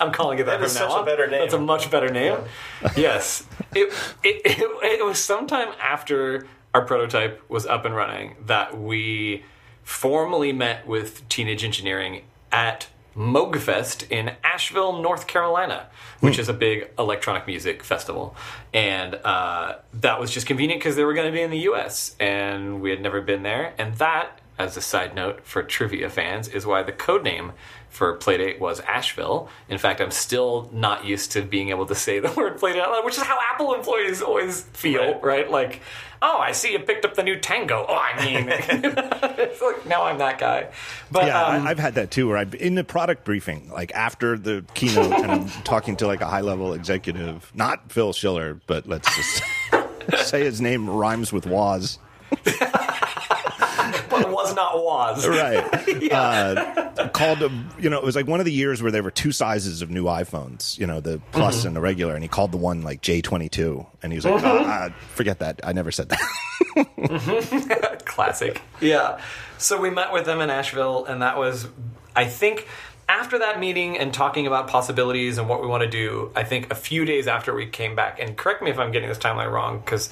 I'm 0.01 0.12
calling 0.12 0.39
it 0.39 0.47
that, 0.47 0.61
That 0.61 0.66
is 0.66 0.76
from 0.78 0.89
now 0.89 0.95
such 0.95 1.03
a 1.03 1.05
better 1.07 1.26
name. 1.26 1.41
That's 1.41 1.55
a 1.55 1.59
much 1.59 1.91
better 1.91 2.09
name. 2.11 2.39
yes. 2.97 3.47
It, 3.74 3.93
it, 4.22 4.43
it, 4.45 5.01
it 5.01 5.05
was 5.05 5.18
sometime 5.18 5.68
after 5.81 6.47
our 6.74 6.85
prototype 6.85 7.43
was 7.51 7.66
up 7.66 7.85
and 7.85 7.95
running 7.95 8.37
that 8.47 8.78
we 8.78 9.45
formally 9.83 10.53
met 10.53 10.87
with 10.87 11.28
Teenage 11.28 11.64
Engineering 11.64 12.22
at 12.53 12.87
Moogfest 13.16 14.11
in 14.11 14.32
Asheville, 14.42 15.00
North 15.00 15.26
Carolina, 15.26 15.86
which 16.20 16.38
is 16.38 16.48
a 16.48 16.52
big 16.52 16.90
electronic 16.98 17.46
music 17.46 17.82
festival. 17.82 18.34
And 18.72 19.14
uh, 19.14 19.76
that 19.94 20.20
was 20.20 20.30
just 20.30 20.46
convenient 20.46 20.80
because 20.80 20.96
they 20.96 21.04
were 21.04 21.14
going 21.14 21.26
to 21.26 21.32
be 21.32 21.42
in 21.42 21.50
the 21.50 21.61
US 21.70 22.16
and 22.18 22.80
we 22.80 22.90
had 22.90 23.00
never 23.00 23.20
been 23.20 23.42
there. 23.42 23.74
And 23.78 23.94
that, 23.96 24.39
as 24.61 24.76
a 24.76 24.80
side 24.80 25.14
note 25.14 25.40
for 25.44 25.62
trivia 25.62 26.11
fans, 26.11 26.46
is 26.46 26.66
why 26.66 26.82
the 26.82 26.92
code 26.92 27.24
name 27.24 27.52
for 27.88 28.16
Playdate 28.18 28.61
was 28.61 28.80
Asheville. 28.80 29.48
In 29.68 29.78
fact, 29.78 30.00
I'm 30.00 30.11
still 30.11 30.70
not 30.72 31.04
used 31.04 31.32
to 31.32 31.42
being 31.42 31.70
able 31.70 31.86
to 31.86 31.94
say 31.94 32.18
the 32.20 32.30
word 32.32 32.58
Playdate 32.58 32.80
out 32.80 32.90
loud, 32.92 33.04
which 33.04 33.16
is 33.16 33.22
how 33.22 33.38
Apple 33.52 33.74
employees 33.74 34.22
always 34.22 34.61
feel, 34.61 35.18
right? 35.20 35.50
Like, 35.50 35.80
oh, 36.20 36.38
I 36.38 36.52
see 36.52 36.72
you 36.72 36.78
picked 36.78 37.04
up 37.06 37.14
the 37.14 37.22
new 37.22 37.38
Tango. 37.38 37.86
Oh, 37.88 37.94
I 37.94 38.24
mean, 38.24 38.48
it's 38.50 39.62
like, 39.62 39.86
now 39.86 40.04
I'm 40.04 40.18
that 40.18 40.38
guy. 40.38 40.68
But 41.11 41.26
Yeah, 41.26 41.42
um, 41.42 41.66
I, 41.66 41.70
I've 41.70 41.78
had 41.78 41.94
that 41.94 42.11
too. 42.11 42.28
Where 42.28 42.36
I've 42.36 42.54
in 42.54 42.74
the 42.74 42.84
product 42.84 43.24
briefing, 43.24 43.70
like 43.70 43.92
after 43.92 44.36
the 44.36 44.64
keynote, 44.74 45.12
and 45.12 45.32
I'm 45.32 45.48
talking 45.64 45.96
to 45.96 46.06
like 46.06 46.20
a 46.20 46.26
high 46.26 46.42
level 46.42 46.74
executive, 46.74 47.50
not 47.54 47.90
Phil 47.90 48.12
Schiller, 48.12 48.61
but 48.66 48.86
let's 48.86 49.08
just 49.16 49.42
say 50.28 50.44
his 50.44 50.61
name 50.61 50.88
rhymes 50.88 51.32
with 51.32 51.46
Woz. 51.46 51.98
But 54.22 54.28
it 54.28 54.32
was 54.32 54.54
not 54.54 54.82
was. 54.82 55.26
right. 55.28 56.10
Uh, 56.10 57.08
called 57.08 57.42
a, 57.42 57.50
you 57.78 57.88
know 57.88 57.98
it 57.98 58.04
was 58.04 58.16
like 58.16 58.26
one 58.26 58.40
of 58.40 58.46
the 58.46 58.52
years 58.52 58.82
where 58.82 58.90
there 58.90 59.02
were 59.02 59.10
two 59.10 59.32
sizes 59.32 59.80
of 59.80 59.90
new 59.90 60.04
iphones 60.04 60.76
you 60.78 60.86
know 60.86 61.00
the 61.00 61.20
plus 61.30 61.64
and 61.64 61.76
the 61.76 61.80
regular 61.80 62.14
and 62.14 62.22
he 62.22 62.28
called 62.28 62.52
the 62.52 62.56
one 62.56 62.82
like 62.82 63.00
j22 63.00 63.86
and 64.02 64.12
he 64.12 64.16
was 64.16 64.24
like 64.24 64.42
"Ah, 64.42 64.64
ah, 64.66 64.94
forget 65.14 65.38
that. 65.40 65.60
I 65.64 65.72
never 65.72 65.92
said 65.92 66.08
that. 66.10 68.02
Classic. 68.04 68.60
Yeah. 68.80 69.20
So 69.58 69.80
we 69.80 69.90
met 69.90 70.12
with 70.12 70.24
them 70.24 70.40
in 70.40 70.50
Asheville, 70.50 71.04
and 71.04 71.22
that 71.22 71.36
was, 71.36 71.68
I 72.14 72.26
think, 72.26 72.66
after 73.08 73.38
that 73.40 73.58
meeting 73.58 73.98
and 73.98 74.14
talking 74.14 74.46
about 74.46 74.68
possibilities 74.68 75.38
and 75.38 75.48
what 75.48 75.60
we 75.60 75.66
want 75.66 75.82
to 75.82 75.90
do, 75.90 76.30
I 76.34 76.44
think 76.44 76.70
a 76.70 76.74
few 76.74 77.04
days 77.04 77.26
after 77.26 77.54
we 77.54 77.66
came 77.66 77.94
back, 77.94 78.20
and 78.20 78.36
correct 78.36 78.62
me 78.62 78.70
if 78.70 78.78
I'm 78.78 78.92
getting 78.92 79.08
this 79.08 79.18
timeline 79.18 79.50
wrong, 79.50 79.80
because 79.80 80.10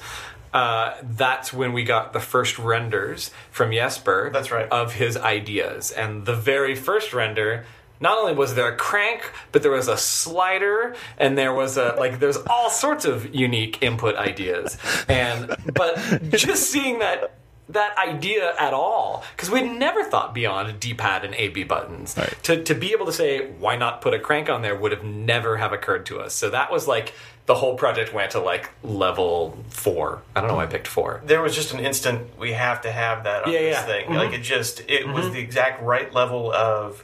uh, 0.53 0.95
that's 1.03 1.53
when 1.53 1.73
we 1.73 1.83
got 1.83 2.13
the 2.13 2.19
first 2.19 2.57
renders 2.57 3.31
from 3.51 3.71
Jesper. 3.71 4.29
That's 4.31 4.51
right. 4.51 4.69
Of 4.69 4.93
his 4.93 5.17
ideas. 5.17 5.91
And 5.91 6.25
the 6.25 6.35
very 6.35 6.75
first 6.75 7.13
render. 7.13 7.65
Not 8.01 8.17
only 8.17 8.33
was 8.33 8.55
there 8.55 8.69
a 8.69 8.77
crank, 8.77 9.29
but 9.51 9.61
there 9.61 9.71
was 9.71 9.89
a 9.89 9.97
slider, 9.97 10.95
and 11.17 11.37
there 11.37 11.53
was 11.53 11.75
a 11.75 11.95
like. 11.97 12.21
There's 12.21 12.37
all 12.37 12.69
sorts 12.69 13.03
of 13.03 13.35
unique 13.35 13.83
input 13.83 14.15
ideas, 14.15 14.77
and 15.09 15.53
but 15.73 15.97
just 16.29 16.69
seeing 16.69 16.99
that 16.99 17.33
that 17.69 17.95
idea 17.99 18.55
at 18.59 18.73
all 18.73 19.23
because 19.35 19.49
we'd 19.51 19.69
never 19.77 20.03
thought 20.03 20.33
beyond 20.33 20.67
a 20.69 20.73
d-pad 20.73 21.23
and 21.23 21.35
ab 21.35 21.63
buttons 21.67 22.15
Right. 22.17 22.33
to, 22.43 22.63
to 22.63 22.73
be 22.73 22.91
able 22.93 23.05
to 23.05 23.13
say 23.13 23.47
why 23.59 23.75
not 23.75 24.01
put 24.01 24.13
a 24.15 24.19
crank 24.19 24.49
on 24.49 24.61
there 24.63 24.75
would 24.75 24.91
have 24.91 25.03
never 25.03 25.57
have 25.57 25.71
occurred 25.71 26.05
to 26.07 26.19
us 26.19 26.33
so 26.33 26.49
that 26.49 26.71
was 26.71 26.87
like 26.87 27.13
the 27.45 27.53
whole 27.55 27.75
project 27.75 28.11
went 28.13 28.31
to 28.31 28.39
like 28.39 28.71
level 28.83 29.57
four 29.69 30.21
i 30.35 30.39
don't 30.41 30.49
know 30.49 30.55
why 30.55 30.63
i 30.63 30.67
picked 30.67 30.87
four 30.87 31.21
there 31.25 31.41
was 31.43 31.53
just 31.55 31.71
an 31.73 31.79
instant 31.79 32.27
we 32.39 32.53
have 32.53 32.81
to 32.81 32.91
have 32.91 33.23
that 33.25 33.45
on 33.45 33.53
Yeah, 33.53 33.59
this 33.59 33.75
yeah. 33.77 33.85
thing. 33.85 34.05
Mhm. 34.07 34.15
Like 34.15 34.33
it 34.33 34.41
just 34.41 34.81
it 34.89 35.07
was 35.07 35.29
the 35.31 35.39
exact 35.39 35.83
right 35.83 36.11
level 36.13 36.51
of 36.51 37.03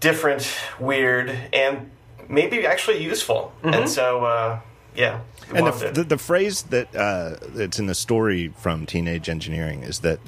different, 0.00 0.50
weird, 0.78 1.30
and 1.52 1.90
maybe 2.28 2.66
actually 2.66 3.02
useful. 3.02 3.52
And 3.62 3.88
so 3.88 4.24
uh, 4.24 4.60
yeah. 4.94 5.20
and 5.54 5.66
the, 5.66 5.90
the, 5.94 6.04
the 6.04 6.18
phrase 6.18 6.62
that 6.64 6.94
uh, 6.94 7.36
that's 7.48 7.78
in 7.78 7.86
the 7.86 7.94
story 7.94 8.48
from 8.58 8.86
teenage 8.86 9.28
engineering 9.28 9.82
is 9.82 10.00
that 10.00 10.20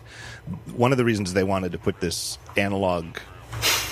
one 0.74 0.92
of 0.92 0.98
the 0.98 1.04
reasons 1.04 1.34
they 1.34 1.44
wanted 1.44 1.72
to 1.72 1.78
put 1.78 2.00
this 2.00 2.38
analog 2.56 3.16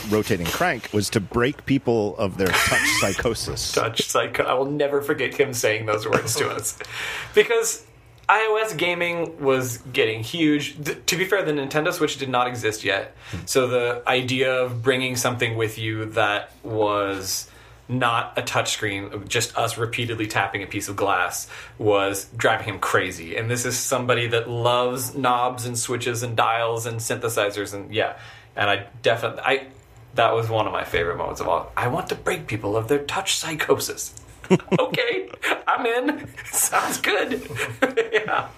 rotating 0.09 0.47
crank 0.47 0.89
was 0.93 1.11
to 1.11 1.21
break 1.21 1.66
people 1.66 2.16
of 2.16 2.39
their 2.39 2.49
touch 2.49 2.89
psychosis. 3.01 3.73
Touch 3.73 4.03
psycho 4.03 4.45
i 4.45 4.55
will 4.55 4.71
never 4.71 5.03
forget 5.03 5.35
him 5.35 5.53
saying 5.53 5.87
those 5.87 6.07
words 6.07 6.35
to 6.37 6.49
us. 6.49 6.79
Because 7.35 7.87
ios 8.29 8.77
gaming 8.77 9.41
was 9.41 9.79
getting 9.93 10.23
huge. 10.23 10.83
Th- 10.83 10.99
to 11.07 11.16
be 11.16 11.25
fair 11.25 11.45
the 11.45 11.53
nintendo 11.53 11.93
switch 11.93 12.16
did 12.16 12.29
not 12.29 12.47
exist 12.47 12.85
yet. 12.85 13.16
So 13.47 13.66
the 13.66 14.03
idea 14.07 14.53
of 14.53 14.83
bringing 14.83 15.16
something 15.16 15.57
with 15.57 15.79
you 15.79 16.07
that 16.07 16.53
was 16.62 17.50
not 17.91 18.38
a 18.38 18.43
touchscreen, 18.43 19.26
just 19.28 19.57
us 19.59 19.76
repeatedly 19.76 20.26
tapping 20.26 20.62
a 20.62 20.66
piece 20.66 20.88
of 20.88 20.97
glass 20.97 21.49
was 21.78 22.26
driving 22.36 22.66
him 22.66 22.78
crazy. 22.78 23.36
And 23.36 23.51
this 23.51 23.66
is 23.66 23.76
somebody 23.76 24.28
that 24.28 24.49
loves 24.49 25.14
knobs 25.16 25.66
and 25.66 25.78
switches 25.78 26.22
and 26.22 26.37
dials 26.37 26.87
and 26.87 27.00
synthesizers 27.00 27.75
and 27.75 27.92
yeah. 27.92 28.18
And 28.57 28.71
I 28.71 28.87
definitely 29.03 29.42
I 29.45 29.67
that 30.14 30.34
was 30.34 30.49
one 30.49 30.67
of 30.67 30.72
my 30.72 30.84
favorite 30.84 31.17
moments 31.17 31.41
of 31.41 31.49
all. 31.49 31.72
I 31.76 31.88
want 31.88 32.08
to 32.08 32.14
break 32.14 32.46
people 32.46 32.76
of 32.76 32.88
their 32.88 33.04
touch 33.04 33.37
psychosis. 33.37 34.14
okay, 34.79 35.29
I'm 35.67 35.87
in. 35.87 36.29
Sounds 36.46 37.00
good. 37.00 37.49
yeah. 38.12 38.49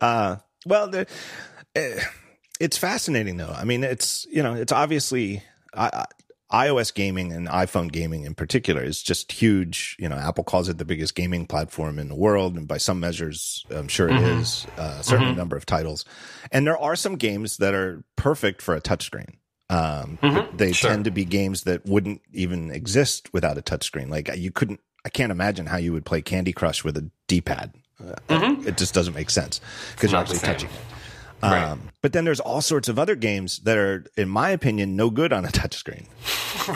Uh, 0.00 0.36
Well, 0.66 0.88
the, 0.88 1.06
eh, 1.74 2.00
it's 2.60 2.78
fascinating 2.78 3.36
though. 3.36 3.52
I 3.54 3.64
mean, 3.64 3.84
it's 3.84 4.26
you 4.30 4.42
know, 4.42 4.54
it's 4.54 4.72
obviously 4.72 5.42
I 5.74 6.04
iOS 6.52 6.92
gaming 6.94 7.32
and 7.32 7.48
iPhone 7.48 7.90
gaming 7.90 8.24
in 8.24 8.34
particular 8.34 8.82
is 8.82 9.02
just 9.02 9.32
huge. 9.32 9.96
You 9.98 10.08
know, 10.08 10.16
Apple 10.16 10.44
calls 10.44 10.68
it 10.68 10.78
the 10.78 10.84
biggest 10.84 11.14
gaming 11.14 11.46
platform 11.46 11.98
in 11.98 12.08
the 12.08 12.14
world, 12.14 12.56
and 12.56 12.68
by 12.68 12.78
some 12.78 13.00
measures, 13.00 13.64
I'm 13.70 13.88
sure 13.88 14.08
it 14.08 14.20
is 14.20 14.66
uh, 14.78 14.96
a 15.00 15.02
certain 15.02 15.36
number 15.36 15.56
of 15.56 15.66
titles. 15.66 16.04
And 16.52 16.66
there 16.66 16.78
are 16.78 16.96
some 16.96 17.16
games 17.16 17.56
that 17.56 17.74
are 17.74 18.04
perfect 18.16 18.62
for 18.62 18.74
a 18.76 18.80
touchscreen. 18.80 19.36
Um, 19.70 20.18
but 20.20 20.56
they 20.58 20.72
Sure. 20.72 20.90
tend 20.90 21.06
to 21.06 21.10
be 21.10 21.24
games 21.24 21.62
that 21.62 21.86
wouldn't 21.86 22.20
even 22.32 22.70
exist 22.70 23.32
without 23.32 23.56
a 23.58 23.62
touchscreen. 23.62 24.10
Like 24.10 24.30
you 24.36 24.50
couldn't, 24.50 24.80
I 25.04 25.08
can't 25.08 25.32
imagine 25.32 25.66
how 25.66 25.78
you 25.78 25.92
would 25.94 26.04
play 26.04 26.20
Candy 26.20 26.52
Crush 26.52 26.84
with 26.84 26.96
a 26.98 27.10
D-pad. 27.28 27.72
Uh, 27.98 28.14
It 28.66 28.76
just 28.76 28.92
doesn't 28.92 29.14
make 29.14 29.30
sense 29.30 29.60
because 29.96 30.12
you're 30.12 30.20
actually 30.20 30.38
touching 30.40 30.68
it. 30.68 30.76
Right. 31.50 31.64
Um, 31.64 31.90
but 32.02 32.12
then 32.12 32.24
there's 32.24 32.40
all 32.40 32.60
sorts 32.60 32.88
of 32.88 32.98
other 32.98 33.14
games 33.16 33.58
that 33.60 33.76
are, 33.78 34.04
in 34.16 34.28
my 34.28 34.50
opinion, 34.50 34.96
no 34.96 35.10
good 35.10 35.32
on 35.32 35.44
a 35.44 35.48
touchscreen. 35.48 36.06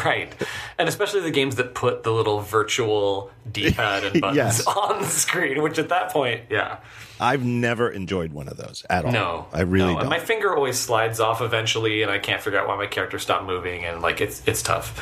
Right. 0.05 0.31
And 0.77 0.87
especially 0.87 1.23
the 1.23 1.31
games 1.31 1.57
that 1.57 1.75
put 1.75 2.03
the 2.03 2.11
little 2.13 2.41
virtual 2.41 3.31
D-pad 3.51 4.05
and 4.05 4.21
buttons 4.21 4.37
Yes. 4.37 4.67
on 4.67 5.01
the 5.01 5.07
screen, 5.09 5.63
which 5.63 5.79
at 5.79 5.89
that 5.89 6.13
point, 6.13 6.43
yeah. 6.51 6.79
I've 7.19 7.43
never 7.43 7.89
enjoyed 7.89 8.33
one 8.35 8.49
of 8.49 8.59
those 8.59 8.85
at 8.91 9.07
all. 9.07 9.13
No. 9.13 9.47
I 9.51 9.63
really 9.63 9.95
no. 9.95 10.01
don't. 10.01 10.11
My 10.11 10.19
finger 10.19 10.55
always 10.55 10.79
slides 10.79 11.21
off 11.21 11.41
eventually 11.41 12.03
and 12.03 12.11
I 12.11 12.19
can't 12.19 12.43
figure 12.43 12.59
out 12.61 12.69
why 12.69 12.77
my 12.77 12.87
character 12.87 13.19
stopped 13.19 13.47
moving 13.47 13.87
and 13.87 14.03
like 14.03 14.21
it's 14.21 14.43
it's 14.47 14.63
tough. 14.63 14.93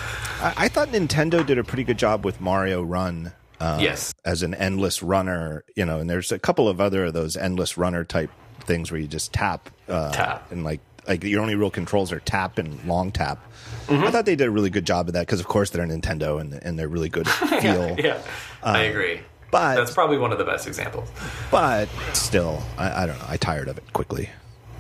I, 0.41 0.67
I 0.67 0.69
thought 0.69 0.89
Nintendo 0.89 1.45
did 1.45 1.59
a 1.59 1.65
pretty 1.65 1.83
good 1.83 1.99
job 1.99 2.25
with 2.25 2.41
Mario 2.41 2.81
Run. 2.83 3.33
Uh, 3.59 3.79
Yes. 3.81 4.15
As 4.25 4.43
an 4.45 4.55
endless 4.55 5.03
runner, 5.03 5.65
you 5.75 5.85
know, 5.85 5.99
and 5.99 6.09
there's 6.09 6.31
a 6.31 6.39
couple 6.39 6.69
of 6.69 6.81
other 6.81 7.07
of 7.07 7.13
those 7.15 7.37
endless 7.37 7.77
runner 7.77 8.05
type 8.05 8.31
things 8.67 8.91
where 8.91 9.01
you 9.01 9.07
just 9.07 9.33
tap, 9.33 9.71
uh, 9.89 10.13
Tap. 10.13 10.51
and 10.53 10.65
like 10.65 10.81
like 11.09 11.23
your 11.25 11.41
only 11.41 11.55
real 11.55 11.71
controls 11.71 12.13
are 12.13 12.21
tap 12.21 12.59
and 12.59 12.83
long 12.85 13.13
tap. 13.13 13.39
Mm-hmm. 13.87 14.05
I 14.05 14.11
thought 14.11 14.27
they 14.27 14.35
did 14.37 14.49
a 14.49 14.51
really 14.51 14.71
good 14.71 14.85
job 14.85 15.07
of 15.07 15.15
that 15.15 15.21
because, 15.27 15.39
of 15.39 15.47
course, 15.47 15.71
they're 15.71 15.87
Nintendo 15.87 16.41
and 16.41 16.53
and 16.55 16.79
they're 16.79 16.89
really 16.89 17.09
good 17.09 17.29
at 17.43 17.63
feel. 17.63 17.97
Yeah. 17.99 18.21
I 18.63 18.83
agree. 18.83 19.19
Uh, 19.19 19.23
but 19.53 19.77
That's 19.77 19.95
probably 19.95 20.19
one 20.19 20.33
of 20.33 20.39
the 20.39 20.45
best 20.45 20.67
examples. 20.67 21.09
but 21.53 21.89
still, 22.13 22.63
I, 22.77 23.05
I 23.05 23.07
don't 23.07 23.17
know. 23.19 23.25
I 23.29 23.37
tired 23.37 23.69
of 23.69 23.79
it 23.79 23.93
quickly. 23.93 24.29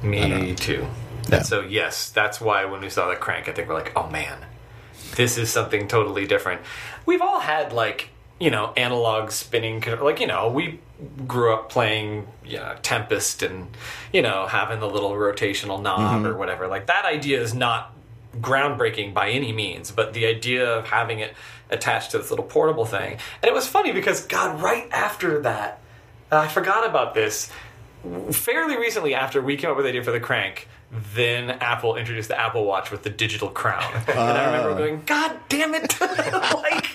Me 0.02 0.54
too. 0.56 0.86
Yeah. 1.28 1.36
And 1.36 1.46
so 1.46 1.60
yes, 1.60 2.10
that's 2.10 2.40
why 2.40 2.64
when 2.64 2.80
we 2.80 2.90
saw 2.90 3.08
the 3.08 3.16
crank, 3.16 3.48
I 3.48 3.52
think 3.52 3.68
we're 3.68 3.74
like, 3.74 3.92
oh 3.96 4.10
man, 4.10 4.44
this 5.14 5.38
is 5.38 5.50
something 5.50 5.86
totally 5.88 6.26
different. 6.26 6.60
We've 7.06 7.22
all 7.22 7.40
had 7.40 7.72
like 7.72 8.10
you 8.40 8.50
know 8.50 8.72
analog 8.76 9.30
spinning, 9.30 9.82
like 10.02 10.20
you 10.20 10.26
know 10.26 10.50
we 10.50 10.80
grew 11.26 11.52
up 11.52 11.70
playing 11.70 12.26
you 12.44 12.56
know, 12.56 12.74
Tempest 12.82 13.42
and 13.42 13.68
you 14.12 14.22
know 14.22 14.46
having 14.46 14.80
the 14.80 14.88
little 14.88 15.10
rotational 15.10 15.80
knob 15.80 16.24
or 16.24 16.30
mm-hmm. 16.30 16.38
whatever. 16.38 16.68
Like 16.68 16.86
that 16.86 17.04
idea 17.04 17.40
is 17.40 17.54
not 17.54 17.92
groundbreaking 18.40 19.14
by 19.14 19.30
any 19.30 19.52
means, 19.52 19.90
but 19.90 20.12
the 20.12 20.26
idea 20.26 20.68
of 20.68 20.86
having 20.86 21.20
it 21.20 21.34
attached 21.70 22.12
to 22.12 22.18
this 22.18 22.30
little 22.30 22.44
portable 22.44 22.86
thing, 22.86 23.18
and 23.42 23.48
it 23.48 23.54
was 23.54 23.66
funny 23.66 23.92
because 23.92 24.26
God, 24.26 24.60
right 24.60 24.88
after 24.92 25.42
that, 25.42 25.80
I 26.30 26.48
forgot 26.48 26.86
about 26.86 27.14
this. 27.14 27.50
Fairly 28.30 28.76
recently 28.76 29.14
after 29.14 29.42
we 29.42 29.56
came 29.56 29.70
up 29.70 29.76
with 29.76 29.84
the 29.84 29.88
idea 29.88 30.04
for 30.04 30.12
the 30.12 30.20
crank 30.20 30.68
then 31.14 31.50
apple 31.50 31.96
introduced 31.96 32.28
the 32.28 32.38
apple 32.40 32.64
watch 32.64 32.90
with 32.90 33.02
the 33.02 33.10
digital 33.10 33.48
crown. 33.48 33.92
And 34.08 34.18
i 34.18 34.46
remember 34.46 34.70
ah. 34.70 34.74
going 34.78 35.02
god 35.04 35.38
damn 35.48 35.74
it. 35.74 35.94
Like 36.00 36.86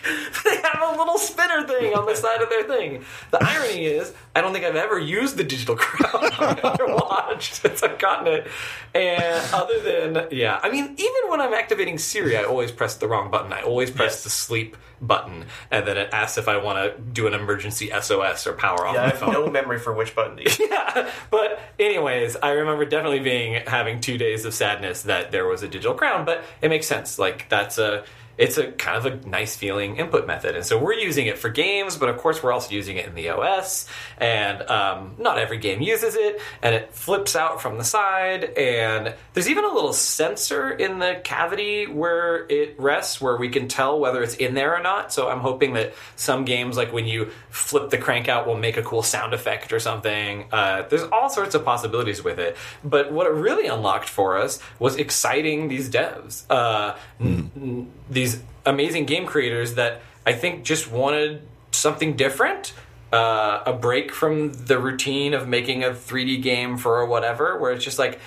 they 0.43 0.55
have 0.55 0.81
a 0.93 0.97
little 0.97 1.17
spinner 1.17 1.67
thing 1.67 1.93
on 1.93 2.05
the 2.05 2.15
side 2.15 2.41
of 2.41 2.49
their 2.49 2.63
thing. 2.63 3.03
The 3.31 3.43
irony 3.43 3.85
is 3.85 4.13
i 4.35 4.41
don't 4.41 4.53
think 4.53 4.65
i've 4.65 4.75
ever 4.75 4.97
used 4.99 5.37
the 5.37 5.43
digital 5.43 5.75
crown 5.79 6.31
on 6.63 6.75
their 6.77 6.87
watch 6.95 7.53
since 7.53 7.83
i've 7.83 7.99
gotten 7.99 8.27
it. 8.27 8.47
And 8.95 9.53
other 9.53 9.79
than 9.81 10.27
yeah 10.31 10.59
i 10.63 10.69
mean 10.71 10.85
even 10.97 11.29
when 11.29 11.41
i'm 11.41 11.53
activating 11.53 11.97
siri 11.97 12.37
i 12.37 12.43
always 12.43 12.71
press 12.71 12.95
the 12.95 13.07
wrong 13.07 13.29
button. 13.29 13.51
I 13.53 13.61
always 13.61 13.91
press 13.91 14.13
Yes. 14.13 14.23
the 14.23 14.29
sleep 14.29 14.77
button 15.01 15.45
and 15.71 15.87
then 15.87 15.97
it 15.97 16.09
asks 16.13 16.37
if 16.37 16.47
i 16.47 16.55
want 16.57 16.77
to 16.77 17.01
do 17.01 17.25
an 17.27 17.33
emergency 17.33 17.89
sos 18.01 18.45
or 18.45 18.53
power 18.53 18.85
off 18.85 18.93
Yeah, 18.93 19.01
I 19.01 19.05
my 19.05 19.09
have 19.09 19.19
phone 19.19 19.33
no 19.33 19.47
memory 19.49 19.79
for 19.79 19.93
which 19.93 20.13
button 20.15 20.37
to 20.37 20.43
use. 20.43 20.59
yeah. 20.69 21.09
But 21.31 21.59
anyways, 21.79 22.35
I 22.43 22.51
remember 22.51 22.85
definitely 22.85 23.19
being 23.19 23.63
having 23.65 23.99
two 23.99 24.17
days 24.17 24.45
of 24.45 24.53
sadness 24.53 25.01
that 25.03 25.31
there 25.31 25.47
was 25.47 25.63
a 25.63 25.67
digital 25.67 25.95
crown, 25.95 26.23
but 26.25 26.43
it 26.61 26.69
makes 26.69 26.85
sense. 26.87 27.17
Like 27.17 27.49
that's 27.49 27.77
a 27.77 28.03
it's 28.41 28.57
a 28.57 28.71
kind 28.71 28.97
of 28.97 29.05
a 29.05 29.27
nice 29.27 29.55
feeling 29.55 29.97
input 29.97 30.25
method, 30.25 30.55
and 30.55 30.65
so 30.65 30.77
we're 30.77 30.93
using 30.93 31.27
it 31.27 31.37
for 31.37 31.49
games, 31.49 31.95
but 31.95 32.09
of 32.09 32.17
course 32.17 32.41
we're 32.41 32.51
also 32.51 32.73
using 32.73 32.97
it 32.97 33.05
in 33.05 33.13
the 33.13 33.29
OS, 33.29 33.85
and 34.17 34.63
um, 34.63 35.15
not 35.19 35.37
every 35.37 35.59
game 35.59 35.79
uses 35.79 36.15
it, 36.15 36.41
and 36.63 36.73
it 36.73 36.91
flips 36.93 37.35
out 37.35 37.61
from 37.61 37.77
the 37.77 37.83
side, 37.83 38.43
and 38.57 39.13
there's 39.33 39.47
even 39.47 39.63
a 39.63 39.71
little 39.71 39.93
sensor 39.93 40.71
in 40.71 40.97
the 40.97 41.21
cavity 41.23 41.85
where 41.85 42.47
it 42.49 42.79
rests, 42.79 43.21
where 43.21 43.37
we 43.37 43.47
can 43.47 43.67
tell 43.67 43.99
whether 43.99 44.23
it's 44.23 44.33
in 44.35 44.55
there 44.55 44.75
or 44.75 44.81
not. 44.81 45.13
So 45.13 45.29
I'm 45.29 45.41
hoping 45.41 45.73
that 45.73 45.93
some 46.15 46.43
games, 46.43 46.77
like 46.77 46.91
when 46.91 47.05
you 47.05 47.29
flip 47.51 47.91
the 47.91 47.99
crank 47.99 48.27
out, 48.27 48.47
will 48.47 48.57
make 48.57 48.77
a 48.77 48.81
cool 48.81 49.03
sound 49.03 49.35
effect 49.35 49.71
or 49.71 49.79
something. 49.79 50.45
Uh, 50.51 50.81
there's 50.89 51.03
all 51.03 51.29
sorts 51.29 51.53
of 51.53 51.63
possibilities 51.63 52.23
with 52.23 52.39
it, 52.39 52.57
but 52.83 53.11
what 53.11 53.27
it 53.27 53.33
really 53.33 53.67
unlocked 53.67 54.09
for 54.09 54.37
us 54.37 54.59
was 54.79 54.95
exciting 54.95 55.67
these 55.67 55.91
devs, 55.91 56.43
uh, 56.49 56.95
n- 57.19 57.51
n- 57.55 57.91
these 58.09 58.30
amazing 58.65 59.05
game 59.05 59.25
creators 59.25 59.75
that 59.75 60.01
I 60.25 60.33
think 60.33 60.63
just 60.63 60.91
wanted 60.91 61.41
something 61.71 62.15
different. 62.15 62.73
Uh, 63.11 63.63
a 63.65 63.73
break 63.73 64.13
from 64.13 64.53
the 64.53 64.79
routine 64.79 65.33
of 65.33 65.45
making 65.47 65.83
a 65.83 65.89
3D 65.89 66.41
game 66.41 66.77
for 66.77 67.05
whatever, 67.05 67.59
where 67.59 67.73
it's 67.73 67.83
just 67.83 67.99
like 67.99 68.19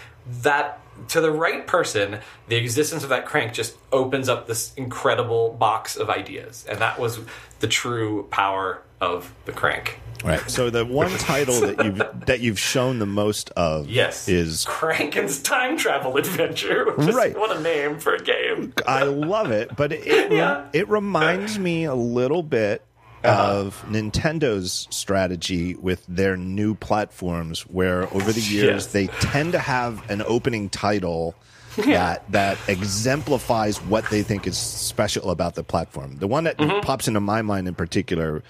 that 0.43 0.81
to 1.09 1.20
the 1.20 1.31
right 1.31 1.66
person, 1.66 2.19
the 2.48 2.56
existence 2.56 3.02
of 3.02 3.09
that 3.09 3.27
crank 3.27 3.52
just 3.52 3.77
opens 3.93 4.28
up 4.28 4.47
this 4.47 4.74
incredible 4.74 5.51
box 5.52 5.97
of 5.97 6.11
ideas, 6.11 6.65
and 6.69 6.78
that 6.81 6.98
was 6.98 7.20
the 7.61 7.66
true 7.66 8.24
power 8.31 8.82
of 9.01 9.32
the 9.44 9.52
crank. 9.52 10.01
Right. 10.24 10.51
So 10.51 10.70
the 10.70 10.84
one 10.84 11.10
title 11.18 11.60
that 11.60 11.84
you've 11.84 12.26
that 12.26 12.40
you've 12.40 12.59
shown 12.59 12.98
the 12.98 13.06
most 13.06 13.51
of 13.51 13.88
Yes, 13.88 14.26
is 14.28 14.64
Crankin's 14.64 15.40
time 15.42 15.76
travel 15.76 16.16
adventure. 16.16 16.92
Which 16.96 17.09
is, 17.09 17.14
Right. 17.14 17.38
What 17.38 17.56
a 17.56 17.60
name 17.60 17.98
for 17.98 18.14
a 18.14 18.20
game. 18.22 18.72
I 18.86 19.02
love 19.05 19.51
it, 19.51 19.76
but 19.76 19.92
it 19.92 20.06
it, 20.06 20.32
Yeah. 20.32 20.66
it 20.72 20.88
reminds 20.88 21.59
me 21.59 21.84
a 21.84 21.94
little 21.94 22.42
bit 22.42 22.82
of 23.22 23.82
Nintendo's 23.88 24.86
strategy 24.90 25.74
with 25.76 26.05
their 26.06 26.36
new 26.36 26.74
platforms, 26.74 27.62
where 27.62 28.02
over 28.14 28.32
the 28.32 28.40
years 28.40 28.84
Yes. 28.84 28.86
they 28.88 29.06
tend 29.06 29.52
to 29.52 29.59
have 29.59 30.09
an 30.10 30.22
opening 30.26 30.68
title 30.68 31.34
that 31.76 32.30
that 32.32 32.59
exemplifies 32.68 33.78
what 33.82 34.09
they 34.10 34.22
think 34.22 34.46
is 34.46 34.56
special 34.59 35.30
about 35.30 35.55
the 35.55 35.64
platform. 35.64 36.16
The 36.18 36.26
one 36.28 36.44
that 36.44 36.59
Mm-hmm. 36.59 36.80
pops 36.80 37.09
into 37.09 37.20
my 37.20 37.42
mind 37.42 37.66
in 37.66 37.74
particular 37.74 38.42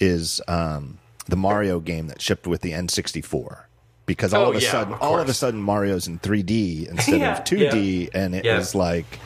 is 0.00 0.40
um, 0.48 0.98
the 1.28 1.36
Mario 1.36 1.80
game 1.80 2.06
that 2.08 2.20
shipped 2.20 2.46
with 2.46 2.60
the 2.62 2.72
N64. 2.72 3.62
Because 4.06 4.32
all 4.32 4.46
Oh, 4.46 4.50
of 4.50 4.56
a 4.56 4.60
yeah, 4.60 4.70
sudden, 4.70 4.94
of 4.94 5.02
all 5.02 5.18
of 5.18 5.28
a 5.28 5.34
sudden, 5.34 5.60
Mario's 5.60 6.06
in 6.06 6.18
3D 6.20 6.88
instead 6.88 7.20
Yeah, 7.20 7.38
of 7.38 7.44
2D, 7.44 8.10
and 8.14 8.34
it 8.36 8.44
Yeah. 8.44 8.56
was 8.58 8.74
like, 8.74 9.18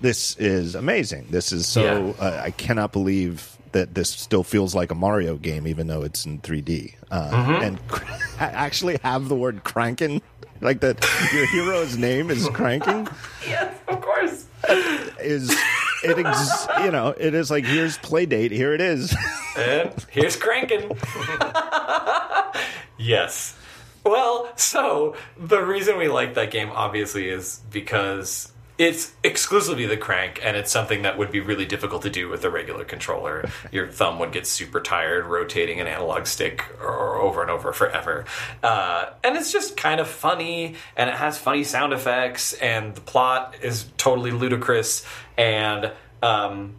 this 0.00 0.36
is 0.36 0.74
amazing. 0.76 1.26
This 1.30 1.50
is 1.52 1.66
so. 1.66 1.82
Yeah. 2.18 2.24
Uh, 2.24 2.42
I 2.44 2.50
cannot 2.52 2.92
believe 2.92 3.48
that 3.72 3.94
this 3.94 4.10
still 4.10 4.42
feels 4.44 4.74
like 4.74 4.90
a 4.92 4.94
Mario 4.94 5.36
game, 5.36 5.66
even 5.66 5.86
though 5.88 6.02
it's 6.02 6.24
in 6.26 6.38
3D. 6.40 6.94
Uh, 7.10 7.30
Mm-hmm. 7.30 7.62
And 7.64 7.88
cr- 7.88 8.04
actually 8.38 8.98
have 9.02 9.28
the 9.28 9.34
word 9.34 9.64
cranking, 9.64 10.22
like 10.60 10.80
that. 10.80 11.04
Your 11.32 11.46
hero's 11.46 11.96
name 11.96 12.30
is 12.30 12.48
Crankin. 12.48 13.12
Yes, 13.46 13.74
of 13.88 14.00
course. 14.00 14.46
Is 15.20 15.52
it? 16.04 16.18
Ex- 16.18 16.66
you 16.80 16.90
know, 16.90 17.14
it 17.16 17.34
is 17.34 17.50
like 17.50 17.64
here's 17.64 17.98
Playdate. 17.98 18.50
Here 18.50 18.74
it 18.74 18.80
is. 18.80 19.14
And 19.54 19.92
here's 20.10 20.34
Crankin. 20.38 20.96
yes. 22.98 23.54
Well, 24.04 24.50
so 24.56 25.14
the 25.38 25.62
reason 25.62 25.98
we 25.98 26.08
like 26.08 26.34
that 26.34 26.50
game 26.50 26.70
obviously 26.70 27.28
is 27.28 27.60
because 27.70 28.50
it's 28.78 29.12
exclusively 29.22 29.86
the 29.86 29.96
crank 29.96 30.40
and 30.42 30.56
it's 30.56 30.72
something 30.72 31.02
that 31.02 31.16
would 31.18 31.30
be 31.30 31.38
really 31.38 31.66
difficult 31.66 32.02
to 32.02 32.10
do 32.10 32.28
with 32.28 32.42
a 32.44 32.50
regular 32.50 32.84
controller. 32.84 33.48
Your 33.70 33.86
thumb 33.86 34.18
would 34.18 34.32
get 34.32 34.46
super 34.46 34.80
tired 34.80 35.26
rotating 35.26 35.78
an 35.80 35.86
analog 35.86 36.26
stick 36.26 36.64
or 36.80 37.16
over 37.20 37.42
and 37.42 37.50
over 37.50 37.72
forever. 37.72 38.24
Uh, 38.62 39.10
and 39.22 39.36
it's 39.36 39.52
just 39.52 39.76
kind 39.76 40.00
of 40.00 40.08
funny 40.08 40.74
and 40.96 41.10
it 41.10 41.14
has 41.16 41.38
funny 41.38 41.62
sound 41.62 41.92
effects 41.92 42.54
and 42.54 42.94
the 42.94 43.02
plot 43.02 43.54
is 43.62 43.84
totally 43.98 44.32
ludicrous 44.32 45.06
and 45.36 45.92
um, 46.22 46.74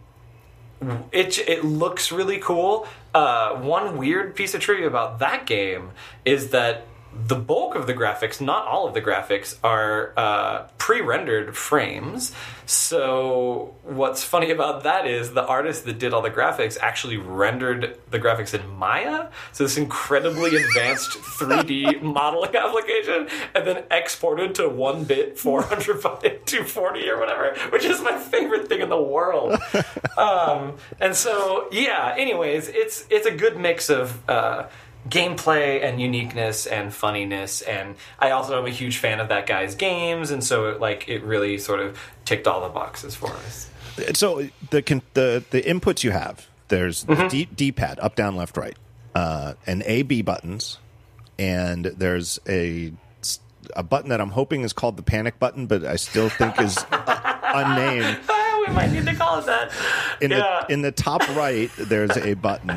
it 1.12 1.38
it 1.38 1.64
looks 1.64 2.12
really 2.12 2.38
cool. 2.38 2.86
Uh, 3.14 3.56
one 3.60 3.96
weird 3.96 4.34
piece 4.34 4.54
of 4.54 4.60
trivia 4.60 4.86
about 4.86 5.18
that 5.20 5.46
game 5.46 5.90
is 6.24 6.50
that 6.50 6.86
the 7.26 7.36
bulk 7.36 7.74
of 7.74 7.86
the 7.86 7.94
graphics, 7.94 8.40
not 8.40 8.66
all 8.66 8.86
of 8.86 8.94
the 8.94 9.00
graphics, 9.00 9.56
are 9.62 10.12
uh, 10.16 10.66
pre-rendered 10.78 11.56
frames. 11.56 12.32
So 12.66 13.74
what's 13.82 14.24
funny 14.24 14.50
about 14.50 14.82
that 14.84 15.06
is 15.06 15.32
the 15.32 15.44
artist 15.44 15.84
that 15.84 15.98
did 15.98 16.12
all 16.12 16.22
the 16.22 16.30
graphics 16.30 16.76
actually 16.80 17.16
rendered 17.16 17.98
the 18.10 18.18
graphics 18.18 18.58
in 18.58 18.66
Maya. 18.68 19.28
So 19.52 19.64
this 19.64 19.76
incredibly 19.76 20.56
advanced 20.56 21.10
3D 21.10 22.02
modeling 22.02 22.56
application, 22.56 23.28
and 23.54 23.66
then 23.66 23.84
exported 23.90 24.54
to 24.56 24.68
one 24.68 25.04
bit 25.04 25.38
400 25.38 26.02
by 26.02 26.16
240 26.46 27.10
or 27.10 27.18
whatever, 27.18 27.54
which 27.70 27.84
is 27.84 28.00
my 28.00 28.18
favorite 28.18 28.68
thing 28.68 28.80
in 28.80 28.88
the 28.88 29.00
world. 29.00 29.58
um, 30.18 30.76
and 31.00 31.14
so 31.14 31.68
yeah. 31.70 32.14
Anyways, 32.16 32.68
it's 32.68 33.06
it's 33.10 33.26
a 33.26 33.34
good 33.34 33.58
mix 33.58 33.88
of. 33.88 34.28
Uh, 34.28 34.66
gameplay 35.08 35.82
and 35.84 36.00
uniqueness 36.00 36.66
and 36.66 36.92
funniness 36.92 37.60
and 37.62 37.94
i 38.18 38.30
also 38.30 38.58
am 38.58 38.66
a 38.66 38.70
huge 38.70 38.96
fan 38.96 39.20
of 39.20 39.28
that 39.28 39.46
guy's 39.46 39.74
games 39.74 40.30
and 40.30 40.42
so 40.42 40.66
it, 40.70 40.80
like 40.80 41.08
it 41.08 41.22
really 41.24 41.58
sort 41.58 41.80
of 41.80 41.98
ticked 42.24 42.46
all 42.46 42.62
the 42.62 42.68
boxes 42.70 43.14
for 43.14 43.28
us 43.30 43.68
So 44.14 44.48
the 44.70 44.80
the 45.14 45.44
the 45.50 45.62
inputs 45.62 46.02
you 46.04 46.10
have 46.12 46.48
there's 46.68 47.04
Mm-hmm. 47.04 47.28
D 47.28 47.44
D 47.44 47.72
pad 47.72 47.98
up 48.00 48.16
down 48.16 48.34
left 48.36 48.56
right 48.56 48.76
uh, 49.14 49.54
and 49.66 49.82
A 49.86 50.02
B 50.02 50.22
buttons 50.22 50.78
and 51.38 51.84
there's 51.84 52.38
a 52.48 52.92
a 53.76 53.82
button 53.82 54.10
that 54.10 54.20
I'm 54.20 54.30
hoping 54.30 54.62
is 54.62 54.72
called 54.72 54.96
the 54.96 55.02
panic 55.02 55.38
button 55.38 55.66
but 55.66 55.84
I 55.84 55.96
still 55.96 56.28
think 56.28 56.60
is 56.60 56.76
unnamed. 57.42 58.18
we 58.66 58.72
might 58.74 58.90
need 58.92 59.04
to 59.06 59.14
call 59.14 59.38
it 59.38 59.46
that 59.46 59.70
In 60.22 60.30
Yeah. 60.30 60.64
the 60.66 60.72
in 60.72 60.82
the 60.82 60.92
top 60.92 61.26
right 61.36 61.70
there's 61.78 62.16
a 62.16 62.34
button 62.34 62.72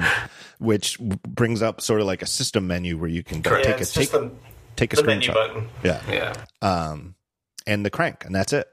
which 0.60 1.00
brings 1.00 1.62
up 1.62 1.82
sort 1.82 2.02
of 2.02 2.08
like 2.08 2.22
a 2.22 2.28
system 2.28 2.68
menu 2.68 2.98
where 2.98 3.10
you 3.10 3.24
can 3.24 3.42
go 3.42 3.56
Yeah, 3.58 3.64
take 3.64 3.78
a 3.78 3.82
it's 3.82 3.94
take 3.94 4.10
the, 4.12 4.32
take 4.76 4.94
a 4.94 4.96
the 4.96 5.02
screenshot. 5.04 5.08
menu 5.08 5.34
button. 5.34 5.70
Yeah. 5.84 6.02
yeah 6.62 6.96
And 7.68 7.86
the 7.86 7.90
crank 7.90 8.26
and 8.26 8.34
that's 8.34 8.54
it. 8.54 8.68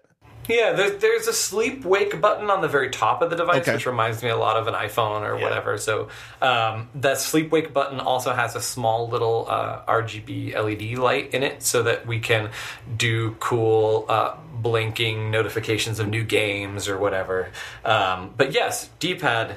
yeah 0.48 0.73
there's, 0.73 1.01
there's 1.01 1.27
a 1.27 1.32
sleep 1.32 1.85
wake 1.85 2.20
button 2.20 2.48
on 2.51 2.61
the 2.61 2.69
very 2.69 2.90
top 2.90 3.23
of 3.23 3.31
the 3.31 3.36
device 3.36 3.62
Okay. 3.62 3.73
which 3.74 3.86
reminds 3.86 4.23
me 4.23 4.28
a 4.31 4.36
lot 4.36 4.56
of 4.56 4.66
an 4.66 4.74
iphone 4.74 5.23
or 5.23 5.36
whatever 5.36 5.78
so 5.78 6.09
um, 6.43 6.89
that 6.94 7.19
sleep 7.19 7.51
wake 7.51 7.73
button 7.73 7.98
also 7.98 8.32
has 8.32 8.55
a 8.55 8.61
small 8.61 9.09
little 9.09 9.47
uh, 9.48 9.85
rgb 9.86 10.55
led 10.55 10.98
light 10.98 11.35
in 11.35 11.43
it 11.43 11.62
so 11.62 11.82
that 11.82 12.06
we 12.06 12.19
can 12.20 12.51
do 12.97 13.32
cool 13.40 14.05
uh, 14.09 14.36
blinking 14.61 15.31
notifications 15.31 15.98
of 15.98 16.09
new 16.09 16.23
games 16.24 16.89
or 16.89 16.98
whatever 16.98 17.51
um, 17.85 18.32
but 18.36 18.52
yes 18.52 18.90
d-pad 19.01 19.56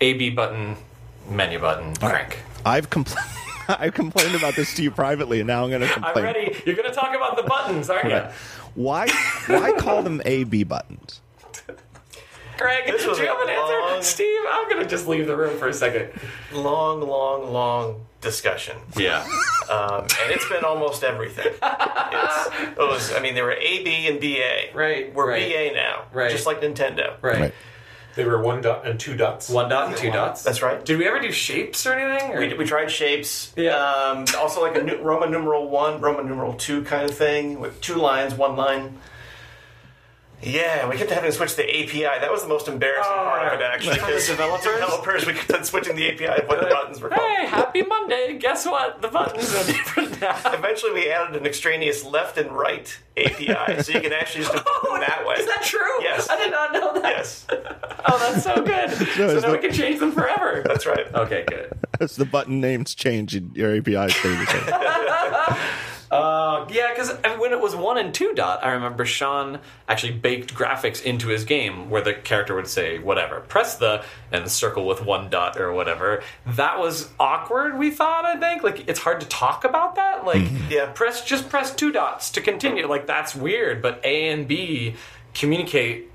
ab 0.00 0.30
button 0.34 0.76
menu 1.28 1.58
button 1.58 1.94
crank 1.96 2.38
I've 2.64 2.90
compl- 2.90 3.16
I've 3.80 3.94
complained 3.94 4.34
about 4.34 4.54
this 4.54 4.74
to 4.74 4.82
you 4.82 4.90
privately 4.90 5.40
and 5.40 5.46
now 5.46 5.64
I'm 5.64 5.70
going 5.70 5.82
to 5.82 5.88
i'm 5.88 6.02
complain. 6.02 6.24
ready 6.24 6.62
you're 6.66 6.76
going 6.76 6.88
to 6.88 6.94
talk 6.94 7.14
about 7.14 7.36
the 7.36 7.42
buttons 7.42 7.90
aren't 7.90 8.10
you 8.10 8.22
Why 8.74 9.08
why 9.46 9.72
call 9.72 10.02
them 10.02 10.20
A 10.24 10.44
B 10.44 10.62
buttons? 10.64 11.20
Greg, 12.58 12.86
This 12.86 13.02
do 13.02 13.10
was 13.10 13.18
you 13.18 13.26
have 13.26 13.38
an 13.40 13.50
a 13.50 13.52
answer? 13.52 14.02
Steve, 14.02 14.40
I'm 14.50 14.68
going 14.70 14.82
to 14.82 14.88
just 14.88 15.06
leave 15.06 15.26
the 15.26 15.36
room 15.36 15.58
for 15.58 15.68
a 15.68 15.74
second. 15.74 16.08
Long, 16.54 17.02
long, 17.06 17.52
long 17.52 18.00
discussion. 18.22 18.76
Yeah. 18.96 19.26
Um, 19.70 20.02
and 20.22 20.30
it's 20.32 20.48
been 20.48 20.64
almost 20.64 21.04
everything. 21.04 21.48
It's, 21.52 22.46
it 22.56 22.78
was, 22.78 23.12
I 23.14 23.20
mean, 23.20 23.34
there 23.34 23.44
were 23.44 23.52
A, 23.52 23.84
B, 23.84 24.08
and 24.08 24.18
BA. 24.18 24.74
Right, 24.74 25.12
We're 25.14 25.28
right. 25.28 25.70
BA 25.70 25.74
now. 25.74 26.04
Right. 26.14 26.30
Just 26.30 26.46
like 26.46 26.62
Nintendo. 26.62 27.16
Right. 27.20 27.40
Right. 27.40 27.54
They 28.16 28.24
were 28.24 28.40
one 28.42 28.62
dot 28.62 28.86
and 28.86 28.98
two 28.98 29.14
dots. 29.16 29.48
One 29.50 29.68
dot 29.68 29.88
and 29.88 29.96
two 29.96 30.10
dots. 30.10 30.42
That's 30.42 30.62
right. 30.62 30.84
Did 30.84 30.98
we 30.98 31.06
ever 31.06 31.20
do 31.20 31.30
shapes 31.30 31.86
or 31.86 31.92
anything? 31.92 32.32
Or? 32.32 32.40
We, 32.40 32.54
we 32.54 32.64
tried 32.64 32.90
shapes. 32.90 33.52
Yeah. 33.56 33.76
Um, 33.76 34.24
also, 34.38 34.62
like 34.62 34.74
a 34.76 34.82
nu- 34.82 35.00
Roman 35.02 35.30
numeral 35.30 35.68
one, 35.68 36.00
Roman 36.00 36.26
numeral 36.26 36.54
two 36.54 36.82
kind 36.84 37.08
of 37.08 37.14
thing 37.16 37.60
with 37.60 37.80
two 37.80 37.96
lines, 37.96 38.34
one 38.34 38.56
line. 38.56 38.98
Yeah, 40.42 40.88
we 40.88 40.96
kept 40.96 41.10
having 41.10 41.30
to 41.30 41.36
switch 41.36 41.56
the 41.56 41.64
API. 41.64 42.02
That 42.20 42.30
was 42.30 42.42
the 42.42 42.48
most 42.48 42.68
embarrassing 42.68 43.10
Oh, 43.10 43.24
part 43.24 43.54
of 43.54 43.60
it, 43.60 43.64
oh. 43.64 43.66
actually. 43.72 43.98
for 43.98 44.06
the 44.06 44.12
'cause 44.12 44.26
developers? 44.28 44.64
developers, 44.74 45.26
we 45.26 45.32
kept 45.32 45.52
on 45.52 45.64
switching 45.64 45.96
the 45.96 46.08
API 46.08 46.42
of 46.42 46.48
what 46.48 46.60
the 46.60 46.66
buttons 46.66 47.00
were 47.00 47.08
called. 47.08 47.20
Hey, 47.38 47.46
happy 47.46 47.82
Monday. 47.82 48.36
Guess 48.38 48.66
what? 48.66 49.00
The 49.00 49.08
buttons 49.08 49.52
are 49.54 49.64
different 49.64 50.20
now. 50.20 50.38
Eventually, 50.52 50.92
we 50.92 51.10
added 51.10 51.36
an 51.36 51.46
extraneous 51.46 52.04
left 52.04 52.36
and 52.36 52.52
right 52.52 52.96
API, 53.16 53.82
so 53.82 53.92
you 53.92 54.00
can 54.02 54.12
actually 54.12 54.44
just 54.44 54.52
do 54.52 54.58
them 54.58 54.66
oh, 54.84 54.98
that 55.00 55.26
way. 55.26 55.36
Is 55.36 55.46
that 55.46 55.62
true? 55.62 56.02
Yes. 56.02 56.28
I 56.28 56.36
did 56.36 56.50
not 56.50 56.72
know 56.72 56.92
that. 57.00 57.16
Yes, 57.16 57.46
Oh, 58.08 58.18
that's 58.18 58.44
so 58.44 58.62
good. 58.62 58.90
so 59.16 59.28
it's 59.36 59.42
now 59.42 59.52
we 59.52 59.58
can 59.58 59.72
change 59.72 59.98
them 60.00 60.12
forever. 60.12 60.62
that's 60.66 60.84
right. 60.86 61.12
Okay, 61.14 61.44
good. 61.48 61.72
As 61.98 62.14
the 62.14 62.26
button 62.26 62.60
names 62.60 62.94
change, 62.94 63.34
your 63.54 63.74
API 63.74 64.10
stay 64.10 64.28
the 64.36 64.46
same. 64.46 65.56
Uh, 66.10 66.66
yeah, 66.70 66.90
because 66.94 67.10
when 67.38 67.52
it 67.52 67.60
was 67.60 67.74
one 67.74 67.98
and 67.98 68.14
two 68.14 68.32
dot, 68.34 68.64
I 68.64 68.72
remember 68.72 69.04
Sean 69.04 69.58
actually 69.88 70.12
baked 70.12 70.54
graphics 70.54 71.02
into 71.02 71.28
his 71.28 71.44
game 71.44 71.90
where 71.90 72.00
the 72.02 72.14
character 72.14 72.54
would 72.54 72.68
say 72.68 72.98
whatever, 72.98 73.40
press 73.40 73.76
the 73.76 74.04
and 74.30 74.50
circle 74.50 74.86
with 74.86 75.04
one 75.04 75.30
dot 75.30 75.58
or 75.60 75.72
whatever. 75.72 76.22
That 76.46 76.78
was 76.78 77.10
awkward. 77.18 77.76
We 77.78 77.90
thought, 77.90 78.24
I 78.24 78.38
think, 78.38 78.62
like 78.62 78.88
it's 78.88 79.00
hard 79.00 79.20
to 79.20 79.26
talk 79.26 79.64
about 79.64 79.96
that. 79.96 80.24
Like, 80.24 80.46
Yeah. 80.68 80.86
press 80.94 81.24
just 81.24 81.48
press 81.48 81.74
two 81.74 81.90
dots 81.92 82.30
to 82.32 82.40
continue. 82.40 82.86
Like 82.86 83.06
that's 83.06 83.34
weird, 83.34 83.82
but 83.82 84.00
A 84.04 84.28
and 84.30 84.46
B 84.46 84.94
communicate. 85.34 86.10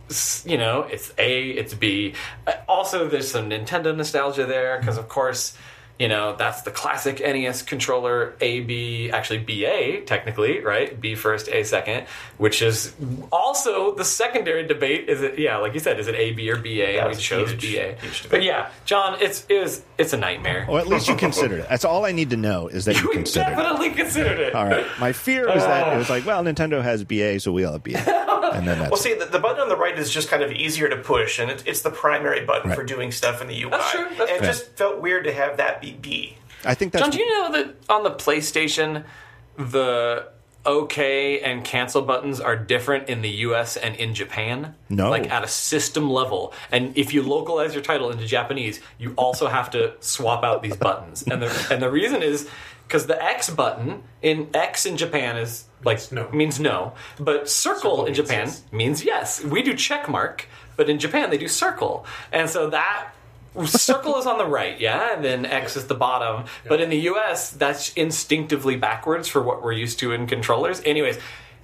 You 0.46 0.58
know, 0.58 0.82
it's 0.82 1.14
A, 1.18 1.52
it's 1.52 1.74
B. 1.74 2.14
Uh, 2.46 2.52
Also, 2.68 3.08
there's 3.08 3.32
some 3.32 3.50
Nintendo 3.50 3.96
nostalgia 3.96 4.46
there 4.46 4.78
because, 4.80 4.98
of 4.98 5.08
course. 5.08 5.56
You 6.02 6.08
know, 6.08 6.36
that's 6.36 6.64
the 6.64 6.72
classic 6.72 7.20
NES 7.20 7.62
controller 7.62 8.34
A 8.42 8.62
B, 8.62 9.12
actually 9.12 9.38
BA, 9.38 10.02
technically, 10.08 10.60
right? 10.60 11.00
B 11.00 11.14
first, 11.14 11.48
A 11.50 11.64
second, 11.64 12.08
which 12.38 12.64
is 12.64 12.94
also 13.32 13.94
the 13.94 14.04
secondary 14.04 14.66
debate. 14.66 15.10
Is 15.10 15.22
it, 15.22 15.38
yeah, 15.38 15.58
like 15.58 15.76
you 15.76 15.80
said, 15.80 16.00
is 16.00 16.08
it 16.08 16.16
A, 16.16 16.32
B, 16.32 16.50
or 16.50 16.56
BA? 16.56 17.00
and 17.00 17.08
we 17.10 17.16
chose 17.16 17.52
huge, 17.52 17.76
BA. 17.76 17.96
huge. 18.02 18.30
But 18.32 18.42
yeah, 18.42 18.72
John, 18.86 19.18
it's, 19.22 19.46
it 19.48 19.60
was, 19.62 19.84
it's 20.00 20.14
a 20.14 20.18
nightmare. 20.18 20.66
Or 20.68 20.80
at 20.80 20.88
least 20.88 21.08
you 21.08 21.16
considered 21.16 21.60
it. 21.60 21.70
That's 21.70 21.86
all 21.86 22.04
I 22.04 22.12
need 22.14 22.32
to 22.32 22.38
know 22.38 22.68
is 22.68 22.86
that 22.86 22.96
you 23.04 23.08
we 23.10 23.14
considered 23.14 23.52
it. 23.52 23.56
definitely 23.58 23.92
considered 23.92 24.40
it. 24.40 24.56
All 24.56 24.66
right. 24.66 24.88
My 25.00 25.14
fear 25.14 25.46
was 25.54 25.64
that 25.64 25.94
it 25.94 25.98
was 25.98 26.10
like, 26.10 26.26
well, 26.26 26.44
Nintendo 26.44 26.82
has 26.82 27.04
BA, 27.04 27.40
so 27.42 27.52
we'll 27.52 27.74
have 27.74 27.84
BA, 27.84 27.98
and 28.56 28.68
then 28.68 28.80
that's 28.80 28.90
Well, 28.90 29.00
see, 29.00 29.14
the, 29.14 29.26
the 29.26 29.38
button 29.40 29.62
on 29.62 29.70
the 29.70 29.78
right 29.78 30.00
is 30.00 30.10
just 30.10 30.30
kind 30.30 30.42
of 30.42 30.52
easier 30.52 30.90
to 30.90 30.98
push, 30.98 31.38
and 31.38 31.52
it's, 31.52 31.62
it's 31.68 31.82
the 31.84 31.92
primary 31.92 32.44
button 32.44 32.70
Right. 32.72 32.76
for 32.76 32.84
doing 32.84 33.12
stuff 33.12 33.40
in 33.42 33.48
the 33.48 33.62
UI. 33.64 33.70
That's 33.72 33.92
true, 33.92 34.08
that's 34.18 34.32
and 34.32 34.44
it 34.44 34.48
just 34.48 34.76
felt 34.78 35.00
weird 35.02 35.26
to 35.26 35.34
have 35.34 35.58
that 35.58 35.80
be 35.82 35.91
B. 35.92 36.38
I 36.64 36.76
think 36.76 36.94
that's 36.94 37.04
John, 37.04 37.12
do 37.12 37.20
you 37.20 37.30
know 37.30 37.52
that 37.54 37.76
on 37.90 38.04
the 38.04 38.12
PlayStation, 38.12 39.04
the 39.58 40.28
OK 40.66 41.40
and 41.40 41.64
cancel 41.64 42.04
buttons 42.04 42.40
are 42.40 42.56
different 42.56 43.10
in 43.10 43.22
the 43.22 43.30
US 43.30 43.78
and 43.78 43.96
in 43.96 44.14
Japan? 44.14 44.76
No. 44.90 45.10
Like 45.10 45.30
at 45.32 45.44
a 45.44 45.48
system 45.48 46.10
level. 46.10 46.54
And 46.72 46.96
if 46.98 47.14
you 47.14 47.24
localize 47.24 47.74
your 47.74 47.84
title 47.84 48.12
into 48.12 48.26
Japanese, 48.26 48.80
you 49.00 49.14
also 49.18 49.48
have 49.48 49.72
to 49.72 49.94
swap 50.00 50.44
out 50.44 50.62
these 50.62 50.76
buttons. 50.76 51.24
And 51.24 51.42
the, 51.42 51.68
and 51.72 51.82
the 51.82 51.90
reason 51.90 52.22
is 52.22 52.48
because 52.88 53.08
the 53.08 53.22
X 53.24 53.50
button 53.50 54.04
in 54.22 54.50
X 54.54 54.86
in 54.86 54.98
Japan 54.98 55.38
is 55.38 55.66
like 55.84 55.98
Means 55.98 56.12
no. 56.12 56.30
means 56.32 56.60
no, 56.60 56.94
but 57.20 57.50
circle, 57.50 57.82
Circle 57.82 58.06
in 58.06 58.06
means 58.06 58.18
Japan 58.18 58.48
yes. 58.48 58.64
means 58.72 59.06
yes. 59.06 59.44
We 59.44 59.64
do 59.64 59.74
check 59.74 60.08
mark, 60.08 60.48
but 60.76 60.90
in 60.90 61.00
Japan 61.00 61.30
they 61.30 61.38
do 61.38 61.48
circle. 61.48 62.06
And 62.32 62.50
so 62.50 62.70
that 62.70 63.14
circle 63.66 64.18
is 64.18 64.26
on 64.26 64.38
the 64.38 64.46
right, 64.46 64.80
yeah, 64.80 65.16
and 65.16 65.24
then 65.24 65.46
X 65.46 65.76
is 65.76 65.88
the 65.88 65.96
bottom. 65.96 66.46
But 66.68 66.82
in 66.82 66.90
the 66.90 67.00
US, 67.12 67.50
that's 67.50 67.94
instinctively 67.94 68.76
backwards 68.76 69.28
for 69.28 69.42
what 69.42 69.64
we're 69.64 69.74
used 69.74 70.00
to 70.00 70.12
in 70.14 70.28
controllers. 70.28 70.82
Anyways, 70.86 71.18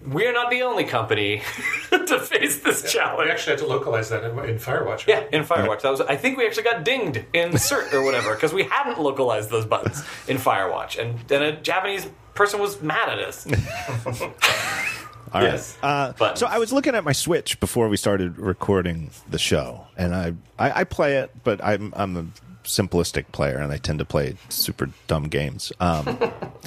we're 0.05 0.33
not 0.33 0.49
the 0.49 0.61
only 0.61 0.83
company 0.83 1.41
to 1.89 2.19
face 2.19 2.61
this 2.61 2.83
We 2.83 2.89
challenge. 2.89 3.25
We 3.25 3.31
actually 3.31 3.53
had 3.53 3.59
to 3.59 3.67
localize 3.67 4.09
that 4.09 4.23
in, 4.23 4.31
in 4.49 4.57
Firewatch. 4.57 5.07
Yeah, 5.07 5.23
in 5.31 5.43
Firewatch. 5.43 5.81
That 5.81 5.91
was 5.91 6.01
I 6.01 6.15
think 6.15 6.37
we 6.37 6.45
actually 6.45 6.63
got 6.63 6.83
dinged 6.83 7.25
in 7.33 7.51
CERT 7.51 7.93
or 7.93 8.03
whatever 8.03 8.33
because 8.33 8.53
we 8.53 8.63
hadn't 8.63 8.99
localized 8.99 9.49
those 9.49 9.65
buttons 9.65 10.03
in 10.27 10.37
Firewatch. 10.37 10.99
And 10.99 11.19
then 11.27 11.41
a 11.41 11.59
Japanese 11.59 12.07
person 12.35 12.59
was 12.59 12.81
mad 12.81 13.09
at 13.09 13.19
us. 13.19 13.47
All 15.33 15.41
right. 15.41 15.51
Yes. 15.51 15.77
Uh, 15.83 16.35
so 16.35 16.47
I 16.47 16.57
was 16.57 16.71
looking 16.71 16.95
at 16.95 17.03
my 17.03 17.11
Switch 17.11 17.59
before 17.59 17.89
we 17.89 17.97
started 17.97 18.37
recording 18.37 19.11
the 19.29 19.37
show, 19.39 19.85
and 19.97 20.15
I, 20.15 20.33
I, 20.57 20.81
I 20.81 20.83
play 20.85 21.17
it, 21.17 21.31
but 21.43 21.63
I'm 21.63 21.93
I'm 21.95 22.17
a 22.17 22.25
simplistic 22.63 23.31
player, 23.31 23.57
and 23.57 23.71
I 23.71 23.77
tend 23.77 23.99
to 23.99 24.05
play 24.05 24.35
super 24.49 24.89
dumb 25.07 25.25
games. 25.25 25.71
Um, 25.79 26.17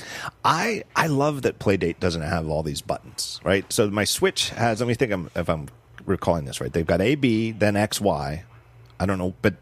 I 0.45 0.85
I 0.95 1.07
love 1.07 1.43
that 1.43 1.59
Playdate 1.59 2.01
doesn't 2.01 2.23
have 2.23 2.49
all 2.49 2.63
these 2.63 2.83
buttons, 2.83 3.41
right? 3.45 3.71
So 3.73 3.91
my 3.91 4.05
Switch 4.05 4.51
has. 4.51 4.81
Let 4.81 4.89
me 4.89 4.95
think. 4.95 5.13
I'm, 5.13 5.31
if 5.35 5.49
I'm 5.49 5.69
recalling 6.05 6.45
this 6.45 6.61
right, 6.61 6.73
they've 6.73 6.87
got 6.87 7.01
A 7.01 7.15
B, 7.15 7.53
then 7.53 7.77
X 7.77 8.01
Y. 8.01 8.45
I 8.99 9.07
don't 9.07 9.17
know, 9.17 9.35
but 9.41 9.55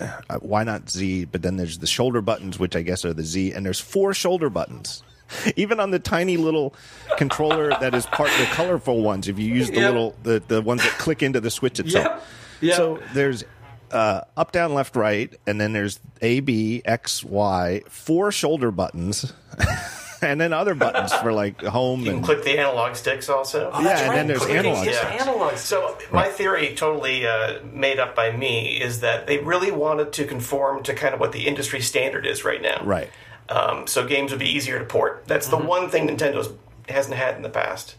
uh, 0.00 0.38
why 0.40 0.64
not 0.64 0.90
Z? 0.90 1.26
But 1.26 1.42
then 1.42 1.56
there's 1.56 1.78
the 1.78 1.86
shoulder 1.86 2.20
buttons, 2.20 2.58
which 2.58 2.74
I 2.74 2.82
guess 2.82 3.04
are 3.04 3.14
the 3.14 3.22
Z, 3.22 3.52
and 3.52 3.64
there's 3.64 3.80
four 3.80 4.12
shoulder 4.14 4.50
buttons. 4.50 5.02
Even 5.56 5.80
on 5.80 5.90
the 5.90 5.98
tiny 5.98 6.36
little 6.36 6.74
controller 7.16 7.70
that 7.70 7.94
is 7.94 8.06
part 8.06 8.30
of 8.30 8.38
the 8.38 8.46
colorful 8.46 9.02
ones, 9.02 9.28
if 9.28 9.38
you 9.38 9.46
use 9.52 9.68
the 9.70 9.80
Yep. 9.80 9.92
little 9.92 10.16
the, 10.22 10.42
the 10.46 10.62
ones 10.62 10.82
that 10.82 10.92
click 10.92 11.22
into 11.22 11.40
the 11.40 11.50
switch 11.50 11.78
itself. 11.80 12.04
Yep. 12.04 12.22
Yep. 12.60 12.76
So 12.76 13.00
there's 13.14 13.44
uh, 13.90 14.22
up, 14.36 14.52
down, 14.52 14.74
left, 14.74 14.96
right, 14.96 15.32
and 15.46 15.60
then 15.60 15.72
there's 15.72 15.98
A, 16.20 16.40
B, 16.40 16.82
X, 16.84 17.24
Y, 17.24 17.82
four 17.88 18.30
shoulder 18.32 18.70
buttons. 18.70 19.32
and 20.22 20.40
then 20.40 20.52
other 20.52 20.74
buttons 20.74 21.12
for 21.14 21.32
like 21.32 21.62
home 21.62 22.00
You 22.00 22.06
can 22.06 22.16
and 22.16 22.24
click 22.24 22.42
the 22.44 22.58
analog 22.58 22.96
sticks 22.96 23.28
also. 23.28 23.70
yeah, 23.80 24.00
and 24.08 24.14
then 24.14 24.26
there's 24.26 24.40
Clicking 24.40 24.56
analog. 24.74 24.82
sticks. 24.82 25.22
analog 25.22 25.56
So 25.56 25.96
my 26.12 26.28
theory, 26.28 26.74
totally 26.74 27.26
uh, 27.26 27.60
made 27.72 27.98
up 27.98 28.14
by 28.16 28.32
me, 28.32 28.80
is 28.80 29.00
that 29.00 29.26
they 29.26 29.38
really 29.38 29.70
wanted 29.70 30.12
to 30.14 30.24
conform 30.26 30.82
to 30.82 30.92
kind 30.94 31.14
of 31.14 31.20
what 31.20 31.32
the 31.32 31.46
industry 31.46 31.80
standard 31.80 32.26
is 32.26 32.44
right 32.44 32.60
now. 32.60 32.82
Right. 32.84 33.10
Um, 33.48 33.86
so 33.86 34.06
games 34.06 34.30
would 34.30 34.40
be 34.40 34.48
easier 34.48 34.78
to 34.78 34.84
port. 34.84 35.24
That's 35.26 35.48
the 35.48 35.56
one 35.56 35.88
thing 35.88 36.06
Nintendo's 36.08 36.52
hasn't 36.88 37.16
had 37.16 37.36
in 37.36 37.42
the 37.42 37.48
past. 37.48 37.94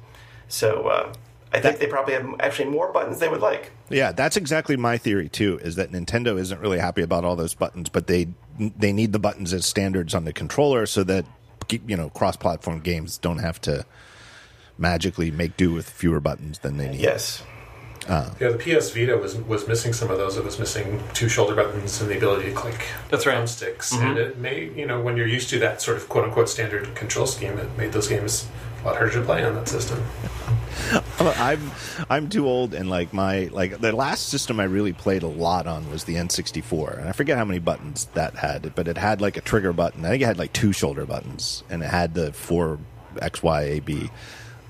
So 0.47 0.87
uh, 0.87 1.13
I 1.51 1.59
think 1.59 1.63
That- 1.63 1.79
they 1.79 1.87
probably 1.87 2.13
have 2.13 2.27
actually 2.39 2.69
more 2.69 2.91
buttons 2.91 3.19
they 3.19 3.27
would 3.29 3.41
like. 3.41 3.71
Yeah, 3.89 4.11
that's 4.11 4.37
exactly 4.37 4.77
my 4.77 4.97
theory 4.97 5.29
too. 5.29 5.59
Is 5.63 5.75
that 5.75 5.91
Nintendo 5.91 6.39
isn't 6.39 6.59
really 6.61 6.77
happy 6.79 7.01
about 7.01 7.23
all 7.25 7.35
those 7.35 7.55
buttons, 7.55 7.89
but 7.89 8.05
they 8.07 8.27
they 8.59 8.91
need 8.91 9.13
the 9.13 9.19
buttons 9.19 9.53
as 9.53 9.65
standards 9.65 10.13
on 10.13 10.25
the 10.25 10.33
controller 10.33 10.85
so 10.85 11.03
that 11.05 11.25
you 11.87 11.95
know 11.97 12.09
cross-platform 12.09 12.81
games 12.81 13.17
don't 13.17 13.39
have 13.39 13.59
to 13.61 13.85
magically 14.77 15.31
make 15.31 15.57
do 15.57 15.71
with 15.73 15.89
fewer 15.89 16.19
buttons 16.19 16.59
than 16.59 16.77
they 16.77 16.89
need. 16.89 16.99
Yes. 16.99 17.43
Uh, 18.09 18.33
yeah, 18.39 18.49
the 18.49 18.57
PS 18.57 18.89
Vita 18.89 19.15
was 19.17 19.35
was 19.35 19.67
missing 19.67 19.93
some 19.93 20.09
of 20.09 20.17
those. 20.17 20.35
It 20.35 20.43
was 20.43 20.57
missing 20.57 21.01
two 21.13 21.29
shoulder 21.29 21.55
buttons 21.55 22.01
and 22.01 22.09
the 22.09 22.17
ability 22.17 22.49
to 22.49 22.55
click. 22.55 22.87
That's 23.09 23.27
right. 23.27 23.37
Thumbsticks, 23.37 23.93
mm-hmm. 23.93 24.05
and 24.05 24.17
it 24.17 24.37
made 24.39 24.75
you 24.75 24.87
know 24.87 24.99
when 24.99 25.15
you're 25.15 25.27
used 25.27 25.49
to 25.51 25.59
that 25.59 25.81
sort 25.81 25.97
of 25.97 26.09
quote 26.09 26.25
unquote 26.25 26.49
standard 26.49 26.95
control 26.95 27.27
scheme, 27.27 27.57
it 27.59 27.77
made 27.77 27.91
those 27.91 28.07
games 28.07 28.47
a 28.81 28.87
lot 28.87 28.95
harder 28.95 29.11
to 29.13 29.21
play 29.21 29.43
on 29.43 29.53
that 29.55 29.67
system. 29.67 30.03
I'm 31.19 31.71
I'm 32.09 32.29
too 32.29 32.47
old 32.47 32.73
and 32.73 32.89
like 32.89 33.13
my 33.13 33.49
like 33.51 33.79
the 33.79 33.91
last 33.91 34.29
system 34.29 34.59
I 34.59 34.63
really 34.63 34.93
played 34.93 35.23
a 35.23 35.27
lot 35.27 35.67
on 35.67 35.89
was 35.91 36.05
the 36.05 36.15
N64 36.15 36.99
and 36.99 37.09
I 37.09 37.11
forget 37.11 37.37
how 37.37 37.45
many 37.45 37.59
buttons 37.59 38.05
that 38.13 38.35
had 38.35 38.73
but 38.75 38.87
it 38.87 38.97
had 38.97 39.19
like 39.19 39.35
a 39.37 39.41
trigger 39.41 39.73
button 39.73 40.05
I 40.05 40.09
think 40.09 40.23
it 40.23 40.25
had 40.25 40.37
like 40.37 40.53
two 40.53 40.71
shoulder 40.71 41.05
buttons 41.05 41.63
and 41.69 41.83
it 41.83 41.89
had 41.89 42.13
the 42.13 42.31
four 42.31 42.79
X 43.21 43.43
Y 43.43 43.61
A 43.61 43.79
B 43.81 44.09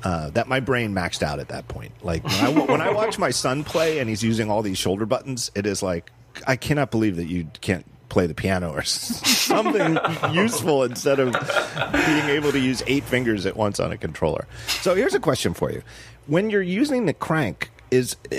uh, 0.03 0.30
that 0.31 0.47
my 0.47 0.59
brain 0.59 0.93
maxed 0.93 1.23
out 1.23 1.39
at 1.39 1.49
that 1.49 1.67
point 1.67 1.91
like 2.03 2.23
when 2.23 2.34
I 2.34 2.49
when 2.49 2.81
I 2.81 2.91
watch 2.91 3.17
my 3.19 3.31
son 3.31 3.63
play 3.63 3.99
and 3.99 4.09
he's 4.09 4.23
using 4.23 4.49
all 4.49 4.61
these 4.61 4.77
shoulder 4.77 5.05
buttons 5.05 5.51
it 5.55 5.65
is 5.65 5.84
like 5.84 6.11
I 6.47 6.55
cannot 6.55 6.91
believe 6.91 7.15
that 7.17 7.26
you 7.26 7.47
can't 7.61 7.85
play 8.09 8.27
the 8.27 8.34
piano 8.34 8.71
or 8.71 8.81
something 8.84 9.97
useful 10.34 10.84
instead 10.84 11.19
of 11.19 11.34
being 11.34 12.26
able 12.30 12.51
to 12.51 12.59
use 12.59 12.84
eight 12.88 13.03
fingers 13.03 13.45
at 13.45 13.55
once 13.55 13.80
on 13.80 13.91
a 13.91 13.97
controller. 13.97 14.47
So 14.67 14.95
here's 14.95 15.13
a 15.13 15.19
question 15.19 15.53
for 15.53 15.71
you: 15.71 15.84
When 16.27 16.49
you're 16.49 16.61
using 16.61 17.05
the 17.05 17.13
crank, 17.13 17.71
is 17.91 18.15
uh, 18.31 18.38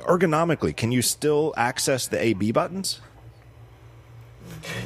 ergonomically 0.00 0.74
can 0.76 0.92
you 0.92 1.02
still 1.02 1.54
access 1.56 2.06
the 2.06 2.22
A 2.22 2.32
B 2.34 2.52
buttons? 2.52 3.00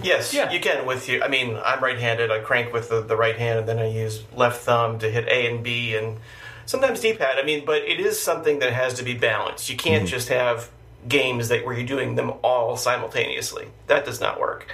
Yes, 0.02 0.32
Yeah. 0.32 0.50
you 0.50 0.60
can 0.60 0.86
with 0.86 1.08
you. 1.08 1.22
I 1.22 1.28
mean, 1.28 1.58
I'm 1.64 1.82
right-handed. 1.82 2.30
I 2.30 2.40
crank 2.40 2.72
with 2.72 2.88
the, 2.88 3.00
the 3.00 3.16
right 3.16 3.36
hand, 3.36 3.60
and 3.60 3.68
then 3.68 3.78
I 3.78 3.88
use 3.88 4.22
left 4.34 4.62
thumb 4.62 4.98
to 5.00 5.10
hit 5.10 5.26
A 5.28 5.46
and 5.46 5.62
B, 5.62 5.94
and 5.94 6.18
sometimes 6.66 7.00
D-pad. 7.00 7.38
I 7.38 7.42
mean, 7.42 7.64
but 7.64 7.82
it 7.82 8.00
is 8.00 8.20
something 8.20 8.58
that 8.60 8.72
has 8.72 8.94
to 8.94 9.02
be 9.02 9.14
balanced. 9.14 9.70
You 9.70 9.76
can't 9.76 10.04
mm-hmm. 10.04 10.10
just 10.10 10.28
have 10.28 10.70
games 11.08 11.48
that 11.48 11.64
where 11.64 11.74
you're 11.74 11.86
doing 11.86 12.14
them 12.14 12.32
all 12.42 12.76
simultaneously. 12.76 13.68
That 13.86 14.04
does 14.04 14.20
not 14.20 14.40
work. 14.40 14.72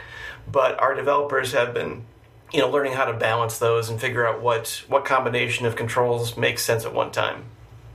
But 0.51 0.79
our 0.81 0.95
developers 0.95 1.53
have 1.53 1.75
been, 1.75 2.05
you 2.53 2.61
know, 2.61 2.71
learning 2.71 2.93
how 2.93 3.05
to 3.05 3.13
balance 3.13 3.59
those 3.59 3.91
and 3.91 4.01
figure 4.01 4.27
out 4.27 4.41
what 4.41 4.85
what 4.89 5.05
combination 5.05 5.67
of 5.67 5.77
controls 5.77 6.37
makes 6.37 6.63
sense 6.63 6.85
at 6.85 6.95
one 6.95 7.11
time. 7.11 7.45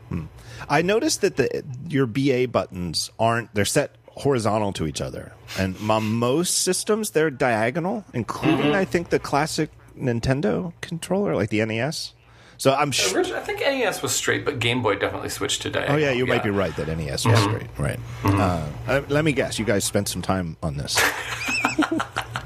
Hmm. 0.09 0.25
I 0.69 0.81
noticed 0.81 1.21
that 1.21 1.37
the 1.37 1.63
your 1.87 2.05
BA 2.05 2.47
buttons 2.47 3.09
aren't 3.19 3.53
they're 3.53 3.65
set 3.65 3.95
horizontal 4.15 4.73
to 4.73 4.87
each 4.87 5.01
other, 5.01 5.31
and 5.57 5.75
on 5.89 6.03
most 6.13 6.59
systems 6.59 7.11
they're 7.11 7.31
diagonal, 7.31 8.05
including 8.13 8.73
I 8.75 8.85
think 8.85 9.09
the 9.09 9.19
classic 9.19 9.69
Nintendo 9.97 10.73
controller, 10.81 11.35
like 11.35 11.49
the 11.49 11.63
NES. 11.65 12.13
So 12.57 12.73
I'm 12.73 12.91
sure. 12.91 13.19
I 13.21 13.39
think 13.41 13.59
NES 13.59 14.01
was 14.01 14.13
straight, 14.13 14.45
but 14.45 14.59
Game 14.59 14.81
Boy 14.81 14.95
definitely 14.95 15.29
switched 15.29 15.63
to 15.63 15.69
diagonal. 15.69 15.97
Oh 15.97 15.99
yeah, 15.99 16.11
you 16.11 16.25
might 16.25 16.43
be 16.43 16.49
right 16.49 16.73
that 16.77 16.87
NES 16.87 17.25
was 17.25 17.39
straight. 17.39 17.67
Right. 17.77 17.99
Uh, 18.23 18.65
uh, 18.87 19.01
let 19.09 19.25
me 19.25 19.33
guess. 19.33 19.59
You 19.59 19.65
guys 19.65 19.83
spent 19.83 20.07
some 20.07 20.21
time 20.21 20.55
on 20.63 20.77
this. 20.77 20.97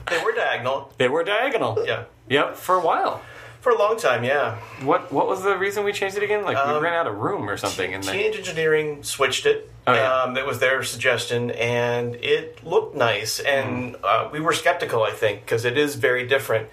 They 0.09 0.23
were 0.23 0.31
diagonal. 0.31 0.93
They 0.97 1.09
were 1.09 1.23
diagonal. 1.23 1.83
Yeah. 1.85 2.05
Yep, 2.29 2.55
for 2.55 2.75
a 2.75 2.79
while. 2.81 3.21
For 3.67 3.73
a 3.73 3.77
long 3.77 3.97
time, 3.97 4.23
yeah. 4.23 4.55
What 4.81 5.11
What 5.11 5.27
was 5.27 5.43
the 5.43 5.57
reason 5.57 5.83
we 5.83 5.91
changed 5.91 6.15
it 6.15 6.23
again? 6.23 6.45
Like 6.45 6.55
we 6.55 6.71
Um, 6.71 6.81
ran 6.81 6.93
out 6.93 7.05
of 7.05 7.17
room 7.17 7.49
or 7.49 7.57
something, 7.57 7.93
and 7.93 8.01
then 8.01 8.13
Teenage 8.15 8.37
Engineering 8.37 9.03
switched 9.03 9.45
it. 9.45 9.69
Oh, 9.85 9.93
yeah. 9.93 10.21
um, 10.23 10.35
that 10.35 10.45
was 10.45 10.59
their 10.59 10.83
suggestion, 10.83 11.51
and 11.51 12.15
it 12.15 12.63
looked 12.63 12.95
nice. 12.95 13.41
And 13.41 13.97
Hmm. 13.97 14.01
uh, 14.05 14.29
we 14.31 14.39
were 14.39 14.53
skeptical, 14.53 15.03
I 15.03 15.11
think, 15.11 15.41
because 15.41 15.65
it 15.65 15.77
is 15.77 15.95
very 15.95 16.25
different. 16.25 16.69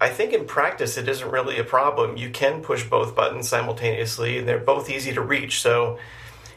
I 0.00 0.08
think 0.08 0.32
in 0.32 0.46
practice, 0.46 0.96
it 0.96 1.10
isn't 1.10 1.30
really 1.30 1.58
a 1.58 1.64
problem. 1.64 2.16
You 2.16 2.30
can 2.30 2.62
push 2.62 2.84
both 2.84 3.14
buttons 3.14 3.46
simultaneously, 3.46 4.38
and 4.38 4.48
they're 4.48 4.56
both 4.74 4.88
easy 4.88 5.12
to 5.12 5.20
reach. 5.20 5.60
So 5.60 5.98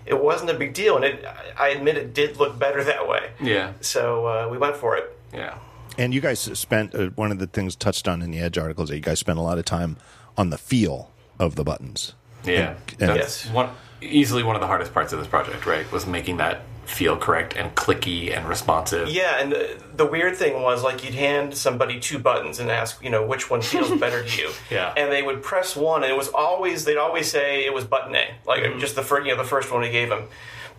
it 0.05 0.17
wasn't 0.23 0.49
a 0.49 0.53
big 0.53 0.73
deal. 0.75 0.95
And 0.95 1.03
it, 1.03 1.25
I 1.59 1.67
admit 1.75 1.97
it 1.97 2.13
did 2.13 2.37
look 2.37 2.57
better 2.57 2.81
that 2.91 3.05
way. 3.05 3.31
yeah, 3.41 3.73
So 3.81 4.25
uh, 4.27 4.47
we 4.49 4.57
went 4.57 4.77
for 4.77 4.95
it. 4.95 5.13
yeah. 5.33 5.55
And 5.97 6.13
you 6.13 6.21
guys 6.21 6.39
spent 6.39 6.93
uh, 6.95 7.07
one 7.15 7.31
of 7.31 7.39
the 7.39 7.47
things 7.47 7.75
touched 7.75 8.07
on 8.07 8.21
in 8.21 8.31
the 8.31 8.39
Edge 8.39 8.57
articles 8.57 8.89
that 8.89 8.95
you 8.95 9.01
guys 9.01 9.19
spent 9.19 9.39
a 9.39 9.41
lot 9.41 9.57
of 9.57 9.65
time 9.65 9.97
on 10.37 10.49
the 10.51 10.57
feel 10.57 11.11
of 11.39 11.55
the 11.55 11.63
buttons. 11.63 12.13
Yeah, 12.43 12.75
And- 12.99 13.09
that's 13.09 13.45
Yes. 13.45 13.51
one 13.53 13.69
easily 13.99 14.43
one 14.43 14.55
of 14.55 14.61
the 14.61 14.67
hardest 14.67 14.93
parts 14.93 15.11
of 15.11 15.17
this 15.19 15.27
project. 15.27 15.65
Right, 15.65 15.91
was 15.91 16.05
making 16.05 16.37
that 16.37 16.61
feel 16.85 17.17
correct 17.17 17.53
and 17.57 17.75
clicky 17.75 18.33
and 18.35 18.47
responsive. 18.47 19.09
Yeah, 19.09 19.39
and 19.41 19.51
the, 19.51 19.77
the 19.95 20.05
weird 20.05 20.37
thing 20.37 20.61
was 20.61 20.83
like 20.83 21.03
you'd 21.03 21.15
hand 21.15 21.57
somebody 21.57 21.99
two 21.99 22.17
buttons 22.19 22.59
and 22.59 22.69
ask, 22.71 23.03
you 23.03 23.09
know, 23.09 23.25
which 23.25 23.49
one 23.49 23.61
feels 23.61 23.91
better 23.99 24.23
to 24.23 24.37
you. 24.41 24.51
Yeah. 24.69 24.93
And 24.95 25.11
they 25.11 25.21
would 25.23 25.41
press 25.43 25.75
one, 25.75 26.03
and 26.03 26.11
it 26.11 26.15
was 26.15 26.29
always 26.29 26.85
they'd 26.85 26.95
always 26.97 27.29
say 27.29 27.65
it 27.65 27.73
was 27.73 27.83
button 27.85 28.15
A, 28.15 28.35
like 28.45 28.77
just 28.77 28.95
the 28.95 29.01
first, 29.01 29.25
you 29.25 29.35
know, 29.35 29.41
the 29.41 29.49
first 29.49 29.71
one 29.71 29.81
we 29.81 29.89
gave 29.89 30.09
them. 30.09 30.23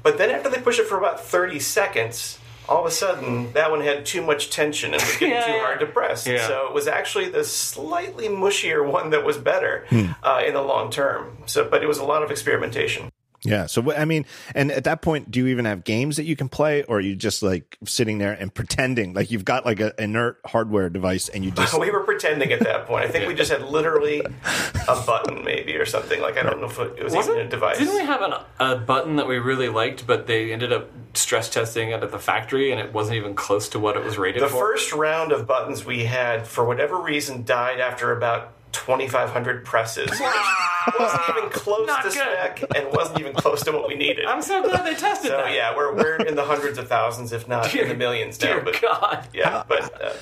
But 0.03 0.16
then 0.16 0.31
after 0.31 0.49
they 0.49 0.61
push 0.61 0.78
it 0.78 0.86
for 0.86 0.97
about 0.97 1.20
thirty 1.20 1.59
seconds, 1.59 2.39
all 2.69 2.81
of 2.81 2.86
a 2.86 2.90
sudden 2.90 3.53
that 3.53 3.70
one 3.70 3.81
had 3.81 4.05
too 4.05 4.23
much 4.23 4.51
tension 4.51 4.93
and 4.93 5.03
was 5.03 5.12
getting 5.16 5.31
Yeah, 5.35 5.47
too 5.47 5.53
yeah. 5.53 5.61
hard 5.61 5.81
to 5.81 5.86
press. 5.86 6.27
Yeah. 6.27 6.47
So 6.47 6.66
it 6.69 6.74
was 6.74 6.86
actually 6.86 7.28
the 7.31 7.45
slightly 7.45 8.28
mushier 8.28 8.86
one 8.86 9.11
that 9.11 9.24
was 9.24 9.39
better 9.39 9.86
uh, 10.23 10.43
in 10.47 10.55
the 10.55 10.62
long 10.62 10.90
term. 10.90 11.39
So, 11.47 11.69
but 11.69 11.82
it 11.82 11.86
was 11.86 11.99
a 11.99 12.05
lot 12.05 12.23
of 12.23 12.31
experimentation. 12.31 13.11
Yeah. 13.43 13.66
So 13.66 13.93
I 13.93 14.05
mean, 14.05 14.27
and 14.55 14.73
at 14.73 14.85
that 14.85 15.01
point, 15.01 15.31
do 15.31 15.39
you 15.39 15.47
even 15.48 15.65
have 15.65 15.85
games 15.85 16.16
that 16.16 16.24
you 16.24 16.35
can 16.35 16.48
play, 16.48 16.82
or 16.85 16.98
are 16.98 17.01
you 17.01 17.15
just 17.15 17.43
like 17.43 17.78
sitting 17.85 18.19
there 18.19 18.32
and 18.32 18.52
pretending 18.52 19.15
like 19.15 19.31
you've 19.31 19.44
got 19.44 19.65
like 19.65 19.78
an 19.81 19.93
inert 19.98 20.40
hardware 20.44 20.90
device 20.90 21.28
and 21.28 21.44
you 21.44 21.52
just 21.52 21.78
we 21.78 21.90
were 21.90 22.02
pretending 22.02 22.52
at 22.52 22.60
that 22.60 22.86
point. 22.86 23.05
I 23.05 23.09
think 23.09 23.28
we 23.28 23.35
just 23.35 23.51
had 23.51 23.62
literally 23.62 24.20
a 24.20 25.02
button, 25.06 25.44
maybe, 25.44 25.77
or 25.77 25.86
something. 25.86 26.20
Like 26.20 26.36
I 26.36 26.43
don't 26.43 26.60
know 26.60 26.66
if 26.66 26.78
it 26.78 27.05
was 27.05 27.15
even 27.15 27.39
a 27.39 27.48
device. 27.48 27.78
Didn't 27.78 27.94
we 27.94 28.05
have 28.05 28.23
an, 28.23 28.35
a 28.59 28.77
button 28.77 29.16
that 29.16 29.28
we 29.28 29.39
really 29.39 29.69
liked, 29.69 30.06
but 30.06 30.27
they 30.27 30.52
ended 30.52 30.73
up 30.73 30.90
stress 31.15 31.48
testing 31.48 31.90
it 31.90 32.02
at 32.02 32.10
the 32.10 32.19
factory, 32.19 32.73
and 32.73 32.81
it 32.81 32.93
wasn't 32.93 33.16
even 33.16 33.35
close 33.35 33.69
to 33.69 33.78
what 33.78 33.97
it 33.97 34.05
was 34.05 34.19
rated 34.19 34.43
the 34.43 34.48
for? 34.48 34.73
first 34.73 34.93
round 34.93 35.31
of 35.31 35.47
buttons 35.47 35.85
we 35.85 36.05
had, 36.05 36.47
for 36.47 36.65
whatever 36.65 37.01
reason, 37.01 37.44
died 37.44 37.78
after 37.78 38.12
about 38.16 38.52
2,500 38.86 39.64
presses. 39.64 40.09
Which 40.10 40.20
wasn't 40.98 41.22
even 41.36 41.50
close 41.50 41.86
Not 41.86 42.02
to 42.02 42.09
good. 42.09 42.14
spec 42.14 42.62
and 42.76 42.92
wasn't 42.92 43.20
even 43.20 43.34
close 43.34 43.62
to 43.64 43.72
what 43.72 43.88
we 43.88 43.94
needed. 43.96 44.24
I'm 44.26 44.42
so 44.42 44.62
glad 44.62 44.86
they 44.86 44.94
tested 44.94 45.30
so 45.30 45.36
that. 45.36 45.52
yeah, 45.55 45.76
we're, 45.76 45.94
we're 45.94 46.16
in 46.16 46.34
the 46.36 46.44
hundreds 46.44 46.78
of 46.78 46.88
thousands, 46.88 47.32
if 47.32 47.48
not 47.48 47.74
in 47.74 47.88
the 47.88 47.94
millions 47.94 48.40
now. 48.40 48.55
Dear 48.55 48.60
But 48.62 48.80
God. 48.80 49.28
yeah, 49.34 49.64
but 49.68 50.02
uh, 50.02 50.12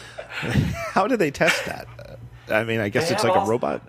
how 0.90 1.06
do 1.06 1.16
they 1.16 1.30
test 1.30 1.64
that? 1.66 1.86
I 2.48 2.64
mean, 2.64 2.80
I 2.80 2.88
guess 2.88 3.08
They 3.08 3.14
it's 3.14 3.22
have 3.24 3.34
like 3.34 3.46
a 3.46 3.50
robot. 3.50 3.82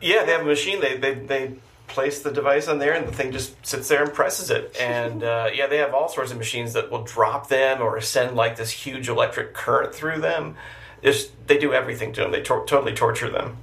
yeah, 0.00 0.24
they 0.24 0.32
have 0.32 0.42
a 0.42 0.44
machine. 0.44 0.80
They 0.80 0.96
they 0.96 1.14
they 1.14 1.54
place 1.86 2.20
the 2.22 2.30
device 2.30 2.68
on 2.68 2.78
there, 2.78 2.92
and 2.94 3.06
the 3.08 3.12
thing 3.12 3.32
just 3.32 3.54
sits 3.66 3.88
there 3.88 4.02
and 4.04 4.12
presses 4.12 4.50
it. 4.50 4.76
And 4.80 5.22
uh, 5.22 5.48
yeah, 5.54 5.66
they 5.66 5.78
have 5.78 5.94
all 5.94 6.08
sorts 6.08 6.30
of 6.32 6.38
machines 6.38 6.72
that 6.74 6.90
will 6.90 7.04
drop 7.04 7.48
them 7.48 7.80
or 7.82 8.00
send 8.00 8.34
like 8.36 8.56
this 8.56 8.70
huge 8.70 9.08
electric 9.08 9.54
current 9.54 9.94
through 9.94 10.20
them. 10.20 10.56
Just 11.02 11.30
they 11.46 11.58
do 11.58 11.72
everything 11.72 12.12
to 12.14 12.22
them. 12.22 12.32
They 12.32 12.42
tor- 12.42 12.66
totally 12.66 12.92
torture 12.94 13.30
them. 13.30 13.56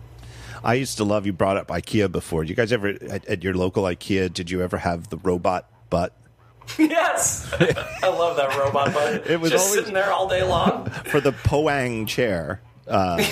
I 0.66 0.74
used 0.74 0.98
to 0.98 1.04
love. 1.04 1.26
You 1.26 1.32
brought 1.34 1.58
up 1.58 1.68
IKEA 1.68 2.12
before. 2.12 2.44
Did 2.44 2.50
you 2.50 2.56
guys 2.56 2.72
ever 2.74 2.88
at, 2.90 3.26
at 3.28 3.44
your 3.44 3.54
local 3.54 3.84
IKEA? 3.84 4.34
Did 4.34 4.50
you 4.52 4.62
ever 4.64 4.78
have 4.78 5.10
the 5.10 5.18
robot 5.18 5.70
butt? 5.90 6.14
Yes, 6.80 7.54
I 7.54 8.08
love 8.10 8.38
that 8.38 8.58
robot 8.58 8.92
butt. 8.92 9.28
It 9.30 9.40
was 9.40 9.52
just 9.52 9.66
always- 9.68 9.80
sitting 9.80 9.94
there 9.94 10.12
all 10.12 10.28
day 10.28 10.42
long. 10.44 10.90
for 11.06 11.22
the 11.22 11.32
Poang 11.32 12.08
chair. 12.08 12.60
Uh, 12.88 13.24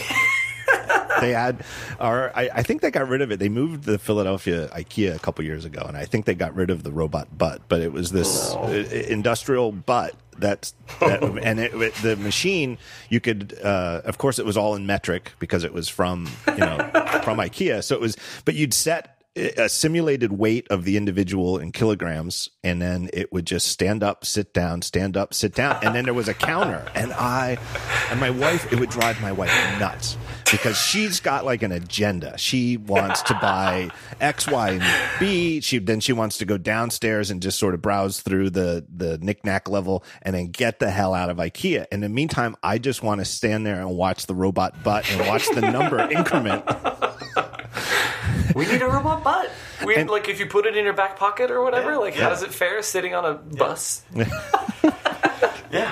they 1.22 1.32
had, 1.32 1.64
or 2.00 2.32
I, 2.36 2.50
I 2.54 2.64
think 2.64 2.82
they 2.82 2.92
got 2.92 3.08
rid 3.08 3.22
of 3.22 3.32
it. 3.32 3.40
They 3.40 3.50
moved 3.50 3.84
the 3.84 3.98
Philadelphia 3.98 4.68
IKEA 4.70 5.16
a 5.16 5.20
couple 5.20 5.44
years 5.46 5.66
ago, 5.66 5.84
and 5.88 5.96
I 5.96 6.06
think 6.06 6.26
they 6.26 6.36
got 6.36 6.56
rid 6.56 6.70
of 6.70 6.84
the 6.84 6.92
robot 6.92 7.38
butt. 7.38 7.62
But 7.68 7.82
it 7.82 7.92
was 7.94 8.12
this 8.12 8.54
uh, 8.56 8.88
industrial 9.08 9.72
butt 9.72 10.16
that's 10.38 10.74
that, 11.00 11.22
and 11.44 11.60
it, 11.60 11.74
it- 11.76 11.94
the 11.96 12.16
machine 12.18 12.78
you 13.10 13.20
could, 13.20 13.58
uh, 13.64 14.02
of 14.06 14.18
course, 14.18 14.40
it 14.40 14.46
was 14.46 14.58
all 14.58 14.76
in 14.76 14.86
metric 14.86 15.32
because 15.40 15.64
it 15.64 15.74
was 15.74 15.88
from 15.90 16.28
you 16.48 16.58
know 16.58 16.78
from 17.24 17.38
IKEA. 17.38 17.84
So 17.84 17.96
it 17.96 18.02
was, 18.02 18.18
but 18.46 18.56
you'd 18.56 18.74
set 18.74 19.23
a 19.36 19.68
simulated 19.68 20.32
weight 20.32 20.68
of 20.70 20.84
the 20.84 20.96
individual 20.96 21.58
in 21.58 21.72
kilograms 21.72 22.50
and 22.64 22.82
then 22.82 23.10
it 23.14 23.34
would 23.34 23.46
just 23.46 23.68
stand 23.68 24.04
up 24.04 24.24
sit 24.24 24.54
down 24.54 24.82
stand 24.82 25.18
up 25.18 25.34
sit 25.34 25.56
down 25.56 25.78
and 25.82 25.96
then 25.96 26.06
there 26.06 26.14
was 26.14 26.28
a 26.28 26.34
counter 26.36 26.86
and 26.96 27.12
i 27.14 27.58
and 28.12 28.20
my 28.20 28.30
wife 28.30 28.72
it 28.72 28.80
would 28.80 28.92
drive 28.92 29.20
my 29.22 29.32
wife 29.32 29.52
nuts 29.80 30.18
because 30.54 30.78
she's 30.78 31.20
got 31.20 31.46
like 31.46 31.64
an 31.64 31.72
agenda. 31.72 32.38
She 32.38 32.78
wants 32.78 33.24
to 33.24 33.34
buy 33.34 33.90
X, 34.22 34.48
Y, 34.48 34.70
and 34.70 35.20
B. 35.20 35.62
She 35.62 35.80
then 35.80 36.00
she 36.00 36.14
wants 36.14 36.38
to 36.38 36.46
go 36.46 36.60
downstairs 36.60 37.32
and 37.32 37.42
just 37.42 37.58
sort 37.58 37.74
of 37.74 37.82
browse 37.82 38.22
through 38.22 38.52
the 38.52 38.86
the 38.96 39.18
knickknack 39.18 39.68
level 39.68 40.04
and 40.22 40.36
then 40.36 40.48
get 40.48 40.78
the 40.78 40.92
hell 40.92 41.16
out 41.16 41.32
of 41.32 41.38
IKEA. 41.38 41.88
and 41.92 41.94
In 41.94 42.02
the 42.02 42.10
meantime, 42.10 42.56
I 42.62 42.78
just 42.78 43.02
want 43.02 43.20
to 43.20 43.26
stand 43.26 43.66
there 43.66 43.80
and 43.80 43.98
watch 43.98 44.28
the 44.28 44.36
robot 44.36 44.84
butt 44.84 45.10
and 45.12 45.28
watch 45.28 45.50
the 45.50 45.62
number 45.62 46.00
increment. 46.12 46.64
We 48.56 48.66
need 48.68 48.82
a 48.82 48.88
robot 48.88 49.24
butt. 49.24 49.50
We 49.86 49.96
And- 49.96 50.10
like 50.10 50.28
if 50.30 50.40
you 50.40 50.46
put 50.46 50.66
it 50.66 50.76
in 50.78 50.84
your 50.84 50.94
back 50.94 51.18
pocket 51.18 51.50
or 51.52 51.64
whatever. 51.64 51.92
Yeah, 51.92 51.98
like, 51.98 52.16
yeah. 52.16 52.24
how 52.24 52.30
does 52.30 52.44
it 52.44 52.54
fare 52.54 52.82
sitting 52.82 53.16
on 53.16 53.26
a 53.26 53.34
bus? 53.36 54.04
Yeah. 55.72 55.92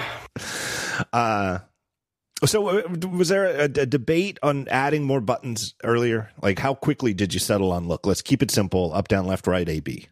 So, 2.45 2.67
uh, 2.67 2.81
was 3.11 3.29
there 3.29 3.45
a, 3.45 3.63
a 3.63 3.85
debate 3.85 4.39
on 4.43 4.67
adding 4.69 5.03
more 5.03 5.21
buttons 5.21 5.75
earlier? 5.83 6.31
Like, 6.41 6.59
how 6.59 6.73
quickly 6.73 7.13
did 7.13 7.33
you 7.33 7.39
settle 7.39 7.71
on? 7.71 7.87
Look, 7.87 8.05
let's 8.05 8.21
keep 8.21 8.41
it 8.43 8.51
simple: 8.51 8.93
up, 8.93 9.07
down, 9.07 9.25
left, 9.27 9.47
right, 9.47 9.67
A, 9.67 9.79
B. 9.79 10.07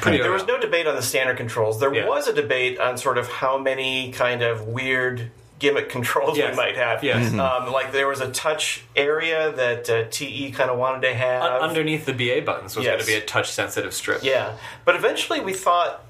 Pretty 0.00 0.18
There 0.18 0.32
was 0.32 0.46
no 0.46 0.58
debate 0.58 0.86
on 0.86 0.94
the 0.94 1.02
standard 1.02 1.36
controls. 1.36 1.80
There 1.80 1.94
Yeah. 1.94 2.06
was 2.08 2.28
a 2.28 2.32
debate 2.34 2.78
on 2.80 2.96
sort 2.98 3.18
of 3.18 3.28
how 3.28 3.58
many 3.58 4.10
kind 4.12 4.42
of 4.42 4.66
weird 4.66 5.30
gimmick 5.58 5.88
controls 5.88 6.36
Yes. 6.36 6.50
we 6.50 6.56
might 6.56 6.76
have. 6.76 7.02
Yes. 7.02 7.32
Um, 7.32 7.72
like 7.72 7.92
there 7.92 8.06
was 8.08 8.20
a 8.20 8.30
touch 8.30 8.84
area 8.94 9.52
that 9.52 9.88
uh, 9.88 10.04
TE 10.10 10.50
kind 10.52 10.70
of 10.70 10.78
wanted 10.78 11.02
to 11.08 11.14
have. 11.14 11.42
Un- 11.42 11.68
underneath 11.70 12.04
the 12.06 12.12
BA 12.12 12.42
buttons 12.44 12.76
was 12.76 12.84
Yes. 12.84 12.92
going 12.96 13.00
to 13.00 13.06
be 13.06 13.14
a 13.14 13.20
touch 13.24 13.50
sensitive 13.50 13.94
strip. 13.94 14.22
Yeah, 14.22 14.56
but 14.84 14.96
eventually 14.96 15.40
we 15.40 15.52
thought 15.54 16.02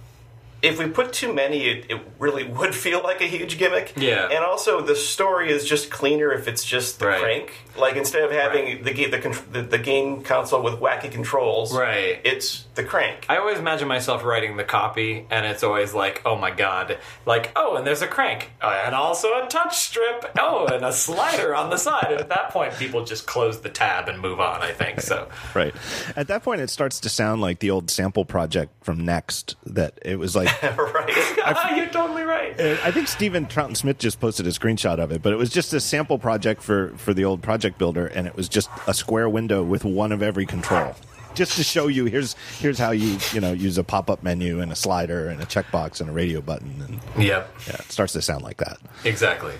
if 0.62 0.78
we 0.78 0.86
put 0.88 1.12
too 1.12 1.32
many, 1.34 1.66
it, 1.68 1.86
it 1.90 2.00
really 2.18 2.42
would 2.58 2.74
feel 2.74 3.02
like 3.02 3.20
a 3.20 3.26
huge 3.26 3.58
gimmick. 3.58 3.92
Yeah. 3.96 4.26
and 4.26 4.44
also 4.44 4.80
the 4.80 4.96
story 4.96 5.52
is 5.52 5.64
just 5.64 5.90
cleaner 5.90 6.32
if 6.32 6.48
it's 6.48 6.64
just 6.64 6.98
the 6.98 7.06
Right. 7.06 7.20
crank. 7.20 7.52
Like 7.78 7.96
instead 7.96 8.24
of 8.24 8.30
having 8.32 8.64
Right. 8.64 8.84
the, 8.84 9.06
the, 9.06 9.42
the 9.52 9.62
the 9.62 9.78
game 9.78 10.22
console 10.22 10.62
with 10.62 10.80
wacky 10.80 11.10
controls, 11.12 11.72
Right. 11.76 12.20
It's 12.24 12.64
the 12.76 12.84
crank. 12.84 13.26
I 13.28 13.38
always 13.38 13.58
imagine 13.58 13.88
myself 13.88 14.22
writing 14.24 14.56
the 14.56 14.64
copy, 14.64 15.26
and 15.30 15.44
it's 15.44 15.62
always 15.62 15.94
like, 15.94 16.22
oh 16.24 16.36
my 16.36 16.50
god, 16.50 16.98
like, 17.24 17.50
oh, 17.56 17.76
and 17.76 17.86
there's 17.86 18.02
a 18.02 18.06
crank, 18.06 18.50
uh, 18.62 18.82
and 18.84 18.94
also 18.94 19.28
a 19.28 19.46
touch 19.48 19.76
strip, 19.76 20.30
oh, 20.38 20.66
and 20.66 20.84
a 20.84 20.92
slider 20.92 21.54
on 21.54 21.70
the 21.70 21.76
side. 21.76 22.08
And 22.10 22.20
at 22.20 22.28
that 22.28 22.50
point, 22.50 22.74
people 22.74 23.04
just 23.04 23.26
close 23.26 23.60
the 23.60 23.70
tab 23.70 24.08
and 24.08 24.20
move 24.20 24.38
on, 24.38 24.62
I 24.62 24.72
think. 24.72 25.00
So, 25.00 25.28
Right. 25.54 25.74
At 26.14 26.28
that 26.28 26.42
point, 26.42 26.60
it 26.60 26.70
starts 26.70 27.00
to 27.00 27.08
sound 27.08 27.40
like 27.40 27.58
the 27.58 27.70
old 27.70 27.90
sample 27.90 28.24
project 28.24 28.72
from 28.84 29.04
Next. 29.04 29.56
That 29.64 29.98
it 30.02 30.18
was 30.18 30.36
like, 30.36 30.62
right. 30.62 31.72
you're 31.76 31.86
totally 31.88 32.22
right. 32.22 32.58
I 32.60 32.90
think 32.92 33.08
Stephen 33.08 33.46
Troughton 33.46 33.76
Smith 33.76 33.98
just 33.98 34.20
posted 34.20 34.46
a 34.46 34.50
screenshot 34.50 34.98
of 34.98 35.10
it, 35.10 35.22
but 35.22 35.32
it 35.32 35.36
was 35.36 35.50
just 35.50 35.72
a 35.72 35.80
sample 35.80 36.18
project 36.18 36.62
for 36.62 36.92
for 36.96 37.14
the 37.14 37.24
old 37.24 37.42
project 37.42 37.78
builder, 37.78 38.06
and 38.06 38.26
it 38.26 38.36
was 38.36 38.48
just 38.48 38.68
a 38.86 38.94
square 38.94 39.28
window 39.28 39.62
with 39.62 39.84
one 39.84 40.12
of 40.12 40.22
every 40.22 40.46
control. 40.46 40.94
Just 41.36 41.56
to 41.56 41.62
show 41.62 41.86
you, 41.86 42.06
here's 42.06 42.34
here's 42.58 42.78
how 42.78 42.90
you 42.90 43.18
you 43.32 43.40
know 43.40 43.52
use 43.52 43.78
a 43.78 43.84
pop 43.84 44.10
up 44.10 44.22
menu 44.24 44.60
and 44.60 44.72
a 44.72 44.76
slider 44.76 45.28
and 45.28 45.40
a 45.40 45.46
checkbox 45.46 46.00
and 46.00 46.10
a 46.10 46.12
radio 46.12 46.40
button, 46.40 46.82
and 46.82 47.24
Yep, 47.24 47.54
yeah, 47.68 47.74
it 47.74 47.92
starts 47.92 48.12
to 48.14 48.22
sound 48.22 48.42
like 48.42 48.56
that. 48.56 48.78
exactly. 49.04 49.54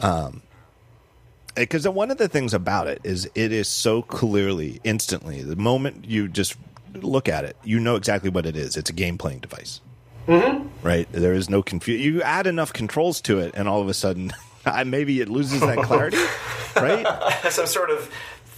um 0.00 0.42
because 1.56 1.86
one 1.88 2.10
of 2.10 2.16
the 2.18 2.28
things 2.28 2.54
about 2.54 2.86
it 2.86 3.00
is 3.04 3.28
it 3.34 3.52
is 3.52 3.68
so 3.68 4.02
clearly 4.02 4.80
instantly 4.84 5.42
the 5.42 5.56
moment 5.56 6.04
you 6.08 6.28
just 6.28 6.56
look 6.94 7.28
at 7.28 7.44
it 7.44 7.56
you 7.64 7.78
know 7.80 7.96
exactly 7.96 8.30
what 8.30 8.46
it 8.46 8.56
is 8.56 8.76
it's 8.76 8.88
a 8.88 8.92
game 8.92 9.18
playing 9.18 9.40
device 9.40 9.80
mm-hmm. 10.26 10.66
right 10.86 11.10
there 11.12 11.34
is 11.34 11.50
no 11.50 11.62
confusion 11.62 12.14
you 12.14 12.22
add 12.22 12.46
enough 12.46 12.72
controls 12.72 13.20
to 13.20 13.38
it 13.38 13.52
and 13.54 13.68
all 13.68 13.82
of 13.82 13.88
a 13.88 13.94
sudden 13.94 14.32
maybe 14.86 15.20
it 15.20 15.28
loses 15.28 15.60
that 15.60 15.78
clarity 15.78 16.16
right 16.76 17.06
Some 17.50 17.66
sort 17.66 17.90
of 17.90 18.10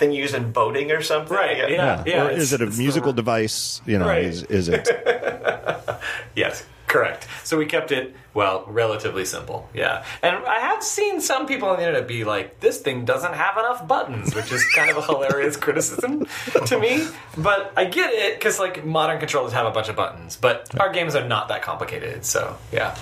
thing 0.03 0.13
used 0.25 0.35
in 0.35 0.51
boating 0.53 0.91
or 0.91 1.01
something. 1.03 1.37
Right, 1.37 1.71
yeah. 1.71 2.03
or 2.27 2.31
is 2.31 2.53
it 2.53 2.61
a 2.61 2.67
it's 2.67 2.77
the- 2.77 2.83
musical 2.83 3.13
device 3.13 3.81
you 3.87 3.99
know 3.99 4.07
Right. 4.09 4.25
is, 4.25 4.43
is 4.59 4.69
it 4.69 4.85
Yes, 6.35 6.65
correct. 6.87 7.27
So 7.45 7.57
we 7.59 7.67
kept 7.67 7.93
it, 7.93 8.15
well, 8.35 8.65
relatively 8.67 9.25
simple. 9.25 9.69
Yeah. 9.75 10.05
And 10.23 10.35
I 10.57 10.59
have 10.69 10.83
seen 10.83 11.21
some 11.21 11.47
people 11.47 11.69
on 11.69 11.77
the 11.77 11.83
internet 11.87 12.09
be 12.09 12.25
like, 12.25 12.61
this 12.61 12.81
thing 12.81 13.05
doesn't 13.05 13.35
have 13.35 13.57
enough 13.57 13.87
buttons, 13.87 14.35
which 14.35 14.51
is 14.53 14.65
kind 14.75 14.91
of 14.91 14.97
a 14.97 15.03
hilarious 15.03 15.57
criticism 15.65 16.27
to 16.67 16.79
me. 16.79 17.07
But 17.37 17.73
I 17.77 17.85
get 17.85 18.13
it, 18.13 18.39
because, 18.39 18.59
like, 18.59 18.85
modern 18.85 19.19
controllers 19.21 19.53
have 19.53 19.67
a 19.67 19.71
bunch 19.71 19.89
of 19.89 19.97
buttons, 19.97 20.37
but 20.37 20.57
our 20.81 20.91
games 20.93 21.15
are 21.15 21.27
not 21.29 21.49
that 21.49 21.63
complicated. 21.63 22.25
So, 22.25 22.57
yeah. 22.73 22.97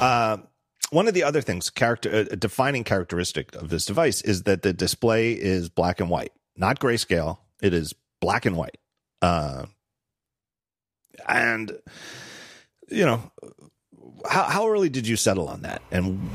Uh, 0.00 0.36
one 0.90 1.08
of 1.08 1.14
the 1.14 1.22
other 1.22 1.40
things 1.40 1.70
character 1.70 2.10
a 2.10 2.36
defining 2.36 2.84
characteristic 2.84 3.54
of 3.54 3.68
this 3.68 3.84
device 3.84 4.20
is 4.22 4.44
that 4.44 4.62
the 4.62 4.72
display 4.72 5.32
is 5.32 5.68
black 5.68 6.00
and 6.00 6.10
white 6.10 6.32
not 6.56 6.78
grayscale 6.78 7.38
it 7.62 7.72
is 7.72 7.94
black 8.20 8.46
and 8.46 8.56
white 8.56 8.78
uh, 9.22 9.66
and 11.28 11.78
you 12.88 13.04
know 13.04 13.30
how, 14.28 14.44
how 14.44 14.68
early 14.68 14.88
did 14.88 15.06
you 15.06 15.16
settle 15.16 15.48
on 15.48 15.62
that 15.62 15.82
and 15.90 16.30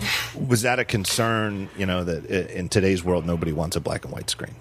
was 0.48 0.64
that 0.64 0.80
a 0.80 0.86
concern 0.86 1.69
you 1.78 1.86
know 1.86 2.03
that 2.03 2.26
in 2.26 2.69
today's 2.69 3.03
world 3.03 3.26
nobody 3.26 3.53
wants 3.53 3.76
a 3.76 3.80
black 3.80 4.03
and 4.03 4.14
white 4.14 4.30
screen 4.30 4.56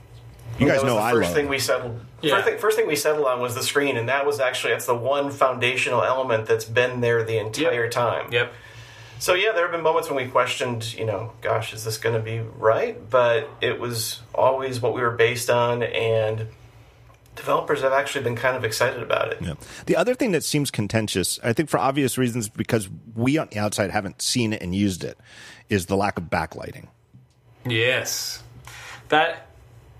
you 0.59 0.67
guys 0.67 0.83
know 0.83 0.99
i 0.99 1.13
first 1.13 1.29
love 1.29 1.35
thing 1.35 1.49
we 1.49 1.59
settled. 1.59 1.99
Yeah. 2.21 2.35
First, 2.35 2.47
thing, 2.47 2.59
first 2.59 2.77
thing 2.77 2.87
we 2.87 2.97
settled 2.97 3.27
on 3.27 3.41
was 3.41 3.55
the 3.55 3.63
screen, 3.63 3.97
and 3.97 4.11
that 4.11 4.27
was 4.27 4.41
actually 4.41 4.75
that's 4.75 4.85
the 4.85 4.95
one 4.95 5.31
foundational 5.31 6.03
element 6.05 6.47
that's 6.47 6.67
been 6.67 7.01
there 7.01 7.25
the 7.25 7.39
entire 7.39 7.89
time. 7.89 8.31
Yep. 8.31 8.53
So 9.21 9.35
yeah, 9.35 9.53
there 9.53 9.65
have 9.65 9.71
been 9.71 9.83
moments 9.83 10.09
when 10.09 10.17
we 10.17 10.31
questioned, 10.31 10.95
you 10.95 11.05
know, 11.05 11.33
gosh, 11.43 11.75
is 11.75 11.85
this 11.85 11.99
going 11.99 12.17
to 12.17 12.23
be 12.23 12.41
right? 12.41 12.99
But 13.11 13.51
it 13.61 13.79
was 13.79 14.21
always 14.35 14.81
what 14.81 14.95
we 14.95 15.03
were 15.03 15.11
based 15.11 15.51
on, 15.51 15.83
and 15.83 16.47
developers 17.37 17.83
have 17.83 17.93
actually 17.93 18.25
been 18.25 18.35
kind 18.35 18.57
of 18.57 18.65
excited 18.65 19.03
about 19.03 19.31
it. 19.33 19.43
Yeah. 19.43 19.55
The 19.85 19.95
other 19.97 20.15
thing 20.15 20.33
that 20.33 20.43
seems 20.43 20.71
contentious, 20.71 21.39
I 21.45 21.53
think 21.53 21.69
for 21.69 21.79
obvious 21.79 22.17
reasons, 22.17 22.49
because 22.49 22.89
we 23.15 23.37
on 23.37 23.49
the 23.51 23.59
outside 23.59 23.91
haven't 23.91 24.23
seen 24.23 24.55
it 24.55 24.63
and 24.63 24.75
used 24.75 25.05
it, 25.05 25.19
is 25.69 25.85
the 25.85 25.99
lack 25.99 26.17
of 26.17 26.25
backlighting. 26.25 26.89
Yes. 27.67 28.43
That 29.11 29.49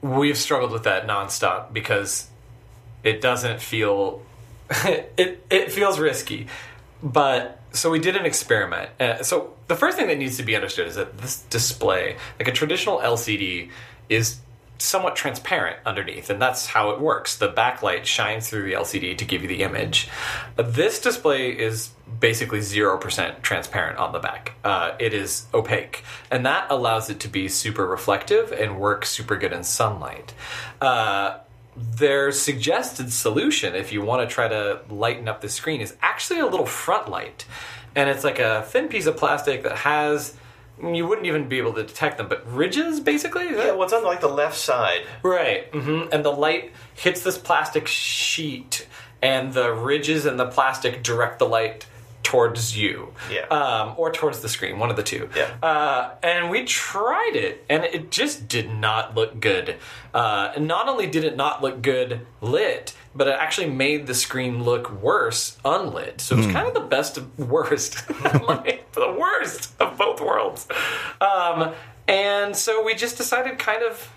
we've 0.01 0.39
struggled 0.39 0.73
with 0.73 0.85
that 0.85 1.07
nonstop 1.07 1.75
because 1.75 2.27
it 3.05 3.21
doesn't 3.21 3.61
feel 3.61 4.23
it 4.71 5.45
it 5.51 5.73
feels 5.73 5.99
risky. 5.99 6.47
But 7.03 7.61
so 7.73 7.91
we 7.91 7.99
did 7.99 8.17
an 8.17 8.27
experiment. 8.27 8.91
Uh, 9.01 9.23
so 9.23 9.55
the 9.69 9.77
first 9.77 9.97
thing 9.97 10.09
that 10.09 10.19
needs 10.19 10.37
to 10.39 10.43
be 10.43 10.55
understood 10.57 10.89
is 10.89 10.97
that 10.97 11.19
this 11.19 11.43
display, 11.43 12.17
like 12.39 12.49
a 12.49 12.53
traditional 12.53 12.99
LCD, 12.99 13.71
is 14.09 14.41
somewhat 14.79 15.15
transparent 15.15 15.77
underneath, 15.85 16.31
and 16.31 16.41
that's 16.41 16.67
how 16.67 16.91
it 16.91 17.01
works. 17.01 17.37
The 17.37 17.53
backlight 17.53 18.05
shines 18.05 18.49
through 18.49 18.63
the 18.65 18.73
LCD 18.73 19.17
to 19.19 19.25
give 19.25 19.43
you 19.43 19.49
the 19.49 19.63
image. 19.63 20.09
But 20.57 20.75
this 20.75 21.01
display 21.01 21.51
is 21.51 21.91
basically 22.19 22.61
0% 22.61 23.43
transparent 23.43 23.99
on 23.99 24.13
the 24.13 24.19
back. 24.19 24.53
Uh, 24.65 24.93
it 24.99 25.15
is 25.15 25.47
opaque, 25.55 26.03
and 26.31 26.45
that 26.47 26.67
allows 26.71 27.11
it 27.11 27.21
to 27.21 27.29
be 27.29 27.49
super 27.49 27.87
reflective 27.87 28.53
and 28.53 28.81
work 28.81 29.05
super 29.05 29.37
good 29.37 29.53
in 29.53 29.63
sunlight. 29.63 30.35
Uh, 30.81 31.39
their 31.81 32.33
suggested 32.33 33.13
solution, 33.13 33.75
if 33.75 33.93
you 33.93 34.03
want 34.03 34.29
to 34.29 34.33
try 34.33 34.49
to 34.49 34.81
lighten 34.89 35.29
up 35.29 35.41
the 35.41 35.49
screen, 35.49 35.81
is 35.81 35.97
actually 36.03 36.41
a 36.41 36.47
little 36.47 36.67
front 36.67 37.09
light. 37.09 37.45
And 37.95 38.09
it's 38.09 38.25
like 38.25 38.39
a 38.39 38.63
thin 38.63 38.89
piece 38.89 39.07
of 39.07 39.17
plastic 39.17 39.63
that 39.65 39.79
has, 39.79 40.37
you 40.83 41.07
wouldn't 41.07 41.27
even 41.27 41.49
be 41.49 41.59
able 41.59 41.73
to 41.75 41.83
detect 41.83 42.19
them, 42.19 42.29
but 42.29 42.47
ridges 42.53 43.01
basically? 43.01 43.47
Is 43.47 43.57
Yeah, 43.57 43.73
what's 43.73 43.93
on 43.93 44.05
like 44.05 44.21
the 44.21 44.29
left 44.29 44.57
side? 44.57 45.03
Right. 45.23 45.69
hmm 45.73 46.05
And 46.13 46.25
the 46.25 46.33
light 46.33 46.73
hits 46.95 47.23
this 47.23 47.39
plastic 47.39 47.87
sheet, 47.87 48.87
and 49.23 49.53
the 49.53 49.73
ridges 49.73 50.27
in 50.27 50.37
the 50.37 50.47
plastic 50.47 51.03
direct 51.03 51.39
the 51.39 51.47
light 51.47 51.87
towards 52.23 52.77
you. 52.77 53.13
Yeah. 53.31 53.47
Um, 53.47 53.95
or 53.97 54.13
towards 54.13 54.41
the 54.41 54.49
screen, 54.49 54.79
one 54.79 54.91
of 54.91 54.97
the 54.97 55.03
two. 55.03 55.29
Yeah. 55.35 55.51
Uh, 55.63 56.15
and 56.23 56.51
we 56.51 56.65
tried 56.65 57.33
it, 57.35 57.65
and 57.69 57.85
it 57.85 58.11
just 58.11 58.49
did 58.49 58.71
not 58.71 59.15
look 59.15 59.41
good. 59.41 59.77
Uh, 60.13 60.53
and 60.55 60.67
not 60.69 60.89
only 60.89 61.07
did 61.07 61.25
it 61.25 61.37
not 61.37 61.63
look 61.63 61.83
good 61.83 62.27
lit, 62.41 62.95
but 63.15 63.27
it 63.27 63.37
actually 63.39 63.71
made 63.71 64.07
the 64.07 64.15
screen 64.15 64.63
look 64.63 64.91
worse 64.91 65.59
unlit. 65.65 66.21
So 66.21 66.37
it 66.37 66.39
was 66.39 66.47
kind 66.47 66.69
of 66.69 66.75
the 66.75 66.81
best 66.81 67.17
of 67.17 67.39
worst. 67.51 68.09
like, 68.47 68.93
the 68.93 69.17
worst 69.19 69.73
of 69.81 69.97
both 69.97 70.21
worlds. 70.21 70.69
Um, 71.21 71.73
and 72.07 72.57
so 72.57 72.85
we 72.85 72.95
just 72.95 73.17
decided 73.17 73.59
kind 73.59 73.83
of 73.83 74.11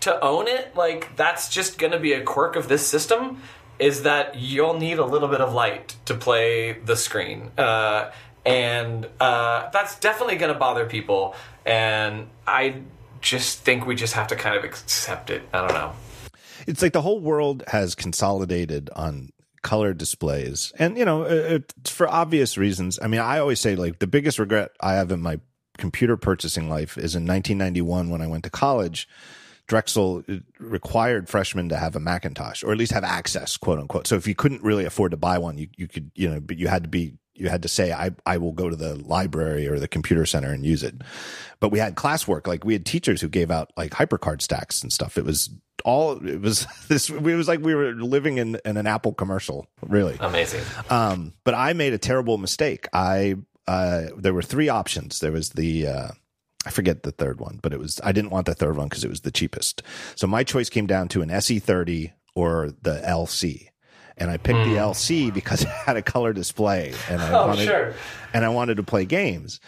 to 0.00 0.20
own 0.24 0.46
it 0.46 0.74
like 0.76 1.14
that's 1.16 1.48
just 1.48 1.76
going 1.76 1.92
to 1.92 1.98
be 1.98 2.12
a 2.12 2.22
quirk 2.22 2.54
of 2.56 2.68
this 2.68 2.86
system 2.86 3.42
is 3.78 4.02
that 4.02 4.36
you'll 4.36 4.78
need 4.78 4.98
a 4.98 5.04
little 5.04 5.28
bit 5.28 5.40
of 5.40 5.52
light 5.52 5.96
to 6.06 6.14
play 6.14 6.72
the 6.72 6.96
screen. 6.96 7.50
Uh, 7.56 8.10
and 8.44 9.06
uh, 9.20 9.68
that's 9.70 9.98
definitely 9.98 10.36
going 10.36 10.52
to 10.52 10.58
bother 10.58 10.86
people. 10.86 11.34
And 11.66 12.28
i 12.46 12.80
just 13.20 13.60
think 13.60 13.86
we 13.86 13.94
just 13.94 14.14
have 14.14 14.28
to 14.28 14.36
kind 14.36 14.56
of 14.56 14.64
accept 14.64 15.30
it. 15.30 15.42
I 15.52 15.66
don't 15.66 15.74
know. 15.74 15.92
It's 16.66 16.82
like 16.82 16.92
the 16.92 17.02
whole 17.02 17.20
world 17.20 17.64
has 17.68 17.94
consolidated 17.94 18.90
on 18.94 19.30
color 19.62 19.92
displays, 19.92 20.72
and 20.78 20.96
you 20.96 21.04
know, 21.04 21.60
for 21.84 22.08
obvious 22.08 22.56
reasons. 22.56 22.98
I 23.00 23.08
mean, 23.08 23.20
I 23.20 23.38
always 23.38 23.60
say 23.60 23.76
like 23.76 23.98
the 23.98 24.06
biggest 24.06 24.38
regret 24.38 24.70
I 24.80 24.94
have 24.94 25.10
in 25.10 25.20
my 25.20 25.40
computer 25.78 26.16
purchasing 26.16 26.68
life 26.68 26.96
is 26.98 27.14
in 27.14 27.26
1991 27.26 28.10
when 28.10 28.20
I 28.20 28.26
went 28.26 28.44
to 28.44 28.50
college. 28.50 29.08
Drexel 29.68 30.24
uh, 30.28 30.36
required 30.58 31.28
freshmen 31.28 31.68
to 31.68 31.76
have 31.76 31.94
a 31.94 32.00
Macintosh 32.00 32.64
or 32.64 32.72
at 32.72 32.78
least 32.78 32.92
have 32.92 33.04
access, 33.04 33.56
quote 33.56 33.78
unquote. 33.78 34.06
So 34.06 34.16
if 34.16 34.26
you 34.26 34.34
couldn't 34.34 34.62
really 34.62 34.84
afford 34.84 35.12
to 35.12 35.16
buy 35.16 35.38
one, 35.38 35.58
you, 35.58 35.68
you 35.76 35.86
could, 35.86 36.10
you 36.14 36.28
know, 36.28 36.40
but 36.40 36.58
you 36.58 36.68
had 36.68 36.82
to 36.82 36.88
be, 36.88 37.14
you 37.34 37.48
had 37.48 37.62
to 37.62 37.68
say, 37.68 37.92
I, 37.92 38.10
I 38.26 38.38
will 38.38 38.52
go 38.52 38.68
to 38.68 38.74
the 38.74 38.96
library 38.96 39.68
or 39.68 39.78
the 39.78 39.86
computer 39.86 40.26
center 40.26 40.50
and 40.50 40.66
use 40.66 40.82
it. 40.82 40.96
But 41.60 41.68
we 41.68 41.78
had 41.78 41.94
classwork, 41.94 42.46
like 42.46 42.64
we 42.64 42.72
had 42.72 42.84
teachers 42.84 43.20
who 43.20 43.28
gave 43.28 43.50
out 43.50 43.70
like 43.76 43.92
hypercard 43.92 44.42
stacks 44.42 44.82
and 44.82 44.92
stuff. 44.92 45.18
It 45.18 45.24
was 45.24 45.50
all, 45.84 46.26
it 46.26 46.40
was 46.40 46.66
this, 46.88 47.10
it 47.10 47.22
was 47.22 47.46
like 47.46 47.60
we 47.60 47.74
were 47.74 47.92
living 47.92 48.38
in, 48.38 48.58
in 48.64 48.76
an 48.78 48.86
Apple 48.86 49.12
commercial, 49.12 49.66
really. 49.86 50.16
Amazing. 50.18 50.62
Um, 50.88 51.34
but 51.44 51.54
I 51.54 51.74
made 51.74 51.92
a 51.92 51.98
terrible 51.98 52.38
mistake. 52.38 52.88
I, 52.92 53.36
uh, 53.66 54.06
there 54.16 54.32
were 54.32 54.42
three 54.42 54.70
options. 54.70 55.20
There 55.20 55.32
was 55.32 55.50
the, 55.50 55.86
uh, 55.86 56.08
I 56.66 56.70
forget 56.70 57.02
the 57.02 57.12
third 57.12 57.40
one, 57.40 57.60
but 57.62 57.72
it 57.72 57.78
was 57.78 58.00
I 58.02 58.12
didn't 58.12 58.30
want 58.30 58.46
the 58.46 58.54
third 58.54 58.76
one 58.76 58.88
because 58.88 59.04
it 59.04 59.10
was 59.10 59.20
the 59.20 59.30
cheapest. 59.30 59.82
So 60.16 60.26
my 60.26 60.42
choice 60.44 60.68
came 60.68 60.86
down 60.86 61.08
to 61.08 61.22
an 61.22 61.28
SE30 61.28 62.12
or 62.34 62.72
the 62.82 63.00
LC. 63.06 63.68
And 64.20 64.32
I 64.32 64.36
picked 64.36 64.64
the 64.64 64.70
hmm. 64.70 64.78
LC 64.78 65.32
because 65.32 65.62
it 65.62 65.68
had 65.68 65.96
a 65.96 66.02
color 66.02 66.32
display 66.32 66.92
and 67.08 67.22
I 67.22 67.32
Oh, 67.32 67.46
wanted 67.46 67.66
sure. 67.66 67.94
and 68.34 68.44
I 68.44 68.48
wanted 68.48 68.76
to 68.78 68.82
play 68.82 69.04
games. 69.04 69.60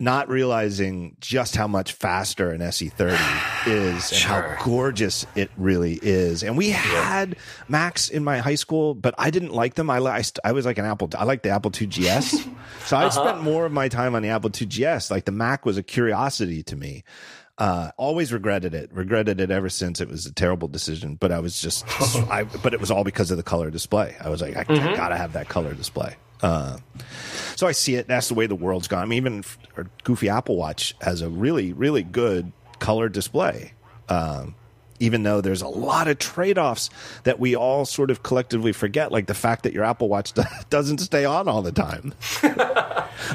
Not 0.00 0.28
realizing 0.28 1.16
just 1.20 1.56
how 1.56 1.66
much 1.66 1.92
faster 1.92 2.50
an 2.52 2.60
SE30 2.60 3.66
is 3.66 3.94
and 3.94 4.02
Sure. 4.20 4.42
how 4.54 4.64
gorgeous 4.64 5.26
it 5.34 5.50
really 5.56 5.98
is. 6.00 6.44
And 6.44 6.56
we 6.56 6.70
had 6.70 7.36
Macs 7.66 8.08
in 8.08 8.22
my 8.22 8.38
high 8.38 8.54
school, 8.54 8.94
but 8.94 9.14
I 9.18 9.30
didn't 9.30 9.52
like 9.52 9.74
them. 9.74 9.90
I, 9.90 9.98
I, 9.98 10.22
I 10.44 10.52
was 10.52 10.64
like 10.66 10.78
an 10.78 10.84
Apple. 10.84 11.10
I 11.18 11.24
liked 11.24 11.42
the 11.42 11.50
Apple 11.50 11.72
II 11.80 11.88
GS. 11.88 12.44
so 12.86 12.96
I 12.96 13.08
spent 13.08 13.42
more 13.42 13.66
of 13.66 13.72
my 13.72 13.88
time 13.88 14.14
on 14.14 14.22
the 14.22 14.28
Apple 14.28 14.50
II 14.50 14.66
GS. 14.68 15.10
Like 15.10 15.24
the 15.24 15.32
Mac 15.32 15.66
was 15.66 15.76
a 15.76 15.82
curiosity 15.82 16.62
to 16.62 16.76
me. 16.76 17.02
Uh, 17.58 17.90
always 17.96 18.32
regretted 18.32 18.72
it. 18.74 18.92
Regretted 18.92 19.40
it 19.40 19.50
ever 19.50 19.68
since. 19.68 20.00
It 20.00 20.08
was 20.08 20.26
a 20.26 20.32
terrible 20.32 20.68
decision, 20.68 21.16
but 21.16 21.32
I 21.32 21.40
was 21.40 21.60
just, 21.60 21.84
I, 22.30 22.44
but 22.44 22.72
it 22.72 22.78
was 22.78 22.92
all 22.92 23.02
because 23.02 23.32
of 23.32 23.36
the 23.36 23.42
color 23.42 23.68
display. 23.68 24.14
I 24.20 24.28
was 24.28 24.40
like, 24.40 24.56
I, 24.56 24.60
I 24.60 24.94
gotta 24.94 25.16
have 25.16 25.32
that 25.32 25.48
color 25.48 25.74
display. 25.74 26.14
Uh, 26.42 26.78
so 27.56 27.66
I 27.66 27.72
see 27.72 27.96
it. 27.96 28.06
That's 28.08 28.28
the 28.28 28.34
way 28.34 28.46
the 28.46 28.54
world's 28.54 28.88
gone. 28.88 29.02
I 29.02 29.06
mean, 29.06 29.16
even 29.16 29.44
our 29.76 29.86
Goofy 30.04 30.28
Apple 30.28 30.56
Watch 30.56 30.94
has 31.00 31.22
a 31.22 31.28
really, 31.28 31.72
really 31.72 32.02
good 32.02 32.52
color 32.78 33.08
display. 33.08 33.72
Um, 34.08 34.54
even 35.00 35.22
though 35.22 35.40
there's 35.40 35.62
a 35.62 35.68
lot 35.68 36.08
of 36.08 36.18
trade 36.18 36.58
offs 36.58 36.90
that 37.24 37.38
we 37.38 37.54
all 37.54 37.84
sort 37.84 38.10
of 38.10 38.22
collectively 38.22 38.72
forget, 38.72 39.12
like 39.12 39.26
the 39.26 39.34
fact 39.34 39.62
that 39.62 39.72
your 39.72 39.84
Apple 39.84 40.08
Watch 40.08 40.32
doesn't 40.70 40.98
stay 40.98 41.24
on 41.24 41.48
all 41.48 41.62
the 41.62 41.72
time. 41.72 42.14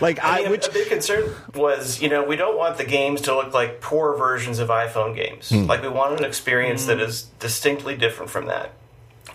like 0.01 0.23
I, 0.23 0.39
I 0.39 0.41
mean, 0.41 0.51
which 0.51 0.67
a 0.67 0.71
big 0.71 0.89
concern 0.89 1.34
was, 1.55 2.01
you 2.01 2.09
know, 2.09 2.23
we 2.23 2.35
don't 2.35 2.57
want 2.57 2.77
the 2.77 2.85
games 2.85 3.21
to 3.21 3.35
look 3.35 3.53
like 3.53 3.81
poor 3.81 4.15
versions 4.17 4.59
of 4.59 4.69
iPhone 4.69 5.15
games. 5.15 5.49
Hmm. 5.49 5.65
Like 5.65 5.81
we 5.81 5.89
want 5.89 6.19
an 6.19 6.25
experience 6.25 6.85
that 6.85 6.99
is 6.99 7.23
distinctly 7.39 7.95
different 7.95 8.31
from 8.31 8.47
that. 8.47 8.71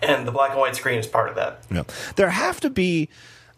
And 0.02 0.28
the 0.28 0.32
black 0.32 0.50
and 0.50 0.60
white 0.60 0.76
screen 0.76 0.98
is 0.98 1.06
part 1.06 1.28
of 1.28 1.34
that. 1.36 1.68
know, 1.70 1.86
there 2.16 2.30
have 2.30 2.60
to 2.60 2.70
be. 2.70 3.08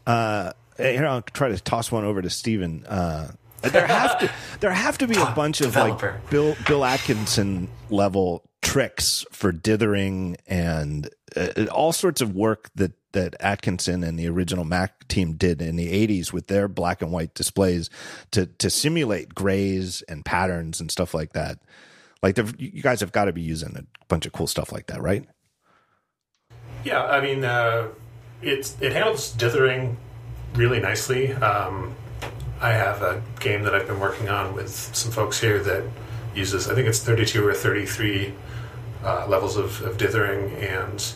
Uh, 0.07 0.53
here, 0.77 1.07
I'll 1.07 1.23
try 1.23 1.49
to 1.49 1.59
toss 1.59 1.93
one 1.93 2.05
over 2.05 2.23
to 2.23 2.31
Steven. 2.31 2.85
Uh, 2.87 3.33
there 3.63 3.87
have 3.87 4.19
to 4.21 4.31
there 4.61 4.73
have 4.73 4.99
to 4.99 5.07
be 5.07 5.17
a 5.19 5.27
bunch 5.37 5.61
of 5.61 5.67
developer. 5.69 6.13
like 6.13 6.31
Bill 6.31 6.57
Bill 6.67 6.85
Atkinson 6.85 7.69
level 7.91 8.43
tricks 8.63 9.25
for 9.33 9.53
dithering 9.53 10.37
and 10.47 11.09
uh, 11.37 11.67
all 11.67 11.93
sorts 11.93 12.21
of 12.21 12.35
work 12.35 12.71
that 12.77 12.93
that 13.13 13.35
Atkinson 13.41 14.05
and 14.05 14.19
the 14.19 14.29
original 14.29 14.65
Mac 14.65 15.09
team 15.09 15.33
did 15.35 15.61
in 15.61 15.77
the 15.77 16.07
80s 16.07 16.33
with 16.33 16.47
their 16.47 16.69
black 16.69 17.03
and 17.03 17.11
white 17.13 17.35
displays 17.35 17.91
to 18.31 18.47
to 18.47 18.71
simulate 18.71 19.35
grays 19.35 20.03
and 20.03 20.25
patterns 20.25 20.81
and 20.81 20.91
stuff 20.91 21.13
like 21.13 21.33
that. 21.35 21.59
Like 22.23 22.37
the, 22.37 22.55
you 22.59 22.83
guys 22.83 23.01
have 23.01 23.13
got 23.13 23.25
to 23.27 23.33
be 23.33 23.41
using 23.43 23.77
a 23.77 23.85
bunch 24.09 24.27
of 24.27 24.33
cool 24.33 24.47
stuff 24.47 24.73
like 24.73 24.87
that, 24.89 25.03
right? 25.03 25.27
Yeah, 26.85 27.03
I 27.05 27.21
mean, 27.21 27.45
uh, 27.45 27.89
it's 28.43 28.81
it 28.81 28.93
handles 28.93 29.33
dithering 29.33 29.97
really 30.55 30.81
nicely. 30.81 31.33
Um, 31.35 31.95
I 32.61 32.71
have 32.73 33.03
a 33.03 33.23
game 33.39 33.63
that 33.63 33.75
I've 33.75 33.87
been 33.87 34.01
working 34.01 34.29
on 34.29 34.55
with 34.55 34.71
some 34.71 35.11
folks 35.11 35.41
here 35.41 35.59
that 35.61 35.85
uses, 36.35 36.69
I 36.69 36.75
think 36.75 36.87
it's 36.89 37.01
32 37.01 37.47
or 37.47 37.55
33 37.55 38.35
uh, 39.03 39.27
levels 39.27 39.57
of, 39.57 39.81
of 39.83 39.97
dithering, 39.97 40.53
and 40.57 41.15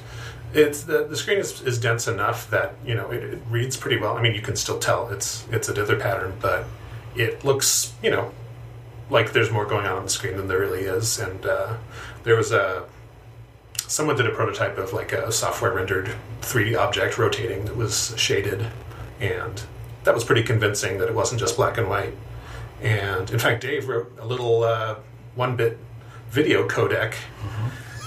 it's 0.55 0.85
the, 0.85 1.05
the 1.05 1.17
screen 1.17 1.39
is, 1.39 1.61
is 1.63 1.79
dense 1.79 2.09
enough 2.09 2.49
that 2.51 2.75
you 2.87 2.95
know 2.95 3.11
it, 3.11 3.23
it 3.25 3.39
reads 3.51 3.77
pretty 3.77 3.99
well. 3.99 4.17
I 4.17 4.23
mean, 4.23 4.35
you 4.35 4.41
can 4.41 4.57
still 4.57 4.79
tell 4.79 5.09
it's 5.09 5.47
it's 5.51 5.69
a 5.69 5.75
dither 5.75 5.97
pattern, 5.97 6.35
but 6.41 6.65
it 7.17 7.45
looks 7.45 7.93
you 8.03 8.11
know 8.11 8.33
like 9.11 9.33
there's 9.33 9.51
more 9.51 9.67
going 9.67 9.87
on 9.87 9.97
on 9.97 10.05
the 10.05 10.11
screen 10.11 10.37
than 10.37 10.49
there 10.49 10.59
really 10.59 10.85
is. 10.85 11.19
And 11.19 11.45
uh, 11.45 11.77
there 12.23 12.37
was 12.37 12.53
a 12.53 12.85
someone 13.89 14.17
did 14.17 14.27
a 14.27 14.31
prototype 14.31 14.79
of 14.79 14.93
like 14.93 15.13
a 15.13 15.31
software 15.33 15.73
rendered 15.73 16.15
3D 16.43 16.77
object 16.79 17.19
rotating 17.19 17.65
that 17.67 17.77
was 17.77 18.15
shaded, 18.17 18.67
and 19.21 19.63
that 20.05 20.15
was 20.15 20.25
pretty 20.25 20.43
convincing 20.43 20.99
that 20.99 21.09
it 21.09 21.15
wasn't 21.15 21.41
just 21.41 21.57
black 21.57 21.79
and 21.79 21.89
white. 21.89 22.15
And 22.83 23.31
in 23.31 23.39
fact, 23.39 23.63
Dave 23.63 23.89
wrote 23.89 24.13
a 24.21 24.27
little 24.27 24.65
uh, 24.65 24.97
one 25.35 25.57
bit 25.57 25.79
video 26.31 26.67
codec. 26.69 27.15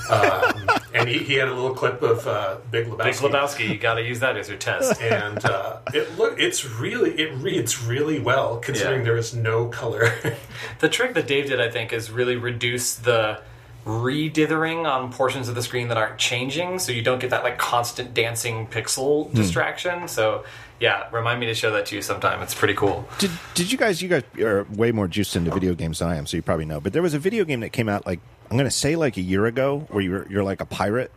Um, 0.09 0.69
and 0.93 1.09
he, 1.09 1.17
he 1.19 1.33
had 1.33 1.49
a 1.49 1.53
little 1.53 1.73
clip 1.73 2.01
of 2.01 2.25
uh, 2.25 2.57
Big 2.71 2.87
Lebowski 2.87 3.03
Big 3.03 3.15
Lebowski, 3.15 3.69
you 3.69 3.77
got 3.77 3.95
to 3.95 4.03
use 4.03 4.21
that 4.21 4.37
as 4.37 4.47
your 4.47 4.57
test. 4.57 5.01
and 5.01 5.43
uh, 5.43 5.79
it 5.93 6.17
look 6.17 6.39
it's 6.39 6.63
really 6.65 7.11
it 7.19 7.33
reads 7.39 7.83
really 7.83 8.17
well 8.17 8.55
considering 8.57 8.99
Yeah. 8.99 9.05
there 9.05 9.17
is 9.17 9.33
no 9.33 9.67
color. 9.67 10.13
The 10.79 10.87
trick 10.89 11.13
that 11.15 11.27
Dave 11.27 11.47
did, 11.47 11.59
I 11.59 11.69
think, 11.69 11.91
is 11.91 12.09
really 12.09 12.35
reduce 12.37 12.95
the 12.95 13.41
re-dithering 13.87 14.85
on 14.85 15.11
portions 15.11 15.47
of 15.49 15.55
the 15.55 15.61
screen 15.63 15.87
that 15.87 15.97
aren't 15.97 16.17
changing, 16.17 16.77
so 16.79 16.91
you 16.91 17.01
don't 17.01 17.19
get 17.19 17.29
that 17.29 17.43
like 17.43 17.57
constant 17.57 18.13
dancing 18.13 18.67
pixel 18.67 19.33
distraction. 19.33 20.07
So, 20.07 20.43
yeah, 20.79 21.07
remind 21.11 21.39
me 21.39 21.45
to 21.47 21.53
show 21.55 21.71
that 21.71 21.85
to 21.87 21.95
you 21.95 22.01
sometime. 22.01 22.41
It's 22.41 22.53
pretty 22.53 22.73
cool. 22.73 23.07
Did 23.17 23.31
did 23.55 23.71
you 23.71 23.77
guys? 23.77 24.01
You 24.01 24.09
guys 24.09 24.23
are 24.39 24.63
way 24.75 24.91
more 24.91 25.07
juiced 25.07 25.35
into 25.35 25.51
video 25.51 25.73
games 25.73 25.99
than 25.99 26.09
I 26.09 26.17
am, 26.17 26.25
so 26.25 26.37
you 26.37 26.43
probably 26.43 26.65
know. 26.65 26.79
But 26.81 26.93
there 26.93 27.01
was 27.01 27.13
a 27.13 27.19
video 27.19 27.45
game 27.45 27.61
that 27.61 27.71
came 27.71 27.87
out 27.89 28.05
like 28.05 28.19
I'm 28.51 28.57
going 28.57 28.69
to 28.69 28.75
say 28.75 28.95
like 28.95 29.17
a 29.17 29.21
year 29.21 29.45
ago, 29.45 29.87
where 29.89 30.03
you're 30.03 30.27
you're 30.29 30.43
like 30.43 30.59
a 30.61 30.65
pirate, 30.65 31.11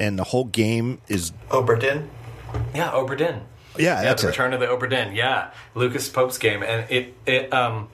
and 0.00 0.18
the 0.18 0.24
whole 0.24 0.44
game 0.44 1.00
is 1.08 1.32
Obra 1.50 1.78
Dinn. 1.78 2.08
Yeah, 2.74 2.90
Obra 2.92 3.16
Dinn. 3.18 3.42
yeah, 3.76 3.96
Yeah, 3.98 4.02
that's 4.02 4.22
the 4.22 4.28
it. 4.28 4.30
Return 4.32 4.52
of 4.54 4.60
the 4.60 4.66
Obra 4.66 4.88
Dinn. 4.88 5.14
Yeah, 5.14 5.50
Lucas 5.74 6.08
Pope's 6.08 6.38
game, 6.38 6.62
and 6.62 6.90
it 6.90 7.14
it 7.26 7.52
um 7.52 7.88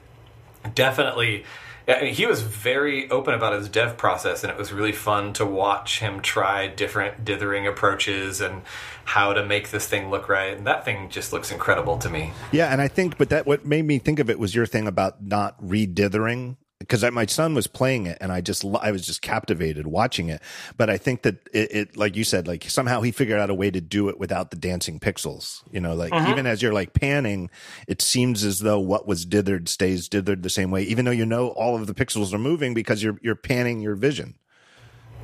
definitely. 0.74 1.44
Mean, 1.86 2.14
he 2.14 2.26
was 2.26 2.42
very 2.42 3.10
open 3.10 3.34
about 3.34 3.52
his 3.52 3.68
dev 3.68 3.96
process, 3.96 4.42
and 4.42 4.50
it 4.50 4.58
was 4.58 4.72
really 4.72 4.92
fun 4.92 5.32
to 5.34 5.44
watch 5.44 6.00
him 6.00 6.20
try 6.20 6.66
different 6.66 7.24
dithering 7.24 7.66
approaches 7.66 8.40
and 8.40 8.62
how 9.04 9.34
to 9.34 9.44
make 9.44 9.70
this 9.70 9.86
thing 9.86 10.10
look 10.10 10.28
right. 10.28 10.56
And 10.56 10.66
that 10.66 10.84
thing 10.84 11.10
just 11.10 11.32
looks 11.32 11.52
incredible 11.52 11.98
to 11.98 12.08
me. 12.08 12.32
Yeah, 12.52 12.72
and 12.72 12.80
I 12.80 12.88
think, 12.88 13.18
but 13.18 13.28
that 13.28 13.46
what 13.46 13.66
made 13.66 13.84
me 13.84 13.98
think 13.98 14.18
of 14.18 14.30
it 14.30 14.38
was 14.38 14.54
your 14.54 14.66
thing 14.66 14.86
about 14.86 15.22
not 15.22 15.56
re-dithering 15.58 16.56
because 16.86 17.10
my 17.12 17.26
son 17.26 17.54
was 17.54 17.66
playing 17.66 18.06
it 18.06 18.18
and 18.20 18.30
I 18.30 18.40
just 18.40 18.64
I 18.80 18.90
was 18.92 19.06
just 19.06 19.22
captivated 19.22 19.86
watching 19.86 20.28
it. 20.28 20.42
But 20.76 20.90
I 20.90 20.96
think 20.96 21.22
that 21.22 21.48
it, 21.52 21.74
it 21.74 21.96
like 21.96 22.16
you 22.16 22.24
said, 22.24 22.46
like 22.46 22.64
somehow 22.64 23.00
he 23.00 23.10
figured 23.10 23.40
out 23.40 23.50
a 23.50 23.54
way 23.54 23.70
to 23.70 23.80
do 23.80 24.08
it 24.08 24.18
without 24.18 24.50
the 24.50 24.56
dancing 24.56 25.00
pixels. 25.00 25.62
You 25.70 25.80
know, 25.80 25.94
like 25.94 26.12
uh-huh. 26.12 26.30
even 26.30 26.46
as 26.46 26.62
you're 26.62 26.72
like 26.72 26.92
panning, 26.92 27.50
it 27.88 28.02
seems 28.02 28.44
as 28.44 28.60
though 28.60 28.80
what 28.80 29.06
was 29.06 29.26
dithered 29.26 29.68
stays 29.68 30.08
dithered 30.08 30.42
the 30.42 30.50
same 30.50 30.70
way, 30.70 30.82
even 30.82 31.04
though 31.04 31.10
you 31.10 31.26
know 31.26 31.48
all 31.48 31.76
of 31.76 31.86
the 31.86 31.94
pixels 31.94 32.32
are 32.32 32.38
moving 32.38 32.74
because 32.74 33.02
you're 33.02 33.18
you're 33.22 33.34
panning 33.34 33.80
your 33.80 33.94
vision 33.94 34.34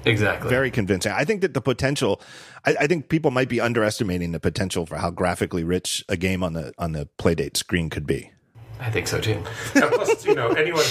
Exactly. 0.04 0.48
very 0.48 0.70
convincing. 0.70 1.12
I 1.12 1.24
think 1.24 1.42
that 1.42 1.54
the 1.54 1.60
potential, 1.60 2.20
I, 2.64 2.76
I 2.80 2.86
think 2.86 3.08
people 3.08 3.30
might 3.30 3.48
be 3.48 3.60
underestimating 3.60 4.32
the 4.32 4.40
potential 4.40 4.86
for 4.86 4.96
how 4.96 5.10
graphically 5.10 5.64
rich 5.64 6.04
a 6.08 6.16
game 6.16 6.42
on 6.42 6.54
the 6.54 6.72
on 6.78 6.92
the 6.92 7.08
Playdate 7.18 7.56
screen 7.56 7.90
could 7.90 8.06
be. 8.06 8.30
I 8.80 8.90
think 8.90 9.06
so 9.08 9.20
too. 9.20 9.42
And 9.74 9.84
plus, 9.92 10.24
you 10.24 10.34
know, 10.34 10.48
anyone 10.50 10.84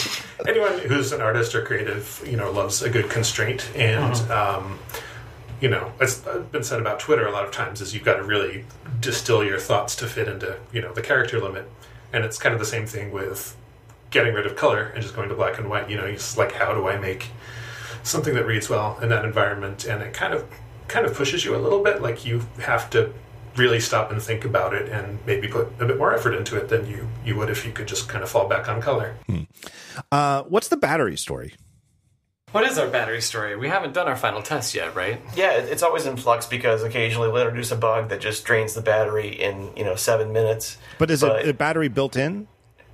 anyone 0.47 0.77
who's 0.79 1.11
an 1.11 1.21
artist 1.21 1.55
or 1.55 1.63
creative, 1.63 2.23
you 2.25 2.37
know, 2.37 2.51
loves 2.51 2.81
a 2.81 2.89
good 2.89 3.09
constraint. 3.09 3.69
And 3.75 4.15
um, 4.31 4.79
you 5.59 5.69
know, 5.69 5.91
it's 5.99 6.19
been 6.51 6.63
said 6.63 6.79
about 6.79 6.99
Twitter 6.99 7.27
a 7.27 7.31
lot 7.31 7.45
of 7.45 7.51
times 7.51 7.81
is 7.81 7.93
you've 7.93 8.05
got 8.05 8.15
to 8.15 8.23
really 8.23 8.65
distill 8.99 9.43
your 9.43 9.59
thoughts 9.59 9.95
to 9.97 10.07
fit 10.07 10.27
into 10.27 10.57
you 10.71 10.81
know 10.81 10.93
the 10.93 11.01
character 11.01 11.39
limit. 11.39 11.69
And 12.13 12.23
it's 12.23 12.37
kind 12.37 12.53
of 12.53 12.59
the 12.59 12.65
same 12.65 12.85
thing 12.85 13.11
with 13.11 13.55
getting 14.11 14.33
rid 14.33 14.45
of 14.45 14.55
color 14.55 14.91
and 14.93 15.01
just 15.01 15.15
going 15.15 15.29
to 15.29 15.35
black 15.35 15.57
and 15.57 15.69
white. 15.69 15.89
You 15.89 15.97
know, 15.97 16.05
it's 16.05 16.37
like 16.37 16.53
how 16.53 16.73
do 16.73 16.87
I 16.87 16.97
make 16.97 17.27
something 18.03 18.35
that 18.35 18.45
reads 18.45 18.69
well 18.69 18.99
in 19.01 19.09
that 19.09 19.25
environment? 19.25 19.85
And 19.85 20.01
it 20.03 20.13
kind 20.13 20.33
of 20.33 20.47
kind 20.87 21.05
of 21.05 21.15
pushes 21.15 21.43
you 21.43 21.55
a 21.55 21.57
little 21.57 21.83
bit. 21.83 22.01
Like 22.01 22.25
you 22.25 22.43
have 22.61 22.89
to 22.91 23.11
really 23.59 23.79
stop 23.79 24.09
and 24.11 24.21
think 24.21 24.45
about 24.45 24.73
it 24.73 24.89
and 24.89 25.19
maybe 25.27 25.47
put 25.47 25.67
a 25.79 25.85
bit 25.85 25.97
more 25.97 26.13
effort 26.15 26.33
into 26.33 26.55
it 26.55 26.69
than 26.69 26.87
you 26.89 27.07
you 27.25 27.35
would 27.35 27.49
if 27.49 27.65
you 27.65 27.71
could 27.71 27.87
just 27.87 28.07
kind 28.09 28.23
of 28.23 28.29
fall 28.29 28.47
back 28.47 28.67
on 28.69 28.81
color. 28.81 29.15
Uh, 30.11 30.43
what's 30.43 30.69
the 30.69 30.77
battery 30.77 31.17
story? 31.17 31.53
What 32.51 32.63
is 32.63 32.79
our 32.79 32.87
battery 32.87 33.21
story? 33.21 33.55
We 33.55 33.67
haven't 33.67 33.93
done 33.93 34.07
our 34.07 34.15
final 34.15 34.41
test 34.41 34.73
yet, 34.73 34.95
right? 34.95 35.21
Yeah, 35.35 35.51
it's 35.51 35.83
always 35.83 36.07
in 36.07 36.17
flux 36.17 36.47
because 36.47 36.81
occasionally 36.81 37.29
we'll 37.29 37.43
introduce 37.43 37.69
a 37.71 37.75
bug 37.75 38.09
that 38.09 38.21
just 38.21 38.43
drains 38.43 38.73
the 38.73 38.81
battery 38.81 39.27
in 39.29 39.69
you 39.75 39.83
know 39.83 39.95
seven 39.95 40.33
minutes. 40.33 40.77
But 40.97 41.11
is 41.11 41.21
But- 41.21 41.41
it 41.45 41.49
a 41.49 41.53
battery 41.53 41.89
built 41.89 42.15
in? 42.15 42.47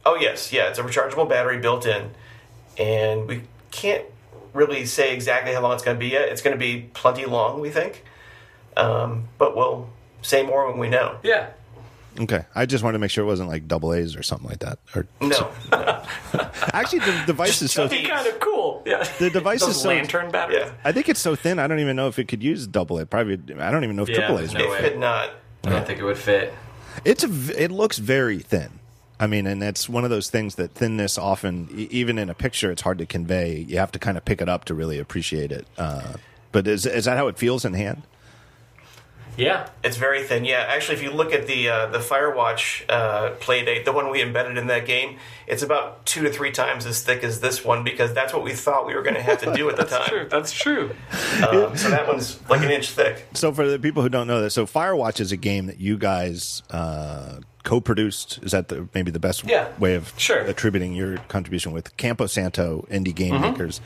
Oh 0.06 0.16
yes, 0.16 0.52
yeah, 0.52 0.68
it's 0.70 0.78
a 0.80 0.84
rechargeable 0.84 1.30
battery 1.30 1.58
built 1.60 1.86
in, 1.86 2.12
and 2.78 3.28
we 3.28 3.44
can't 3.72 4.04
really 4.54 4.86
say 4.86 5.14
exactly 5.14 5.54
how 5.54 5.62
long 5.62 5.74
it's 5.74 5.84
going 5.84 5.96
to 5.98 6.00
be 6.00 6.10
yet. 6.10 6.30
It's 6.30 6.42
going 6.42 6.56
to 6.56 6.60
be 6.60 6.90
plenty 6.94 7.26
long, 7.26 7.60
we 7.60 7.70
think, 7.70 8.04
um, 8.78 9.26
but 9.38 9.56
we'll 9.56 9.90
say 10.26 10.44
more 10.44 10.68
when 10.70 10.78
we 10.80 10.90
know. 10.90 11.18
Yeah. 11.24 11.50
Okay, 12.18 12.46
I 12.56 12.66
just 12.66 12.82
wanted 12.82 12.94
to 12.94 13.00
make 13.00 13.12
sure 13.12 13.26
it 13.26 13.28
wasn't 13.28 13.50
like 13.50 13.68
double 13.68 13.94
A's 13.94 14.16
or 14.16 14.24
something 14.24 14.48
like 14.48 14.60
that. 14.60 14.80
Or 14.96 15.06
No, 15.20 15.52
no. 15.70 16.02
actually, 16.74 17.00
the 17.00 17.24
device 17.28 17.62
is 17.62 17.74
so. 17.74 17.90
Be 17.90 18.04
kind 18.04 18.26
of 18.26 18.40
cool. 18.40 18.82
Yeah. 18.86 19.04
The 19.20 19.30
device 19.30 19.60
Those 19.60 19.76
is 19.76 19.82
so- 19.82 19.90
lantern 19.90 20.32
batteries. 20.32 20.60
yeah. 20.62 20.72
I 20.86 20.94
think 20.94 21.10
it's 21.10 21.20
so 21.20 21.36
thin. 21.36 21.60
I 21.60 21.68
don't 21.68 21.80
even 21.80 21.98
know 21.98 22.08
if 22.08 22.18
it 22.18 22.30
could 22.30 22.42
use 22.42 22.68
double 22.68 23.00
A. 23.00 23.06
Probably, 23.06 23.34
I 23.60 23.70
don't 23.70 23.84
even 23.84 23.98
know 23.98 24.04
if 24.04 24.10
Yeah, 24.10 24.16
triple 24.16 24.40
A's. 24.40 24.54
no 24.54 24.62
would. 24.62 24.70
way. 24.70 24.78
If 24.78 24.84
it 24.94 24.98
not, 24.98 25.32
I 25.66 25.70
don't 25.72 25.86
think 25.86 26.00
it 26.00 26.04
would 26.06 26.18
fit. 26.18 26.54
It's 27.04 27.26
a. 27.26 27.28
v- 27.28 27.54
It 27.54 27.72
looks 27.72 27.98
very 27.98 28.40
thin. 28.40 28.80
I 29.20 29.28
mean, 29.28 29.46
and 29.46 29.62
it's 29.62 29.90
one 29.90 30.06
of 30.06 30.10
those 30.10 30.30
things 30.30 30.56
that 30.56 30.74
thinness 30.74 31.18
often, 31.18 31.68
e- 31.76 31.88
even 31.92 32.18
in 32.18 32.30
a 32.30 32.34
picture, 32.34 32.72
it's 32.72 32.82
hard 32.84 32.98
to 33.00 33.06
convey. 33.06 33.66
You 33.68 33.78
have 33.80 33.92
to 33.92 34.00
kind 34.00 34.18
of 34.18 34.24
pick 34.24 34.42
it 34.42 34.48
up 34.48 34.64
to 34.66 34.74
really 34.74 35.00
appreciate 35.00 35.52
it. 35.52 35.68
Uh, 35.78 36.14
but 36.54 36.66
is 36.66 36.86
is 36.86 37.04
that 37.06 37.18
how 37.18 37.28
it 37.28 37.38
feels 37.38 37.66
in 37.66 37.74
hand? 37.74 38.04
Yeah. 39.38 39.70
it's 39.84 39.98
very 39.98 40.24
thin. 40.24 40.46
Yeah, 40.46 40.66
actually, 40.68 40.96
if 40.98 41.04
you 41.04 41.12
look 41.12 41.34
at 41.34 41.48
the 41.48 41.70
uh, 41.70 41.88
the 41.88 42.00
Firewatch 42.00 42.84
uh, 42.90 43.32
Playdate, 43.40 43.86
the 43.86 43.92
one 43.94 44.10
we 44.10 44.22
embedded 44.22 44.58
in 44.58 44.68
that 44.68 44.86
game, 44.86 45.18
it's 45.48 45.64
about 45.64 46.06
two 46.06 46.22
to 46.24 46.30
three 46.32 46.52
times 46.52 46.86
as 46.86 47.02
thick 47.04 47.24
as 47.24 47.40
this 47.42 47.64
one 47.66 47.84
because 47.84 48.14
that's 48.14 48.34
what 48.34 48.44
we 48.44 48.54
thought 48.54 48.88
we 48.88 48.94
were 48.96 49.02
going 49.02 49.16
to 49.16 49.22
have 49.22 49.40
to 49.42 49.54
do 49.54 49.70
at 49.70 49.78
the 49.78 49.84
time. 49.86 50.08
True. 50.08 50.28
That's 50.30 50.52
true. 50.52 50.92
Um, 51.48 51.76
so 51.78 51.90
that 51.90 52.08
one's 52.08 52.40
like 52.50 52.62
an 52.64 52.72
inch 52.72 52.90
thick. 52.92 53.26
So 53.34 53.52
for 53.54 53.68
the 53.68 53.80
people 53.80 54.02
who 54.04 54.10
don't 54.10 54.28
know 54.28 54.42
that, 54.42 54.52
so 54.52 54.66
Firewatch 54.66 55.20
is 55.20 55.32
a 55.32 55.38
game 55.38 55.66
that 55.68 55.80
you 55.80 55.98
guys 55.98 56.64
uh, 56.72 57.40
co-produced. 57.64 58.40
Is 58.44 58.52
that 58.52 58.68
the, 58.70 58.88
maybe 58.94 59.12
the 59.12 59.20
best 59.20 59.44
Yeah, 59.44 59.68
way 59.80 59.96
of 59.96 60.14
sure. 60.18 60.40
attributing 60.42 60.94
your 60.94 61.18
contribution 61.28 61.72
with 61.72 61.96
Campo 61.98 62.28
Santo 62.28 62.86
Indie 62.90 63.14
Game 63.14 63.34
Mm-hmm. 63.34 63.42
Makers? 63.52 63.82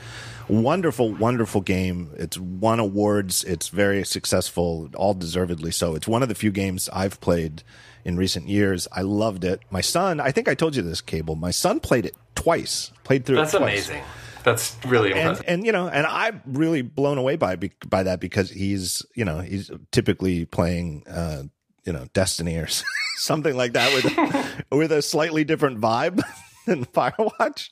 Wonderful, 0.49 1.13
wonderful 1.13 1.61
game. 1.61 2.11
It's 2.17 2.37
won 2.37 2.79
awards. 2.79 3.43
It's 3.43 3.69
very 3.69 4.03
successful, 4.03 4.89
all 4.95 5.13
deservedly 5.13 5.71
so. 5.71 5.95
It's 5.95 6.07
one 6.07 6.23
of 6.23 6.29
the 6.29 6.35
few 6.35 6.51
games 6.51 6.89
I've 6.91 7.21
played 7.21 7.61
in 8.03 8.17
recent 8.17 8.47
years. 8.47 8.87
I 8.91 9.01
loved 9.03 9.43
it. 9.43 9.61
My 9.69 9.81
son, 9.81 10.19
I 10.19 10.31
think 10.31 10.47
I 10.47 10.55
told 10.55 10.75
you 10.75 10.81
this, 10.81 11.01
Cabel. 11.01 11.35
My 11.35 11.51
son 11.51 11.79
played 11.79 12.05
it 12.05 12.15
twice. 12.33 12.91
Played 13.03 13.25
through 13.25 13.35
That's 13.35 13.53
it 13.53 13.59
twice 13.59 13.89
amazing. 13.89 14.03
That's 14.43 14.75
really 14.85 15.11
and 15.11 15.19
impressive. 15.19 15.45
and 15.47 15.65
you 15.65 15.71
know, 15.71 15.87
and 15.87 16.07
I'm 16.07 16.41
really 16.45 16.81
blown 16.81 17.17
away 17.17 17.35
by 17.35 17.55
by 17.87 18.03
that 18.03 18.19
because 18.19 18.49
he's 18.49 19.05
you 19.13 19.25
know 19.25 19.39
he's 19.41 19.69
typically 19.91 20.45
playing 20.45 21.03
uh, 21.07 21.43
you 21.85 21.93
know 21.93 22.07
Destiny 22.13 22.55
or 22.55 22.67
something 23.17 23.55
like 23.55 23.73
that 23.73 23.93
with 23.93 24.63
with 24.71 24.91
a 24.91 25.01
slightly 25.01 25.43
different 25.43 25.79
vibe 25.79 26.23
than 26.65 26.85
Firewatch. 26.85 27.69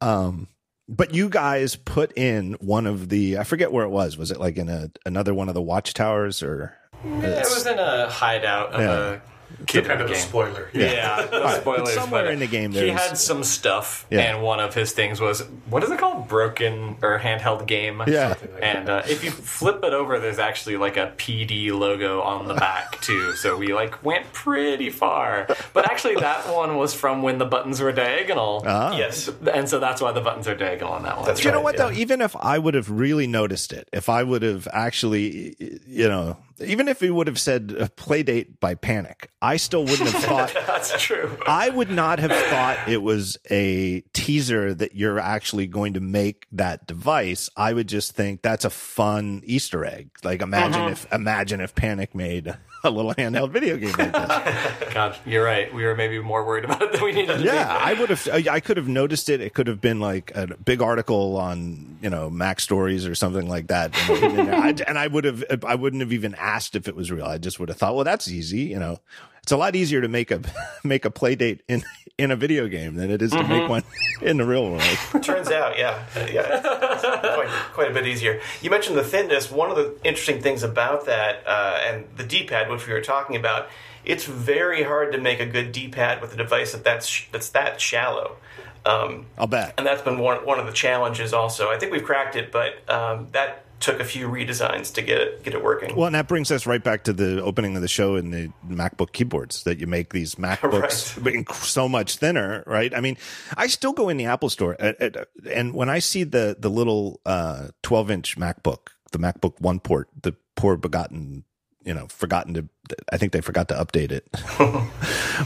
Um, 0.00 0.48
but 0.88 1.14
you 1.14 1.28
guys 1.28 1.76
put 1.76 2.16
in 2.16 2.54
one 2.60 2.86
of 2.86 3.08
the 3.08 3.38
I 3.38 3.44
forget 3.44 3.72
where 3.72 3.84
it 3.84 3.90
was. 3.90 4.16
Was 4.16 4.30
it 4.30 4.38
like 4.40 4.56
in 4.56 4.68
a 4.68 4.90
another 5.06 5.34
one 5.34 5.48
of 5.48 5.54
the 5.54 5.62
watchtowers 5.62 6.42
or? 6.42 6.76
it 7.04 7.46
was 7.50 7.66
in 7.66 7.78
a 7.78 8.08
hideout 8.08 8.72
of 8.72 8.80
Yeah. 8.80 9.20
A 9.60 9.64
kid 9.64 9.84
kind 9.84 10.00
of 10.00 10.10
a 10.10 10.14
spoiler. 10.14 10.68
Yeah, 10.72 11.26
the 11.30 11.60
spoilers. 11.60 11.92
somewhere 11.92 12.24
but 12.24 12.32
in 12.32 12.38
the 12.38 12.46
game 12.46 12.72
he 12.72 12.80
there's- 12.80 13.08
had 13.08 13.18
some 13.18 13.44
stuff, 13.44 14.06
Yeah. 14.10 14.20
and 14.20 14.42
one 14.42 14.60
of 14.60 14.74
his 14.74 14.92
things 14.92 15.20
was 15.20 15.42
what 15.68 15.82
is 15.84 15.90
it 15.90 15.98
called? 15.98 16.28
Broken 16.28 16.96
or 17.02 17.18
handheld 17.18 17.66
game. 17.66 18.02
Yeah. 18.06 18.28
Like 18.30 18.40
And 18.62 18.88
uh, 18.88 19.02
if 19.08 19.24
you 19.24 19.30
flip 19.30 19.82
it 19.84 19.92
over, 19.92 20.18
there's 20.18 20.38
actually 20.38 20.76
like 20.76 20.96
a 20.96 21.12
PD 21.16 21.70
logo 21.72 22.20
on 22.22 22.48
the 22.48 22.54
back 22.54 23.00
too. 23.02 23.32
So 23.34 23.56
we 23.56 23.72
like 23.74 24.02
went 24.04 24.32
pretty 24.32 24.90
far. 24.90 25.46
But 25.72 25.90
actually, 25.90 26.16
that 26.16 26.48
one 26.52 26.76
was 26.76 26.94
from 26.94 27.22
when 27.22 27.38
the 27.38 27.46
buttons 27.46 27.80
were 27.80 27.92
diagonal. 27.92 28.62
Ah. 28.66 28.96
Yes, 28.96 29.30
And 29.52 29.68
so 29.68 29.78
that's 29.78 30.00
why 30.00 30.12
the 30.12 30.20
buttons 30.20 30.46
are 30.48 30.54
diagonal 30.54 30.92
on 30.94 31.02
that 31.04 31.16
one. 31.16 31.26
That's 31.26 31.40
Do 31.40 31.48
you 31.48 31.52
know 31.52 31.60
what 31.60 31.74
yeah. 31.76 31.86
though? 31.88 31.92
Even 31.92 32.20
if 32.20 32.34
I 32.36 32.58
would 32.58 32.74
have 32.74 32.90
really 32.90 33.26
noticed 33.26 33.72
it, 33.72 33.88
if 33.92 34.08
I 34.08 34.22
would 34.22 34.42
have 34.42 34.68
actually, 34.72 35.56
you 35.86 36.08
know, 36.08 36.36
even 36.60 36.88
if 36.88 37.00
he 37.00 37.10
would 37.10 37.26
have 37.26 37.38
said 37.40 37.74
uh, 37.78 37.88
"play 37.96 38.22
date" 38.22 38.60
by 38.60 38.74
Panic, 38.74 39.30
I 39.40 39.56
still 39.56 39.84
wouldn't 39.84 40.10
have 40.10 40.22
thought. 40.22 40.54
That's 40.66 41.00
true. 41.00 41.36
I 41.46 41.68
would 41.68 41.90
not 41.90 42.18
have 42.18 42.32
thought 42.32 42.88
it 42.88 43.02
was 43.02 43.36
a 43.50 44.02
teaser 44.12 44.74
that 44.74 44.94
you're 44.94 45.18
actually 45.18 45.66
going 45.66 45.94
to 45.94 46.00
make 46.00 46.46
that 46.52 46.86
device. 46.86 47.48
I 47.56 47.72
would 47.72 47.88
just 47.88 48.12
think 48.12 48.42
that's 48.42 48.64
a 48.64 48.70
fun 48.70 49.42
Easter 49.44 49.84
egg. 49.84 50.10
Like 50.22 50.42
imagine 50.42 50.88
if 50.88 51.10
imagine 51.12 51.60
if 51.60 51.74
Panic 51.74 52.14
made 52.14 52.56
a 52.84 52.90
little 52.90 53.14
handheld 53.14 53.50
video 53.50 53.76
game 53.76 53.92
like 53.98 54.12
this. 54.12 54.88
God, 54.94 55.16
you're 55.24 55.44
right. 55.44 55.72
We 55.72 55.84
were 55.84 55.94
maybe 55.94 56.18
more 56.20 56.44
worried 56.44 56.64
about 56.64 56.82
it 56.82 56.92
than 56.92 57.02
we 57.02 57.12
needed 57.12 57.38
to 57.38 57.44
Yeah, 57.44 57.78
I 57.80 57.94
would 57.94 58.10
have. 58.10 58.28
I 58.32 58.44
I 58.50 58.60
could 58.60 58.76
have 58.76 58.88
noticed 58.88 59.28
it. 59.28 59.40
It 59.40 59.54
could 59.54 59.66
have 59.66 59.80
been 59.80 60.00
like 60.00 60.32
a 60.34 60.48
big 60.56 60.82
article 60.82 61.36
on 61.36 61.98
you 62.02 62.10
know 62.10 62.28
Mac 62.30 62.60
Stories 62.60 63.06
or 63.06 63.14
something 63.14 63.48
like 63.48 63.68
that. 63.68 63.96
And, 64.10 64.50
I, 64.50 64.74
and 64.86 64.98
I 64.98 65.06
would 65.06 65.24
have. 65.24 65.44
I 65.64 65.74
wouldn't 65.74 66.00
have 66.00 66.12
even 66.12 66.34
asked 66.34 66.74
if 66.76 66.88
it 66.88 66.96
was 66.96 67.10
real. 67.10 67.24
I 67.24 67.38
just 67.38 67.60
would 67.60 67.68
have 67.68 67.78
thought, 67.78 67.94
well, 67.94 68.04
that's 68.04 68.28
easy. 68.28 68.60
You 68.60 68.78
know, 68.78 69.00
it's 69.42 69.52
a 69.52 69.56
lot 69.56 69.74
easier 69.76 70.00
to 70.00 70.08
make 70.08 70.30
a 70.30 70.40
make 70.84 71.04
a 71.04 71.10
play 71.10 71.34
date 71.34 71.62
in 71.68 71.82
in 72.18 72.30
a 72.30 72.36
video 72.36 72.68
game 72.68 72.94
than 72.94 73.10
it 73.10 73.22
is 73.22 73.30
to 73.32 73.42
make 73.42 73.68
one 73.68 73.82
in 74.22 74.36
the 74.36 74.44
real 74.44 74.70
world. 74.70 74.82
turns 75.22 75.50
out, 75.50 75.78
yeah, 75.78 76.04
Uh, 76.14 76.26
yeah, 76.30 76.60
it's 76.94 77.00
quite, 77.34 77.48
quite 77.72 77.90
a 77.90 77.94
bit 77.94 78.06
easier. 78.06 78.40
You 78.60 78.70
mentioned 78.70 78.96
the 78.96 79.02
thinness. 79.02 79.50
One 79.50 79.70
of 79.70 79.76
the 79.76 79.96
interesting 80.04 80.40
things 80.42 80.62
about 80.62 81.06
that 81.06 81.42
uh, 81.46 81.80
and 81.84 82.04
the 82.16 82.22
D-pad, 82.24 82.70
which 82.70 82.86
we 82.86 82.92
were 82.92 83.00
talking 83.00 83.34
about, 83.34 83.68
it's 84.04 84.24
very 84.26 84.82
hard 84.84 85.12
to 85.12 85.18
make 85.18 85.40
a 85.40 85.46
good 85.46 85.72
D-pad 85.72 86.20
with 86.20 86.34
a 86.34 86.36
device 86.36 86.72
that 86.72 86.84
that's 86.84 87.06
sh- 87.06 87.26
that's 87.32 87.48
that 87.50 87.80
shallow. 87.80 88.36
Um, 88.84 89.26
I'll 89.38 89.46
bet. 89.46 89.74
and 89.78 89.86
that's 89.86 90.02
been 90.02 90.18
one 90.18 90.44
one 90.44 90.60
of 90.60 90.66
the 90.66 90.72
challenges. 90.72 91.32
Also, 91.32 91.70
I 91.70 91.78
think 91.78 91.92
we've 91.92 92.04
cracked 92.04 92.36
it, 92.36 92.52
but 92.52 92.88
um, 92.90 93.28
that 93.32 93.64
took 93.82 94.00
a 94.00 94.04
few 94.04 94.28
redesigns 94.28 94.92
to 94.94 95.02
get 95.02 95.20
it 95.20 95.42
get 95.42 95.54
it 95.54 95.62
working. 95.62 95.94
Well, 95.94 96.06
and 96.06 96.14
that 96.14 96.28
brings 96.28 96.50
us 96.50 96.66
right 96.66 96.82
back 96.82 97.04
to 97.04 97.12
the 97.12 97.42
opening 97.42 97.76
of 97.76 97.82
the 97.82 97.88
show 97.88 98.16
and 98.16 98.32
the 98.32 98.50
MacBook 98.66 99.12
keyboards 99.12 99.64
that 99.64 99.78
you 99.78 99.86
make 99.86 100.12
these 100.12 100.34
MacBooks 100.36 101.20
inc- 101.20 101.52
so 101.52 101.88
much 101.88 102.16
thinner, 102.16 102.62
right? 102.66 102.94
I 102.94 103.00
mean, 103.00 103.16
I 103.56 103.66
still 103.66 103.92
go 103.92 104.08
in 104.08 104.16
the 104.16 104.26
Apple 104.26 104.48
store 104.48 104.76
uh, 104.80 104.92
uh, 105.00 105.24
and 105.50 105.74
when 105.74 105.90
I 105.90 105.98
see 105.98 106.24
the 106.24 106.56
the 106.58 106.70
little 106.70 107.20
uh, 107.26 107.68
12 107.82 108.10
inch 108.10 108.38
MacBook, 108.38 108.88
the 109.10 109.18
MacBook 109.18 109.60
One 109.60 109.80
port, 109.80 110.08
the 110.22 110.34
poor 110.56 110.76
begotten, 110.76 111.44
you 111.84 111.94
know, 111.94 112.06
forgotten 112.08 112.54
to, 112.54 112.68
I 113.12 113.16
think 113.18 113.32
they 113.32 113.40
forgot 113.40 113.68
to 113.68 113.74
update 113.74 114.10
it. 114.12 114.26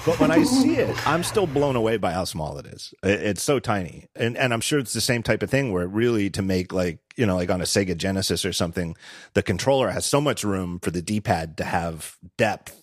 but 0.04 0.18
when 0.20 0.30
I 0.30 0.42
see 0.44 0.76
it, 0.76 1.06
I'm 1.06 1.22
still 1.22 1.46
blown 1.46 1.76
away 1.76 1.96
by 1.96 2.12
how 2.12 2.24
small 2.24 2.58
it 2.58 2.66
is. 2.66 2.92
It- 3.02 3.22
It's 3.22 3.42
so 3.42 3.58
tiny, 3.58 4.06
and 4.14 4.36
and 4.36 4.52
I'm 4.52 4.60
sure 4.60 4.78
it's 4.78 4.92
the 4.92 5.00
same 5.00 5.22
type 5.22 5.42
of 5.42 5.50
thing 5.50 5.72
where 5.72 5.86
really 5.86 6.30
to 6.30 6.42
make 6.42 6.72
like 6.72 6.98
you 7.16 7.26
know 7.26 7.36
like 7.36 7.50
on 7.50 7.60
a 7.60 7.64
Sega 7.64 7.96
Genesis 7.96 8.44
or 8.44 8.52
something, 8.52 8.96
the 9.34 9.42
controller 9.42 9.90
has 9.90 10.04
so 10.06 10.20
much 10.20 10.44
room 10.44 10.78
for 10.80 10.90
the 10.90 11.02
D-pad 11.02 11.56
to 11.58 11.64
have 11.64 12.16
depth, 12.36 12.80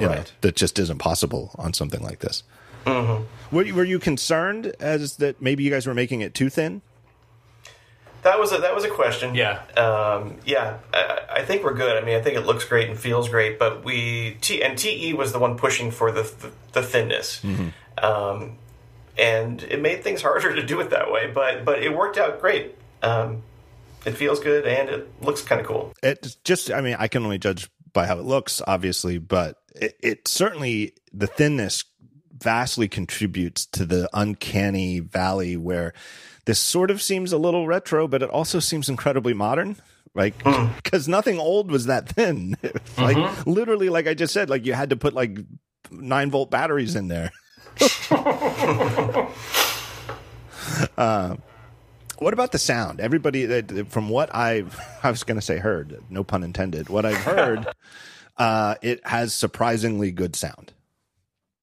you 0.00 0.06
know, 0.06 0.14
Right. 0.14 0.32
that 0.42 0.56
just 0.56 0.78
isn't 0.78 0.98
possible 0.98 1.54
on 1.58 1.72
something 1.72 2.02
like 2.02 2.20
this. 2.20 2.42
Mm-hmm. 2.86 3.24
Were 3.54 3.62
you, 3.62 3.74
were 3.76 3.84
you 3.84 3.98
concerned 4.00 4.74
as 4.80 5.16
that 5.18 5.40
maybe 5.40 5.62
you 5.62 5.70
guys 5.70 5.86
were 5.86 5.94
making 5.94 6.20
it 6.22 6.34
too 6.34 6.48
thin? 6.50 6.82
That 8.22 8.38
was 8.38 8.52
a 8.52 8.58
that 8.58 8.74
was 8.74 8.84
a 8.84 8.90
question. 8.90 9.34
Yeah. 9.34 9.62
Um, 9.76 10.36
yeah, 10.44 10.78
I, 10.94 11.20
I 11.30 11.44
think 11.44 11.64
we're 11.64 11.74
good. 11.74 12.00
I 12.00 12.04
mean, 12.06 12.16
I 12.16 12.22
think 12.22 12.36
it 12.36 12.46
looks 12.46 12.64
great 12.64 12.88
and 12.88 12.98
feels 12.98 13.28
great, 13.28 13.58
but 13.58 13.84
we 13.84 14.36
T 14.40 14.62
and 14.62 14.78
TE 14.78 15.14
was 15.14 15.32
the 15.32 15.38
one 15.38 15.56
pushing 15.56 15.90
for 15.90 16.12
the 16.12 16.22
the, 16.22 16.52
the 16.72 16.82
thinness, 16.82 17.42
um, 17.98 18.58
and 19.18 19.62
it 19.64 19.80
made 19.80 20.04
things 20.04 20.22
harder 20.22 20.54
to 20.54 20.64
do 20.64 20.80
it 20.80 20.90
that 20.90 21.10
way. 21.10 21.30
But 21.32 21.64
but 21.64 21.82
it 21.82 21.96
worked 21.96 22.16
out 22.16 22.40
great. 22.40 22.76
Um, 23.02 23.42
it 24.04 24.12
feels 24.12 24.40
good 24.40 24.66
and 24.66 24.88
it 24.88 25.22
looks 25.22 25.42
kind 25.42 25.60
of 25.60 25.66
cool. 25.66 25.92
It 26.02 26.36
just, 26.44 26.70
I 26.70 26.80
mean, 26.80 26.96
I 26.98 27.08
can 27.08 27.22
only 27.24 27.38
judge 27.38 27.68
by 27.92 28.06
how 28.06 28.18
it 28.18 28.24
looks, 28.24 28.62
obviously, 28.66 29.18
but 29.18 29.58
it, 29.74 29.96
it 30.02 30.28
certainly 30.28 30.94
the 31.12 31.26
thinness 31.26 31.84
vastly 32.36 32.88
contributes 32.88 33.66
to 33.66 33.84
the 33.84 34.08
uncanny 34.12 35.00
valley 35.00 35.56
where 35.56 35.92
this 36.44 36.58
sort 36.58 36.90
of 36.90 37.00
seems 37.00 37.32
a 37.32 37.38
little 37.38 37.66
retro, 37.66 38.08
but 38.08 38.22
it 38.22 38.30
also 38.30 38.58
seems 38.58 38.88
incredibly 38.88 39.34
modern. 39.34 39.76
Like, 40.14 40.36
because 40.82 41.08
nothing 41.08 41.38
old 41.38 41.70
was 41.70 41.86
that 41.86 42.08
thin. 42.08 42.56
like, 42.98 43.46
literally, 43.46 43.88
like 43.88 44.06
I 44.06 44.14
just 44.14 44.34
said, 44.34 44.50
like 44.50 44.66
you 44.66 44.74
had 44.74 44.90
to 44.90 44.96
put 44.96 45.14
like 45.14 45.38
nine 45.90 46.30
volt 46.30 46.50
batteries 46.50 46.96
in 46.96 47.08
there. 47.08 47.32
Uh, 50.96 51.36
what 52.18 52.32
about 52.32 52.52
the 52.52 52.58
sound? 52.58 53.00
Everybody, 53.00 53.46
that 53.46 53.88
from 53.90 54.08
what 54.08 54.34
I've, 54.34 54.78
I 55.02 55.10
was 55.10 55.24
going 55.24 55.38
to 55.38 55.44
say 55.44 55.58
heard, 55.58 56.02
no 56.08 56.24
pun 56.24 56.42
intended. 56.42 56.88
What 56.88 57.04
I've 57.04 57.16
heard, 57.16 57.66
uh, 58.36 58.76
it 58.82 59.04
has 59.06 59.34
surprisingly 59.34 60.12
good 60.12 60.36
sound. 60.36 60.72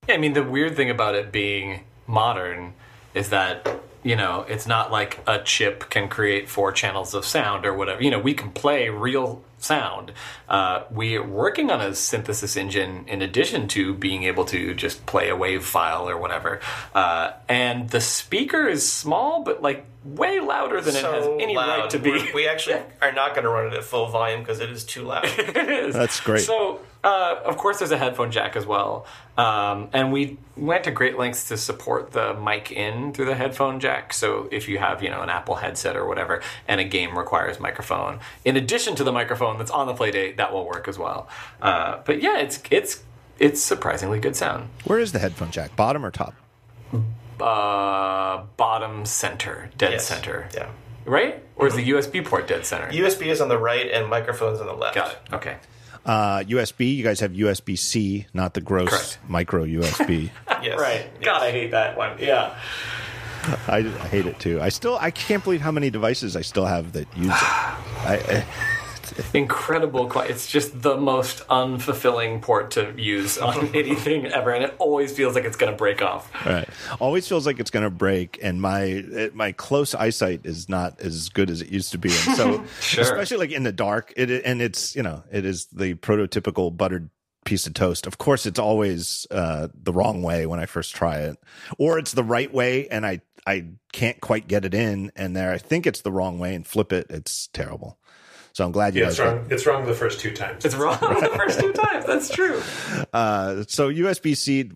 Yeah, 0.07 0.15
I 0.15 0.17
mean, 0.17 0.33
the 0.33 0.43
weird 0.43 0.75
thing 0.75 0.89
about 0.89 1.15
it 1.15 1.31
being 1.31 1.83
modern 2.07 2.73
is 3.13 3.29
that 3.29 3.67
you 4.01 4.15
know, 4.15 4.45
it's 4.47 4.65
not 4.65 4.91
like 4.93 5.19
a 5.27 5.39
chip 5.43 5.89
can 5.89 6.07
create 6.07 6.47
four 6.47 6.71
channels 6.71 7.13
of 7.13 7.25
sound 7.25 7.65
or 7.65 7.73
whatever. 7.73 8.01
You 8.01 8.11
know, 8.11 8.19
we 8.19 8.33
can 8.33 8.49
play 8.51 8.87
real 8.87 9.43
sound. 9.57 10.13
Uh, 10.47 10.83
we're 10.89 11.21
working 11.21 11.69
on 11.69 11.81
a 11.81 11.93
synthesis 11.93 12.55
engine 12.55 13.03
in 13.09 13.21
addition 13.21 13.67
to 13.67 13.93
being 13.93 14.23
able 14.23 14.45
to 14.45 14.73
just 14.73 15.05
play 15.05 15.27
a 15.27 15.35
wave 15.35 15.65
file 15.65 16.07
or 16.07 16.17
whatever. 16.17 16.61
Uh, 16.95 17.31
and 17.49 17.89
the 17.89 17.99
speaker 17.99 18.69
is 18.69 18.89
small, 18.89 19.43
but 19.43 19.61
like 19.61 19.85
way 20.05 20.39
louder 20.39 20.79
than 20.79 20.95
it 20.95 21.03
has 21.03 21.25
any 21.41 21.53
loud. 21.57 21.79
right 21.81 21.89
to 21.89 21.99
be. 21.99 22.11
We're- 22.11 22.31
We 22.33 22.47
actually 22.47 22.79
are 23.01 23.11
not 23.11 23.31
going 23.31 23.43
to 23.43 23.49
run 23.49 23.67
it 23.67 23.73
at 23.73 23.83
full 23.83 24.07
volume 24.07 24.39
because 24.39 24.61
it 24.61 24.69
is 24.71 24.85
too 24.85 25.03
loud. 25.03 25.25
it 25.37 25.57
is. 25.69 25.93
That's 25.93 26.21
great. 26.21 26.39
So, 26.43 26.79
uh, 27.03 27.35
of 27.43 27.57
course, 27.57 27.79
there's 27.79 27.91
a 27.91 27.97
headphone 27.97 28.31
jack 28.31 28.55
as 28.55 28.65
well, 28.65 29.05
um, 29.39 29.89
and 29.93 30.11
we 30.11 30.37
went 30.57 30.83
to 30.83 30.91
great 30.91 31.17
lengths 31.17 31.47
to 31.47 31.57
support 31.57 32.11
the 32.11 32.33
mic 32.33 32.71
in 32.71 33.13
through 33.13 33.25
the 33.25 33.35
headphone 33.35 33.79
jack. 33.79 34.11
So, 34.13 34.49
if 34.51 34.67
you 34.67 34.77
have 34.79 35.01
you 35.03 35.09
know 35.09 35.21
an 35.21 35.29
Apple 35.29 35.55
headset 35.55 35.95
or 35.95 36.05
whatever, 36.05 36.41
and 36.67 36.81
a 36.81 36.83
game 36.83 37.17
requires 37.17 37.59
microphone, 37.59 38.19
in 38.43 38.57
addition 38.57 38.95
to 38.95 39.03
the 39.03 39.11
microphone 39.13 39.57
that's 39.57 39.71
on 39.71 39.87
the 39.87 39.93
Playdate, 39.93 40.37
that 40.37 40.51
will 40.53 40.65
work 40.65 40.87
as 40.87 40.97
well. 40.97 41.29
Uh, 41.61 41.99
but 42.05 42.21
yeah, 42.21 42.37
it's 42.39 42.61
it's 42.69 43.03
it's 43.39 43.61
surprisingly 43.61 44.19
good 44.19 44.35
sound. 44.35 44.67
Where 44.83 44.99
is 44.99 45.11
the 45.13 45.19
headphone 45.19 45.51
jack? 45.51 45.75
Bottom 45.77 46.05
or 46.05 46.11
top? 46.11 46.33
Uh, 47.39 48.43
bottom 48.57 49.05
center, 49.05 49.69
dead 49.77 49.93
Yes. 49.93 50.05
center, 50.05 50.49
Yeah. 50.53 50.67
right? 51.05 51.41
Or 51.55 51.67
is 51.67 51.75
the 51.75 51.89
USB 51.91 52.19
port 52.21 52.47
dead 52.49 52.65
center? 52.65 52.89
USB 52.91 53.27
is 53.29 53.39
on 53.39 53.47
the 53.47 53.57
right 53.57 53.89
and 53.89 54.09
microphones 54.09 54.59
on 54.59 54.67
the 54.67 54.73
left. 54.73 54.95
Got 54.95 55.11
it. 55.11 55.19
Okay. 55.33 55.55
Uh, 56.09 56.41
USB. 56.45 56.95
You 56.95 57.03
guys 57.03 57.19
have 57.19 57.33
USB 57.33 57.77
C, 57.77 58.25
not 58.33 58.55
the 58.55 58.61
gross 58.61 58.89
Correct. 58.89 59.19
micro 59.27 59.63
USB. 59.65 60.31
Yes. 60.63 60.77
Right. 60.77 61.21
God, 61.21 61.41
I 61.41 61.51
hate 61.51 61.71
that 61.71 61.95
one. 61.95 62.17
Yeah. 62.19 62.53
I, 63.67 63.77
I 63.77 64.07
hate 64.09 64.25
it 64.25 64.39
too. 64.39 64.59
I 64.59 64.67
still 64.69 64.97
I 64.99 65.09
can't 65.09 65.41
believe 65.41 65.61
how 65.61 65.71
many 65.71 65.89
devices 65.89 66.35
I 66.35 66.41
still 66.41 66.65
have 66.65 66.91
that 66.93 67.07
use 67.15 67.27
it. 67.27 67.31
I, 67.31 68.19
I, 68.27 68.45
incredible. 69.33 70.11
It's 70.21 70.47
just 70.47 70.81
the 70.81 70.97
most 70.97 71.45
unfulfilling 71.47 72.41
port 72.41 72.71
to 72.71 72.93
use 72.97 73.37
on 73.37 73.67
anything 73.75 74.25
ever, 74.27 74.51
and 74.51 74.63
it 74.63 74.75
always 74.79 75.11
feels 75.15 75.35
like 75.35 75.45
it's 75.45 75.57
going 75.57 75.71
to 75.71 75.77
break 75.77 76.01
off. 76.01 76.29
right. 76.45 76.67
Always 76.99 77.27
feels 77.27 77.45
like 77.45 77.59
it's 77.59 77.71
going 77.71 77.83
to 77.83 77.89
break, 77.89 78.39
and 78.41 78.61
my 78.61 78.81
it, 78.83 79.35
my 79.35 79.51
close 79.51 79.93
eyesight 79.95 80.41
is 80.45 80.69
not 80.69 80.99
as 80.99 81.29
good 81.29 81.49
as 81.49 81.61
it 81.61 81.69
used 81.69 81.91
to 81.91 81.97
be. 81.97 82.09
And 82.09 82.35
so, 82.37 82.65
Sure. 82.81 83.03
especially 83.03 83.37
like 83.37 83.51
in 83.51 83.63
the 83.63 83.71
dark, 83.71 84.13
it 84.17 84.29
and 84.45 84.61
it's 84.61 84.95
you 84.95 85.03
know 85.03 85.23
it 85.31 85.45
is 85.45 85.65
the 85.67 85.95
prototypical 85.95 86.75
buttered 86.75 87.09
piece 87.45 87.65
of 87.67 87.73
toast. 87.73 88.05
Of 88.07 88.17
course, 88.17 88.45
it's 88.45 88.59
always 88.59 89.25
uh, 89.31 89.69
the 89.73 89.93
wrong 89.93 90.21
way 90.21 90.45
when 90.45 90.59
I 90.59 90.65
first 90.65 90.95
try 90.95 91.19
it, 91.19 91.37
or 91.77 91.97
it's 91.99 92.13
the 92.13 92.23
right 92.23 92.53
way, 92.53 92.87
and 92.89 93.05
I 93.05 93.21
I 93.47 93.67
can't 93.93 94.19
quite 94.21 94.47
get 94.47 94.65
it 94.65 94.73
in, 94.73 95.11
and 95.15 95.35
there 95.35 95.51
I 95.51 95.57
think 95.57 95.87
it's 95.87 96.01
the 96.01 96.11
wrong 96.11 96.39
way 96.39 96.53
and 96.55 96.65
flip 96.65 96.91
it. 96.93 97.07
It's 97.09 97.47
terrible. 97.47 97.97
So 98.59 98.65
I'm 98.65 98.73
glad 98.73 98.93
you 98.93 98.99
Yeah, 98.99 99.05
guys. 99.05 99.13
it's 99.13 99.19
wrong. 99.21 99.47
It's 99.49 99.65
wrong 99.65 99.85
the 99.85 99.93
first 99.93 100.19
two 100.19 100.31
times. 100.33 100.65
It's 100.65 100.75
wrong 100.75 100.97
the 100.99 101.31
first 101.37 101.61
two 101.61 101.71
times. 101.71 102.05
That's 102.05 102.29
true. 102.29 102.61
Uh, 103.13 103.63
so 103.67 103.89
USB 103.89 104.35
C. 104.35 104.69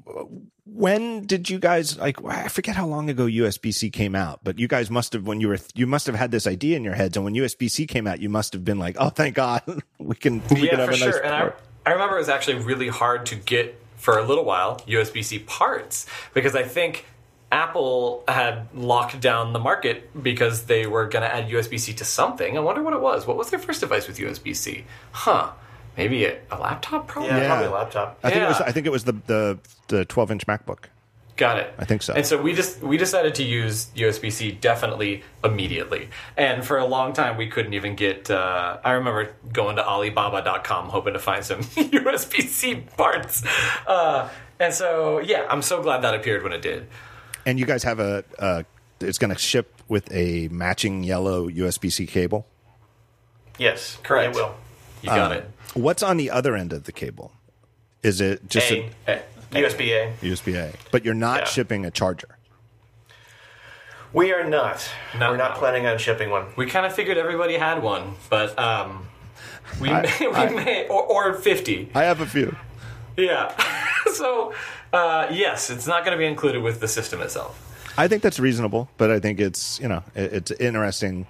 When 0.66 1.26
did 1.26 1.50
you 1.50 1.60
guys 1.60 1.98
like? 2.00 2.24
I 2.26 2.48
forget 2.48 2.76
how 2.78 2.88
long 2.88 3.10
ago 3.10 3.26
USB 3.26 3.74
C 3.74 3.90
came 3.90 4.16
out, 4.16 4.40
but 4.42 4.58
you 4.58 4.68
guys 4.70 4.90
must 4.90 5.12
have 5.14 5.28
when 5.28 5.42
you 5.42 5.50
were 5.50 5.60
you 5.76 5.86
must 5.86 6.08
have 6.08 6.16
had 6.16 6.32
this 6.32 6.48
idea 6.48 6.78
in 6.78 6.84
your 6.86 6.96
heads, 6.96 7.18
and 7.18 7.26
when 7.26 7.34
USB 7.34 7.70
C 7.70 7.86
came 7.86 8.08
out, 8.08 8.22
you 8.22 8.30
must 8.30 8.54
have 8.54 8.64
been 8.64 8.80
like, 8.80 8.96
"Oh, 8.98 9.10
thank 9.10 9.36
God, 9.36 9.62
we 10.00 10.16
can 10.16 10.42
we 10.50 10.56
can 10.56 10.66
yeah, 10.66 10.76
have 10.78 10.86
for 10.90 10.96
a 10.96 10.98
nice." 10.98 11.00
sure. 11.00 11.24
And 11.26 11.36
I. 11.36 11.52
I 11.86 11.92
remember 11.92 12.16
it 12.16 12.20
was 12.20 12.30
actually 12.30 12.60
really 12.64 12.88
hard 12.88 13.26
to 13.28 13.36
get 13.36 13.78
for 13.98 14.18
a 14.18 14.24
little 14.24 14.46
while 14.46 14.80
USB 14.88 15.24
C 15.24 15.40
parts 15.40 16.06
because 16.34 16.56
I 16.56 16.64
think 16.64 17.06
Apple 17.54 18.24
had 18.28 18.68
locked 18.74 19.20
down 19.22 19.54
the 19.54 19.60
market 19.60 20.24
because 20.24 20.66
they 20.66 20.88
were 20.88 21.06
going 21.08 21.22
to 21.22 21.34
add 21.34 21.50
USB 21.50 21.80
C 21.80 21.94
to 21.94 22.04
something. 22.06 22.58
I 22.58 22.62
wonder 22.62 22.82
what 22.82 22.94
it 22.94 23.02
was. 23.02 23.28
What 23.28 23.38
was 23.38 23.52
their 23.52 23.60
first 23.60 23.80
device 23.80 24.08
with 24.08 24.18
USB 24.18 24.56
C? 24.56 24.86
Huh. 25.12 25.52
Maybe 25.96 26.26
a, 26.26 26.40
a 26.52 26.58
laptop, 26.58 27.08
probably. 27.08 27.30
Yeah, 27.30 27.42
Yeah. 27.42 27.48
probably 27.48 27.68
a 27.68 27.72
laptop. 27.72 28.18
I 28.24 28.32
think 28.32 28.44
it 28.44 28.48
was. 28.48 28.62
I 28.62 28.72
think 28.72 28.86
it 28.88 28.92
was 28.92 29.04
the 29.04 29.14
the 29.28 29.60
the 29.88 30.06
12 30.06 30.32
inch 30.32 30.48
MacBook. 30.48 30.86
Got 31.36 31.58
it. 31.60 31.74
I 31.78 31.86
think 31.86 32.02
so. 32.04 32.14
And 32.14 32.26
so 32.26 32.42
we 32.42 32.54
just 32.54 32.82
we 32.82 32.98
decided 32.98 33.36
to 33.36 33.44
use 33.44 33.88
USB 33.96 34.32
C 34.32 34.52
definitely 34.52 35.24
immediately. 35.44 36.10
And 36.36 36.66
for 36.66 36.78
a 36.80 36.86
long 36.86 37.14
time 37.14 37.38
we 37.38 37.48
couldn't 37.48 37.76
even 37.76 37.96
get. 37.96 38.32
Uh, 38.32 38.78
I 38.84 38.92
remember 38.94 39.30
going 39.52 39.76
to 39.76 39.86
Alibaba.com 39.88 40.90
hoping 40.90 41.14
to 41.14 41.20
find 41.20 41.44
some 41.46 41.60
USB 42.02 42.42
C 42.48 42.76
parts. 42.98 43.44
Uh, 43.86 44.30
and 44.60 44.74
so 44.74 45.20
yeah, 45.20 45.46
I'm 45.50 45.62
so 45.62 45.82
glad 45.84 46.02
that 46.02 46.16
appeared 46.16 46.42
when 46.44 46.54
it 46.54 46.62
did. 46.64 46.88
And 47.46 47.60
you 47.60 47.66
guys 47.66 47.84
have 47.84 48.00
a. 48.00 48.24
Uh, 48.40 48.64
it's 49.00 49.18
going 49.18 49.34
to 49.34 49.40
ship 49.40 49.74
with 49.90 50.10
a 50.14 50.48
matching 50.50 51.04
yellow 51.04 51.50
USB 51.50 51.92
C 51.92 52.06
cable. 52.06 52.48
Yes, 53.58 53.98
Correct. 54.04 54.36
It 54.36 54.40
will. 54.40 54.56
You 55.02 55.10
got 55.10 55.32
Uh, 55.32 55.36
it. 55.36 55.50
What's 55.74 56.02
on 56.02 56.18
the 56.18 56.30
other 56.32 56.56
end 56.56 56.72
of 56.74 56.86
the 56.86 56.92
cable? 56.92 57.34
Is 58.02 58.22
it 58.22 58.48
just 58.50 58.72
A, 58.72 58.90
Eh, 59.08 59.20
USB 59.52 59.92
A. 59.92 60.08
a 60.10 60.14
USB 60.22 60.56
A? 60.56 60.72
But 60.92 61.04
you're 61.06 61.14
not 61.14 61.40
Yeah. 61.42 61.46
shipping 61.46 61.86
a 61.86 61.92
charger. 61.92 62.38
We 64.14 64.32
are 64.32 64.44
not. 64.48 64.88
No, 65.18 65.32
We're 65.32 65.38
not 65.38 65.54
no. 65.54 65.60
planning 65.60 65.86
on 65.88 65.98
shipping 65.98 66.30
one. 66.30 66.46
We 66.56 66.68
kind 66.68 66.86
of 66.86 66.94
figured 66.94 67.18
everybody 67.18 67.58
had 67.58 67.82
one, 67.82 68.16
but 68.30 68.58
um, 68.60 69.08
we 69.82 69.90
I- 69.90 70.02
may, 70.04 70.18
we 70.28 70.34
I- 70.36 70.50
may 70.50 70.88
or, 70.88 71.04
or 71.04 71.34
fifty. 71.34 71.90
I 71.96 72.04
have 72.04 72.22
a 72.22 72.26
few. 72.28 72.56
Yeah. 73.18 73.52
so 74.14 74.54
uh, 74.94 75.28
yes, 75.32 75.70
it's 75.70 75.88
not 75.88 76.06
going 76.06 76.16
to 76.16 76.20
be 76.20 76.26
included 76.26 76.62
with 76.64 76.80
the 76.80 76.88
system 76.88 77.22
itself. 77.22 77.60
I 77.98 78.08
think 78.08 78.24
that's 78.24 78.40
reasonable, 78.40 78.90
but 78.98 79.12
I 79.12 79.20
think 79.20 79.40
it's 79.40 79.80
you 79.80 79.88
know 79.88 80.04
it, 80.16 80.34
it's 80.34 80.52
interesting. 80.52 81.28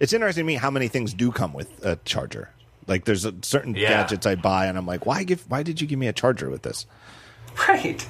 It's 0.00 0.12
interesting 0.12 0.42
to 0.44 0.46
me 0.46 0.54
how 0.54 0.70
many 0.70 0.86
things 0.88 1.12
do 1.12 1.32
come 1.32 1.52
with 1.52 1.84
a 1.84 1.96
charger. 2.04 2.50
Like 2.86 3.04
there's 3.04 3.24
a, 3.24 3.34
certain 3.42 3.74
Yeah. 3.74 3.88
gadgets 3.88 4.26
I 4.26 4.36
buy, 4.36 4.66
and 4.66 4.78
I'm 4.78 4.86
like, 4.86 5.04
why 5.06 5.24
give? 5.24 5.42
Why 5.50 5.62
did 5.62 5.80
you 5.80 5.86
give 5.86 5.98
me 5.98 6.06
a 6.06 6.12
charger 6.12 6.48
with 6.50 6.62
this? 6.62 6.86
Right. 7.68 8.06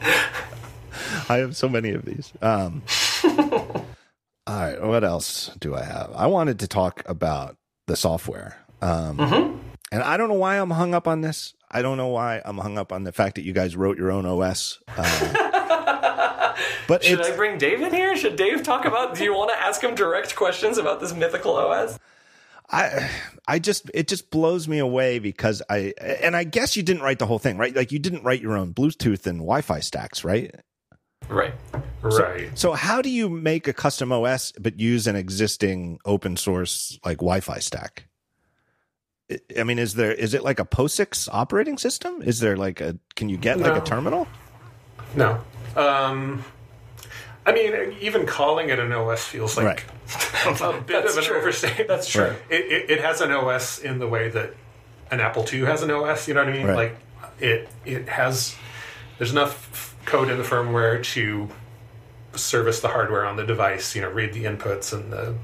I 1.28 1.36
have 1.38 1.56
so 1.56 1.68
many 1.68 1.90
of 1.90 2.04
these. 2.04 2.32
Um, 2.40 2.82
all 3.24 3.84
right, 4.46 4.80
what 4.82 5.04
else 5.04 5.50
do 5.60 5.74
I 5.74 5.82
have? 5.82 6.10
I 6.14 6.26
wanted 6.26 6.58
to 6.60 6.68
talk 6.68 7.02
about 7.06 7.56
the 7.86 7.96
software, 7.96 8.56
um, 8.80 9.60
and 9.90 10.02
I 10.02 10.16
don't 10.16 10.28
know 10.28 10.34
why 10.34 10.56
I'm 10.56 10.70
hung 10.70 10.94
up 10.94 11.08
on 11.08 11.20
this. 11.20 11.54
I 11.70 11.82
don't 11.82 11.96
know 11.96 12.08
why 12.08 12.42
I'm 12.44 12.58
hung 12.58 12.78
up 12.78 12.92
on 12.92 13.04
the 13.04 13.12
fact 13.12 13.34
that 13.36 13.42
you 13.42 13.52
guys 13.52 13.76
wrote 13.76 13.98
your 13.98 14.10
own 14.10 14.26
OS. 14.26 14.78
Uh, 14.96 16.54
but 16.88 17.04
Should 17.04 17.20
I 17.20 17.36
bring 17.36 17.58
Dave 17.58 17.80
in 17.80 17.92
here? 17.92 18.16
Should 18.16 18.36
Dave 18.36 18.62
talk 18.62 18.84
about? 18.84 19.14
Do 19.14 19.24
you 19.24 19.34
want 19.34 19.50
to 19.50 19.58
ask 19.58 19.82
him 19.82 19.94
direct 19.94 20.34
questions 20.34 20.78
about 20.78 21.00
this 21.00 21.14
mythical 21.14 21.54
OS? 21.54 21.98
I 22.70 23.10
I 23.46 23.58
just 23.58 23.90
it 23.94 24.08
just 24.08 24.30
blows 24.30 24.68
me 24.68 24.78
away 24.78 25.18
because 25.18 25.62
I 25.70 25.94
and 26.00 26.36
I 26.36 26.44
guess 26.44 26.76
you 26.76 26.82
didn't 26.82 27.02
write 27.02 27.18
the 27.18 27.26
whole 27.26 27.38
thing, 27.38 27.56
right? 27.56 27.74
Like 27.74 27.92
you 27.92 27.98
didn't 27.98 28.24
write 28.24 28.42
your 28.42 28.56
own 28.56 28.74
Bluetooth 28.74 29.26
and 29.26 29.38
Wi-Fi 29.38 29.80
stacks, 29.80 30.22
right? 30.22 30.54
Right. 31.28 31.54
right. 32.02 32.50
So 32.58 32.72
how 32.72 33.02
do 33.02 33.10
you 33.10 33.28
make 33.28 33.68
a 33.68 33.72
custom 33.72 34.12
OS 34.12 34.52
but 34.58 34.78
use 34.80 35.06
an 35.06 35.16
existing 35.16 35.98
open 36.04 36.36
source 36.36 36.98
like 37.04 37.18
Wi-Fi 37.18 37.58
stack? 37.58 38.07
I- 39.30 39.40
I 39.58 39.64
mean, 39.64 39.78
is 39.78 39.94
there 39.94 40.12
is 40.12 40.34
it 40.34 40.42
like 40.42 40.58
a 40.60 40.64
POSIX 40.64 41.28
operating 41.32 41.78
system? 41.78 42.22
Is 42.22 42.40
there 42.40 42.56
like 42.56 42.80
a 42.80 42.96
can 43.14 43.28
you 43.28 43.36
get 43.36 43.58
like 43.58 43.76
a 43.80 43.84
terminal? 43.84 44.26
No. 45.14 45.40
Um, 45.76 46.44
I 47.46 47.52
mean, 47.52 47.96
even 48.00 48.26
calling 48.26 48.68
it 48.68 48.78
an 48.78 48.92
OS 48.92 49.24
feels 49.24 49.56
like 49.56 49.84
a 50.46 50.72
bit 50.80 50.86
That's 50.88 51.12
of 51.12 51.18
an 51.18 51.24
true. 51.24 51.36
overstatement. 51.38 51.88
That's 51.88 52.08
true. 52.08 52.24
Right. 52.24 52.36
It, 52.50 52.72
it, 52.72 52.90
it 52.90 53.00
has 53.00 53.20
an 53.20 53.30
OS 53.32 53.78
in 53.78 53.98
the 53.98 54.08
way 54.08 54.28
that 54.30 54.54
an 55.10 55.20
Apple 55.20 55.46
II 55.50 55.60
has 55.60 55.82
an 55.82 55.90
OS. 55.90 56.28
You 56.28 56.34
know 56.34 56.44
what 56.44 56.52
I 56.52 56.56
mean? 56.56 56.66
Right. 56.66 56.76
Like 56.76 56.96
it 57.40 57.68
it 57.84 58.08
has 58.08 58.54
there's 59.18 59.32
enough 59.32 59.94
code 60.04 60.28
in 60.30 60.38
the 60.38 60.44
firmware 60.44 61.02
to 61.02 61.48
service 62.34 62.80
the 62.80 62.88
hardware 62.88 63.24
on 63.24 63.36
the 63.36 63.44
device. 63.44 63.94
You 63.94 64.02
know, 64.02 64.10
read 64.10 64.32
the 64.32 64.44
inputs 64.44 64.92
and 64.92 65.12
the 65.12 65.34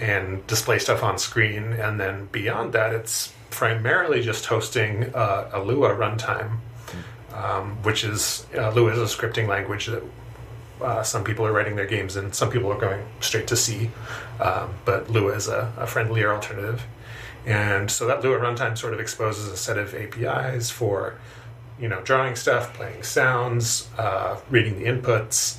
and 0.00 0.46
display 0.46 0.78
stuff 0.78 1.02
on 1.02 1.18
screen, 1.18 1.72
and 1.72 1.98
then 1.98 2.28
beyond 2.32 2.72
that, 2.72 2.94
it's 2.94 3.32
primarily 3.50 4.22
just 4.22 4.46
hosting 4.46 5.14
uh, 5.14 5.50
a 5.52 5.62
Lua 5.62 5.90
runtime, 5.94 6.58
um, 7.32 7.82
which 7.82 8.04
is 8.04 8.46
uh, 8.54 8.70
Lua 8.72 8.92
is 8.92 8.98
a 8.98 9.16
scripting 9.16 9.48
language 9.48 9.86
that 9.86 10.02
uh, 10.80 11.02
some 11.02 11.24
people 11.24 11.46
are 11.46 11.52
writing 11.52 11.76
their 11.76 11.86
games 11.86 12.16
and 12.16 12.34
Some 12.34 12.50
people 12.50 12.70
are 12.70 12.78
going 12.78 13.02
straight 13.20 13.46
to 13.48 13.56
C, 13.56 13.90
um, 14.40 14.74
but 14.84 15.10
Lua 15.10 15.32
is 15.32 15.48
a, 15.48 15.72
a 15.78 15.86
friendlier 15.86 16.32
alternative. 16.32 16.84
And 17.46 17.90
so 17.90 18.06
that 18.06 18.22
Lua 18.22 18.38
runtime 18.38 18.76
sort 18.76 18.92
of 18.92 19.00
exposes 19.00 19.48
a 19.48 19.56
set 19.56 19.78
of 19.78 19.94
APIs 19.94 20.70
for, 20.70 21.14
you 21.80 21.88
know, 21.88 22.00
drawing 22.02 22.34
stuff, 22.36 22.74
playing 22.74 23.04
sounds, 23.04 23.88
uh, 23.96 24.38
reading 24.50 24.78
the 24.78 24.86
inputs. 24.86 25.58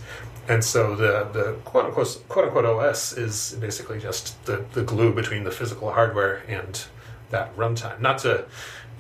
And 0.50 0.64
so 0.64 0.96
the, 0.96 1.28
the 1.34 1.54
quote 1.66 1.86
unquote, 1.86 2.24
quote 2.30 2.46
unquote 2.46 2.66
OS 2.66 3.14
is 3.18 3.58
basically 3.60 4.00
just 4.00 4.44
the, 4.46 4.64
the 4.74 4.84
glue 4.84 5.14
between 5.14 5.44
the 5.44 5.52
physical 5.52 5.92
hardware 5.92 6.42
and 6.48 6.84
that 7.32 7.56
runtime. 7.58 8.00
Not 8.00 8.20
to, 8.20 8.46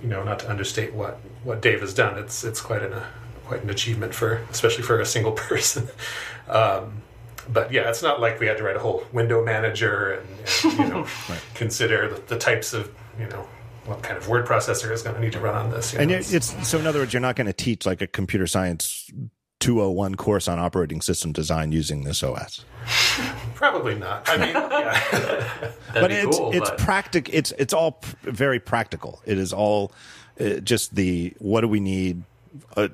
you 0.02 0.07
know, 0.10 0.24
not 0.24 0.40
to 0.40 0.49
understate 0.49 0.94
what, 0.94 1.19
what 1.44 1.61
Dave 1.61 1.80
has 1.82 1.94
done. 1.94 2.18
It's 2.18 2.44
it's 2.44 2.60
quite 2.61 2.84
an 2.84 2.94
uh, 2.94 3.06
quite 3.45 3.64
an 3.64 3.69
achievement 3.69 4.14
for 4.14 4.41
especially 4.52 4.84
for 4.84 4.99
a 4.99 5.06
single 5.06 5.32
person. 5.48 5.88
um, 6.49 7.02
but 7.49 7.72
yeah, 7.72 7.90
it's 7.90 8.03
not 8.03 8.19
like 8.19 8.41
we 8.41 8.45
had 8.48 8.57
to 8.57 8.64
write 8.64 8.76
a 8.76 8.80
whole 8.80 9.06
window 9.14 9.41
manager 9.44 10.11
and, 10.19 10.28
and 10.65 10.80
you 10.80 10.86
know 10.94 11.07
consider 11.53 12.10
the, 12.10 12.22
the 12.28 12.38
types 12.38 12.74
of 12.74 12.94
you 13.18 13.26
know 13.30 13.48
what 13.86 14.03
kind 14.03 14.18
of 14.18 14.28
word 14.28 14.45
processor 14.45 14.91
is 14.91 15.02
going 15.02 15.15
to 15.15 15.22
need 15.22 15.32
to 15.32 15.40
run 15.40 15.56
on 15.56 15.69
this. 15.72 15.94
you 15.94 15.99
And 15.99 16.11
know, 16.11 16.18
it- 16.18 16.34
it's 16.34 16.68
so 16.68 16.78
in 16.78 16.86
other 16.86 16.99
words, 16.99 17.14
you're 17.14 17.22
not 17.22 17.38
going 17.38 17.48
to 17.48 17.53
teach 17.53 17.86
like 17.86 18.02
a 18.02 18.07
computer 18.07 18.48
science 18.48 19.10
201 19.59 20.15
course 20.15 20.47
on 20.47 20.59
operating 20.59 21.01
system 21.01 21.31
design 21.31 21.71
using 21.71 22.03
this 22.03 22.21
OS. 22.23 22.63
probably 23.55 23.95
not. 23.95 24.27
I 24.29 24.38
mean, 24.38 24.49
yeah. 24.49 24.99
That'd 25.11 25.73
but 25.93 26.07
be 26.09 26.13
it's 26.15 26.38
cool. 26.38 26.51
it's 26.53 26.69
but 26.69 26.79
practic 26.79 27.29
it's 27.34 27.51
it's 27.57 27.73
all 27.73 27.93
p- 27.93 28.13
very 28.23 28.59
practical. 28.59 29.21
It 29.25 29.38
is 29.38 29.53
all 29.53 29.91
uh, 30.39 30.55
just 30.55 30.95
the 30.95 31.34
what 31.39 31.61
do 31.61 31.67
we 31.67 31.79
need 31.79 32.21
uh, 32.75 32.89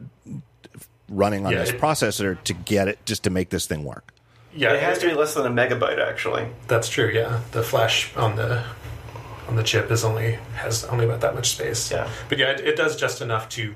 running 1.09 1.45
on 1.45 1.51
Yeah, 1.51 1.59
this 1.59 1.71
it- 1.71 1.81
processor 1.81 2.41
to 2.43 2.53
get 2.53 2.87
it 2.87 3.05
just 3.05 3.23
to 3.25 3.29
make 3.29 3.49
this 3.49 3.65
thing 3.65 3.83
work. 3.83 4.13
yeah, 4.55 4.71
It 4.73 4.81
has 4.81 4.99
to 4.99 5.07
be 5.07 5.13
less 5.13 5.33
than 5.33 5.45
a 5.45 5.49
megabyte, 5.49 5.99
actually. 5.99 6.47
That's 6.67 6.87
true. 6.87 7.09
Yeah, 7.13 7.41
the 7.51 7.61
flash 7.63 8.15
on 8.15 8.35
the 8.37 8.63
on 9.49 9.57
the 9.57 9.63
chip 9.63 9.91
is 9.91 10.05
only 10.05 10.39
has 10.55 10.85
only 10.85 11.03
about 11.05 11.19
that 11.21 11.35
much 11.35 11.49
space. 11.49 11.91
Yeah. 11.91 12.09
but 12.29 12.37
yeah, 12.37 12.51
it, 12.51 12.61
it 12.61 12.75
does 12.77 12.95
just 12.95 13.21
enough 13.21 13.49
to 13.49 13.73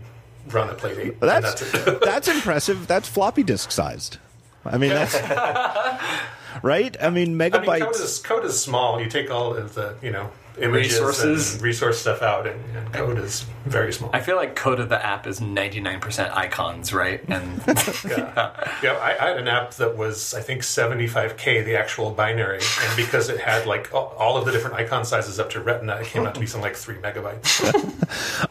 run 0.53 0.69
a 0.69 0.73
and 0.73 1.15
that's 1.19 1.61
it. 1.61 2.01
that's 2.05 2.27
impressive. 2.27 2.87
That's 2.87 3.07
floppy 3.07 3.43
disk 3.43 3.71
sized. 3.71 4.17
I 4.65 4.77
mean 4.77 4.89
that's 4.89 5.15
right. 6.63 6.95
I 7.01 7.09
mean 7.09 7.39
I 7.39 7.39
mean, 7.39 7.51
megabytes. 7.51 7.79
code 7.79 7.95
is 7.95 8.19
code 8.19 8.45
is 8.45 8.59
small. 8.59 9.01
You 9.01 9.09
take 9.09 9.31
all 9.31 9.55
of 9.55 9.75
the 9.75 9.95
you 10.01 10.11
know 10.11 10.31
images 10.59 10.93
Resources. 10.93 11.53
and 11.53 11.61
resource 11.61 11.99
stuff 11.99 12.21
out, 12.21 12.47
and, 12.47 12.59
and 12.75 12.93
code 12.93 13.17
is 13.19 13.45
very 13.65 13.91
small. 13.93 14.09
I 14.13 14.19
feel 14.21 14.35
like 14.35 14.55
code 14.55 14.79
of 14.79 14.89
the 14.89 15.03
app 15.05 15.27
is 15.27 15.39
99% 15.39 16.31
icons, 16.35 16.93
right? 16.93 17.21
And 17.27 17.61
yeah, 18.07 18.69
yeah. 18.83 18.93
I, 18.93 19.17
I 19.19 19.27
had 19.29 19.37
an 19.37 19.47
app 19.47 19.71
that 19.75 19.97
was 19.97 20.33
I 20.33 20.41
think 20.41 20.61
75k 20.61 21.65
the 21.65 21.75
actual 21.77 22.11
binary, 22.11 22.59
and 22.81 22.95
because 22.97 23.29
it 23.29 23.39
had 23.39 23.65
like 23.65 23.93
all, 23.93 24.15
all 24.17 24.37
of 24.37 24.45
the 24.45 24.51
different 24.51 24.75
icon 24.77 25.05
sizes 25.05 25.39
up 25.39 25.49
to 25.51 25.61
Retina, 25.61 25.95
it 25.97 26.07
came 26.07 26.25
out 26.25 26.33
to 26.33 26.39
be 26.39 26.45
something 26.47 26.67
like 26.69 26.75
three 26.77 26.95
megabytes. 26.95 27.93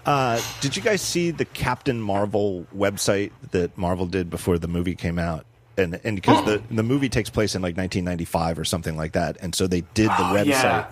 Uh, 0.04 0.40
did 0.60 0.76
you 0.76 0.82
guys 0.82 1.02
see 1.02 1.32
the 1.32 1.44
Captain 1.46 2.00
Marvel 2.00 2.64
website 2.76 3.32
that 3.50 3.76
Marvel 3.76 4.06
did 4.06 4.30
before 4.30 4.56
the 4.58 4.68
movie 4.68 4.94
came 4.94 5.18
out? 5.18 5.44
And 5.76 6.00
and 6.04 6.16
because 6.16 6.44
the 6.44 6.62
the 6.70 6.82
movie 6.82 7.08
takes 7.08 7.30
place 7.30 7.54
in 7.54 7.62
like 7.62 7.76
1995 7.76 8.58
or 8.58 8.64
something 8.64 8.96
like 8.96 9.12
that, 9.12 9.36
and 9.40 9.54
so 9.54 9.66
they 9.66 9.82
did 9.94 10.08
the 10.08 10.16
oh, 10.18 10.34
website. 10.34 10.46
yeah. 10.46 10.86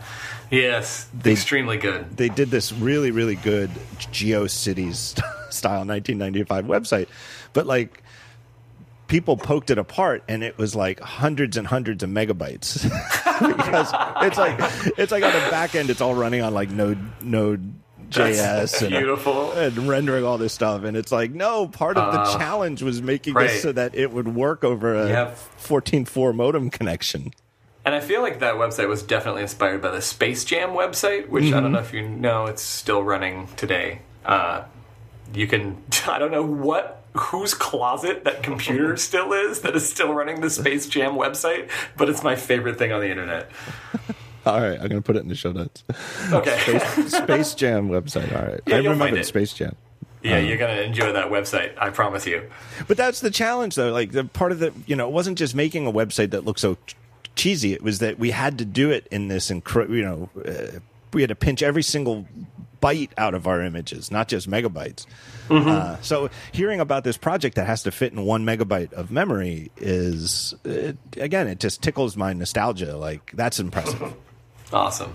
Yes. 0.50 1.08
extremely 1.24 1.78
good. 1.78 2.16
They 2.16 2.28
did 2.28 2.50
this 2.50 2.72
really 2.72 3.10
really 3.10 3.36
good 3.36 3.70
GeoCities 3.98 5.16
style 5.50 5.84
1995 5.84 6.66
website, 6.66 7.08
but 7.52 7.66
like 7.66 8.02
people 9.06 9.36
poked 9.36 9.70
it 9.70 9.78
apart 9.78 10.22
and 10.28 10.42
it 10.42 10.56
was 10.58 10.74
like 10.74 11.00
hundreds 11.00 11.56
and 11.56 11.66
hundreds 11.66 12.02
of 12.02 12.10
megabytes 12.10 12.82
because 13.56 13.92
it's 14.22 14.38
like 14.38 14.56
it's 14.98 15.12
like 15.12 15.22
on 15.22 15.32
the 15.32 15.50
back 15.50 15.74
end 15.74 15.90
it's 15.90 16.00
all 16.00 16.14
running 16.14 16.40
on 16.40 16.54
like 16.54 16.70
node 16.70 16.98
node 17.22 17.72
js 18.10 18.82
and 18.82 18.94
uh, 18.94 18.98
Beautiful. 18.98 19.52
and 19.52 19.88
rendering 19.88 20.24
all 20.24 20.38
this 20.38 20.52
stuff 20.52 20.84
and 20.84 20.96
it's 20.96 21.12
like 21.12 21.30
no 21.32 21.68
part 21.68 21.96
of 21.96 22.12
the 22.12 22.20
uh, 22.20 22.38
challenge 22.38 22.82
was 22.82 23.02
making 23.02 23.34
right. 23.34 23.48
this 23.48 23.62
so 23.62 23.72
that 23.72 23.94
it 23.94 24.12
would 24.12 24.34
work 24.34 24.64
over 24.64 24.94
a 24.94 25.08
Yep. 25.08 25.38
14.4 25.60 26.34
modem 26.34 26.70
connection 26.70 27.32
And 27.84 27.94
I 27.94 28.00
feel 28.00 28.22
like 28.22 28.40
that 28.40 28.54
website 28.54 28.88
was 28.88 29.02
definitely 29.02 29.42
inspired 29.42 29.82
by 29.82 29.90
the 29.90 30.00
Space 30.00 30.44
Jam 30.44 30.70
website, 30.70 31.28
which 31.28 31.44
I 31.44 31.50
don't 31.50 31.64
mm-hmm. 31.64 31.72
know 31.72 31.78
if 31.80 31.92
you 31.92 32.08
know, 32.08 32.46
it's 32.46 32.62
still 32.62 33.02
running 33.02 33.48
today. 33.56 34.00
Uh, 34.24 34.64
you 35.34 35.46
can, 35.46 35.82
I 36.08 36.18
don't 36.18 36.32
know 36.32 36.46
what, 36.46 37.04
whose 37.12 37.54
closet 37.54 38.24
that 38.24 38.42
computer 38.42 38.96
still 39.08 39.32
is 39.32 39.60
that 39.60 39.76
is 39.76 39.88
still 39.88 40.14
running 40.14 40.40
the 40.40 40.50
Space 40.50 40.88
Jam 40.88 41.12
website, 41.12 41.68
but 41.96 42.08
it's 42.08 42.22
my 42.22 42.36
favorite 42.36 42.78
thing 42.78 42.90
on 42.92 43.00
the 43.00 43.10
internet. 43.10 43.50
all 44.46 44.60
right 44.60 44.80
i'm 44.80 44.88
gonna 44.88 45.02
put 45.02 45.16
it 45.16 45.22
in 45.22 45.28
the 45.28 45.34
show 45.34 45.52
notes 45.52 45.84
Okay. 46.32 46.58
space, 46.78 47.12
space 47.16 47.54
jam 47.54 47.88
website 47.88 48.34
all 48.36 48.46
right 48.50 48.60
Yeah, 48.66 48.74
i 48.74 48.78
remember 48.78 49.04
find 49.04 49.16
the 49.16 49.20
it. 49.20 49.26
space 49.26 49.52
jam 49.52 49.74
yeah, 50.22 50.38
you're 50.38 50.56
going 50.56 50.74
to 50.74 50.82
enjoy 50.82 51.12
that 51.12 51.26
website. 51.30 51.74
I 51.76 51.90
promise 51.90 52.26
you. 52.26 52.48
But 52.88 52.96
that's 52.96 53.20
the 53.20 53.30
challenge, 53.30 53.74
though. 53.74 53.92
Like 53.92 54.12
the 54.12 54.24
part 54.24 54.52
of 54.52 54.58
the, 54.58 54.72
you 54.86 54.96
know, 54.96 55.06
it 55.06 55.12
wasn't 55.12 55.36
just 55.36 55.54
making 55.54 55.86
a 55.86 55.92
website 55.92 56.30
that 56.30 56.46
looked 56.46 56.60
so 56.60 56.78
ch- 56.86 56.96
cheesy. 57.36 57.74
It 57.74 57.82
was 57.82 57.98
that 57.98 58.18
we 58.18 58.30
had 58.30 58.56
to 58.56 58.64
do 58.64 58.90
it 58.90 59.06
in 59.10 59.28
this, 59.28 59.50
incre- 59.50 59.90
you 59.90 60.00
know, 60.02 60.30
uh, 60.42 60.78
we 61.12 61.20
had 61.20 61.28
to 61.28 61.34
pinch 61.34 61.62
every 61.62 61.82
single 61.82 62.26
byte 62.80 63.10
out 63.18 63.34
of 63.34 63.46
our 63.46 63.60
images, 63.60 64.10
not 64.10 64.28
just 64.28 64.48
megabytes. 64.48 65.04
Uh, 65.50 65.98
so 66.00 66.30
hearing 66.52 66.80
about 66.80 67.04
this 67.04 67.18
project 67.18 67.56
that 67.56 67.66
has 67.66 67.82
to 67.82 67.90
fit 67.90 68.14
in 68.14 68.24
one 68.24 68.46
megabyte 68.46 68.94
of 68.94 69.10
memory 69.10 69.70
is, 69.76 70.54
it, 70.64 70.96
again, 71.18 71.48
it 71.48 71.60
just 71.60 71.82
tickles 71.82 72.16
my 72.16 72.32
nostalgia. 72.32 72.96
Like 72.96 73.30
that's 73.34 73.60
impressive. 73.60 74.14
Awesome. 74.72 75.14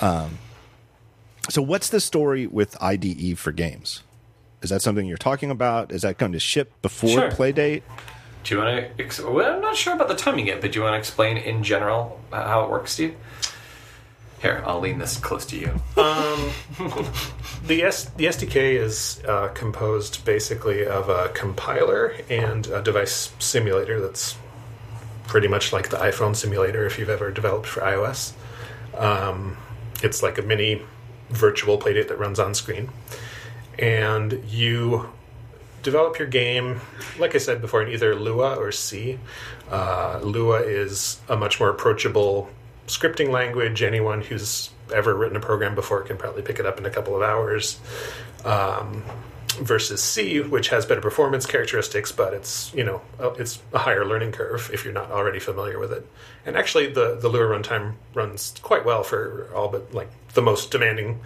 so 0.00 1.62
what's 1.62 1.88
the 1.90 2.00
story 2.00 2.46
with 2.46 2.76
IDE 2.82 3.38
for 3.38 3.52
games? 3.52 4.02
Is 4.62 4.70
that 4.70 4.80
something 4.82 5.06
you're 5.06 5.16
talking 5.18 5.50
about? 5.50 5.92
Is 5.92 6.02
that 6.02 6.16
going 6.18 6.32
to 6.32 6.40
ship 6.40 6.72
before 6.80 7.10
Sure. 7.10 7.30
Playdate? 7.30 7.82
Do 8.44 8.54
you 8.54 8.60
want 8.60 8.96
to? 8.96 9.02
Ex- 9.04 9.20
well, 9.20 9.54
I'm 9.56 9.60
not 9.62 9.76
sure 9.76 9.92
about 9.94 10.08
the 10.08 10.14
timing 10.14 10.46
yet, 10.48 10.60
but 10.60 10.72
do 10.72 10.78
you 10.78 10.82
want 10.84 10.94
to 10.94 10.98
explain 10.98 11.36
in 11.36 11.62
general 11.62 12.20
uh, 12.32 12.46
how 12.46 12.64
it 12.64 12.70
works, 12.70 12.92
Steve? 12.92 13.14
Here, 14.40 14.62
I'll 14.66 14.80
lean 14.80 14.98
this 14.98 15.16
close 15.18 15.46
to 15.46 15.56
you. 15.58 15.80
The, 17.66 17.82
S, 17.82 18.04
the 18.10 18.26
SDK 18.26 18.74
is 18.78 19.22
uh, 19.26 19.48
composed 19.48 20.22
basically 20.26 20.84
of 20.86 21.08
a 21.08 21.30
compiler 21.30 22.14
and 22.28 22.66
a 22.66 22.82
device 22.82 23.32
simulator 23.38 24.02
that's 24.02 24.36
pretty 25.26 25.48
much 25.48 25.72
like 25.72 25.88
the 25.88 25.96
iPhone 25.96 26.36
simulator 26.36 26.84
if 26.84 26.98
you've 26.98 27.08
ever 27.08 27.30
developed 27.30 27.66
for 27.66 27.80
iOS. 27.80 28.34
Um, 28.96 29.56
it's 30.02 30.22
like 30.22 30.38
a 30.38 30.42
mini 30.42 30.82
virtual 31.30 31.78
playdate 31.78 32.08
that 32.08 32.18
runs 32.18 32.38
on 32.38 32.54
screen. 32.54 32.90
And 33.78 34.44
you 34.46 35.10
develop 35.82 36.18
your 36.18 36.28
game, 36.28 36.80
like 37.18 37.34
I 37.34 37.38
said 37.38 37.60
before, 37.60 37.82
in 37.82 37.92
either 37.92 38.14
Lua 38.14 38.54
or 38.54 38.72
C. 38.72 39.18
Uh, 39.70 40.20
Lua 40.22 40.60
is 40.60 41.20
a 41.28 41.36
much 41.36 41.60
more 41.60 41.70
approachable 41.70 42.50
scripting 42.86 43.30
language. 43.30 43.82
Anyone 43.82 44.22
who's 44.22 44.70
ever 44.94 45.14
written 45.14 45.36
a 45.36 45.40
program 45.40 45.74
before 45.74 46.02
can 46.02 46.16
probably 46.16 46.42
pick 46.42 46.58
it 46.58 46.66
up 46.66 46.78
in 46.78 46.86
a 46.86 46.90
couple 46.90 47.16
of 47.16 47.22
hours. 47.22 47.80
Um, 48.44 49.02
versus 49.54 50.02
C, 50.02 50.40
which 50.40 50.68
has 50.68 50.86
better 50.86 51.00
performance 51.00 51.46
characteristics, 51.46 52.12
but 52.12 52.34
it's 52.34 52.72
you 52.74 52.84
know 52.84 53.00
it's 53.38 53.60
a 53.72 53.78
higher 53.78 54.04
learning 54.04 54.32
curve 54.32 54.70
if 54.72 54.84
you're 54.84 54.94
not 54.94 55.10
already 55.10 55.40
familiar 55.40 55.78
with 55.78 55.92
it. 55.92 56.06
And 56.46 56.56
actually, 56.56 56.92
the 56.92 57.16
the 57.16 57.28
Lua 57.28 57.58
runtime 57.58 57.94
runs 58.14 58.54
quite 58.62 58.84
well 58.84 59.02
for 59.02 59.50
all 59.54 59.68
but 59.68 59.92
like 59.94 60.10
the 60.34 60.42
most 60.42 60.70
demanding 60.70 61.20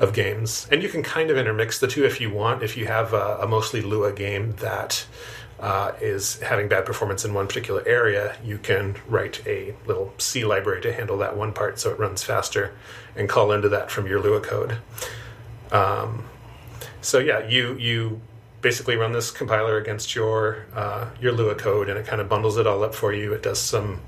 of 0.00 0.12
games. 0.12 0.66
And 0.70 0.82
you 0.82 0.88
can 0.88 1.02
kind 1.02 1.30
of 1.30 1.38
intermix 1.38 1.78
the 1.78 1.86
two 1.86 2.04
if 2.04 2.20
you 2.20 2.30
want. 2.30 2.62
If 2.62 2.76
you 2.76 2.86
have 2.86 3.12
a, 3.12 3.38
a 3.42 3.46
mostly 3.46 3.80
Lua 3.80 4.12
game 4.12 4.52
that 4.56 5.06
uh, 5.60 5.92
is 6.00 6.40
having 6.40 6.68
bad 6.68 6.86
performance 6.86 7.24
in 7.24 7.34
one 7.34 7.46
particular 7.46 7.82
area, 7.86 8.36
you 8.44 8.58
can 8.58 8.96
write 9.08 9.44
a 9.46 9.74
little 9.86 10.12
C 10.18 10.44
library 10.44 10.80
to 10.82 10.92
handle 10.92 11.18
that 11.18 11.36
one 11.36 11.52
part 11.52 11.78
so 11.78 11.90
it 11.90 11.98
runs 11.98 12.22
faster, 12.22 12.74
and 13.16 13.28
call 13.28 13.52
into 13.52 13.68
that 13.68 13.90
from 13.90 14.06
your 14.06 14.20
Lua 14.20 14.40
code. 14.40 14.78
So 17.08 17.20
yeah, 17.20 17.48
you 17.48 17.74
you 17.78 18.20
basically 18.60 18.96
run 18.96 19.12
this 19.12 19.30
compiler 19.30 19.78
against 19.78 20.14
your 20.14 20.66
uh, 20.74 21.08
your 21.18 21.32
Lua 21.32 21.54
code, 21.54 21.88
and 21.88 21.98
it 21.98 22.06
kind 22.06 22.20
of 22.20 22.28
bundles 22.28 22.58
it 22.58 22.66
all 22.66 22.84
up 22.84 22.94
for 22.94 23.14
you. 23.14 23.32
It 23.32 23.42
does 23.42 23.58
some 23.58 24.02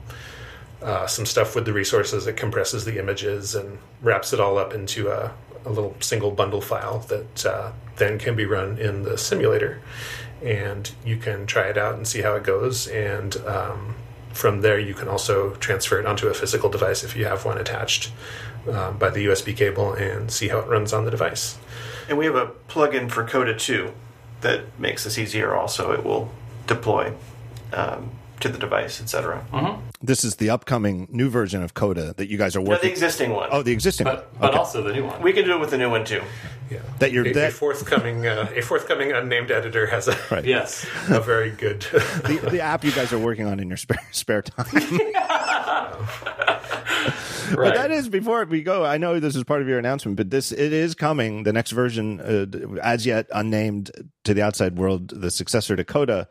uh, 0.83 1.07
some 1.07 1.25
stuff 1.25 1.55
with 1.55 1.65
the 1.65 1.73
resources. 1.73 2.27
It 2.27 2.37
compresses 2.37 2.85
the 2.85 2.99
images 2.99 3.55
and 3.55 3.79
wraps 4.03 4.35
it 4.35 4.39
all 4.39 4.59
up 4.59 4.75
into 4.75 5.09
a, 5.09 5.33
a 5.65 5.71
little 5.71 5.97
single 6.01 6.31
bundle 6.31 6.61
file 6.61 6.99
that 7.09 7.47
uh, 7.47 7.73
then 7.97 8.19
can 8.19 8.37
be 8.37 8.45
run 8.45 8.77
in 8.77 9.03
the 9.03 9.17
simulator, 9.17 9.81
and 10.45 10.93
you 11.03 11.17
can 11.17 11.47
try 11.47 11.69
it 11.69 11.79
out 11.79 11.95
and 11.95 12.07
see 12.07 12.21
how 12.21 12.35
it 12.35 12.45
goes. 12.45 12.87
And 12.87 13.35
um, 13.47 13.95
from 14.35 14.61
there, 14.61 14.79
you 14.79 14.93
can 14.93 15.09
also 15.09 15.55
transfer 15.55 15.99
it 15.99 16.05
onto 16.05 16.29
a 16.29 16.35
physical 16.35 16.69
device 16.69 17.03
if 17.03 17.17
you 17.17 17.25
have 17.25 17.47
one 17.47 17.57
attached 17.57 18.13
uh, 18.71 18.93
by 18.93 19.09
the 19.09 19.25
USB 19.25 19.57
cable, 19.57 19.95
and 19.95 20.31
see 20.31 20.49
how 20.49 20.59
it 20.59 20.69
runs 20.69 20.93
on 20.93 21.07
the 21.07 21.11
device. 21.11 21.57
And 22.11 22.19
we 22.19 22.27
have 22.27 22.35
a 22.35 22.47
plugin 22.69 23.09
for 23.11 23.25
Coda 23.25 23.55
2 23.57 23.93
that 24.41 24.63
makes 24.81 25.05
this 25.05 25.17
easier 25.17 25.55
also. 25.55 25.93
It 25.93 26.05
will 26.05 26.29
deploy 26.67 27.13
um, 27.73 28.11
to 28.41 28.49
the 28.49 28.59
device, 28.59 29.01
etc. 29.01 29.45
This 30.03 30.25
is 30.25 30.37
the 30.37 30.51
upcoming 30.51 31.07
new 31.13 31.31
version 31.31 31.63
of 31.63 31.75
Coda 31.75 32.13
that 32.15 32.29
you 32.29 32.37
guys 32.37 32.57
are 32.57 32.61
working. 32.61 32.75
No, 32.75 32.81
the 32.83 32.91
existing 32.91 33.31
one. 33.31 33.49
oh, 33.53 33.63
the 33.63 33.71
existing 33.71 34.05
But, 34.07 34.27
one. 34.33 34.41
but 34.41 34.49
Okay. 34.51 34.59
also 34.59 34.83
the 34.83 34.93
new 34.93 35.05
one. 35.07 35.23
we 35.23 35.33
can 35.33 35.45
do 35.45 35.53
it 35.53 35.61
with 35.61 35.71
the 35.71 35.79
new 35.79 35.89
one 35.89 36.05
too. 36.05 36.23
Yeah. 36.69 36.81
That 36.99 37.13
you're- 37.13 37.31
a, 37.33 37.49
a 37.49 37.51
forthcoming 37.53 38.27
uh, 38.27 38.49
a 38.57 38.61
forthcoming 38.63 39.13
unnamed 39.13 39.51
editor 39.53 39.87
has 39.87 40.09
a 40.09 40.17
Right. 40.33 40.45
yes. 40.45 40.85
a 41.09 41.21
very 41.21 41.51
good 41.51 41.83
the, 41.93 42.49
the 42.51 42.61
app 42.61 42.83
you 42.85 42.91
guys 42.93 43.13
are 43.13 43.19
working 43.19 43.47
on 43.47 43.61
in 43.61 43.69
your 43.69 43.77
spare 43.77 44.01
spare 44.11 44.43
time. 44.43 44.67
But 47.57 47.75
that 47.75 47.91
is 47.91 48.09
before 48.09 48.45
we 48.45 48.63
go. 48.63 48.85
I 48.85 48.99
know 48.99 49.21
this 49.21 49.37
is 49.37 49.45
part 49.45 49.63
of 49.63 49.69
your 49.69 49.79
announcement, 49.79 50.17
but 50.17 50.31
this 50.31 50.53
it 50.53 50.73
is 50.73 50.95
coming. 50.95 51.43
The 51.45 51.53
next 51.53 51.71
version, 51.73 52.21
uh, 52.21 52.79
as 52.83 53.07
yet 53.07 53.27
unnamed 53.33 53.91
to 54.25 54.35
the 54.35 54.43
outside 54.43 54.77
world, 54.77 55.09
the 55.09 55.31
successor 55.31 55.77
to 55.77 55.85
Coda, 55.85 56.29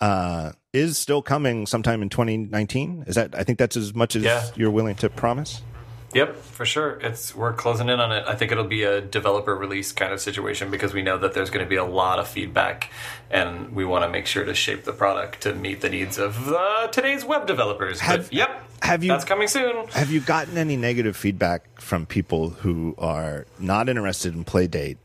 uh, 0.00 0.52
is 0.72 0.96
still 0.96 1.20
coming 1.22 1.66
sometime 1.66 2.00
in 2.02 2.08
2019. 2.08 3.04
Is 3.06 3.16
that? 3.16 3.34
I 3.34 3.44
think 3.44 3.58
that's 3.58 3.76
as 3.76 3.94
much 3.94 4.16
as 4.16 4.22
Yeah. 4.22 4.42
you're 4.56 4.70
willing 4.70 4.94
to 4.96 5.10
promise. 5.10 5.62
Yep, 6.12 6.36
for 6.36 6.66
sure. 6.66 6.98
It's 7.02 7.34
we're 7.36 7.52
closing 7.52 7.88
in 7.88 8.00
on 8.00 8.10
it. 8.10 8.24
I 8.26 8.34
think 8.34 8.50
it'll 8.50 8.64
be 8.64 8.82
a 8.82 9.00
developer 9.00 9.54
release 9.54 9.92
kind 9.92 10.12
of 10.12 10.20
situation 10.20 10.70
because 10.70 10.92
we 10.92 11.02
know 11.02 11.16
that 11.18 11.34
there's 11.34 11.50
going 11.50 11.64
to 11.64 11.68
be 11.68 11.76
a 11.76 11.84
lot 11.84 12.18
of 12.18 12.26
feedback, 12.26 12.90
and 13.30 13.72
we 13.74 13.84
want 13.84 14.04
to 14.04 14.08
make 14.10 14.26
sure 14.26 14.44
to 14.44 14.54
shape 14.54 14.84
the 14.84 14.92
product 14.92 15.42
to 15.42 15.54
meet 15.54 15.80
the 15.82 15.88
needs 15.88 16.18
of 16.18 16.48
uh, 16.48 16.88
today's 16.88 17.24
web 17.24 17.46
developers. 17.46 18.00
Have- 18.00 18.24
but, 18.24 18.32
yep, 18.32 18.50
have 18.82 19.04
you- 19.04 19.12
That's 19.12 19.24
coming 19.24 19.46
soon. 19.46 19.86
Have 19.88 20.10
you 20.10 20.20
gotten 20.20 20.58
any 20.58 20.76
negative 20.76 21.16
feedback 21.16 21.80
from 21.80 22.06
people 22.06 22.50
who 22.50 22.94
are 22.98 23.46
not 23.60 23.88
interested 23.88 24.34
in 24.34 24.44
Playdate, 24.44 24.96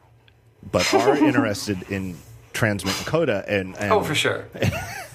but 0.71 0.91
are 0.93 1.15
interested 1.23 1.83
in 1.91 2.17
Transmit 2.55 2.95
Coda? 3.05 3.43
And, 3.47 3.77
and 3.77 3.91
Oh, 3.91 4.01
for 4.01 4.15
sure. 4.15 4.45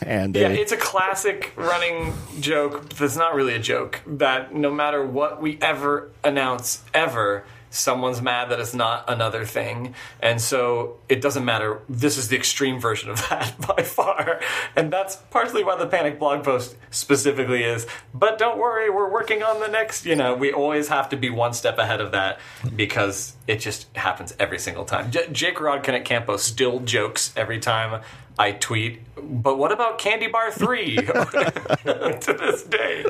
And 0.02 0.34
Yeah, 0.34 0.48
it's 0.48 0.72
a 0.72 0.78
classic 0.78 1.52
running 1.56 2.14
joke 2.40 2.88
that's 2.94 3.16
not 3.16 3.34
really 3.34 3.54
a 3.54 3.58
joke. 3.58 4.00
That 4.06 4.54
no 4.54 4.70
matter 4.70 5.04
what 5.04 5.42
we 5.42 5.58
ever 5.60 6.10
announce, 6.24 6.82
ever, 6.94 7.44
someone's 7.70 8.20
mad 8.20 8.50
that 8.50 8.60
it's 8.60 8.74
not 8.74 9.04
another 9.08 9.44
thing. 9.44 9.94
And 10.20 10.40
so 10.40 10.98
it 11.08 11.20
doesn't 11.20 11.44
matter. 11.44 11.80
This 11.88 12.18
is 12.18 12.28
the 12.28 12.36
extreme 12.36 12.80
version 12.80 13.10
of 13.10 13.16
that 13.30 13.54
by 13.66 13.82
far. 13.82 14.40
And 14.76 14.92
that's 14.92 15.16
partially 15.16 15.64
why 15.64 15.76
the 15.76 15.86
Panic 15.86 16.18
blog 16.18 16.44
post 16.44 16.76
specifically 16.90 17.62
is. 17.62 17.86
But 18.12 18.38
don't 18.38 18.58
worry, 18.58 18.90
we're 18.90 19.10
working 19.10 19.42
on 19.42 19.60
the 19.60 19.68
next. 19.68 20.04
You 20.04 20.16
know, 20.16 20.34
we 20.34 20.52
always 20.52 20.88
have 20.88 21.08
to 21.10 21.16
be 21.16 21.30
one 21.30 21.52
step 21.52 21.78
ahead 21.78 22.00
of 22.00 22.12
that 22.12 22.40
because 22.74 23.36
it 23.46 23.56
just 23.56 23.94
happens 23.96 24.34
every 24.38 24.58
single 24.58 24.84
time. 24.84 25.10
J- 25.10 25.28
Jake 25.30 25.56
Rodkin 25.56 25.94
at 25.94 26.04
Campo 26.04 26.36
still 26.36 26.80
jokes 26.80 27.32
every 27.36 27.60
time 27.60 28.02
I 28.40 28.52
tweet, 28.52 29.00
but 29.16 29.58
what 29.58 29.70
about 29.70 29.98
CandyBar 29.98 30.52
3 30.52 30.96
to 30.96 32.36
this 32.38 32.62
day? 32.62 33.04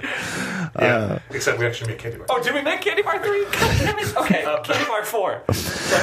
Yeah, 0.77 1.20
except 1.31 1.61
we 1.61 1.66
actually 1.66 1.93
made 1.93 2.01
candy 2.01 2.19
bars. 2.19 2.31
Oh, 2.32 2.43
did 2.43 2.52
we 2.52 2.62
make 2.62 2.81
CandyBar 2.81 3.23
3? 3.23 3.44
God 3.44 3.78
damn 3.78 3.98
it. 4.01 4.16
Okay, 4.16 4.43
CandyBar 4.44 5.05
4. 5.05 5.44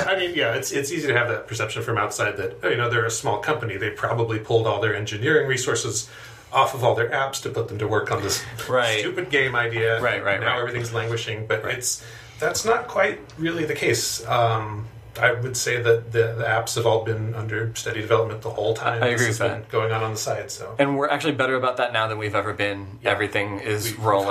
I 0.09 0.17
mean, 0.17 0.33
yeah, 0.33 0.53
it's 0.55 0.71
it's 0.71 0.93
easy 0.93 1.07
to 1.07 1.13
have 1.13 1.27
that 1.27 1.45
perception 1.45 1.83
from 1.83 1.97
outside 1.97 2.37
that 2.37 2.59
oh, 2.63 2.69
you 2.69 2.77
know 2.77 2.89
they're 2.89 3.05
a 3.05 3.11
small 3.11 3.39
company. 3.39 3.75
They 3.75 3.89
probably 3.89 4.39
pulled 4.39 4.65
all 4.65 4.79
their 4.79 4.95
engineering 4.95 5.45
resources 5.49 6.09
off 6.53 6.73
of 6.73 6.85
all 6.85 6.95
their 6.95 7.09
apps 7.09 7.41
to 7.43 7.49
put 7.49 7.67
them 7.67 7.79
to 7.79 7.87
work 7.89 8.09
on 8.09 8.21
this 8.23 8.41
Right. 8.69 8.99
stupid 8.99 9.29
game 9.29 9.57
idea. 9.57 9.99
Right, 10.01 10.23
right, 10.23 10.39
Now 10.39 10.51
right. 10.53 10.59
everything's 10.59 10.93
languishing, 10.93 11.47
but 11.47 11.65
it's 11.65 12.01
that's 12.39 12.63
not 12.63 12.87
quite 12.87 13.19
really 13.37 13.65
the 13.65 13.75
case. 13.75 14.25
Um, 14.25 14.87
I 15.19 15.31
would 15.33 15.57
say 15.57 15.81
that 15.81 16.11
the, 16.11 16.33
the 16.37 16.43
apps 16.43 16.75
have 16.75 16.85
all 16.85 17.03
been 17.03 17.33
under 17.35 17.73
steady 17.75 18.01
development 18.01 18.41
the 18.41 18.49
whole 18.49 18.73
time. 18.73 19.01
I 19.03 19.09
This 19.09 19.15
agree 19.21 19.27
has 19.27 19.39
with 19.39 19.49
been 19.51 19.61
that. 19.61 19.69
Going 19.69 19.91
on 19.91 20.03
on 20.03 20.11
the 20.11 20.17
side, 20.17 20.51
so 20.51 20.75
And 20.79 20.97
we're 20.97 21.09
actually 21.09 21.33
better 21.33 21.55
about 21.55 21.77
that 21.77 21.93
now 21.93 22.07
than 22.07 22.17
we've 22.17 22.35
ever 22.35 22.53
been. 22.53 22.99
Everything 23.03 23.59
is 23.59 23.85
we've 23.91 23.99
rolling. 24.03 24.27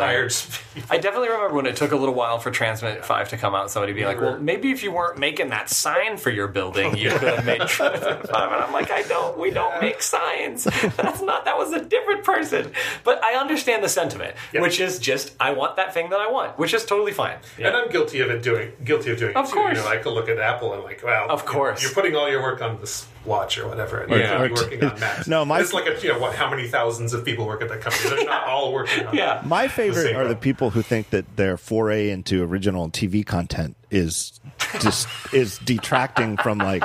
I 0.90 0.98
definitely 0.98 1.28
remember 1.28 1.54
when 1.54 1.66
it 1.66 1.76
took 1.76 1.92
a 1.92 1.96
little 1.96 2.14
while 2.14 2.38
for 2.38 2.50
Transmit 2.50 3.04
5 3.04 3.28
to 3.30 3.36
come 3.36 3.54
out, 3.54 3.70
somebody 3.70 3.92
be 3.92 4.04
like, 4.04 4.18
were- 4.18 4.32
well, 4.32 4.38
maybe 4.38 4.70
if 4.70 4.82
you 4.82 4.92
weren't 4.92 5.18
making 5.18 5.50
that 5.50 5.70
sign 5.70 6.16
for 6.16 6.30
your 6.30 6.48
building, 6.48 6.96
you 6.96 7.10
could 7.10 7.34
have 7.34 7.46
made 7.46 7.60
Transmit 7.62 8.28
5. 8.28 8.52
And 8.52 8.62
I'm 8.64 8.72
like, 8.72 8.90
I 8.90 9.02
don't, 9.02 9.38
we 9.38 9.50
don't 9.50 9.80
make 9.80 10.02
signs. 10.02 10.64
That's 10.64 11.22
not, 11.22 11.44
that 11.44 11.56
was 11.58 11.72
a 11.72 11.84
different 11.84 12.24
person. 12.24 12.72
But 13.04 13.22
I 13.24 13.34
understand 13.34 13.82
the 13.82 13.88
sentiment, 13.88 14.34
Yeah. 14.52 14.60
which 14.62 14.80
is 14.80 14.98
just, 14.98 15.34
I 15.40 15.52
want 15.52 15.76
that 15.76 15.94
thing 15.94 16.10
that 16.10 16.20
I 16.20 16.30
want, 16.30 16.58
which 16.58 16.74
is 16.74 16.84
totally 16.84 17.12
fine. 17.12 17.38
And 17.58 17.68
I'm 17.74 17.88
guilty 17.90 18.20
of 18.20 18.30
it 18.30 18.42
doing 18.42 18.72
guilty 18.84 19.10
of 19.10 19.18
doing 19.18 19.34
Of 19.36 19.46
it 19.46 19.48
too. 19.48 19.54
course. 19.54 19.76
You 19.78 19.82
know, 19.84 19.88
I 19.88 19.96
could 19.98 20.12
look 20.12 20.28
at 20.28 20.38
Apple 20.38 20.74
and 20.76 20.84
like, 20.84 21.02
well, 21.04 21.26
Of 21.30 21.42
you- 21.42 21.48
course. 21.48 21.82
you're 21.82 21.92
putting 21.92 22.14
all 22.16 22.28
your 22.30 22.42
work 22.42 22.62
on 22.62 22.78
this 22.80 23.06
watch 23.24 23.58
or 23.58 23.66
whatever, 23.68 24.00
and 24.02 24.10
Yeah. 24.12 24.42
you're 24.44 24.54
working 24.54 24.84
on 24.84 24.98
Macs. 25.00 25.26
No, 25.26 25.44
my- 25.44 25.60
it's 25.60 25.72
like 25.72 25.86
a, 25.86 26.00
you 26.00 26.12
know 26.12 26.18
what? 26.18 26.34
How 26.36 26.48
many 26.48 26.68
thousands 26.68 27.12
of 27.12 27.24
people 27.24 27.46
work 27.46 27.60
at 27.62 27.68
that 27.68 27.80
company? 27.80 28.10
They're 28.16 28.24
not 28.24 28.44
all 28.46 28.72
working 28.72 29.06
on. 29.06 29.14
Yeah. 29.16 29.42
My 29.44 29.66
favorite 29.68 30.02
same 30.04 30.16
are 30.16 30.28
the 30.28 30.36
people 30.36 30.70
who 30.70 30.82
think 30.82 31.10
that 31.10 31.36
their 31.36 31.56
foray 31.56 32.10
into 32.10 32.42
original 32.44 32.88
TV 32.90 33.24
content 33.26 33.76
is 33.90 34.40
just 34.80 35.08
is 35.32 35.58
detracting 35.58 36.36
from 36.36 36.58
like 36.58 36.82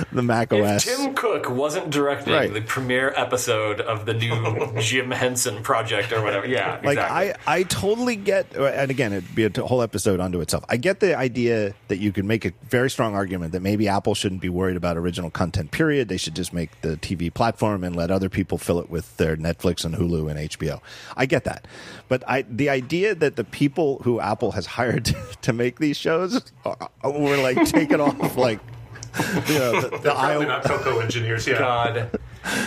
the 0.12 0.22
Mac 0.22 0.52
If 0.52 0.84
Tim 0.84 1.14
Cook 1.14 1.50
wasn't 1.50 1.90
directing 1.90 2.32
Right. 2.32 2.52
the 2.52 2.60
premiere 2.60 3.12
episode 3.16 3.80
of 3.80 4.06
the 4.06 4.14
new 4.14 4.32
oh. 4.32 4.74
Jim 4.78 5.10
Henson 5.10 5.62
project 5.62 6.12
or 6.12 6.22
whatever, 6.22 6.46
yeah, 6.46 6.80
like 6.82 6.98
exactly. 6.98 7.32
I, 7.46 7.58
I 7.58 7.62
totally 7.64 8.16
get 8.16 8.54
and 8.56 8.90
again 8.90 9.12
it'd 9.12 9.34
be 9.34 9.44
a 9.44 9.66
whole 9.66 9.82
episode 9.82 10.20
unto 10.20 10.40
itself. 10.40 10.64
I 10.68 10.76
get 10.76 11.00
the 11.00 11.16
idea 11.16 11.74
that 11.88 11.98
you 11.98 12.12
can 12.12 12.26
make 12.26 12.44
a 12.44 12.52
very 12.68 12.90
strong 12.90 13.14
argument 13.14 13.52
that 13.52 13.60
maybe 13.60 13.88
apple 13.88 14.14
shouldn't 14.14 14.40
be 14.40 14.48
worried 14.48 14.76
about 14.76 14.96
original 14.96 15.30
content 15.30 15.70
period. 15.70 16.08
They 16.08 16.16
should 16.16 16.36
just 16.36 16.52
make 16.52 16.80
the 16.80 16.96
tv 16.96 17.32
platform 17.32 17.84
and 17.84 17.94
let 17.96 18.10
other 18.10 18.28
people 18.28 18.58
fill 18.58 18.78
it 18.80 18.90
with 18.90 19.16
their 19.16 19.36
netflix 19.36 19.84
and 19.84 19.94
hulu 19.94 20.30
and 20.30 20.38
hbo 20.50 20.80
i 21.16 21.26
get 21.26 21.44
that. 21.44 21.66
But 22.08 22.22
i 22.28 22.42
the 22.42 22.68
idea 22.68 23.14
that 23.14 23.36
the 23.36 23.44
people 23.44 24.00
who 24.04 24.20
apple 24.20 24.52
has 24.52 24.66
hired 24.66 25.14
to 25.42 25.52
make 25.52 25.78
these 25.78 25.96
shows 25.96 26.40
are, 26.64 26.90
were 27.04 27.36
like 27.36 27.64
taken 27.66 28.00
off 28.00 28.36
like 28.36 28.60
you 29.46 29.58
know 29.58 29.80
the, 29.80 29.88
the 29.90 29.98
They're 29.98 30.12
probably 30.14 30.34
IO 30.36 30.42
not 30.46 30.64
Cocoa 30.64 30.98
engineers. 31.00 31.46
Yeah. 31.46 31.58
God. 31.58 32.20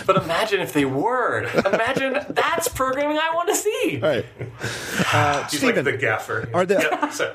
But 0.06 0.16
imagine 0.22 0.60
if 0.60 0.72
they 0.72 0.84
were. 0.86 1.42
Imagine 1.66 2.18
that's 2.30 2.68
programming 2.68 3.18
I 3.18 3.34
want 3.34 3.48
to 3.50 3.54
see. 3.54 3.98
right 4.02 4.24
uh, 5.12 5.42
He's 5.48 5.58
Steven, 5.58 5.84
like 5.84 5.84
the 5.84 5.96
gaffer. 5.98 6.48
Are 6.54 6.64
the- 6.64 6.76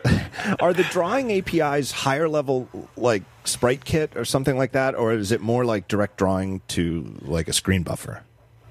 Yeah, 0.04 0.56
are 0.60 0.74
the 0.74 0.84
drawing 0.84 1.32
APIs 1.32 1.92
higher 1.92 2.28
level 2.28 2.68
like 2.98 3.24
Sprite 3.46 3.86
Kit 3.86 4.14
or 4.16 4.26
something 4.26 4.58
like 4.58 4.72
that, 4.72 4.96
or 4.96 5.14
is 5.14 5.32
it 5.32 5.42
more 5.42 5.66
like 5.66 5.88
direct 5.88 6.18
drawing 6.18 6.62
to 6.70 7.16
like 7.22 7.48
a 7.48 7.54
screen 7.54 7.84
buffer? 7.84 8.24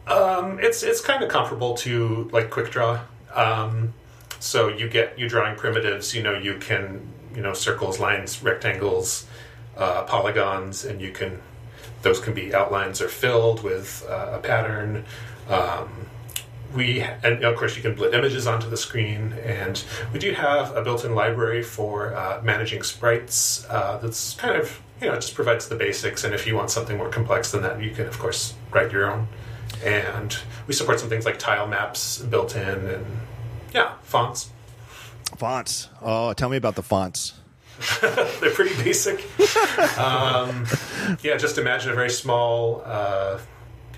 Um, 0.09 0.59
it's 0.61 0.83
it's 0.83 1.01
kind 1.01 1.23
of 1.23 1.29
comparable 1.31 1.75
to 1.75 2.29
like 2.33 2.51
QuickDraw. 2.51 3.01
Um, 3.35 3.95
so 4.41 4.67
you 4.69 4.89
get 4.89 5.17
you 5.17 5.29
drawing 5.29 5.57
primitives. 5.57 6.13
You 6.15 6.23
know 6.25 6.35
you 6.37 6.57
can 6.59 7.07
you 7.37 7.43
know 7.43 7.53
circles, 7.53 8.01
lines, 8.01 8.43
rectangles, 8.43 9.27
uh, 9.81 10.05
polygons, 10.05 10.85
and 10.85 11.01
you 11.01 11.11
can 11.11 11.41
those 12.03 12.21
can 12.21 12.35
be 12.35 12.55
outlines 12.55 13.01
or 13.01 13.09
filled 13.09 13.63
with 13.63 14.07
uh, 14.09 14.33
a 14.35 14.39
pattern. 14.39 15.05
Um, 15.49 16.07
we 16.75 17.01
and 17.01 17.43
of 17.43 17.57
course 17.57 17.77
you 17.77 17.83
can 17.83 17.95
blend 17.95 18.15
images 18.15 18.47
onto 18.47 18.69
the 18.69 18.77
screen, 18.77 19.33
and 19.45 19.83
we 20.13 20.19
do 20.19 20.33
have 20.33 20.77
a 20.77 20.83
built-in 20.83 21.15
library 21.15 21.63
for 21.63 22.15
uh, 22.15 22.41
managing 22.43 22.83
sprites. 22.83 23.67
Uh, 23.69 23.99
that's 23.99 24.35
kind 24.35 24.57
of 24.57 24.81
you 25.01 25.09
know 25.09 25.17
just 25.17 25.35
provides 25.35 25.69
the 25.69 25.75
basics, 25.75 26.23
and 26.23 26.35
if 26.35 26.47
you 26.47 26.55
want 26.55 26.71
something 26.71 26.97
more 26.97 27.09
complex 27.09 27.51
than 27.51 27.63
that, 27.63 27.83
you 27.83 27.91
can 27.91 28.07
of 28.07 28.19
course 28.19 28.55
write 28.71 28.93
your 28.93 29.11
own. 29.11 29.27
And 29.85 30.37
we 30.67 30.75
support 30.75 31.01
some 31.01 31.09
things 31.09 31.25
like 31.25 31.39
tile 31.39 31.67
maps 31.67 32.19
built 32.19 32.55
in, 32.55 32.87
and 32.87 33.07
yeah, 33.75 33.95
fonts. 34.03 34.51
Fonts. 35.37 35.89
Oh, 36.03 36.33
tell 36.35 36.49
me 36.49 36.57
about 36.57 36.75
the 36.75 36.83
fonts. 36.83 37.40
They're 38.01 38.51
pretty 38.53 38.75
basic. 38.83 39.25
um, 39.99 40.67
yeah, 41.23 41.37
just 41.37 41.59
imagine 41.59 41.91
a 41.91 41.95
very 41.95 42.11
small 42.11 42.83
uh, 42.85 43.39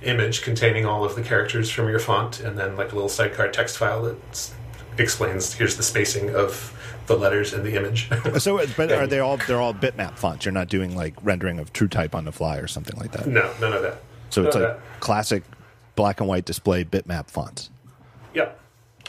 image 0.03 0.43
containing 0.43 0.87
all 0.87 1.05
of 1.05 1.15
the 1.15 1.23
characters 1.23 1.71
from 1.71 1.89
your 1.89 1.99
font, 1.99 2.41
and 2.41 2.59
then 2.59 2.77
like 2.77 2.93
a 2.93 2.95
little 2.95 3.09
sidecar 3.09 3.49
text 3.49 3.79
file 3.79 4.03
that 4.03 4.51
explains 4.99 5.55
here's 5.55 5.77
the 5.77 5.83
spacing 5.83 6.35
of 6.35 6.77
the 7.07 7.17
letters 7.17 7.53
in 7.53 7.65
the 7.65 7.75
image. 7.75 8.09
So, 8.39 8.65
but 8.77 8.93
are 8.93 9.07
they 9.07 9.19
all 9.19 9.37
they're 9.37 9.61
all 9.61 9.75
bitmap 9.75 10.17
fonts? 10.19 10.45
You're 10.45 10.53
not 10.53 10.69
doing 10.69 10.95
like 10.97 11.15
rendering 11.23 11.59
of 11.59 11.73
TrueType 11.73 12.15
on 12.15 12.25
the 12.25 12.33
fly 12.33 12.59
or 12.59 12.67
something 12.69 12.97
like 12.99 13.13
that. 13.13 13.27
no, 13.27 13.53
none 13.61 13.73
of 13.73 13.83
that. 13.83 14.01
So 14.31 14.45
it's 14.45 14.55
None 14.55 14.65
like 14.65 14.73
of 14.77 14.81
that. 14.81 15.01
classic 15.01 15.43
black 15.97 16.21
and 16.21 16.29
white 16.29 16.45
display 16.45 16.85
bitmap 16.85 17.29
fonts. 17.29 17.71
Yep. 18.35 18.59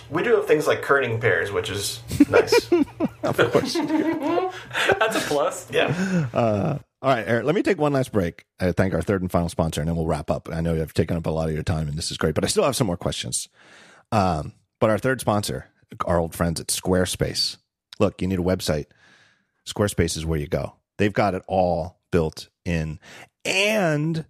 We 0.10 0.24
do 0.24 0.36
have 0.36 0.46
things 0.46 0.68
like 0.68 0.82
kerning 0.82 1.20
pairs, 1.20 1.52
which 1.52 1.70
is 1.70 2.02
nice. 2.30 2.66
That's 5.00 5.16
a 5.16 5.20
plus. 5.28 5.72
yeah. 5.72 6.80
All 7.04 7.10
right, 7.10 7.28
Eric, 7.28 7.44
let 7.46 7.54
me 7.54 7.64
take 7.64 7.78
one 7.78 7.92
last 7.92 8.14
break. 8.14 8.46
I 8.62 8.72
thank 8.72 8.94
our 8.94 9.02
third 9.02 9.22
and 9.22 9.30
final 9.30 9.50
sponsor, 9.50 9.82
and 9.82 9.90
then 9.90 9.98
we'll 9.98 10.06
wrap 10.06 10.32
up. 10.32 10.48
I 10.50 10.62
know 10.62 10.82
I've 10.82 10.94
taken 10.94 11.18
up 11.18 11.26
a 11.26 11.32
lot 11.32 11.50
of 11.50 11.54
your 11.54 11.64
time, 11.64 11.90
and 11.90 11.98
this 11.98 12.12
is 12.12 12.18
great, 12.18 12.34
but 12.34 12.46
I 12.46 12.48
still 12.48 12.64
have 12.64 12.78
some 12.78 12.88
more 12.88 12.96
questions. 12.96 13.50
Um, 14.14 14.54
but 14.80 14.90
our 14.90 14.98
third 14.98 15.20
sponsor, 15.20 15.70
our 16.06 16.18
old 16.18 16.34
friends 16.34 16.62
at 16.62 16.68
Squarespace. 16.68 17.58
Look, 18.00 18.22
you 18.22 18.28
need 18.30 18.40
a 18.40 18.44
website. 18.44 18.86
Squarespace 19.68 20.16
is 20.16 20.26
where 20.26 20.40
you 20.40 20.48
go. 20.48 20.76
They've 20.98 21.14
got 21.14 21.36
it 21.36 21.44
all 21.48 22.00
built 22.12 22.48
in, 22.64 23.00
and 23.44 24.26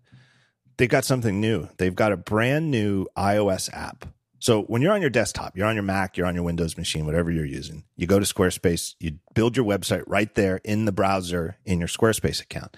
they've 0.78 0.90
got 0.90 1.06
something 1.06 1.40
new. 1.40 1.70
They've 1.78 1.96
got 1.96 2.12
a 2.12 2.18
brand 2.18 2.72
new 2.72 3.06
iOS 3.16 3.72
app. 3.72 4.06
So 4.44 4.64
when 4.64 4.82
you're 4.82 4.92
on 4.92 5.00
your 5.00 5.10
desktop, 5.10 5.56
you're 5.56 5.68
on 5.68 5.76
your 5.76 5.84
Mac, 5.84 6.18
you're 6.18 6.28
on 6.28 6.36
your 6.36 6.44
Windows 6.44 6.78
machine, 6.78 7.06
whatever 7.06 7.32
you're 7.32 7.46
using, 7.46 7.86
you 7.96 8.08
go 8.08 8.20
to 8.20 8.26
Squarespace, 8.26 8.94
you 9.00 9.20
build 9.34 9.56
your 9.56 9.66
website 9.66 10.04
right 10.06 10.36
there 10.36 10.60
in 10.66 10.84
the 10.84 10.92
browser 10.92 11.56
in 11.64 11.80
your 11.80 11.88
Squarespace 11.88 12.42
account. 12.42 12.76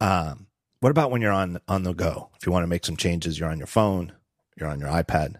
Um, 0.00 0.46
what 0.80 0.88
about 0.88 1.10
when 1.10 1.20
you're 1.20 1.32
on 1.32 1.60
on 1.68 1.82
the 1.82 1.92
go? 1.92 2.30
If 2.40 2.46
you 2.46 2.52
want 2.52 2.62
to 2.62 2.66
make 2.66 2.86
some 2.86 2.96
changes, 2.96 3.38
you're 3.38 3.50
on 3.50 3.58
your 3.58 3.66
phone, 3.66 4.14
you're 4.58 4.70
on 4.70 4.80
your 4.80 4.88
iPad. 4.88 5.34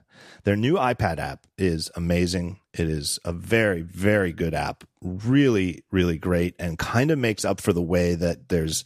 Their 0.45 0.57
new 0.57 0.75
iPad 0.75 1.19
app 1.19 1.47
is 1.57 1.91
amazing. 1.97 2.61
It 2.75 2.91
is 2.91 3.19
a 3.25 3.33
very, 3.33 3.81
very 3.81 4.35
good 4.35 4.53
app. 4.53 4.85
Really, 5.01 5.85
really 5.91 6.19
great 6.19 6.55
and 6.59 6.79
kind 6.79 7.11
of 7.11 7.19
makes 7.19 7.47
up 7.47 7.63
for 7.63 7.73
the 7.73 7.81
way 7.81 8.15
that 8.15 8.51
there's, 8.51 8.85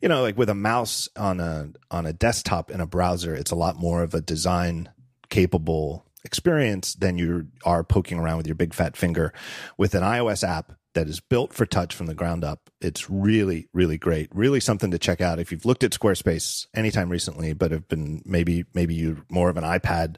you 0.00 0.08
know, 0.08 0.22
like 0.22 0.38
with 0.38 0.48
a 0.48 0.54
mouse 0.54 1.08
on 1.16 1.40
a 1.40 1.70
on 1.90 2.06
a 2.06 2.12
desktop 2.12 2.70
in 2.70 2.80
a 2.80 2.86
browser, 2.86 3.34
it's 3.34 3.50
a 3.50 3.56
lot 3.56 3.74
more 3.74 4.04
of 4.04 4.14
a 4.14 4.20
design 4.20 4.90
capable 5.34 6.06
experience 6.24 6.94
than 6.94 7.18
you 7.18 7.48
are 7.64 7.82
poking 7.82 8.20
around 8.20 8.36
with 8.36 8.46
your 8.46 8.54
big 8.54 8.72
fat 8.72 8.96
finger. 8.96 9.32
With 9.76 9.96
an 9.96 10.04
iOS 10.04 10.46
app 10.46 10.72
that 10.94 11.08
is 11.08 11.18
built 11.18 11.52
for 11.52 11.66
touch 11.66 11.92
from 11.92 12.06
the 12.06 12.14
ground 12.14 12.44
up, 12.44 12.70
it's 12.80 13.10
really, 13.10 13.68
really 13.72 13.98
great. 13.98 14.28
Really 14.32 14.60
something 14.60 14.92
to 14.92 14.98
check 14.98 15.20
out 15.20 15.40
if 15.40 15.50
you've 15.50 15.64
looked 15.64 15.82
at 15.82 15.90
Squarespace 15.90 16.68
anytime 16.72 17.10
recently, 17.10 17.52
but 17.52 17.72
have 17.72 17.88
been 17.88 18.22
maybe 18.24 18.64
maybe 18.74 18.94
you're 18.94 19.24
more 19.28 19.50
of 19.50 19.56
an 19.56 19.64
iPad 19.64 20.16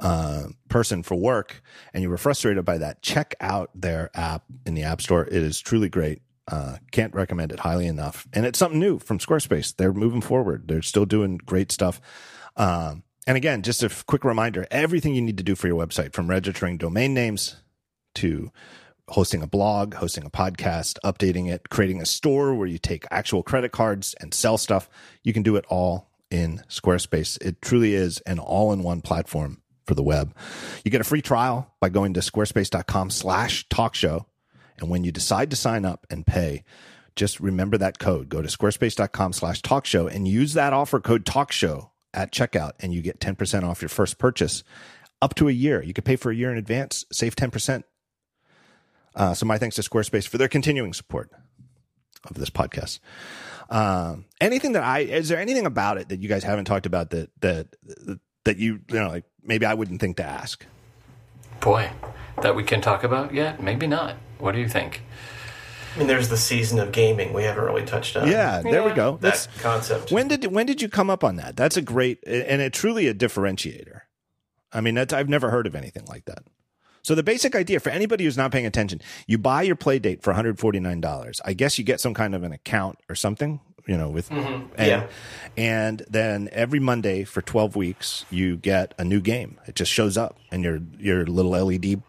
uh, 0.00 0.46
person 0.68 1.04
for 1.04 1.14
work 1.14 1.62
and 1.94 2.02
you 2.02 2.10
were 2.10 2.18
frustrated 2.18 2.64
by 2.64 2.78
that. 2.78 3.02
Check 3.02 3.36
out 3.40 3.70
their 3.72 4.10
app 4.14 4.42
in 4.66 4.74
the 4.74 4.82
App 4.82 5.00
Store. 5.00 5.26
It 5.26 5.32
is 5.32 5.60
truly 5.60 5.88
great. 5.88 6.22
Uh, 6.48 6.78
can't 6.90 7.14
recommend 7.14 7.52
it 7.52 7.60
highly 7.60 7.86
enough. 7.86 8.26
And 8.32 8.44
it's 8.46 8.58
something 8.58 8.80
new 8.80 8.98
from 8.98 9.20
Squarespace. 9.20 9.76
They're 9.76 9.92
moving 9.92 10.22
forward. 10.22 10.66
They're 10.66 10.82
still 10.82 11.06
doing 11.06 11.36
great 11.36 11.70
stuff. 11.70 12.00
Um, 12.56 13.04
and 13.26 13.36
again, 13.36 13.62
just 13.62 13.82
a 13.82 13.90
quick 14.06 14.24
reminder 14.24 14.66
everything 14.70 15.14
you 15.14 15.22
need 15.22 15.38
to 15.38 15.44
do 15.44 15.54
for 15.54 15.66
your 15.66 15.78
website 15.78 16.12
from 16.12 16.28
registering 16.28 16.78
domain 16.78 17.14
names 17.14 17.56
to 18.16 18.50
hosting 19.08 19.42
a 19.42 19.46
blog, 19.46 19.94
hosting 19.94 20.24
a 20.24 20.30
podcast, 20.30 20.96
updating 21.04 21.50
it, 21.50 21.68
creating 21.68 22.00
a 22.00 22.06
store 22.06 22.54
where 22.54 22.68
you 22.68 22.78
take 22.78 23.04
actual 23.10 23.42
credit 23.42 23.72
cards 23.72 24.14
and 24.20 24.32
sell 24.32 24.56
stuff. 24.56 24.88
You 25.22 25.32
can 25.32 25.42
do 25.42 25.56
it 25.56 25.64
all 25.68 26.10
in 26.30 26.62
Squarespace. 26.68 27.40
It 27.42 27.60
truly 27.60 27.94
is 27.94 28.20
an 28.20 28.38
all 28.38 28.72
in 28.72 28.82
one 28.82 29.00
platform 29.00 29.60
for 29.84 29.94
the 29.94 30.02
web. 30.02 30.34
You 30.84 30.90
get 30.90 31.00
a 31.00 31.04
free 31.04 31.22
trial 31.22 31.74
by 31.80 31.88
going 31.88 32.14
to 32.14 32.20
squarespace.com 32.20 33.10
slash 33.10 33.68
talk 33.68 33.94
show. 33.94 34.26
And 34.78 34.88
when 34.88 35.04
you 35.04 35.12
decide 35.12 35.50
to 35.50 35.56
sign 35.56 35.84
up 35.84 36.06
and 36.08 36.26
pay, 36.26 36.64
just 37.16 37.40
remember 37.40 37.76
that 37.78 37.98
code. 37.98 38.28
Go 38.28 38.40
to 38.40 38.48
squarespace.com 38.48 39.32
slash 39.32 39.60
talk 39.62 39.84
show 39.84 40.06
and 40.06 40.26
use 40.26 40.54
that 40.54 40.72
offer 40.72 41.00
code 41.00 41.26
talk 41.26 41.50
show 41.50 41.89
at 42.14 42.32
checkout 42.32 42.72
and 42.80 42.92
you 42.92 43.02
get 43.02 43.20
10% 43.20 43.62
off 43.62 43.82
your 43.82 43.88
first 43.88 44.18
purchase 44.18 44.64
up 45.22 45.34
to 45.36 45.48
a 45.48 45.52
year. 45.52 45.82
You 45.82 45.92
could 45.92 46.04
pay 46.04 46.16
for 46.16 46.30
a 46.30 46.34
year 46.34 46.50
in 46.50 46.58
advance, 46.58 47.04
save 47.12 47.36
10%. 47.36 47.84
Uh, 49.14 49.34
so 49.34 49.46
my 49.46 49.58
thanks 49.58 49.76
to 49.76 49.82
Squarespace 49.82 50.26
for 50.26 50.38
their 50.38 50.48
continuing 50.48 50.92
support 50.92 51.30
of 52.28 52.36
this 52.36 52.50
podcast. 52.50 53.00
Um, 53.70 54.24
anything 54.40 54.72
that 54.72 54.82
I 54.82 55.00
is 55.00 55.28
there 55.28 55.38
anything 55.38 55.64
about 55.64 55.98
it 55.98 56.08
that 56.08 56.20
you 56.20 56.28
guys 56.28 56.42
haven't 56.42 56.64
talked 56.64 56.86
about 56.86 57.10
that 57.10 57.30
that 57.40 57.68
that 58.44 58.56
you 58.56 58.80
you 58.88 58.98
know 58.98 59.08
like 59.08 59.24
maybe 59.44 59.64
I 59.64 59.74
wouldn't 59.74 60.00
think 60.00 60.16
to 60.16 60.24
ask? 60.24 60.66
Boy, 61.60 61.90
that 62.42 62.56
we 62.56 62.64
can 62.64 62.80
talk 62.80 63.04
about 63.04 63.32
yet? 63.32 63.62
Maybe 63.62 63.86
not. 63.86 64.16
What 64.38 64.52
do 64.52 64.58
you 64.58 64.68
think? 64.68 65.02
I 65.94 65.98
mean, 65.98 66.06
there's 66.08 66.28
the 66.28 66.36
season 66.36 66.78
of 66.78 66.92
gaming 66.92 67.32
we 67.32 67.42
haven't 67.44 67.64
really 67.64 67.84
touched 67.84 68.16
on. 68.16 68.28
Yeah, 68.28 68.62
there 68.62 68.82
we 68.84 68.92
go. 68.92 69.12
that 69.12 69.20
That's 69.20 69.46
concept. 69.60 70.12
when 70.12 70.28
did 70.28 70.46
when 70.46 70.66
did 70.66 70.80
you 70.82 70.88
come 70.88 71.10
up 71.10 71.24
on 71.24 71.36
that? 71.36 71.56
That's 71.56 71.76
a 71.76 71.82
great 71.82 72.18
and 72.26 72.62
it 72.62 72.72
truly 72.72 73.08
a 73.08 73.14
differentiator. 73.14 74.00
I 74.72 74.80
mean, 74.80 74.94
that's 74.94 75.12
I've 75.12 75.28
never 75.28 75.50
heard 75.50 75.66
of 75.66 75.74
anything 75.74 76.04
like 76.06 76.26
that. 76.26 76.44
So 77.02 77.14
the 77.14 77.22
basic 77.22 77.54
idea 77.56 77.80
for 77.80 77.88
anybody 77.88 78.24
who's 78.24 78.36
not 78.36 78.52
paying 78.52 78.66
attention, 78.66 79.00
you 79.26 79.38
buy 79.38 79.62
your 79.62 79.74
play 79.74 79.98
date 79.98 80.22
for 80.22 80.34
$149. 80.34 81.40
I 81.44 81.52
guess 81.54 81.78
you 81.78 81.84
get 81.84 81.98
some 82.00 82.12
kind 82.14 82.34
of 82.34 82.42
an 82.42 82.52
account 82.52 82.98
or 83.08 83.14
something, 83.14 83.58
you 83.86 83.96
know, 83.96 84.10
with 84.10 84.28
mm-hmm. 84.28 84.66
and, 84.76 84.86
Yeah. 84.86 85.06
and 85.56 86.02
then 86.10 86.48
every 86.52 86.78
Monday 86.78 87.24
for 87.24 87.40
12 87.40 87.74
weeks 87.74 88.26
you 88.30 88.58
get 88.58 88.92
a 88.98 89.04
new 89.04 89.20
game. 89.20 89.58
It 89.66 89.74
just 89.76 89.90
shows 89.90 90.16
up 90.18 90.38
and 90.52 90.62
your 90.62 90.80
your 90.98 91.26
little 91.26 91.52
LED 91.52 92.02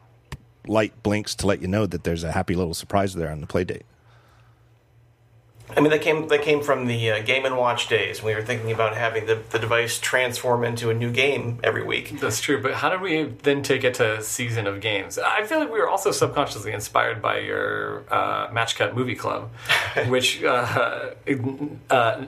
light 0.68 1.04
blinks 1.04 1.36
to 1.36 1.48
let 1.48 1.62
you 1.62 1.68
know 1.68 1.86
that 1.86 2.04
there's 2.04 2.24
a 2.24 2.32
happy 2.32 2.56
little 2.56 2.74
surprise 2.74 3.14
there 3.14 3.32
on 3.32 3.42
the 3.42 3.48
play 3.48 3.64
date. 3.64 3.86
I 5.76 5.80
mean, 5.80 5.92
that 5.92 6.02
came 6.02 6.28
that 6.28 6.42
came 6.42 6.62
from 6.62 6.88
the 6.88 7.12
uh, 7.12 7.22
Game 7.22 7.46
and 7.46 7.56
Watch 7.56 7.88
days. 7.88 8.22
We 8.22 8.36
were 8.36 8.42
thinking 8.42 8.72
about 8.72 8.96
having 8.96 9.26
the, 9.26 9.42
the 9.52 9.60
device 9.60 10.00
transform 10.00 10.64
into 10.64 10.90
a 10.90 10.94
new 10.94 11.12
game 11.12 11.60
every 11.64 11.84
week. 11.84 12.20
That's 12.20 12.42
true, 12.42 12.62
but 12.62 12.74
how 12.74 12.90
did 12.90 13.00
we 13.00 13.24
then 13.24 13.64
take 13.64 13.84
it 13.84 13.94
to 13.96 14.22
season 14.22 14.68
of 14.68 14.82
games? 14.82 15.18
I 15.18 15.44
feel 15.44 15.60
like 15.60 15.72
we 15.72 15.80
were 15.80 15.88
also 15.88 16.12
subconsciously 16.12 16.74
inspired 16.74 17.22
by 17.22 17.40
your 17.40 18.04
uh, 18.12 18.50
Match 18.52 18.76
Cut 18.76 18.96
Movie 18.96 19.16
Club, 19.16 19.50
which 20.08 20.44
uh, 20.44 20.48
uh, 21.90 21.94
uh, 21.94 22.26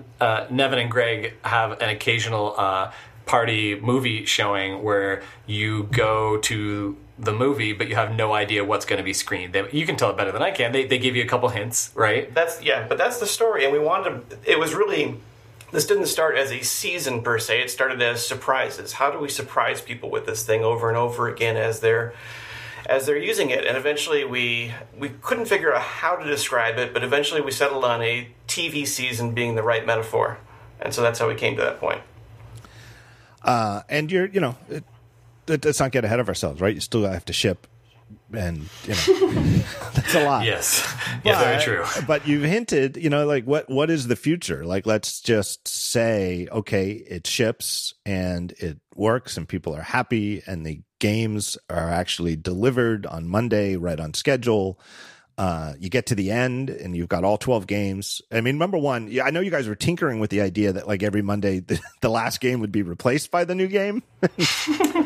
Neven 0.48 0.82
and 0.82 0.92
Greg 0.92 1.34
have 1.44 1.82
an 1.82 1.90
occasional 1.90 2.56
uh, 2.58 2.92
party 3.26 3.80
movie 3.80 4.26
showing 4.26 4.84
where 4.84 5.22
you 5.45 5.84
go 5.84 6.38
to 6.38 6.98
the 7.18 7.34
movie, 7.34 7.74
but 7.74 7.88
you 7.88 7.95
have 7.95 8.16
no 8.16 8.34
idea 8.34 8.64
what's 8.64 8.86
going 8.86 8.98
to 8.98 9.04
be 9.04 9.14
screened. 9.14 9.54
They, 9.54 9.70
you 9.72 9.86
can 9.86 9.95
tell 9.95 10.10
it 10.10 10.18
better 10.18 10.32
than 10.32 10.41
I 10.41 10.52
can. 10.52 10.72
They, 10.72 10.86
they 10.86 10.98
give 10.98 11.16
you 11.16 11.24
a 11.24 11.28
couple 11.28 11.50
hints, 11.50 11.91
right? 11.95 12.34
That's 12.34 12.62
yeah, 12.62 12.88
but 12.88 12.98
that's 12.98 13.20
the 13.20 13.28
story, 13.28 13.64
and 13.64 13.74
we 13.74 13.80
wanted 13.80 14.30
to. 14.30 14.52
It 14.52 14.60
was 14.60 14.74
really. 14.74 15.18
This 15.72 15.88
didn't 15.88 16.06
start 16.06 16.38
as 16.38 16.52
a 16.52 16.62
season 16.62 17.24
per 17.24 17.40
se. 17.40 17.62
It 17.64 17.72
started 17.72 18.00
as 18.04 18.24
surprises. 18.24 18.94
How 18.94 19.10
do 19.10 19.18
we 19.18 19.28
surprise 19.28 19.82
people 19.82 20.12
with 20.12 20.28
this 20.28 20.45
thing 20.45 20.64
over 20.64 20.88
and 20.88 20.95
over 20.95 21.28
again 21.28 21.58
as 21.58 21.80
they're 21.80 22.14
as 22.86 23.08
they're 23.08 23.18
using 23.18 23.50
it? 23.50 23.66
And 23.66 23.76
eventually, 23.76 24.24
we 24.24 24.74
we 24.98 25.10
couldn't 25.10 25.45
figure 25.45 25.74
out 25.74 25.82
how 25.82 26.16
to 26.16 26.26
describe 26.26 26.78
it, 26.78 26.94
but 26.94 27.04
eventually 27.04 27.41
we 27.41 27.52
settled 27.52 27.86
on 27.86 28.02
a 28.02 28.28
TV 28.48 28.86
season 28.86 29.32
being 29.32 29.56
the 29.56 29.64
right 29.64 29.86
metaphor, 29.86 30.38
and 30.80 30.94
so 30.94 31.02
that's 31.02 31.20
how 31.20 31.28
we 31.28 31.36
came 31.36 31.56
to 31.56 31.62
that 31.62 31.80
point. 31.80 32.02
Uh, 33.44 33.82
and 33.90 34.11
you're, 34.11 34.28
you 34.28 34.40
know, 34.40 34.56
it, 34.70 34.84
it, 35.48 35.65
let's 35.65 35.80
not 35.80 35.91
get 35.91 36.06
ahead 36.06 36.20
of 36.20 36.30
ourselves, 36.30 36.61
right? 36.61 36.74
You 36.74 36.82
still 36.82 37.03
have 37.03 37.26
to 37.26 37.34
ship, 37.34 37.68
and 38.32 38.70
you 38.84 38.90
know, 38.90 39.64
that's 39.94 40.15
a 40.15 40.26
lot. 40.26 40.45
Yes. 40.45 40.82
Yeah, 41.24 41.40
very 41.40 41.61
true. 41.61 41.86
But 42.07 42.28
you've 42.28 42.44
hinted, 42.44 42.98
you 42.98 43.10
know, 43.10 43.26
like 43.26 43.45
what 43.45 43.70
what 43.70 43.90
is 43.90 44.07
the 44.07 44.15
future? 44.15 44.65
Like, 44.65 44.86
let's 44.86 45.20
just 45.20 45.68
say, 45.68 46.48
okay, 46.52 46.91
it 46.91 47.28
ships 47.28 47.94
and 48.06 48.52
it 48.53 48.80
works, 48.95 49.38
and 49.38 49.48
people 49.48 49.76
are 49.76 49.82
happy, 49.82 50.41
and 50.48 50.65
the 50.65 50.82
games 50.99 51.57
are 51.70 51.90
actually 51.90 52.36
delivered 52.36 53.06
on 53.06 53.28
Monday, 53.28 53.76
right 53.76 53.99
on 53.99 54.14
schedule. 54.14 54.80
Uh, 55.38 55.74
you 55.80 55.90
get 55.90 56.06
to 56.08 56.16
the 56.16 56.30
end 56.30 56.70
and 56.70 56.96
you've 56.96 57.10
got 57.10 57.24
all 57.24 57.38
12 57.38 57.66
games. 57.66 58.22
I 58.32 58.42
mean, 58.42 58.58
number 58.60 58.78
one, 58.78 59.08
yeah, 59.10 59.24
I 59.24 59.32
know 59.32 59.40
you 59.40 59.50
guys 59.50 59.68
were 59.68 59.76
tinkering 59.76 60.20
with 60.20 60.30
the 60.30 60.42
idea 60.42 60.74
that 60.74 60.88
like 60.88 61.02
every 61.02 61.22
Monday 61.24 61.60
the, 61.68 61.80
the 62.02 62.10
last 62.10 62.40
game 62.40 62.60
would 62.60 62.72
be 62.72 62.84
replaced 62.84 63.32
by 63.32 63.44
the 63.44 63.56
new 63.56 63.68
game. 63.68 64.04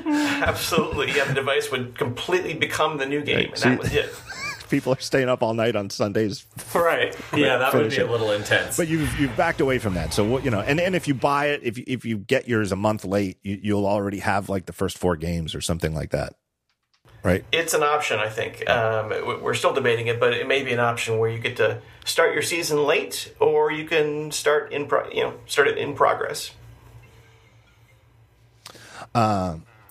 Absolutely, 0.06 1.12
yeah. 1.16 1.26
The 1.26 1.34
device 1.34 1.72
would 1.72 1.98
completely 1.98 2.54
become 2.54 2.98
the 2.98 3.06
new 3.06 3.22
game, 3.22 3.38
Right, 3.38 3.48
and 3.50 3.58
so 3.58 3.70
that 3.70 3.80
was 3.80 3.94
it. 3.94 4.14
People 4.70 4.92
are 4.92 5.00
staying 5.00 5.30
up 5.30 5.42
all 5.42 5.54
night 5.54 5.78
on 5.78 5.90
Sundays 5.90 6.46
Right. 6.76 7.16
Yeah, 7.34 7.58
that 7.58 7.74
would 7.74 7.90
be 7.90 7.98
a 8.00 8.12
little 8.12 8.32
intense. 8.32 8.76
But 8.76 8.90
you've 8.90 9.18
you've 9.18 9.36
backed 9.38 9.62
away 9.62 9.80
from 9.80 9.94
that. 9.94 10.14
So 10.14 10.26
what 10.26 10.44
you 10.44 10.52
know, 10.52 10.60
and, 10.60 10.82
and 10.82 10.94
if 10.94 11.08
you 11.08 11.14
buy 11.14 11.48
it, 11.52 11.62
if 11.64 11.78
you, 11.78 11.86
if 11.88 12.04
you 12.04 12.18
get 12.18 12.50
yours 12.50 12.74
a 12.74 12.76
month 12.76 13.06
late, 13.06 13.38
you, 13.44 13.58
you'll 13.64 13.88
already 13.88 14.20
have 14.20 14.50
like 14.50 14.66
the 14.66 14.74
first 14.74 14.98
four 14.98 15.16
games 15.16 15.56
or 15.56 15.62
something 15.62 15.94
like 15.96 16.10
that, 16.12 16.34
right? 17.28 17.44
It's 17.52 17.74
an 17.74 17.84
option, 17.84 18.20
I 18.20 18.30
think. 18.30 18.68
Um, 18.70 19.10
we- 19.10 19.36
we're 19.36 19.54
still 19.54 19.74
debating 19.74 20.08
it, 20.08 20.20
but 20.20 20.34
it 20.34 20.48
may 20.48 20.64
be 20.64 20.72
an 20.72 20.80
option 20.80 21.18
where 21.20 21.30
you 21.30 21.38
get 21.40 21.58
to 21.58 21.80
start 22.06 22.34
your 22.34 22.42
season 22.42 22.84
late, 22.86 23.34
or 23.40 23.72
you 23.72 23.86
can 23.86 24.32
start 24.32 24.72
in 24.72 24.88
pro- 24.88 25.10
you 25.12 25.24
know 25.24 25.34
start 25.46 25.68
it 25.68 25.78
in 25.78 25.94
progress. 25.94 26.52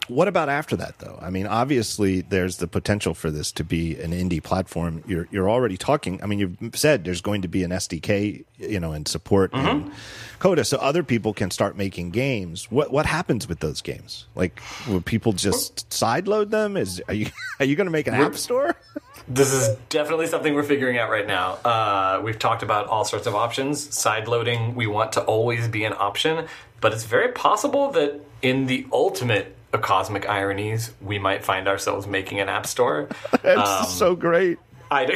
What 0.08 0.28
about 0.28 0.48
after 0.48 0.76
that, 0.76 0.98
though? 0.98 1.18
I 1.20 1.30
mean, 1.30 1.46
obviously, 1.46 2.20
there's 2.20 2.58
the 2.58 2.68
potential 2.68 3.12
for 3.12 3.30
this 3.30 3.50
to 3.52 3.64
be 3.64 3.98
an 4.00 4.12
indie 4.12 4.42
platform. 4.42 5.02
You're 5.06 5.26
you're 5.30 5.50
already 5.50 5.76
talking. 5.76 6.22
I 6.22 6.26
mean, 6.26 6.38
you've 6.38 6.76
said 6.76 7.04
there's 7.04 7.20
going 7.20 7.42
to 7.42 7.48
be 7.48 7.64
an 7.64 7.70
SDK, 7.70 8.44
you 8.58 8.80
know, 8.80 8.92
and 8.92 9.08
support 9.08 9.52
in 9.52 9.90
Coda, 10.38 10.64
so 10.64 10.78
other 10.78 11.02
people 11.02 11.32
can 11.32 11.50
start 11.50 11.76
making 11.76 12.10
games. 12.10 12.70
What 12.70 12.92
what 12.92 13.06
happens 13.06 13.48
with 13.48 13.60
those 13.60 13.82
games? 13.82 14.26
Like, 14.34 14.60
will 14.88 15.00
people 15.00 15.32
just 15.32 15.88
sideload 15.90 16.50
them? 16.50 16.76
Is 16.76 17.02
are 17.08 17.14
you 17.14 17.26
are 17.58 17.64
you 17.64 17.74
going 17.74 17.86
to 17.86 17.92
make 17.92 18.06
an 18.06 18.14
app 18.14 18.36
store? 18.36 18.76
This 19.28 19.52
is 19.52 19.76
definitely 19.88 20.28
something 20.28 20.54
we're 20.54 20.62
figuring 20.62 20.98
out 20.98 21.10
right 21.10 21.26
now. 21.26 21.54
Uh, 21.64 22.20
we've 22.22 22.38
talked 22.38 22.62
about 22.62 22.86
all 22.86 23.04
sorts 23.04 23.26
of 23.26 23.34
options. 23.34 23.92
Side 23.92 24.28
loading, 24.28 24.76
we 24.76 24.86
want 24.86 25.14
to 25.14 25.20
always 25.22 25.66
be 25.66 25.82
an 25.82 25.94
option, 25.94 26.46
but 26.80 26.92
it's 26.92 27.02
very 27.02 27.32
possible 27.32 27.90
that 27.90 28.20
in 28.40 28.66
the 28.66 28.86
ultimate 28.92 29.55
of 29.76 29.82
cosmic 29.82 30.28
ironies, 30.28 30.92
we 31.00 31.18
might 31.18 31.44
find 31.44 31.68
ourselves 31.68 32.06
making 32.06 32.40
an 32.40 32.48
app 32.48 32.66
store. 32.66 33.08
That's 33.42 33.94
so 33.94 34.16
great. 34.16 34.58
I 34.90 35.04
do. 35.04 35.14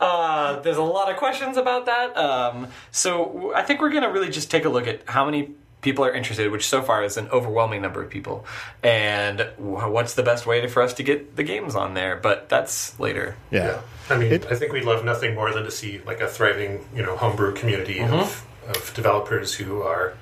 uh, 0.00 0.60
there's 0.60 0.76
a 0.76 0.82
lot 0.82 1.10
of 1.10 1.16
questions 1.16 1.56
about 1.56 1.86
that. 1.86 2.16
Um, 2.16 2.68
so 2.90 3.52
I 3.54 3.62
think 3.62 3.80
we're 3.80 3.90
going 3.90 4.02
to 4.04 4.10
really 4.10 4.30
just 4.30 4.50
take 4.50 4.64
a 4.64 4.68
look 4.68 4.86
at 4.86 5.02
how 5.06 5.24
many 5.24 5.50
people 5.80 6.04
are 6.04 6.12
interested, 6.12 6.50
which 6.50 6.66
so 6.66 6.82
far 6.82 7.04
is 7.04 7.16
an 7.16 7.28
overwhelming 7.28 7.80
number 7.82 8.02
of 8.02 8.10
people, 8.10 8.44
and 8.82 9.48
what's 9.58 10.14
the 10.14 10.22
best 10.22 10.46
way 10.46 10.60
to, 10.60 10.68
for 10.68 10.82
us 10.82 10.92
to 10.94 11.02
get 11.02 11.36
the 11.36 11.42
games 11.44 11.74
on 11.76 11.94
there. 11.94 12.16
But 12.16 12.48
that's 12.48 12.98
later. 12.98 13.36
Yeah. 13.50 13.66
Yeah. 13.66 13.80
I 14.10 14.16
mean, 14.18 14.32
It- 14.32 14.46
I 14.50 14.54
think 14.54 14.72
we'd 14.72 14.84
love 14.84 15.04
nothing 15.04 15.34
more 15.34 15.52
than 15.52 15.64
to 15.64 15.70
see 15.70 16.00
like 16.06 16.20
a 16.20 16.26
thriving, 16.28 16.84
you 16.94 17.02
know, 17.02 17.16
homebrew 17.16 17.54
community 17.54 18.00
of, 18.00 18.44
of 18.68 18.92
developers 18.94 19.54
who 19.54 19.82
are 19.82 20.14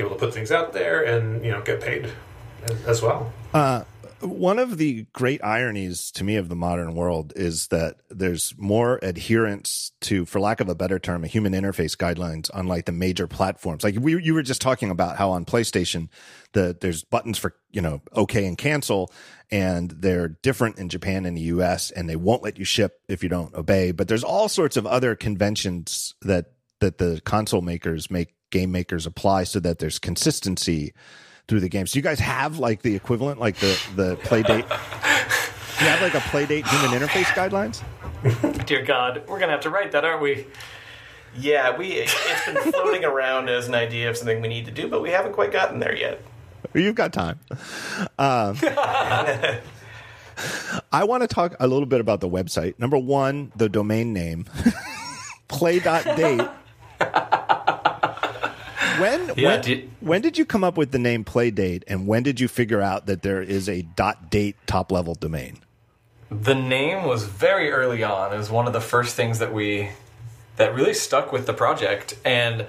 able 0.00 0.10
to 0.10 0.16
put 0.16 0.34
things 0.34 0.50
out 0.50 0.72
there 0.72 1.02
and 1.02 1.44
you 1.44 1.50
know 1.50 1.62
get 1.62 1.80
paid. 1.80 2.10
as 2.86 3.00
well. 3.02 3.32
Uh, 3.54 3.84
one 4.20 4.58
of 4.58 4.76
the 4.76 5.06
great 5.14 5.42
ironies 5.42 6.10
to 6.12 6.24
me 6.24 6.36
of 6.36 6.48
the 6.48 6.56
modern 6.56 6.94
world 6.94 7.32
is 7.36 7.68
that 7.68 7.96
there's 8.10 8.54
more 8.58 8.98
adherence 9.02 9.92
to, 10.02 10.26
for 10.26 10.40
lack 10.40 10.60
of 10.60 10.68
a 10.68 10.74
better 10.74 10.98
term, 10.98 11.24
a 11.24 11.26
human 11.26 11.54
interface 11.54 11.96
guidelines 11.96 12.50
on 12.52 12.66
like 12.66 12.84
the 12.84 12.92
major 12.92 13.26
platforms. 13.26 13.82
Like 13.82 13.96
we, 13.98 14.22
you 14.22 14.34
were 14.34 14.42
just 14.42 14.60
talking 14.60 14.90
about 14.90 15.16
how 15.16 15.30
on 15.30 15.44
PlayStation, 15.46 16.08
the 16.52 16.76
there's 16.78 17.02
buttons 17.02 17.38
for 17.38 17.54
you 17.70 17.80
know 17.80 18.02
OK 18.12 18.44
and 18.44 18.58
cancel, 18.58 19.10
and 19.50 19.90
they're 19.90 20.28
different 20.28 20.78
in 20.78 20.88
Japan 20.90 21.24
and 21.24 21.36
the 21.36 21.42
US, 21.42 21.90
and 21.90 22.08
they 22.08 22.16
won't 22.16 22.42
let 22.42 22.58
you 22.58 22.64
ship 22.64 23.00
if 23.08 23.22
you 23.22 23.28
don't 23.28 23.54
obey. 23.54 23.92
But 23.92 24.08
there's 24.08 24.24
all 24.24 24.48
sorts 24.48 24.76
of 24.76 24.86
other 24.86 25.14
conventions 25.16 26.14
that 26.22 26.52
that 26.80 26.98
the 26.98 27.20
console 27.24 27.62
makers 27.62 28.10
make 28.10 28.34
game 28.50 28.72
makers 28.72 29.06
apply 29.06 29.44
so 29.44 29.60
that 29.60 29.78
there's 29.78 29.98
consistency 29.98 30.92
through 31.48 31.60
the 31.60 31.68
games. 31.68 31.92
Do 31.92 31.98
you 31.98 32.02
guys 32.02 32.20
have 32.20 32.58
like 32.58 32.82
the 32.82 32.94
equivalent, 32.94 33.40
like 33.40 33.56
the 33.56 33.78
the 33.96 34.16
play 34.16 34.42
date? 34.42 34.66
Do 34.68 35.84
you 35.84 35.90
have 35.90 36.02
like 36.02 36.14
a 36.14 36.20
play 36.28 36.46
date 36.46 36.66
human 36.66 36.90
interface 36.98 37.24
guidelines? 37.34 37.82
Dear 38.66 38.82
God, 38.84 39.22
we're 39.26 39.38
gonna 39.40 39.52
have 39.52 39.62
to 39.62 39.70
write 39.70 39.92
that, 39.92 40.04
aren't 40.04 40.22
we? 40.22 40.46
Yeah, 41.36 41.76
we 41.76 41.92
it's 41.92 42.46
been 42.46 42.56
floating 42.72 43.04
around 43.04 43.48
as 43.48 43.68
an 43.68 43.74
idea 43.74 44.10
of 44.10 44.16
something 44.16 44.40
we 44.40 44.48
need 44.48 44.66
to 44.66 44.72
do, 44.72 44.88
but 44.88 45.00
we 45.02 45.10
haven't 45.10 45.32
quite 45.32 45.52
gotten 45.52 45.78
there 45.78 45.96
yet. 45.96 46.20
You've 46.74 46.94
got 46.94 47.12
time. 47.12 47.40
Um, 48.18 48.56
I 50.92 51.04
want 51.04 51.22
to 51.22 51.28
talk 51.28 51.56
a 51.58 51.66
little 51.66 51.86
bit 51.86 52.00
about 52.00 52.20
the 52.20 52.28
website. 52.28 52.78
Number 52.78 52.98
one, 52.98 53.52
the 53.56 53.68
domain 53.68 54.12
name, 54.12 54.44
play.date. 55.48 56.48
When 59.00 59.32
Yeah, 59.36 59.46
when, 59.48 59.60
did- 59.62 59.90
when 60.00 60.20
did 60.22 60.38
you 60.38 60.44
come 60.44 60.62
up 60.64 60.76
with 60.76 60.90
the 60.92 60.98
name 60.98 61.24
Playdate, 61.24 61.82
and 61.88 62.06
when 62.06 62.22
did 62.22 62.40
you 62.40 62.48
figure 62.48 62.80
out 62.80 63.06
that 63.06 63.22
there 63.22 63.42
is 63.42 63.68
a 63.68 63.82
dot 63.82 64.30
.date 64.30 64.56
top 64.66 64.92
level 64.92 65.14
domain? 65.14 65.58
The 66.30 66.54
name 66.54 67.04
was 67.04 67.24
very 67.24 67.70
early 67.72 68.04
on. 68.04 68.32
It 68.32 68.36
was 68.36 68.50
one 68.50 68.66
of 68.68 68.72
the 68.72 68.80
first 68.80 69.16
things 69.16 69.40
that 69.40 69.52
we 69.52 69.90
that 70.56 70.74
really 70.74 70.94
stuck 70.94 71.32
with 71.32 71.46
the 71.46 71.54
project. 71.54 72.14
And 72.24 72.66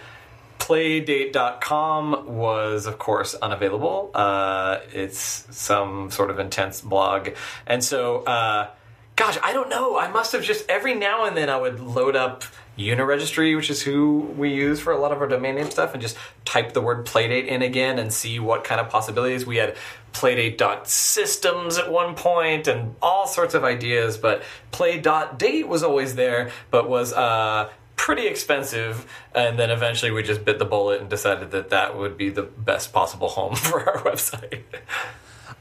playdate.com 0.60 2.26
was 2.28 2.86
of 2.86 2.98
course 2.98 3.36
unavailable. 3.36 4.12
Uh, 4.14 4.80
it's 4.94 5.46
some 5.52 6.10
sort 6.12 6.30
of 6.30 6.40
intense 6.40 6.82
blog. 6.82 7.30
And 7.68 7.84
so 7.84 8.24
uh, 8.24 8.70
gosh, 9.16 9.38
I 9.44 9.54
don't 9.54 9.70
know. 9.70 9.98
I 9.98 10.08
must 10.10 10.32
have 10.32 10.44
just 10.44 10.68
every 10.70 10.96
now 10.96 11.26
and 11.26 11.36
then 11.36 11.50
I 11.50 11.58
would 11.58 11.80
load 11.80 12.16
up 12.16 12.44
Uniregistry, 12.78 13.56
which 13.56 13.70
is 13.70 13.82
who 13.82 14.20
we 14.38 14.54
use 14.54 14.80
for 14.80 14.94
a 14.94 15.00
lot 15.00 15.12
of 15.12 15.20
our 15.20 15.28
domain 15.28 15.56
name 15.56 15.70
stuff, 15.70 15.94
and 15.94 16.02
just 16.02 16.18
type 16.46 16.74
the 16.74 16.82
word 16.82 17.06
Playdate 17.06 17.48
in 17.48 17.62
again 17.62 18.00
and 18.00 18.12
see 18.12 18.40
what 18.40 18.64
kind 18.64 18.80
of 18.80 18.90
possibilities. 18.90 19.46
We 19.46 19.58
had 19.58 19.76
Playdate.systems 20.14 21.78
at 21.78 21.92
one 21.92 22.16
point 22.16 22.68
and 22.68 22.96
all 23.02 23.28
sorts 23.28 23.54
of 23.54 23.64
ideas, 23.64 24.18
but 24.18 24.44
Play.date 24.72 25.68
was 25.68 25.84
always 25.84 26.16
there, 26.16 26.52
but 26.70 26.90
was 26.90 27.14
uh, 27.14 27.70
pretty 27.96 28.26
expensive. 28.26 29.06
And 29.36 29.60
then 29.60 29.70
eventually 29.70 30.12
we 30.12 30.24
just 30.24 30.44
bit 30.44 30.58
the 30.58 30.66
bullet 30.66 31.02
and 31.02 31.10
decided 31.10 31.52
that 31.52 31.70
that 31.70 31.98
would 31.98 32.18
be 32.18 32.30
the 32.30 32.44
best 32.44 32.94
possible 32.94 33.30
home 33.30 33.56
for 33.56 33.88
our 33.88 33.98
website. 34.04 34.64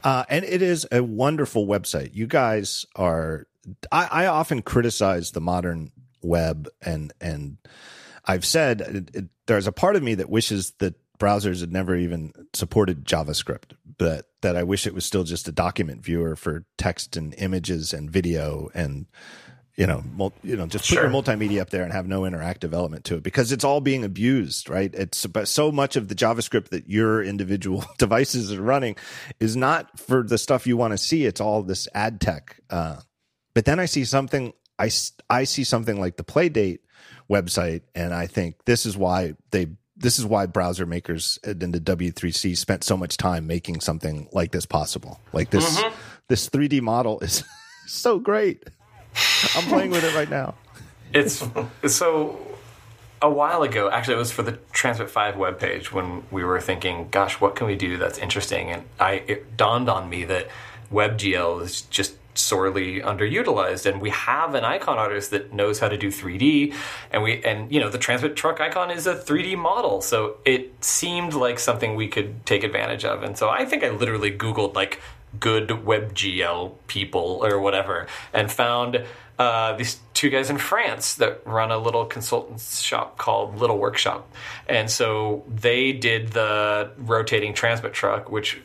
Uh, 0.03 0.23
and 0.29 0.43
it 0.45 0.61
is 0.61 0.87
a 0.91 1.03
wonderful 1.03 1.67
website. 1.67 2.11
You 2.13 2.25
guys 2.25 2.85
are. 2.95 3.47
I, 3.91 4.07
I 4.23 4.25
often 4.25 4.63
criticize 4.63 5.31
the 5.31 5.41
modern 5.41 5.91
web, 6.21 6.69
and 6.81 7.13
and 7.21 7.57
I've 8.25 8.45
said 8.45 8.81
it, 8.81 9.15
it, 9.15 9.25
there's 9.47 9.67
a 9.67 9.71
part 9.71 9.95
of 9.95 10.03
me 10.03 10.15
that 10.15 10.29
wishes 10.29 10.71
that 10.79 10.95
browsers 11.19 11.61
had 11.61 11.71
never 11.71 11.95
even 11.95 12.33
supported 12.53 13.05
JavaScript, 13.05 13.75
but 13.97 14.27
that 14.41 14.55
I 14.55 14.63
wish 14.63 14.87
it 14.87 14.93
was 14.93 15.05
still 15.05 15.23
just 15.23 15.47
a 15.47 15.51
document 15.51 16.03
viewer 16.03 16.35
for 16.35 16.65
text 16.77 17.15
and 17.15 17.35
images 17.37 17.93
and 17.93 18.09
video 18.09 18.69
and 18.73 19.05
you 19.77 19.87
know, 19.87 20.03
mul- 20.13 20.33
you 20.43 20.55
know, 20.55 20.67
just 20.67 20.89
put 20.89 20.95
your 20.95 21.09
multimedia 21.09 21.61
up 21.61 21.69
there 21.69 21.83
and 21.83 21.93
have 21.93 22.07
no 22.07 22.21
interactive 22.21 22.73
element 22.73 23.05
to 23.05 23.15
it 23.15 23.23
because 23.23 23.51
it's 23.51 23.63
all 23.63 23.79
being 23.81 24.03
abused, 24.03 24.69
right? 24.69 24.93
It's 24.93 25.25
but 25.25 25.47
so 25.47 25.71
much 25.71 25.95
of 25.95 26.07
the 26.07 26.15
JavaScript 26.15 26.69
that 26.69 26.89
your 26.89 27.23
individual 27.23 27.85
devices 27.97 28.51
are 28.51 28.61
running 28.61 28.95
is 29.39 29.55
not 29.55 29.97
for 29.99 30.23
the 30.23 30.37
stuff 30.37 30.67
you 30.67 30.75
want 30.75 30.91
to 30.91 30.97
see. 30.97 31.25
It's 31.25 31.41
all 31.41 31.63
this 31.63 31.87
ad 31.93 32.19
tech. 32.19 32.59
Uh, 32.69 32.97
but 33.53 33.65
then 33.65 33.79
I 33.79 33.85
see 33.85 34.05
something, 34.05 34.53
I, 34.81 34.89
I 35.29 35.43
see 35.43 35.63
something 35.63 35.99
like 35.99 36.17
the 36.17 36.23
Playdate 36.23 36.79
website, 37.29 37.81
and 37.93 38.13
I 38.13 38.25
think 38.25 38.65
this 38.65 38.85
is 38.85 38.97
why 38.97 39.35
they, 39.51 39.67
this 39.95 40.17
is 40.17 40.25
why 40.25 40.47
browser 40.47 40.87
makers 40.87 41.37
in 41.43 41.71
the 41.71 41.79
W3C 41.79 42.57
spent 42.57 42.83
so 42.83 42.97
much 42.97 43.17
time 43.17 43.45
making 43.45 43.81
something 43.81 44.27
like 44.31 44.51
this 44.51 44.65
possible. 44.65 45.19
Like 45.33 45.51
this, 45.51 45.79
mm-hmm. 45.79 45.95
this 46.27 46.49
3D 46.49 46.81
model 46.81 47.19
is 47.19 47.43
so 47.87 48.17
great. 48.17 48.63
I'm 49.55 49.65
playing 49.65 49.91
with 49.91 50.03
it 50.03 50.15
right 50.15 50.29
now. 50.29 50.55
It's 51.13 51.45
so 51.85 52.39
a 53.21 53.29
while 53.29 53.61
ago. 53.63 53.89
Actually, 53.89 54.15
it 54.15 54.19
was 54.19 54.31
for 54.31 54.41
the 54.41 54.57
Transmit 54.71 55.09
Five 55.09 55.35
webpage 55.35 55.91
when 55.91 56.23
we 56.31 56.45
were 56.45 56.61
thinking, 56.61 57.09
"Gosh, 57.11 57.41
what 57.41 57.55
can 57.57 57.67
we 57.67 57.75
do 57.75 57.97
that's 57.97 58.17
interesting?" 58.17 58.71
And 58.71 58.83
I 58.99 59.23
it 59.27 59.57
dawned 59.57 59.89
on 59.89 60.09
me 60.09 60.23
that 60.23 60.47
WebGL 60.89 61.61
is 61.61 61.81
just 61.81 62.13
sorely 62.41 63.01
underutilized 63.01 63.85
and 63.85 64.01
we 64.01 64.09
have 64.09 64.55
an 64.55 64.63
icon 64.63 64.97
artist 64.97 65.31
that 65.31 65.53
knows 65.53 65.79
how 65.79 65.87
to 65.87 65.97
do 65.97 66.09
3D 66.09 66.73
and 67.11 67.23
we 67.23 67.43
and 67.43 67.71
you 67.71 67.79
know 67.79 67.89
the 67.89 67.97
transmit 67.97 68.35
truck 68.35 68.59
icon 68.59 68.91
is 68.91 69.07
a 69.07 69.15
3D 69.15 69.57
model 69.57 70.01
so 70.01 70.37
it 70.45 70.83
seemed 70.83 71.33
like 71.33 71.59
something 71.59 71.95
we 71.95 72.07
could 72.07 72.45
take 72.45 72.63
advantage 72.63 73.05
of 73.05 73.23
and 73.23 73.37
so 73.37 73.49
I 73.49 73.65
think 73.65 73.83
I 73.83 73.89
literally 73.89 74.31
googled 74.31 74.75
like 74.75 75.01
good 75.39 75.69
WebGL 75.69 76.73
people 76.87 77.39
or 77.43 77.59
whatever 77.59 78.07
and 78.33 78.51
found 78.51 79.05
uh, 79.41 79.75
these 79.75 79.99
two 80.13 80.29
guys 80.29 80.51
in 80.51 80.57
France 80.59 81.15
that 81.15 81.41
run 81.47 81.71
a 81.71 81.77
little 81.77 82.05
consultants 82.05 82.79
shop 82.79 83.17
called 83.17 83.57
Little 83.57 83.79
Workshop. 83.79 84.31
And 84.69 84.87
so 84.87 85.43
they 85.47 85.93
did 85.93 86.27
the 86.27 86.91
rotating 86.97 87.55
transmit 87.55 87.91
truck, 87.91 88.29
which 88.29 88.61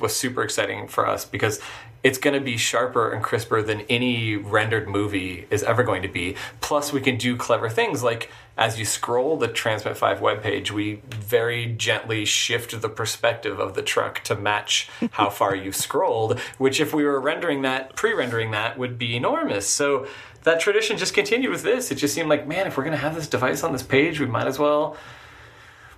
was 0.00 0.16
super 0.16 0.42
exciting 0.42 0.88
for 0.88 1.06
us 1.06 1.24
because 1.24 1.60
it's 2.06 2.18
going 2.18 2.34
to 2.34 2.40
be 2.40 2.56
sharper 2.56 3.10
and 3.10 3.20
crisper 3.20 3.60
than 3.60 3.80
any 3.88 4.36
rendered 4.36 4.88
movie 4.88 5.44
is 5.50 5.64
ever 5.64 5.82
going 5.82 6.02
to 6.02 6.08
be. 6.08 6.36
Plus, 6.60 6.92
we 6.92 7.00
can 7.00 7.16
do 7.16 7.36
clever 7.36 7.68
things 7.68 8.00
like 8.00 8.30
as 8.56 8.78
you 8.78 8.84
scroll 8.84 9.36
the 9.36 9.48
Transmit 9.48 9.96
5 9.96 10.20
webpage, 10.20 10.70
we 10.70 11.02
very 11.10 11.66
gently 11.66 12.24
shift 12.24 12.80
the 12.80 12.88
perspective 12.88 13.58
of 13.58 13.74
the 13.74 13.82
truck 13.82 14.22
to 14.22 14.36
match 14.36 14.88
how 15.10 15.28
far 15.30 15.56
you've 15.56 15.74
scrolled, 15.86 16.38
which, 16.58 16.78
if 16.78 16.94
we 16.94 17.02
were 17.02 17.20
rendering 17.20 17.62
that, 17.62 17.96
pre 17.96 18.14
rendering 18.14 18.52
that, 18.52 18.78
would 18.78 18.98
be 18.98 19.16
enormous. 19.16 19.66
So 19.68 20.06
that 20.44 20.60
tradition 20.60 20.98
just 20.98 21.12
continued 21.12 21.50
with 21.50 21.64
this. 21.64 21.90
It 21.90 21.96
just 21.96 22.14
seemed 22.14 22.28
like, 22.28 22.46
man, 22.46 22.68
if 22.68 22.76
we're 22.76 22.84
going 22.84 22.96
to 22.96 23.02
have 23.02 23.16
this 23.16 23.26
device 23.26 23.64
on 23.64 23.72
this 23.72 23.82
page, 23.82 24.20
we 24.20 24.26
might 24.26 24.46
as 24.46 24.60
well 24.60 24.96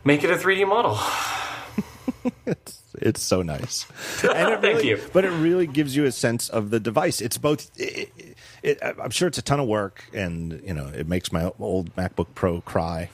make 0.05 0.25
it 0.25 0.31
a 0.31 0.37
3D 0.37 0.67
model. 0.67 0.99
It's 3.01 3.23
so 3.23 3.43
nice. 3.43 3.87
And 4.25 4.55
it 4.55 4.61
Thank 4.61 4.85
you. 4.85 5.01
But 5.13 5.25
it 5.25 5.31
really 5.31 5.67
gives 5.67 5.97
you 5.97 6.05
a 6.05 6.13
sense 6.13 6.49
of 6.49 6.71
the 6.71 6.81
device. 6.81 7.21
It's 7.21 7.39
both. 7.39 7.71
It, 7.77 8.37
it, 8.63 8.79
I'm 8.83 9.11
sure 9.11 9.29
it's 9.29 9.39
a 9.39 9.43
ton 9.43 9.61
of 9.61 9.69
work, 9.69 10.05
and 10.13 10.61
you 10.65 10.75
know, 10.75 10.89
it 10.89 11.09
makes 11.09 11.33
my 11.33 11.51
old 11.59 11.95
MacBook 11.97 12.29
Pro 12.35 12.61
cry. 12.61 13.11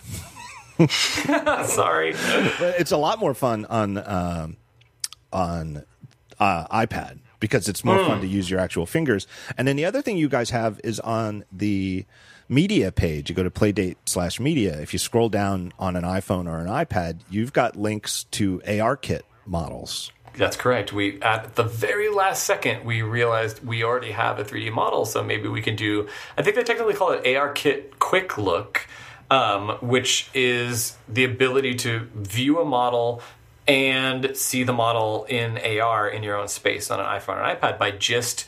Sorry. 0.89 2.12
But 2.12 2.81
it's 2.81 2.90
a 2.90 2.97
lot 2.97 3.19
more 3.19 3.35
fun 3.35 3.65
on 3.66 3.98
um, 3.98 4.56
on 5.32 5.85
uh, 6.40 6.66
iPad 6.69 7.20
because 7.40 7.69
it's 7.69 7.85
more 7.85 7.98
fun 8.06 8.20
to 8.23 8.27
use 8.27 8.48
your 8.48 8.59
actual 8.59 8.86
fingers. 8.86 9.27
And 9.59 9.69
then 9.69 9.77
the 9.77 9.85
other 9.85 10.01
thing 10.01 10.16
you 10.16 10.28
guys 10.28 10.51
have 10.51 10.81
is 10.82 10.98
on 11.01 11.44
the 11.52 12.06
media 12.48 12.90
page. 12.90 13.28
You 13.28 13.36
go 13.36 13.43
to 13.43 13.51
Playdate 13.51 13.97
slash 14.06 14.40
media. 14.40 14.81
If 14.81 14.93
you 14.93 14.98
scroll 14.98 15.28
down 15.28 15.73
on 15.78 15.97
an 15.97 16.05
iPhone 16.05 16.47
or 16.47 16.59
an 16.59 16.69
iPad, 16.69 17.20
you've 17.28 17.52
got 17.52 17.77
links 17.77 18.24
to 18.32 18.61
ARKit 18.61 19.23
models. 19.46 20.12
That's 20.36 20.56
correct. 20.56 20.92
We 20.92 21.20
at 21.22 21.54
the 21.54 21.62
very 21.62 22.08
last 22.08 22.44
second 22.44 22.84
we 22.84 23.02
realized 23.02 23.64
we 23.64 23.84
already 23.84 24.10
have 24.10 24.38
a 24.38 24.44
3D 24.44 24.72
model, 24.72 25.04
so 25.04 25.22
maybe 25.22 25.48
we 25.48 25.62
can 25.62 25.76
do. 25.76 26.08
I 26.36 26.42
think 26.42 26.56
they 26.56 26.64
technically 26.64 26.94
call 26.94 27.12
it 27.12 27.24
ARKit 27.24 27.98
Quick 28.00 28.36
Look, 28.36 28.88
um, 29.30 29.78
which 29.80 30.28
is 30.34 30.96
the 31.08 31.24
ability 31.24 31.74
to 31.76 32.08
view 32.14 32.60
a 32.60 32.64
model 32.64 33.22
and 33.66 34.36
see 34.36 34.62
the 34.64 34.72
model 34.72 35.24
in 35.24 35.58
AR 35.58 36.08
in 36.08 36.22
your 36.22 36.36
own 36.36 36.48
space 36.48 36.90
on 36.90 37.00
an 37.00 37.06
iPhone 37.06 37.38
or 37.38 37.56
iPad 37.56 37.78
by 37.78 37.90
just 37.90 38.46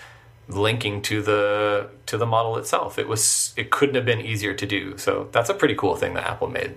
linking 0.49 1.03
to 1.03 1.23
the 1.23 1.91
to 2.07 2.19
the 2.19 2.27
model 2.27 2.57
itself. 2.57 2.99
It 2.99 3.09
was 3.09 3.55
it 3.57 3.71
couldn't 3.71 3.95
have 3.95 4.05
been 4.05 4.21
easier 4.21 4.55
to 4.55 4.67
do. 4.67 4.99
So 4.99 5.29
that's 5.33 5.49
a 5.49 5.55
pretty 5.55 5.75
cool 5.75 5.95
thing 5.97 6.15
that 6.15 6.29
Apple 6.29 6.49
made. 6.49 6.75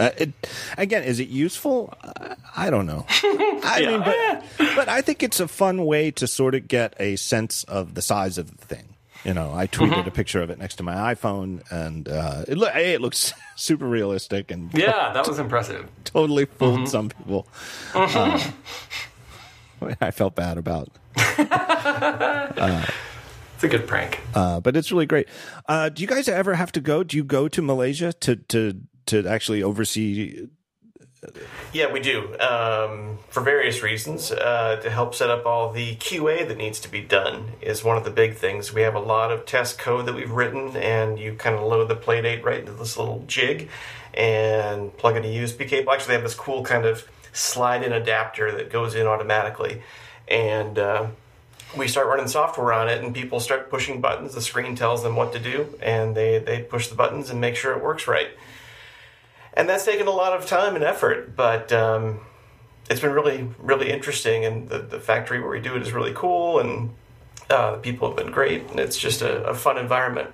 Uh, 0.00 0.10
it, 0.16 0.32
again, 0.78 1.04
is 1.04 1.20
it 1.20 1.28
useful? 1.28 1.92
Uh, 2.02 2.34
I 2.56 2.70
don't 2.70 2.86
know. 2.86 3.04
I 3.62 3.80
Yeah. 3.82 3.88
mean, 3.90 4.00
but, 4.00 4.16
but 4.74 4.88
I 4.88 5.02
think 5.02 5.22
it's 5.22 5.38
a 5.40 5.46
fun 5.46 5.84
way 5.84 6.10
to 6.12 6.26
sort 6.26 6.54
of 6.54 6.66
get 6.68 6.94
a 6.98 7.16
sense 7.16 7.64
of 7.64 7.92
the 7.94 8.00
size 8.02 8.38
of 8.38 8.50
the 8.56 8.66
thing. 8.66 8.96
You 9.24 9.34
know, 9.34 9.52
I 9.52 9.66
tweeted 9.66 9.90
Mm-hmm. 10.00 10.08
a 10.08 10.10
picture 10.10 10.40
of 10.40 10.48
it 10.48 10.58
next 10.58 10.76
to 10.76 10.82
my 10.82 10.94
iPhone, 11.14 11.60
and 11.70 12.08
uh, 12.08 12.44
it, 12.48 12.56
a, 12.56 12.94
it 12.94 13.02
looks 13.02 13.34
super 13.56 13.84
realistic 13.86 14.50
and 14.50 14.72
Yeah, 14.72 15.12
that 15.12 15.28
was 15.28 15.38
impressive. 15.38 15.84
totally 16.04 16.46
fooled 16.46 16.80
Mm-hmm. 16.80 16.86
some 16.86 17.10
people. 17.10 17.46
Uh, 17.94 18.40
I 20.00 20.10
felt 20.10 20.34
bad 20.34 20.56
about. 20.56 20.88
It's 23.54 23.64
a 23.64 23.68
good 23.68 23.86
prank. 23.86 24.20
Uh, 24.34 24.60
but 24.60 24.74
it's 24.76 24.90
really 24.90 25.04
great. 25.06 25.28
Uh, 25.68 25.90
do 25.90 26.00
you 26.00 26.08
guys 26.08 26.28
ever 26.28 26.54
have 26.54 26.72
to 26.72 26.80
go? 26.80 27.02
Do 27.04 27.16
you 27.18 27.24
go 27.24 27.46
to 27.48 27.60
Malaysia 27.60 28.12
to 28.24 28.36
to 28.36 28.80
to 29.06 29.26
actually 29.26 29.62
oversee? 29.62 30.48
Yeah, 31.72 31.92
we 31.92 32.00
do. 32.00 32.38
Um, 32.40 33.18
for 33.28 33.42
various 33.42 33.82
reasons. 33.82 34.32
Uh, 34.32 34.80
to 34.82 34.90
help 34.90 35.14
set 35.14 35.30
up 35.30 35.46
all 35.46 35.72
the 35.72 35.96
QA 35.96 36.46
that 36.46 36.56
needs 36.56 36.80
to 36.80 36.90
be 36.90 37.02
done 37.02 37.52
is 37.60 37.84
one 37.84 37.96
of 37.96 38.04
the 38.04 38.10
big 38.10 38.36
things. 38.36 38.72
We 38.72 38.82
have 38.82 38.94
a 38.94 39.00
lot 39.00 39.30
of 39.30 39.44
test 39.44 39.78
code 39.78 40.06
that 40.06 40.14
we've 40.14 40.30
written, 40.30 40.76
and 40.76 41.18
you 41.18 41.34
kind 41.34 41.56
of 41.56 41.62
load 41.62 41.88
the 41.88 41.96
Playdate 41.96 42.42
right 42.42 42.60
into 42.60 42.72
this 42.72 42.96
little 42.96 43.24
jig 43.26 43.68
and 44.14 44.96
plug 44.96 45.16
in 45.16 45.24
a 45.24 45.28
USB 45.28 45.68
cable. 45.68 45.92
Actually, 45.92 46.08
they 46.08 46.14
have 46.14 46.22
this 46.22 46.34
cool 46.34 46.64
kind 46.64 46.86
of 46.86 47.06
slide 47.32 47.82
in 47.82 47.92
adapter 47.92 48.50
that 48.52 48.70
goes 48.70 48.94
in 48.94 49.06
automatically. 49.06 49.82
And 50.26 50.78
uh, 50.78 51.08
we 51.76 51.86
start 51.86 52.06
running 52.06 52.28
software 52.28 52.72
on 52.72 52.88
it, 52.88 53.04
and 53.04 53.14
people 53.14 53.40
start 53.40 53.70
pushing 53.70 54.00
buttons. 54.00 54.34
The 54.34 54.40
screen 54.40 54.74
tells 54.74 55.02
them 55.02 55.16
what 55.16 55.32
to 55.34 55.38
do, 55.38 55.78
and 55.82 56.16
they, 56.16 56.38
they 56.38 56.62
push 56.62 56.88
the 56.88 56.94
buttons 56.94 57.28
and 57.30 57.40
make 57.40 57.56
sure 57.56 57.76
it 57.76 57.82
works 57.82 58.08
right 58.08 58.30
and 59.54 59.68
that's 59.68 59.84
taken 59.84 60.06
a 60.06 60.10
lot 60.10 60.32
of 60.32 60.46
time 60.46 60.74
and 60.74 60.84
effort 60.84 61.34
but 61.36 61.72
um, 61.72 62.20
it's 62.88 63.00
been 63.00 63.12
really 63.12 63.48
really 63.58 63.90
interesting 63.90 64.44
and 64.44 64.68
the, 64.68 64.78
the 64.78 65.00
factory 65.00 65.40
where 65.40 65.50
we 65.50 65.60
do 65.60 65.76
it 65.76 65.82
is 65.82 65.92
really 65.92 66.12
cool 66.14 66.58
and 66.58 66.90
uh, 67.50 67.72
the 67.72 67.78
people 67.78 68.08
have 68.08 68.16
been 68.16 68.30
great 68.32 68.62
and 68.70 68.78
it's 68.78 68.96
just 68.98 69.22
a, 69.22 69.42
a 69.44 69.54
fun 69.54 69.76
environment 69.76 70.30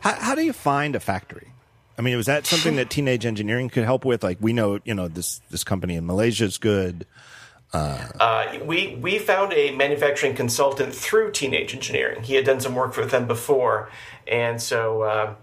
How, 0.00 0.14
how 0.14 0.34
do 0.34 0.42
you 0.42 0.52
find 0.52 0.94
a 0.94 1.00
factory? 1.00 1.48
I 1.96 2.00
mean, 2.02 2.16
was 2.16 2.26
that 2.26 2.46
something 2.46 2.76
that 2.76 2.90
teenage 2.90 3.26
engineering 3.26 3.68
could 3.70 3.82
help 3.82 4.04
with? 4.04 4.22
Like, 4.22 4.38
we 4.40 4.52
know, 4.52 4.78
you 4.84 4.94
know, 4.94 5.08
this 5.08 5.40
this 5.50 5.64
company 5.64 5.96
in 5.96 6.06
Malaysia 6.06 6.44
is 6.44 6.56
good. 6.56 7.06
uh, 8.20 8.58
we, 8.64 8.94
we 8.96 9.18
found 9.18 9.52
a 9.52 9.72
manufacturing 9.74 10.34
consultant 10.36 10.94
through 10.94 11.32
teenage 11.32 11.74
engineering 11.74 12.22
he 12.22 12.34
had 12.34 12.44
done 12.46 12.60
some 12.60 12.74
work 12.74 12.96
with 12.96 13.10
them 13.10 13.26
before 13.26 13.90
and 14.26 14.60
so 14.62 15.02
uh, 15.02 15.34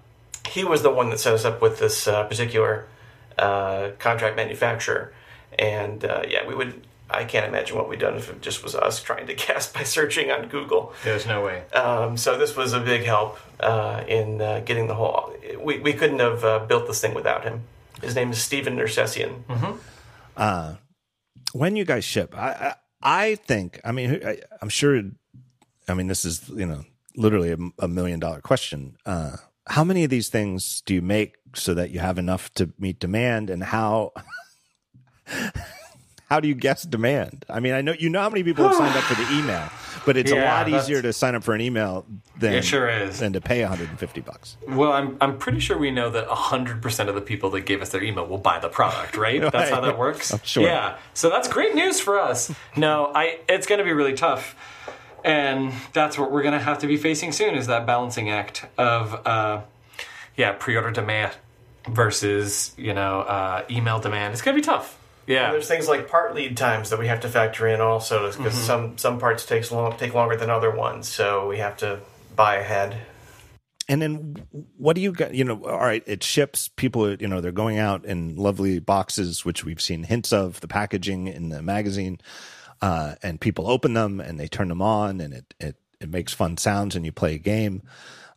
he 0.49 0.63
was 0.63 0.81
the 0.81 0.89
one 0.89 1.09
that 1.11 1.19
set 1.19 1.33
us 1.33 1.45
up 1.45 1.61
with 1.61 1.77
this 1.77 2.07
uh, 2.07 2.23
particular 2.23 2.87
uh, 3.37 3.91
contract 3.99 4.35
manufacturer 4.35 5.13
and 5.57 6.05
uh, 6.05 6.23
yeah 6.27 6.45
we 6.47 6.55
would 6.55 6.81
I 7.09 7.23
can't 7.23 7.45
imagine 7.45 7.77
what 7.77 7.87
we'd 7.87 7.99
done 7.99 8.15
if 8.15 8.29
it 8.29 8.41
just 8.41 8.63
was 8.63 8.75
us 8.75 9.01
trying 9.01 9.27
to 9.27 9.33
guess 9.47 9.71
by 9.71 9.83
searching 9.83 10.31
on 10.31 10.47
Google. 10.47 10.93
There's 11.03 11.25
no 11.25 11.43
way. 11.43 11.63
Um, 11.71 12.17
so 12.17 12.37
this 12.37 12.55
was 12.55 12.73
a 12.73 12.79
big 12.79 13.03
help 13.03 13.37
uh, 13.59 14.03
in 14.07 14.41
uh, 14.41 14.61
getting 14.65 14.87
the 14.87 14.95
whole. 14.95 15.33
We, 15.59 15.79
we 15.79 15.93
couldn't 15.93 16.19
have 16.19 16.43
uh, 16.43 16.59
built 16.65 16.87
this 16.87 17.01
thing 17.01 17.13
without 17.13 17.43
him. 17.43 17.61
His 18.01 18.15
name 18.15 18.31
is 18.31 18.39
Stephen 18.39 18.75
Nersessian. 18.75 19.43
when 21.53 21.75
you 21.75 21.85
guys 21.85 22.03
ship, 22.03 22.35
I 22.35 22.49
I, 22.49 22.75
I 23.01 23.35
think. 23.35 23.79
I 23.85 23.91
mean, 23.91 24.21
I, 24.25 24.39
I'm 24.61 24.69
sure. 24.69 25.01
I 25.87 25.93
mean, 25.93 26.07
this 26.07 26.25
is 26.25 26.49
you 26.49 26.65
know 26.65 26.83
literally 27.15 27.51
a, 27.51 27.57
a 27.79 27.87
million 27.87 28.19
dollar 28.19 28.41
question. 28.41 28.97
Uh, 29.05 29.37
how 29.67 29.83
many 29.83 30.03
of 30.03 30.09
these 30.09 30.29
things 30.29 30.81
do 30.85 30.93
you 30.93 31.01
make 31.01 31.35
so 31.55 31.73
that 31.73 31.91
you 31.91 31.99
have 31.99 32.17
enough 32.17 32.53
to 32.55 32.71
meet 32.79 32.99
demand, 32.99 33.49
and 33.49 33.63
how? 33.63 34.11
How 36.29 36.39
do 36.39 36.47
you 36.47 36.55
guess 36.55 36.81
demand? 36.83 37.45
I 37.47 37.59
mean, 37.59 37.73
I 37.73 37.81
know 37.81 37.93
you 37.97 38.09
know 38.09 38.19
how 38.19 38.29
many 38.29 38.43
people 38.43 38.67
have 38.67 38.75
signed 38.75 38.95
up 38.97 39.03
for 39.03 39.13
the 39.13 39.31
email, 39.39 39.69
but 40.07 40.17
it's 40.17 40.31
a 40.31 40.35
lot 40.43 40.67
easier 40.67 40.99
to 41.03 41.13
sign 41.13 41.35
up 41.35 41.43
for 41.43 41.53
an 41.53 41.61
email 41.61 42.03
than 42.39 42.53
It 42.53 42.65
sure 42.65 42.89
is. 42.89 43.19
than 43.19 43.33
to 43.33 43.41
pay 43.41 43.61
150 43.61 44.21
bucks. 44.21 44.57
Well, 44.67 44.91
I'm 44.91 45.17
I'm 45.21 45.37
pretty 45.37 45.59
sure 45.59 45.77
we 45.77 45.91
know 45.91 46.09
that 46.09 46.27
100% 46.27 47.07
of 47.07 47.13
the 47.15 47.21
people 47.21 47.51
that 47.51 47.61
gave 47.61 47.79
us 47.81 47.89
their 47.89 48.03
email 48.03 48.25
will 48.25 48.39
buy 48.39 48.57
the 48.57 48.69
product, 48.69 49.15
right? 49.17 49.39
That's 49.51 49.69
how 49.69 49.81
that 49.81 49.99
works. 49.99 50.33
I'm 50.33 50.39
sure. 50.43 50.63
Yeah. 50.63 50.97
So 51.13 51.29
that's 51.29 51.47
great 51.47 51.75
news 51.75 51.99
for 51.99 52.19
us. 52.19 52.51
No, 52.75 53.11
I 53.13 53.39
it's 53.47 53.67
going 53.67 53.79
to 53.79 53.85
be 53.85 53.93
really 53.93 54.15
tough. 54.15 54.55
And 55.23 55.73
that's 55.93 56.17
what 56.17 56.31
we're 56.31 56.43
going 56.43 56.53
to 56.53 56.59
have 56.59 56.79
to 56.79 56.87
be 56.87 56.97
facing 56.97 57.31
soon 57.31 57.53
is 57.55 57.67
that 57.67 57.85
balancing 57.85 58.29
act 58.31 58.65
of 58.79 59.13
uh 59.27 59.61
yeah, 60.35 60.53
pre-order 60.53 60.91
demand 60.91 61.35
versus, 61.89 62.73
you 62.77 62.93
know, 62.93 63.21
uh 63.21 63.63
email 63.69 63.99
demand. 63.99 64.33
It's 64.33 64.41
going 64.41 64.55
to 64.55 64.61
be 64.61 64.65
tough. 64.65 64.97
Yeah. 65.27 65.51
There's 65.51 65.67
things 65.67 65.87
like 65.87 66.07
part 66.07 66.35
lead 66.35 66.55
times 66.55 66.91
that 66.91 66.99
we 66.99 67.07
have 67.07 67.21
to 67.21 67.29
factor 67.29 67.67
in 67.67 67.81
also 67.81 68.31
because 68.31 68.53
some 68.53 68.97
some 68.97 69.19
parts 69.19 69.45
takes 69.45 69.71
long, 69.71 69.97
take 69.97 70.13
longer 70.13 70.35
than 70.35 70.49
other 70.49 70.71
ones, 70.71 71.07
so 71.07 71.47
we 71.47 71.57
have 71.57 71.77
to 71.77 71.99
buy 72.35 72.55
ahead. 72.57 72.97
And 73.87 74.01
then 74.01 74.35
what 74.77 74.95
do 74.95 75.01
you 75.01 75.11
got? 75.11 75.33
You 75.33 75.43
know, 75.43 75.63
all 75.65 75.79
right, 75.79 76.03
it 76.07 76.23
ships. 76.23 76.67
People, 76.67 77.15
you 77.15 77.27
know, 77.27 77.39
they're 77.39 77.51
going 77.51 77.77
out 77.77 78.03
in 78.05 78.35
lovely 78.35 78.79
boxes, 78.79 79.45
which 79.45 79.63
we've 79.63 79.81
seen 79.81 80.03
hints 80.03 80.33
of 80.33 80.59
the 80.61 80.67
packaging 80.67 81.27
in 81.27 81.49
the 81.49 81.61
magazine. 81.61 82.19
Uh, 82.81 83.15
and 83.23 83.39
people 83.39 83.69
open 83.69 83.93
them 83.93 84.19
and 84.19 84.39
they 84.39 84.47
turn 84.47 84.67
them 84.67 84.81
on, 84.81 85.21
and 85.21 85.33
it 85.33 85.53
it 85.59 85.75
it 86.01 86.09
makes 86.09 86.33
fun 86.33 86.57
sounds, 86.57 86.95
and 86.95 87.05
you 87.05 87.11
play 87.11 87.35
a 87.35 87.39
game. 87.39 87.83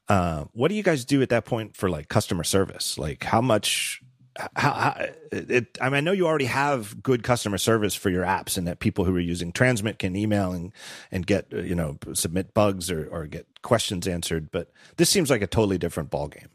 Uh, 0.08 0.44
what 0.52 0.68
do 0.68 0.74
you 0.74 0.82
guys 0.82 1.04
do 1.04 1.20
at 1.22 1.28
that 1.28 1.44
point 1.44 1.76
for 1.76 1.90
like 1.90 2.08
customer 2.08 2.44
service? 2.44 2.98
Like, 2.98 3.24
how 3.24 3.40
much? 3.40 4.02
How, 4.54 4.72
how 4.72 5.06
it, 5.32 5.76
I 5.80 5.86
mean, 5.86 5.94
I 5.94 6.00
know 6.00 6.12
you 6.12 6.26
already 6.26 6.44
have 6.44 7.02
good 7.02 7.24
customer 7.24 7.58
service 7.58 7.96
for 7.96 8.08
your 8.08 8.24
apps, 8.24 8.56
and 8.56 8.68
that 8.68 8.78
people 8.78 9.04
who 9.04 9.14
are 9.16 9.20
using 9.20 9.50
Transmit 9.50 9.98
can 9.98 10.14
email 10.14 10.52
and 10.52 10.72
and 11.10 11.26
get 11.26 11.46
uh, 11.52 11.58
you 11.58 11.74
know 11.74 11.98
submit 12.14 12.54
bugs 12.54 12.90
or 12.90 13.08
or 13.08 13.26
get 13.26 13.46
questions 13.62 14.06
answered. 14.06 14.50
But 14.52 14.70
this 14.96 15.10
seems 15.10 15.28
like 15.28 15.42
a 15.42 15.46
totally 15.48 15.76
different 15.76 16.10
ballgame. 16.10 16.48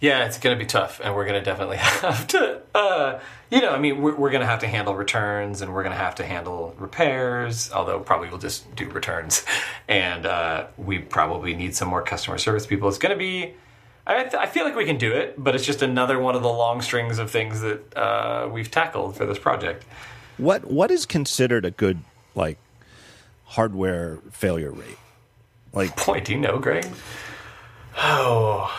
Yeah, 0.00 0.26
it's 0.26 0.38
going 0.38 0.56
to 0.56 0.62
be 0.62 0.66
tough, 0.68 1.00
and 1.02 1.14
we're 1.14 1.24
going 1.24 1.38
to 1.38 1.44
definitely 1.44 1.76
have 1.80 2.26
to, 2.28 2.60
uh, 2.74 3.20
you 3.50 3.60
know, 3.60 3.70
I 3.70 3.78
mean, 3.78 4.02
we're, 4.02 4.14
we're 4.14 4.30
going 4.30 4.42
to 4.42 4.46
have 4.46 4.60
to 4.60 4.66
handle 4.66 4.94
returns, 4.94 5.62
and 5.62 5.72
we're 5.72 5.82
going 5.82 5.94
to 5.94 6.02
have 6.02 6.16
to 6.16 6.26
handle 6.26 6.74
repairs. 6.78 7.72
Although 7.72 8.00
probably 8.00 8.28
we'll 8.28 8.38
just 8.38 8.74
do 8.76 8.88
returns, 8.90 9.44
and 9.88 10.26
uh, 10.26 10.66
we 10.76 10.98
probably 10.98 11.54
need 11.54 11.74
some 11.74 11.88
more 11.88 12.02
customer 12.02 12.38
service 12.38 12.66
people. 12.66 12.88
It's 12.88 12.98
going 12.98 13.12
to 13.12 13.18
be. 13.18 13.54
I, 14.08 14.22
th- 14.22 14.34
I 14.34 14.46
feel 14.46 14.64
like 14.64 14.76
we 14.76 14.84
can 14.84 14.98
do 14.98 15.12
it, 15.12 15.34
but 15.36 15.56
it's 15.56 15.66
just 15.66 15.82
another 15.82 16.20
one 16.20 16.36
of 16.36 16.42
the 16.42 16.48
long 16.48 16.80
strings 16.80 17.18
of 17.18 17.28
things 17.28 17.60
that 17.62 17.96
uh, 17.96 18.48
we've 18.52 18.70
tackled 18.70 19.16
for 19.16 19.26
this 19.26 19.38
project. 19.38 19.84
What 20.36 20.66
what 20.66 20.90
is 20.90 21.06
considered 21.06 21.64
a 21.64 21.70
good 21.70 21.98
like 22.34 22.58
hardware 23.46 24.18
failure 24.30 24.70
rate? 24.70 24.98
Like 25.72 26.04
Boy, 26.04 26.20
do 26.20 26.32
you 26.32 26.38
know, 26.38 26.58
Greg? 26.58 26.86
Oh, 27.98 28.70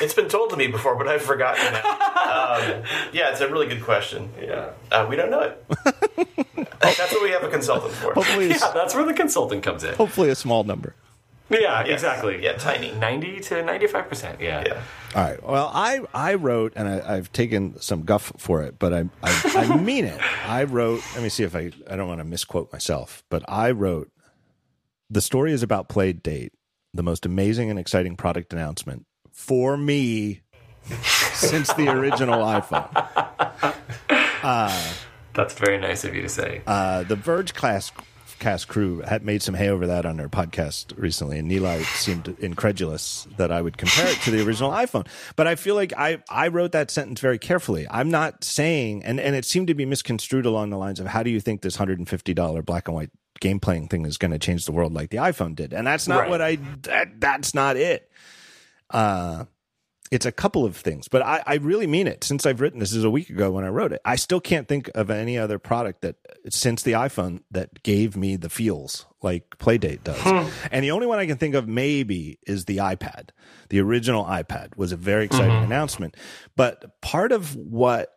it's 0.00 0.14
been 0.14 0.28
told 0.28 0.50
to 0.50 0.56
me 0.56 0.66
before, 0.68 0.96
but 0.96 1.08
I've 1.08 1.22
forgotten 1.22 1.66
um, 1.74 2.82
yeah, 3.12 3.30
it's 3.30 3.40
a 3.40 3.48
really 3.50 3.66
good 3.66 3.82
question. 3.82 4.30
Yeah, 4.40 4.70
Uh, 4.90 5.06
we 5.08 5.16
don't 5.16 5.30
know 5.30 5.40
it. 5.40 5.64
That's 6.80 7.12
what 7.12 7.22
we 7.22 7.30
have 7.30 7.42
a 7.44 7.48
consultant 7.48 7.92
for. 7.94 8.14
hopefully 8.14 8.48
yeah, 8.50 8.70
that's 8.72 8.94
where 8.94 9.04
the 9.04 9.12
consultant 9.14 9.62
comes 9.62 9.84
in. 9.84 9.94
hopefully 9.94 10.30
a 10.30 10.34
small 10.34 10.64
number. 10.64 10.94
Yeah, 11.50 11.84
Yes. 11.84 11.94
exactly. 12.02 12.42
Yeah, 12.44 12.52
tiny. 12.58 12.92
ninety 12.92 13.40
to 13.40 13.62
ninety-five 13.64 14.08
percent. 14.08 14.40
Yeah. 14.40 14.62
Yeah. 14.66 14.82
All 15.14 15.22
right. 15.24 15.42
Well, 15.42 15.70
I 15.72 16.00
I 16.12 16.34
wrote 16.34 16.74
and 16.76 16.86
I, 16.86 17.16
I've 17.16 17.32
taken 17.32 17.80
some 17.80 18.02
guff 18.02 18.32
for 18.36 18.62
it, 18.62 18.78
but 18.78 18.92
I, 18.92 19.08
I 19.22 19.40
I 19.72 19.76
mean 19.76 20.04
it. 20.04 20.20
I 20.46 20.64
wrote. 20.64 21.02
Let 21.14 21.22
me 21.22 21.30
see 21.30 21.44
if 21.44 21.56
I 21.56 21.72
I 21.90 21.96
don't 21.96 22.06
want 22.08 22.20
to 22.20 22.24
misquote 22.24 22.70
myself, 22.72 23.24
but 23.30 23.42
I 23.48 23.70
wrote. 23.70 24.10
The 25.10 25.22
story 25.22 25.52
is 25.54 25.62
about 25.62 25.88
Playdate, 25.88 26.50
the 26.92 27.02
most 27.02 27.24
amazing 27.24 27.70
and 27.70 27.78
exciting 27.78 28.14
product 28.16 28.52
announcement 28.52 29.06
for 29.38 29.76
me 29.76 30.40
since 31.32 31.72
the 31.74 31.88
original 31.88 32.40
iPhone. 32.44 32.88
That's 35.34 35.54
very 35.54 35.78
nice 35.78 36.04
of 36.04 36.14
you 36.14 36.22
to 36.22 36.28
say. 36.28 36.62
Uh, 36.66 37.04
the 37.04 37.14
Verge 37.16 37.54
class 37.54 37.92
cast 38.40 38.68
crew 38.68 39.00
had 39.02 39.24
made 39.24 39.42
some 39.42 39.54
hay 39.54 39.68
over 39.68 39.86
that 39.86 40.04
on 40.06 40.16
their 40.16 40.28
podcast 40.28 40.92
recently, 40.96 41.38
and 41.38 41.46
Neil 41.48 41.82
seemed 41.84 42.36
incredulous 42.40 43.26
that 43.36 43.50
I 43.52 43.62
would 43.62 43.78
compare 43.78 44.08
it 44.08 44.16
to 44.22 44.30
the 44.32 44.44
original 44.44 44.70
iPhone. 44.72 45.06
But 45.36 45.46
I 45.46 45.54
feel 45.54 45.76
like 45.76 45.92
I 45.96 46.18
I 46.28 46.48
wrote 46.48 46.72
that 46.72 46.90
sentence 46.90 47.20
very 47.20 47.38
carefully. 47.38 47.86
I'm 47.90 48.10
not 48.10 48.42
saying, 48.42 49.04
and 49.04 49.20
and 49.20 49.36
it 49.36 49.44
seemed 49.44 49.68
to 49.68 49.74
be 49.74 49.86
misconstrued 49.86 50.46
along 50.46 50.70
the 50.70 50.78
lines 50.78 50.98
of 50.98 51.06
how 51.06 51.22
do 51.22 51.30
you 51.30 51.40
think 51.40 51.62
this 51.62 51.76
hundred 51.76 51.98
and 52.00 52.08
fifty 52.08 52.34
dollar 52.34 52.60
black 52.62 52.88
and 52.88 52.94
white 52.96 53.10
game 53.40 53.60
playing 53.60 53.86
thing 53.86 54.04
is 54.04 54.18
going 54.18 54.32
to 54.32 54.38
change 54.38 54.66
the 54.66 54.72
world 54.72 54.92
like 54.92 55.10
the 55.10 55.18
iPhone 55.18 55.54
did, 55.54 55.72
and 55.72 55.86
that's 55.86 56.08
not 56.08 56.22
Right. 56.22 56.30
what 56.30 56.42
I 56.42 56.56
that, 56.82 57.20
that's 57.20 57.54
not 57.54 57.76
it. 57.76 58.10
Uh 58.90 59.44
it's 60.10 60.26
a 60.26 60.32
couple 60.32 60.64
of 60.64 60.76
things, 60.76 61.06
but 61.08 61.22
I, 61.22 61.42
I 61.46 61.54
really 61.56 61.86
mean 61.86 62.06
it. 62.06 62.24
Since 62.24 62.46
I've 62.46 62.60
written 62.60 62.80
this 62.80 62.94
is 62.94 63.04
a 63.04 63.10
week 63.10 63.28
ago 63.30 63.50
when 63.50 63.64
I 63.64 63.68
wrote 63.68 63.92
it, 63.92 64.00
I 64.04 64.16
still 64.16 64.40
can't 64.40 64.66
think 64.66 64.90
of 64.94 65.10
any 65.10 65.36
other 65.36 65.58
product 65.58 66.00
that 66.00 66.16
since 66.48 66.82
the 66.82 66.92
iPhone 66.92 67.42
that 67.50 67.82
gave 67.82 68.16
me 68.16 68.36
the 68.36 68.48
feels 68.48 69.06
like 69.22 69.58
Playdate 69.58 70.04
does. 70.04 70.18
And 70.72 70.82
the 70.82 70.92
only 70.92 71.06
one 71.06 71.18
I 71.18 71.26
can 71.26 71.36
think 71.36 71.54
of 71.54 71.68
maybe 71.68 72.38
is 72.46 72.64
the 72.64 72.78
iPad. 72.78 73.30
The 73.68 73.80
original 73.80 74.24
iPad 74.24 74.76
was 74.76 74.92
a 74.92 74.96
very 74.96 75.26
exciting 75.26 75.62
announcement, 75.62 76.16
but 76.56 77.00
part 77.02 77.32
of 77.32 77.54
what 77.54 78.10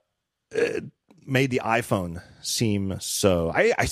uh, 0.55 0.81
made 1.25 1.51
the 1.51 1.61
iPhone 1.63 2.21
seem 2.41 2.97
so 2.99 3.51
I, 3.53 3.73
I 3.77 3.85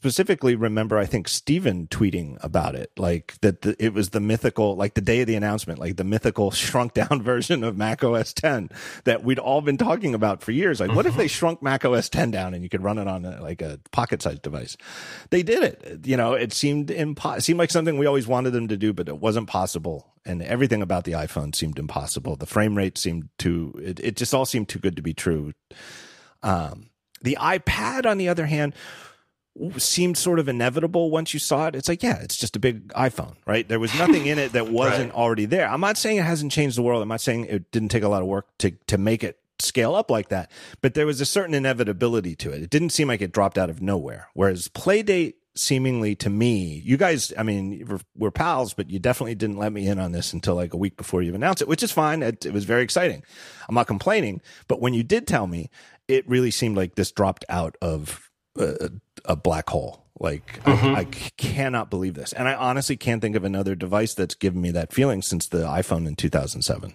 specifically 0.00 0.54
remember, 0.54 0.96
I 0.96 1.04
think 1.04 1.28
Steven 1.28 1.86
tweeting 1.88 2.42
about 2.42 2.74
it, 2.74 2.90
like 2.96 3.38
that 3.42 3.60
the, 3.60 3.76
it 3.78 3.92
was 3.92 4.10
the 4.10 4.20
mythical, 4.20 4.74
like 4.74 4.94
the 4.94 5.02
day 5.02 5.20
of 5.20 5.26
the 5.26 5.34
announcement, 5.34 5.78
like 5.78 5.96
the 5.96 6.04
mythical 6.04 6.50
shrunk 6.50 6.94
down 6.94 7.20
version 7.22 7.62
of 7.62 7.76
Mac 7.76 8.02
OS 8.02 8.32
10 8.32 8.70
that 9.04 9.22
we'd 9.22 9.38
all 9.38 9.60
been 9.60 9.76
talking 9.76 10.14
about 10.14 10.42
for 10.42 10.52
years. 10.52 10.80
Like, 10.80 10.94
what 10.94 11.04
if 11.04 11.18
they 11.18 11.28
shrunk 11.28 11.62
Mac 11.62 11.84
OS 11.84 12.08
10 12.08 12.30
down 12.30 12.54
and 12.54 12.62
you 12.62 12.70
could 12.70 12.82
run 12.82 12.96
it 12.96 13.08
on 13.08 13.26
a, 13.26 13.42
like 13.42 13.60
a 13.60 13.78
pocket 13.92 14.22
sized 14.22 14.40
device? 14.40 14.78
They 15.28 15.42
did 15.42 15.62
it. 15.62 16.06
You 16.06 16.16
know, 16.16 16.32
it 16.32 16.54
seemed 16.54 16.88
impo- 16.88 17.42
seemed 17.42 17.58
like 17.58 17.70
something 17.70 17.98
we 17.98 18.06
always 18.06 18.26
wanted 18.26 18.52
them 18.54 18.68
to 18.68 18.78
do, 18.78 18.94
but 18.94 19.06
it 19.06 19.18
wasn't 19.18 19.48
possible. 19.48 20.14
And 20.24 20.42
everything 20.42 20.80
about 20.80 21.04
the 21.04 21.12
iPhone 21.12 21.54
seemed 21.54 21.78
impossible. 21.78 22.36
The 22.36 22.46
frame 22.46 22.74
rate 22.74 22.96
seemed 22.96 23.28
too, 23.38 23.78
it, 23.82 24.00
it 24.00 24.16
just 24.16 24.32
all 24.32 24.46
seemed 24.46 24.70
too 24.70 24.78
good 24.78 24.96
to 24.96 25.02
be 25.02 25.12
true. 25.12 25.52
Um, 26.42 26.88
the 27.20 27.36
iPad, 27.38 28.06
on 28.06 28.16
the 28.16 28.30
other 28.30 28.46
hand, 28.46 28.74
seemed 29.78 30.16
sort 30.16 30.38
of 30.38 30.48
inevitable 30.48 31.10
once 31.10 31.34
you 31.34 31.40
saw 31.40 31.66
it. 31.66 31.74
It's 31.74 31.88
like, 31.88 32.02
yeah, 32.02 32.18
it's 32.20 32.36
just 32.36 32.56
a 32.56 32.58
big 32.60 32.88
iPhone, 32.94 33.34
right? 33.46 33.68
There 33.68 33.80
was 33.80 33.94
nothing 33.98 34.26
in 34.26 34.38
it 34.38 34.52
that 34.52 34.68
wasn't 34.70 35.10
Right. 35.10 35.18
already 35.18 35.44
there. 35.44 35.68
I'm 35.68 35.80
not 35.80 35.96
saying 35.98 36.18
it 36.18 36.24
hasn't 36.24 36.52
changed 36.52 36.76
the 36.78 36.82
world. 36.82 37.02
I'm 37.02 37.08
not 37.08 37.20
saying 37.20 37.46
it 37.46 37.70
didn't 37.72 37.88
take 37.90 38.02
a 38.02 38.08
lot 38.08 38.22
of 38.22 38.28
work 38.28 38.46
to 38.58 38.72
to 38.86 38.96
make 38.98 39.22
it 39.24 39.38
scale 39.58 39.94
up 39.94 40.10
like 40.10 40.28
that, 40.30 40.50
but 40.80 40.94
there 40.94 41.04
was 41.04 41.20
a 41.20 41.26
certain 41.26 41.54
inevitability 41.54 42.34
to 42.36 42.50
it. 42.52 42.62
It 42.62 42.70
didn't 42.70 42.90
seem 42.90 43.08
like 43.08 43.20
it 43.20 43.32
dropped 43.32 43.58
out 43.58 43.68
of 43.68 43.82
nowhere. 43.82 44.28
Whereas 44.34 44.68
Playdate 44.68 45.34
seemingly 45.54 46.14
to 46.14 46.30
me, 46.30 46.80
you 46.84 46.96
guys, 46.96 47.32
I 47.36 47.42
mean, 47.42 47.84
we're, 47.86 47.98
we're 48.16 48.30
pals, 48.30 48.72
but 48.72 48.88
you 48.88 48.98
definitely 48.98 49.34
didn't 49.34 49.58
let 49.58 49.72
me 49.72 49.86
in 49.86 49.98
on 49.98 50.12
this 50.12 50.32
until 50.32 50.54
like 50.54 50.72
a 50.72 50.76
week 50.78 50.96
before 50.96 51.20
you 51.22 51.34
announced 51.34 51.60
it, 51.60 51.68
which 51.68 51.82
is 51.82 51.90
fine. 51.92 52.22
It, 52.22 52.46
it 52.46 52.54
was 52.54 52.64
very 52.64 52.82
exciting. 52.82 53.22
I'm 53.68 53.74
not 53.74 53.86
complaining, 53.88 54.40
but 54.68 54.80
when 54.80 54.94
you 54.94 55.02
did 55.02 55.26
tell 55.26 55.46
me, 55.46 55.68
it 56.08 56.26
really 56.26 56.50
seemed 56.52 56.76
like 56.76 56.94
this 56.94 57.10
dropped 57.12 57.44
out 57.50 57.76
of 57.82 58.30
a, 58.58 58.90
a 59.24 59.36
black 59.36 59.70
hole. 59.70 60.04
Like 60.18 60.60
I, 60.66 60.72
mm-hmm. 60.72 60.96
I 60.96 61.04
cannot 61.38 61.88
believe 61.88 62.14
this, 62.14 62.34
and 62.34 62.46
I 62.46 62.54
honestly 62.54 62.96
can't 62.96 63.22
think 63.22 63.36
of 63.36 63.44
another 63.44 63.74
device 63.74 64.12
that's 64.12 64.34
given 64.34 64.60
me 64.60 64.70
that 64.72 64.92
feeling 64.92 65.22
since 65.22 65.48
the 65.48 65.64
iPhone 65.64 66.06
in 66.06 66.14
2007. 66.14 66.94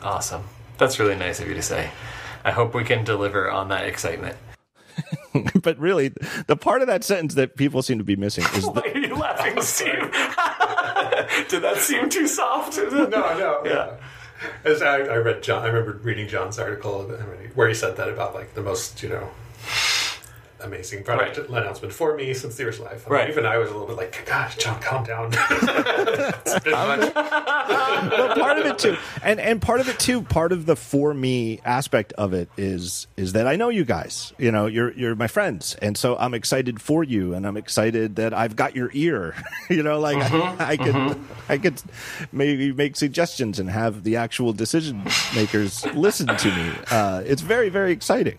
Awesome. 0.00 0.44
That's 0.78 0.98
really 0.98 1.16
nice 1.16 1.38
of 1.38 1.48
you 1.48 1.54
to 1.54 1.62
say. 1.62 1.90
I 2.44 2.50
hope 2.50 2.74
we 2.74 2.84
can 2.84 3.04
deliver 3.04 3.50
on 3.50 3.68
that 3.68 3.84
excitement. 3.84 4.36
but 5.62 5.78
really, 5.78 6.12
the 6.46 6.56
part 6.56 6.80
of 6.80 6.88
that 6.88 7.04
sentence 7.04 7.34
that 7.34 7.56
people 7.56 7.82
seem 7.82 7.98
to 7.98 8.04
be 8.04 8.16
missing 8.16 8.44
is 8.54 8.64
the, 8.64 8.70
Why 8.70 8.92
are 8.94 8.98
you 8.98 9.14
laughing, 9.14 9.62
Steve? 9.62 10.10
Did 11.48 11.62
that 11.62 11.76
seem 11.78 12.08
too 12.08 12.26
soft? 12.26 12.78
No, 12.78 13.06
no, 13.06 13.62
yeah. 13.64 13.96
As 14.64 14.82
I, 14.82 14.96
I 14.96 15.16
read 15.16 15.42
John, 15.42 15.62
I 15.62 15.68
remember 15.68 15.98
reading 16.02 16.26
John's 16.26 16.58
article 16.58 17.02
where 17.54 17.68
he 17.68 17.74
said 17.74 17.96
that 17.96 18.08
about 18.08 18.34
like 18.34 18.54
the 18.54 18.62
most, 18.62 19.02
you 19.02 19.08
know, 19.08 19.30
amazing 20.64 21.02
product 21.04 21.36
Right. 21.38 21.48
announcement 21.48 21.92
for 21.92 22.14
me 22.16 22.34
since 22.34 22.56
the 22.56 22.64
Earth 22.64 22.80
Life. 22.80 23.08
Right. 23.08 23.28
Even 23.28 23.46
I 23.46 23.58
was 23.58 23.68
a 23.68 23.72
little 23.72 23.86
bit 23.86 23.96
like, 23.96 24.24
gosh, 24.26 24.56
John, 24.56 24.80
calm 24.80 25.04
down. 25.04 25.30
it's 25.50 26.54
a 26.54 26.60
bit 26.60 26.72
much. 26.72 27.14
but 27.14 28.38
part 28.38 28.58
of 28.58 28.66
it 28.66 28.78
too, 28.78 28.96
and 29.22 29.40
and 29.40 29.60
part 29.60 29.80
of 29.80 29.88
it 29.88 29.98
too, 29.98 30.22
part 30.22 30.52
of 30.52 30.66
the 30.66 30.76
for 30.76 31.12
me 31.14 31.60
aspect 31.64 32.12
of 32.14 32.32
it 32.32 32.48
is 32.56 33.06
is 33.16 33.32
that 33.32 33.46
I 33.46 33.56
know 33.56 33.68
you 33.68 33.84
guys. 33.84 34.32
You 34.38 34.50
know, 34.52 34.66
you're 34.66 34.92
you're 34.92 35.14
my 35.14 35.26
friends, 35.28 35.76
and 35.82 35.96
so 35.96 36.16
I'm 36.16 36.34
excited 36.34 36.80
for 36.80 37.04
you, 37.04 37.34
and 37.34 37.46
I'm 37.46 37.56
excited 37.56 38.16
that 38.16 38.34
I've 38.34 38.56
got 38.56 38.74
your 38.76 38.90
ear. 38.92 39.34
you 39.70 39.82
know, 39.82 39.98
like 40.00 40.18
I, 40.18 40.70
I 40.72 40.76
could 40.76 41.20
I 41.48 41.58
could 41.58 41.82
maybe 42.32 42.72
make 42.72 42.96
suggestions 42.96 43.58
and 43.58 43.70
have 43.70 44.04
the 44.04 44.16
actual 44.16 44.52
decision 44.52 45.04
makers 45.34 45.84
listen 45.94 46.26
to 46.28 46.48
me. 46.48 46.72
Uh, 46.90 47.22
it's 47.24 47.42
very 47.42 47.68
very 47.68 47.92
exciting. 47.92 48.38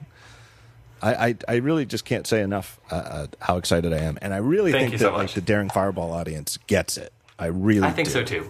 I, 1.03 1.27
I, 1.27 1.35
I 1.49 1.55
really 1.57 1.85
just 1.85 2.05
can't 2.05 2.25
say 2.25 2.41
enough 2.41 2.79
uh, 2.89 2.95
uh, 2.95 3.27
how 3.39 3.57
excited 3.57 3.91
I 3.93 3.97
am, 3.97 4.17
and 4.21 4.33
I 4.33 4.37
really 4.37 4.71
Thank 4.71 4.91
think 4.91 5.01
that 5.01 5.11
so 5.11 5.15
like 5.17 5.31
the 5.33 5.41
Daring 5.41 5.69
Fireball 5.69 6.11
audience 6.11 6.57
gets 6.67 6.97
it. 6.97 7.11
I 7.37 7.47
really 7.47 7.85
I 7.85 7.91
think 7.91 8.07
do. 8.07 8.13
so 8.13 8.23
too. 8.23 8.49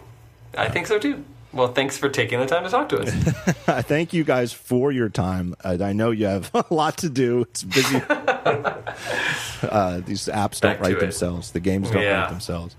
I 0.58 0.70
think 0.70 0.86
so 0.88 1.00
too. 1.00 1.24
Well, 1.52 1.68
thanks 1.74 1.98
for 1.98 2.10
taking 2.10 2.40
the 2.40 2.46
time 2.48 2.64
to 2.64 2.70
talk 2.70 2.90
to 2.90 3.00
us. 3.00 3.68
I 3.68 3.82
thank 3.84 4.12
you 4.14 4.24
guys 4.24 4.54
for 4.54 4.92
your 4.92 5.10
time. 5.10 5.56
Uh, 5.64 5.78
I 5.82 5.94
know 5.94 6.10
you 6.12 6.26
have 6.26 6.50
a 6.56 6.66
lot 6.72 6.98
to 7.00 7.10
do. 7.10 7.42
It's 7.42 7.64
busy. 7.64 8.02
uh, 8.08 10.02
these 10.06 10.26
apps 10.28 10.60
don't 10.60 10.74
Back 10.74 10.80
write 10.82 10.92
it. 10.94 11.00
themselves. 11.00 11.52
The 11.52 11.60
games 11.60 11.90
don't 11.92 12.02
Yeah. 12.02 12.22
write 12.22 12.30
themselves. 12.30 12.76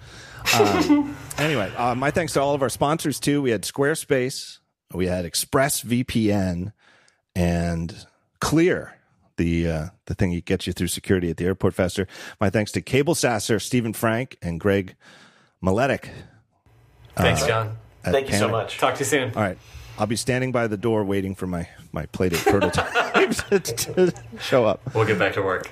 Um, 0.59 1.17
anyway, 1.39 1.73
uh, 1.77 1.95
my 1.95 2.11
thanks 2.11 2.33
to 2.35 2.41
all 2.41 2.55
of 2.55 2.63
our 2.63 2.69
sponsors 2.69 3.19
too. 3.21 3.41
We 3.43 3.51
had 3.51 3.63
Squarespace, 3.63 4.59
we 4.93 5.07
had 5.07 5.25
ExpressVPN, 5.25 6.73
and 7.35 8.07
Clear, 8.41 8.94
the 9.37 9.69
uh, 9.69 9.87
the 10.07 10.15
thing 10.15 10.35
that 10.35 10.45
gets 10.45 10.67
you 10.67 10.73
through 10.73 10.89
security 10.89 11.31
at 11.31 11.37
the 11.37 11.45
airport 11.45 11.75
faster. 11.75 12.07
My 12.41 12.51
thanks 12.51 12.73
to 12.73 12.81
Cabel 12.81 13.15
Sasser, 13.15 13.59
Steven 13.59 13.93
Frank, 13.93 14.37
and 14.43 14.61
Greg 14.61 14.95
Maletic. 15.63 16.09
Thanks, 17.17 17.47
John. 17.47 17.77
at 18.05 18.13
Thank 18.13 18.29
you 18.29 18.37
so 18.37 18.49
much. 18.49 18.79
Talk 18.79 18.95
to 18.95 19.01
you 19.01 19.05
soon. 19.05 19.33
All 19.35 19.43
right. 19.43 19.59
I'll 19.97 20.07
be 20.07 20.17
standing 20.17 20.51
by 20.51 20.67
the 20.67 20.77
door 20.77 21.05
waiting 21.05 21.37
for 21.37 21.47
my, 21.47 21.69
my 21.93 22.07
Playdate 22.07 22.45
prototype 22.45 22.93
to 23.95 24.13
show 24.41 24.65
up. 24.65 24.81
We'll 24.93 25.07
get 25.07 25.19
back 25.19 25.35
to 25.35 25.43
work. 25.43 25.71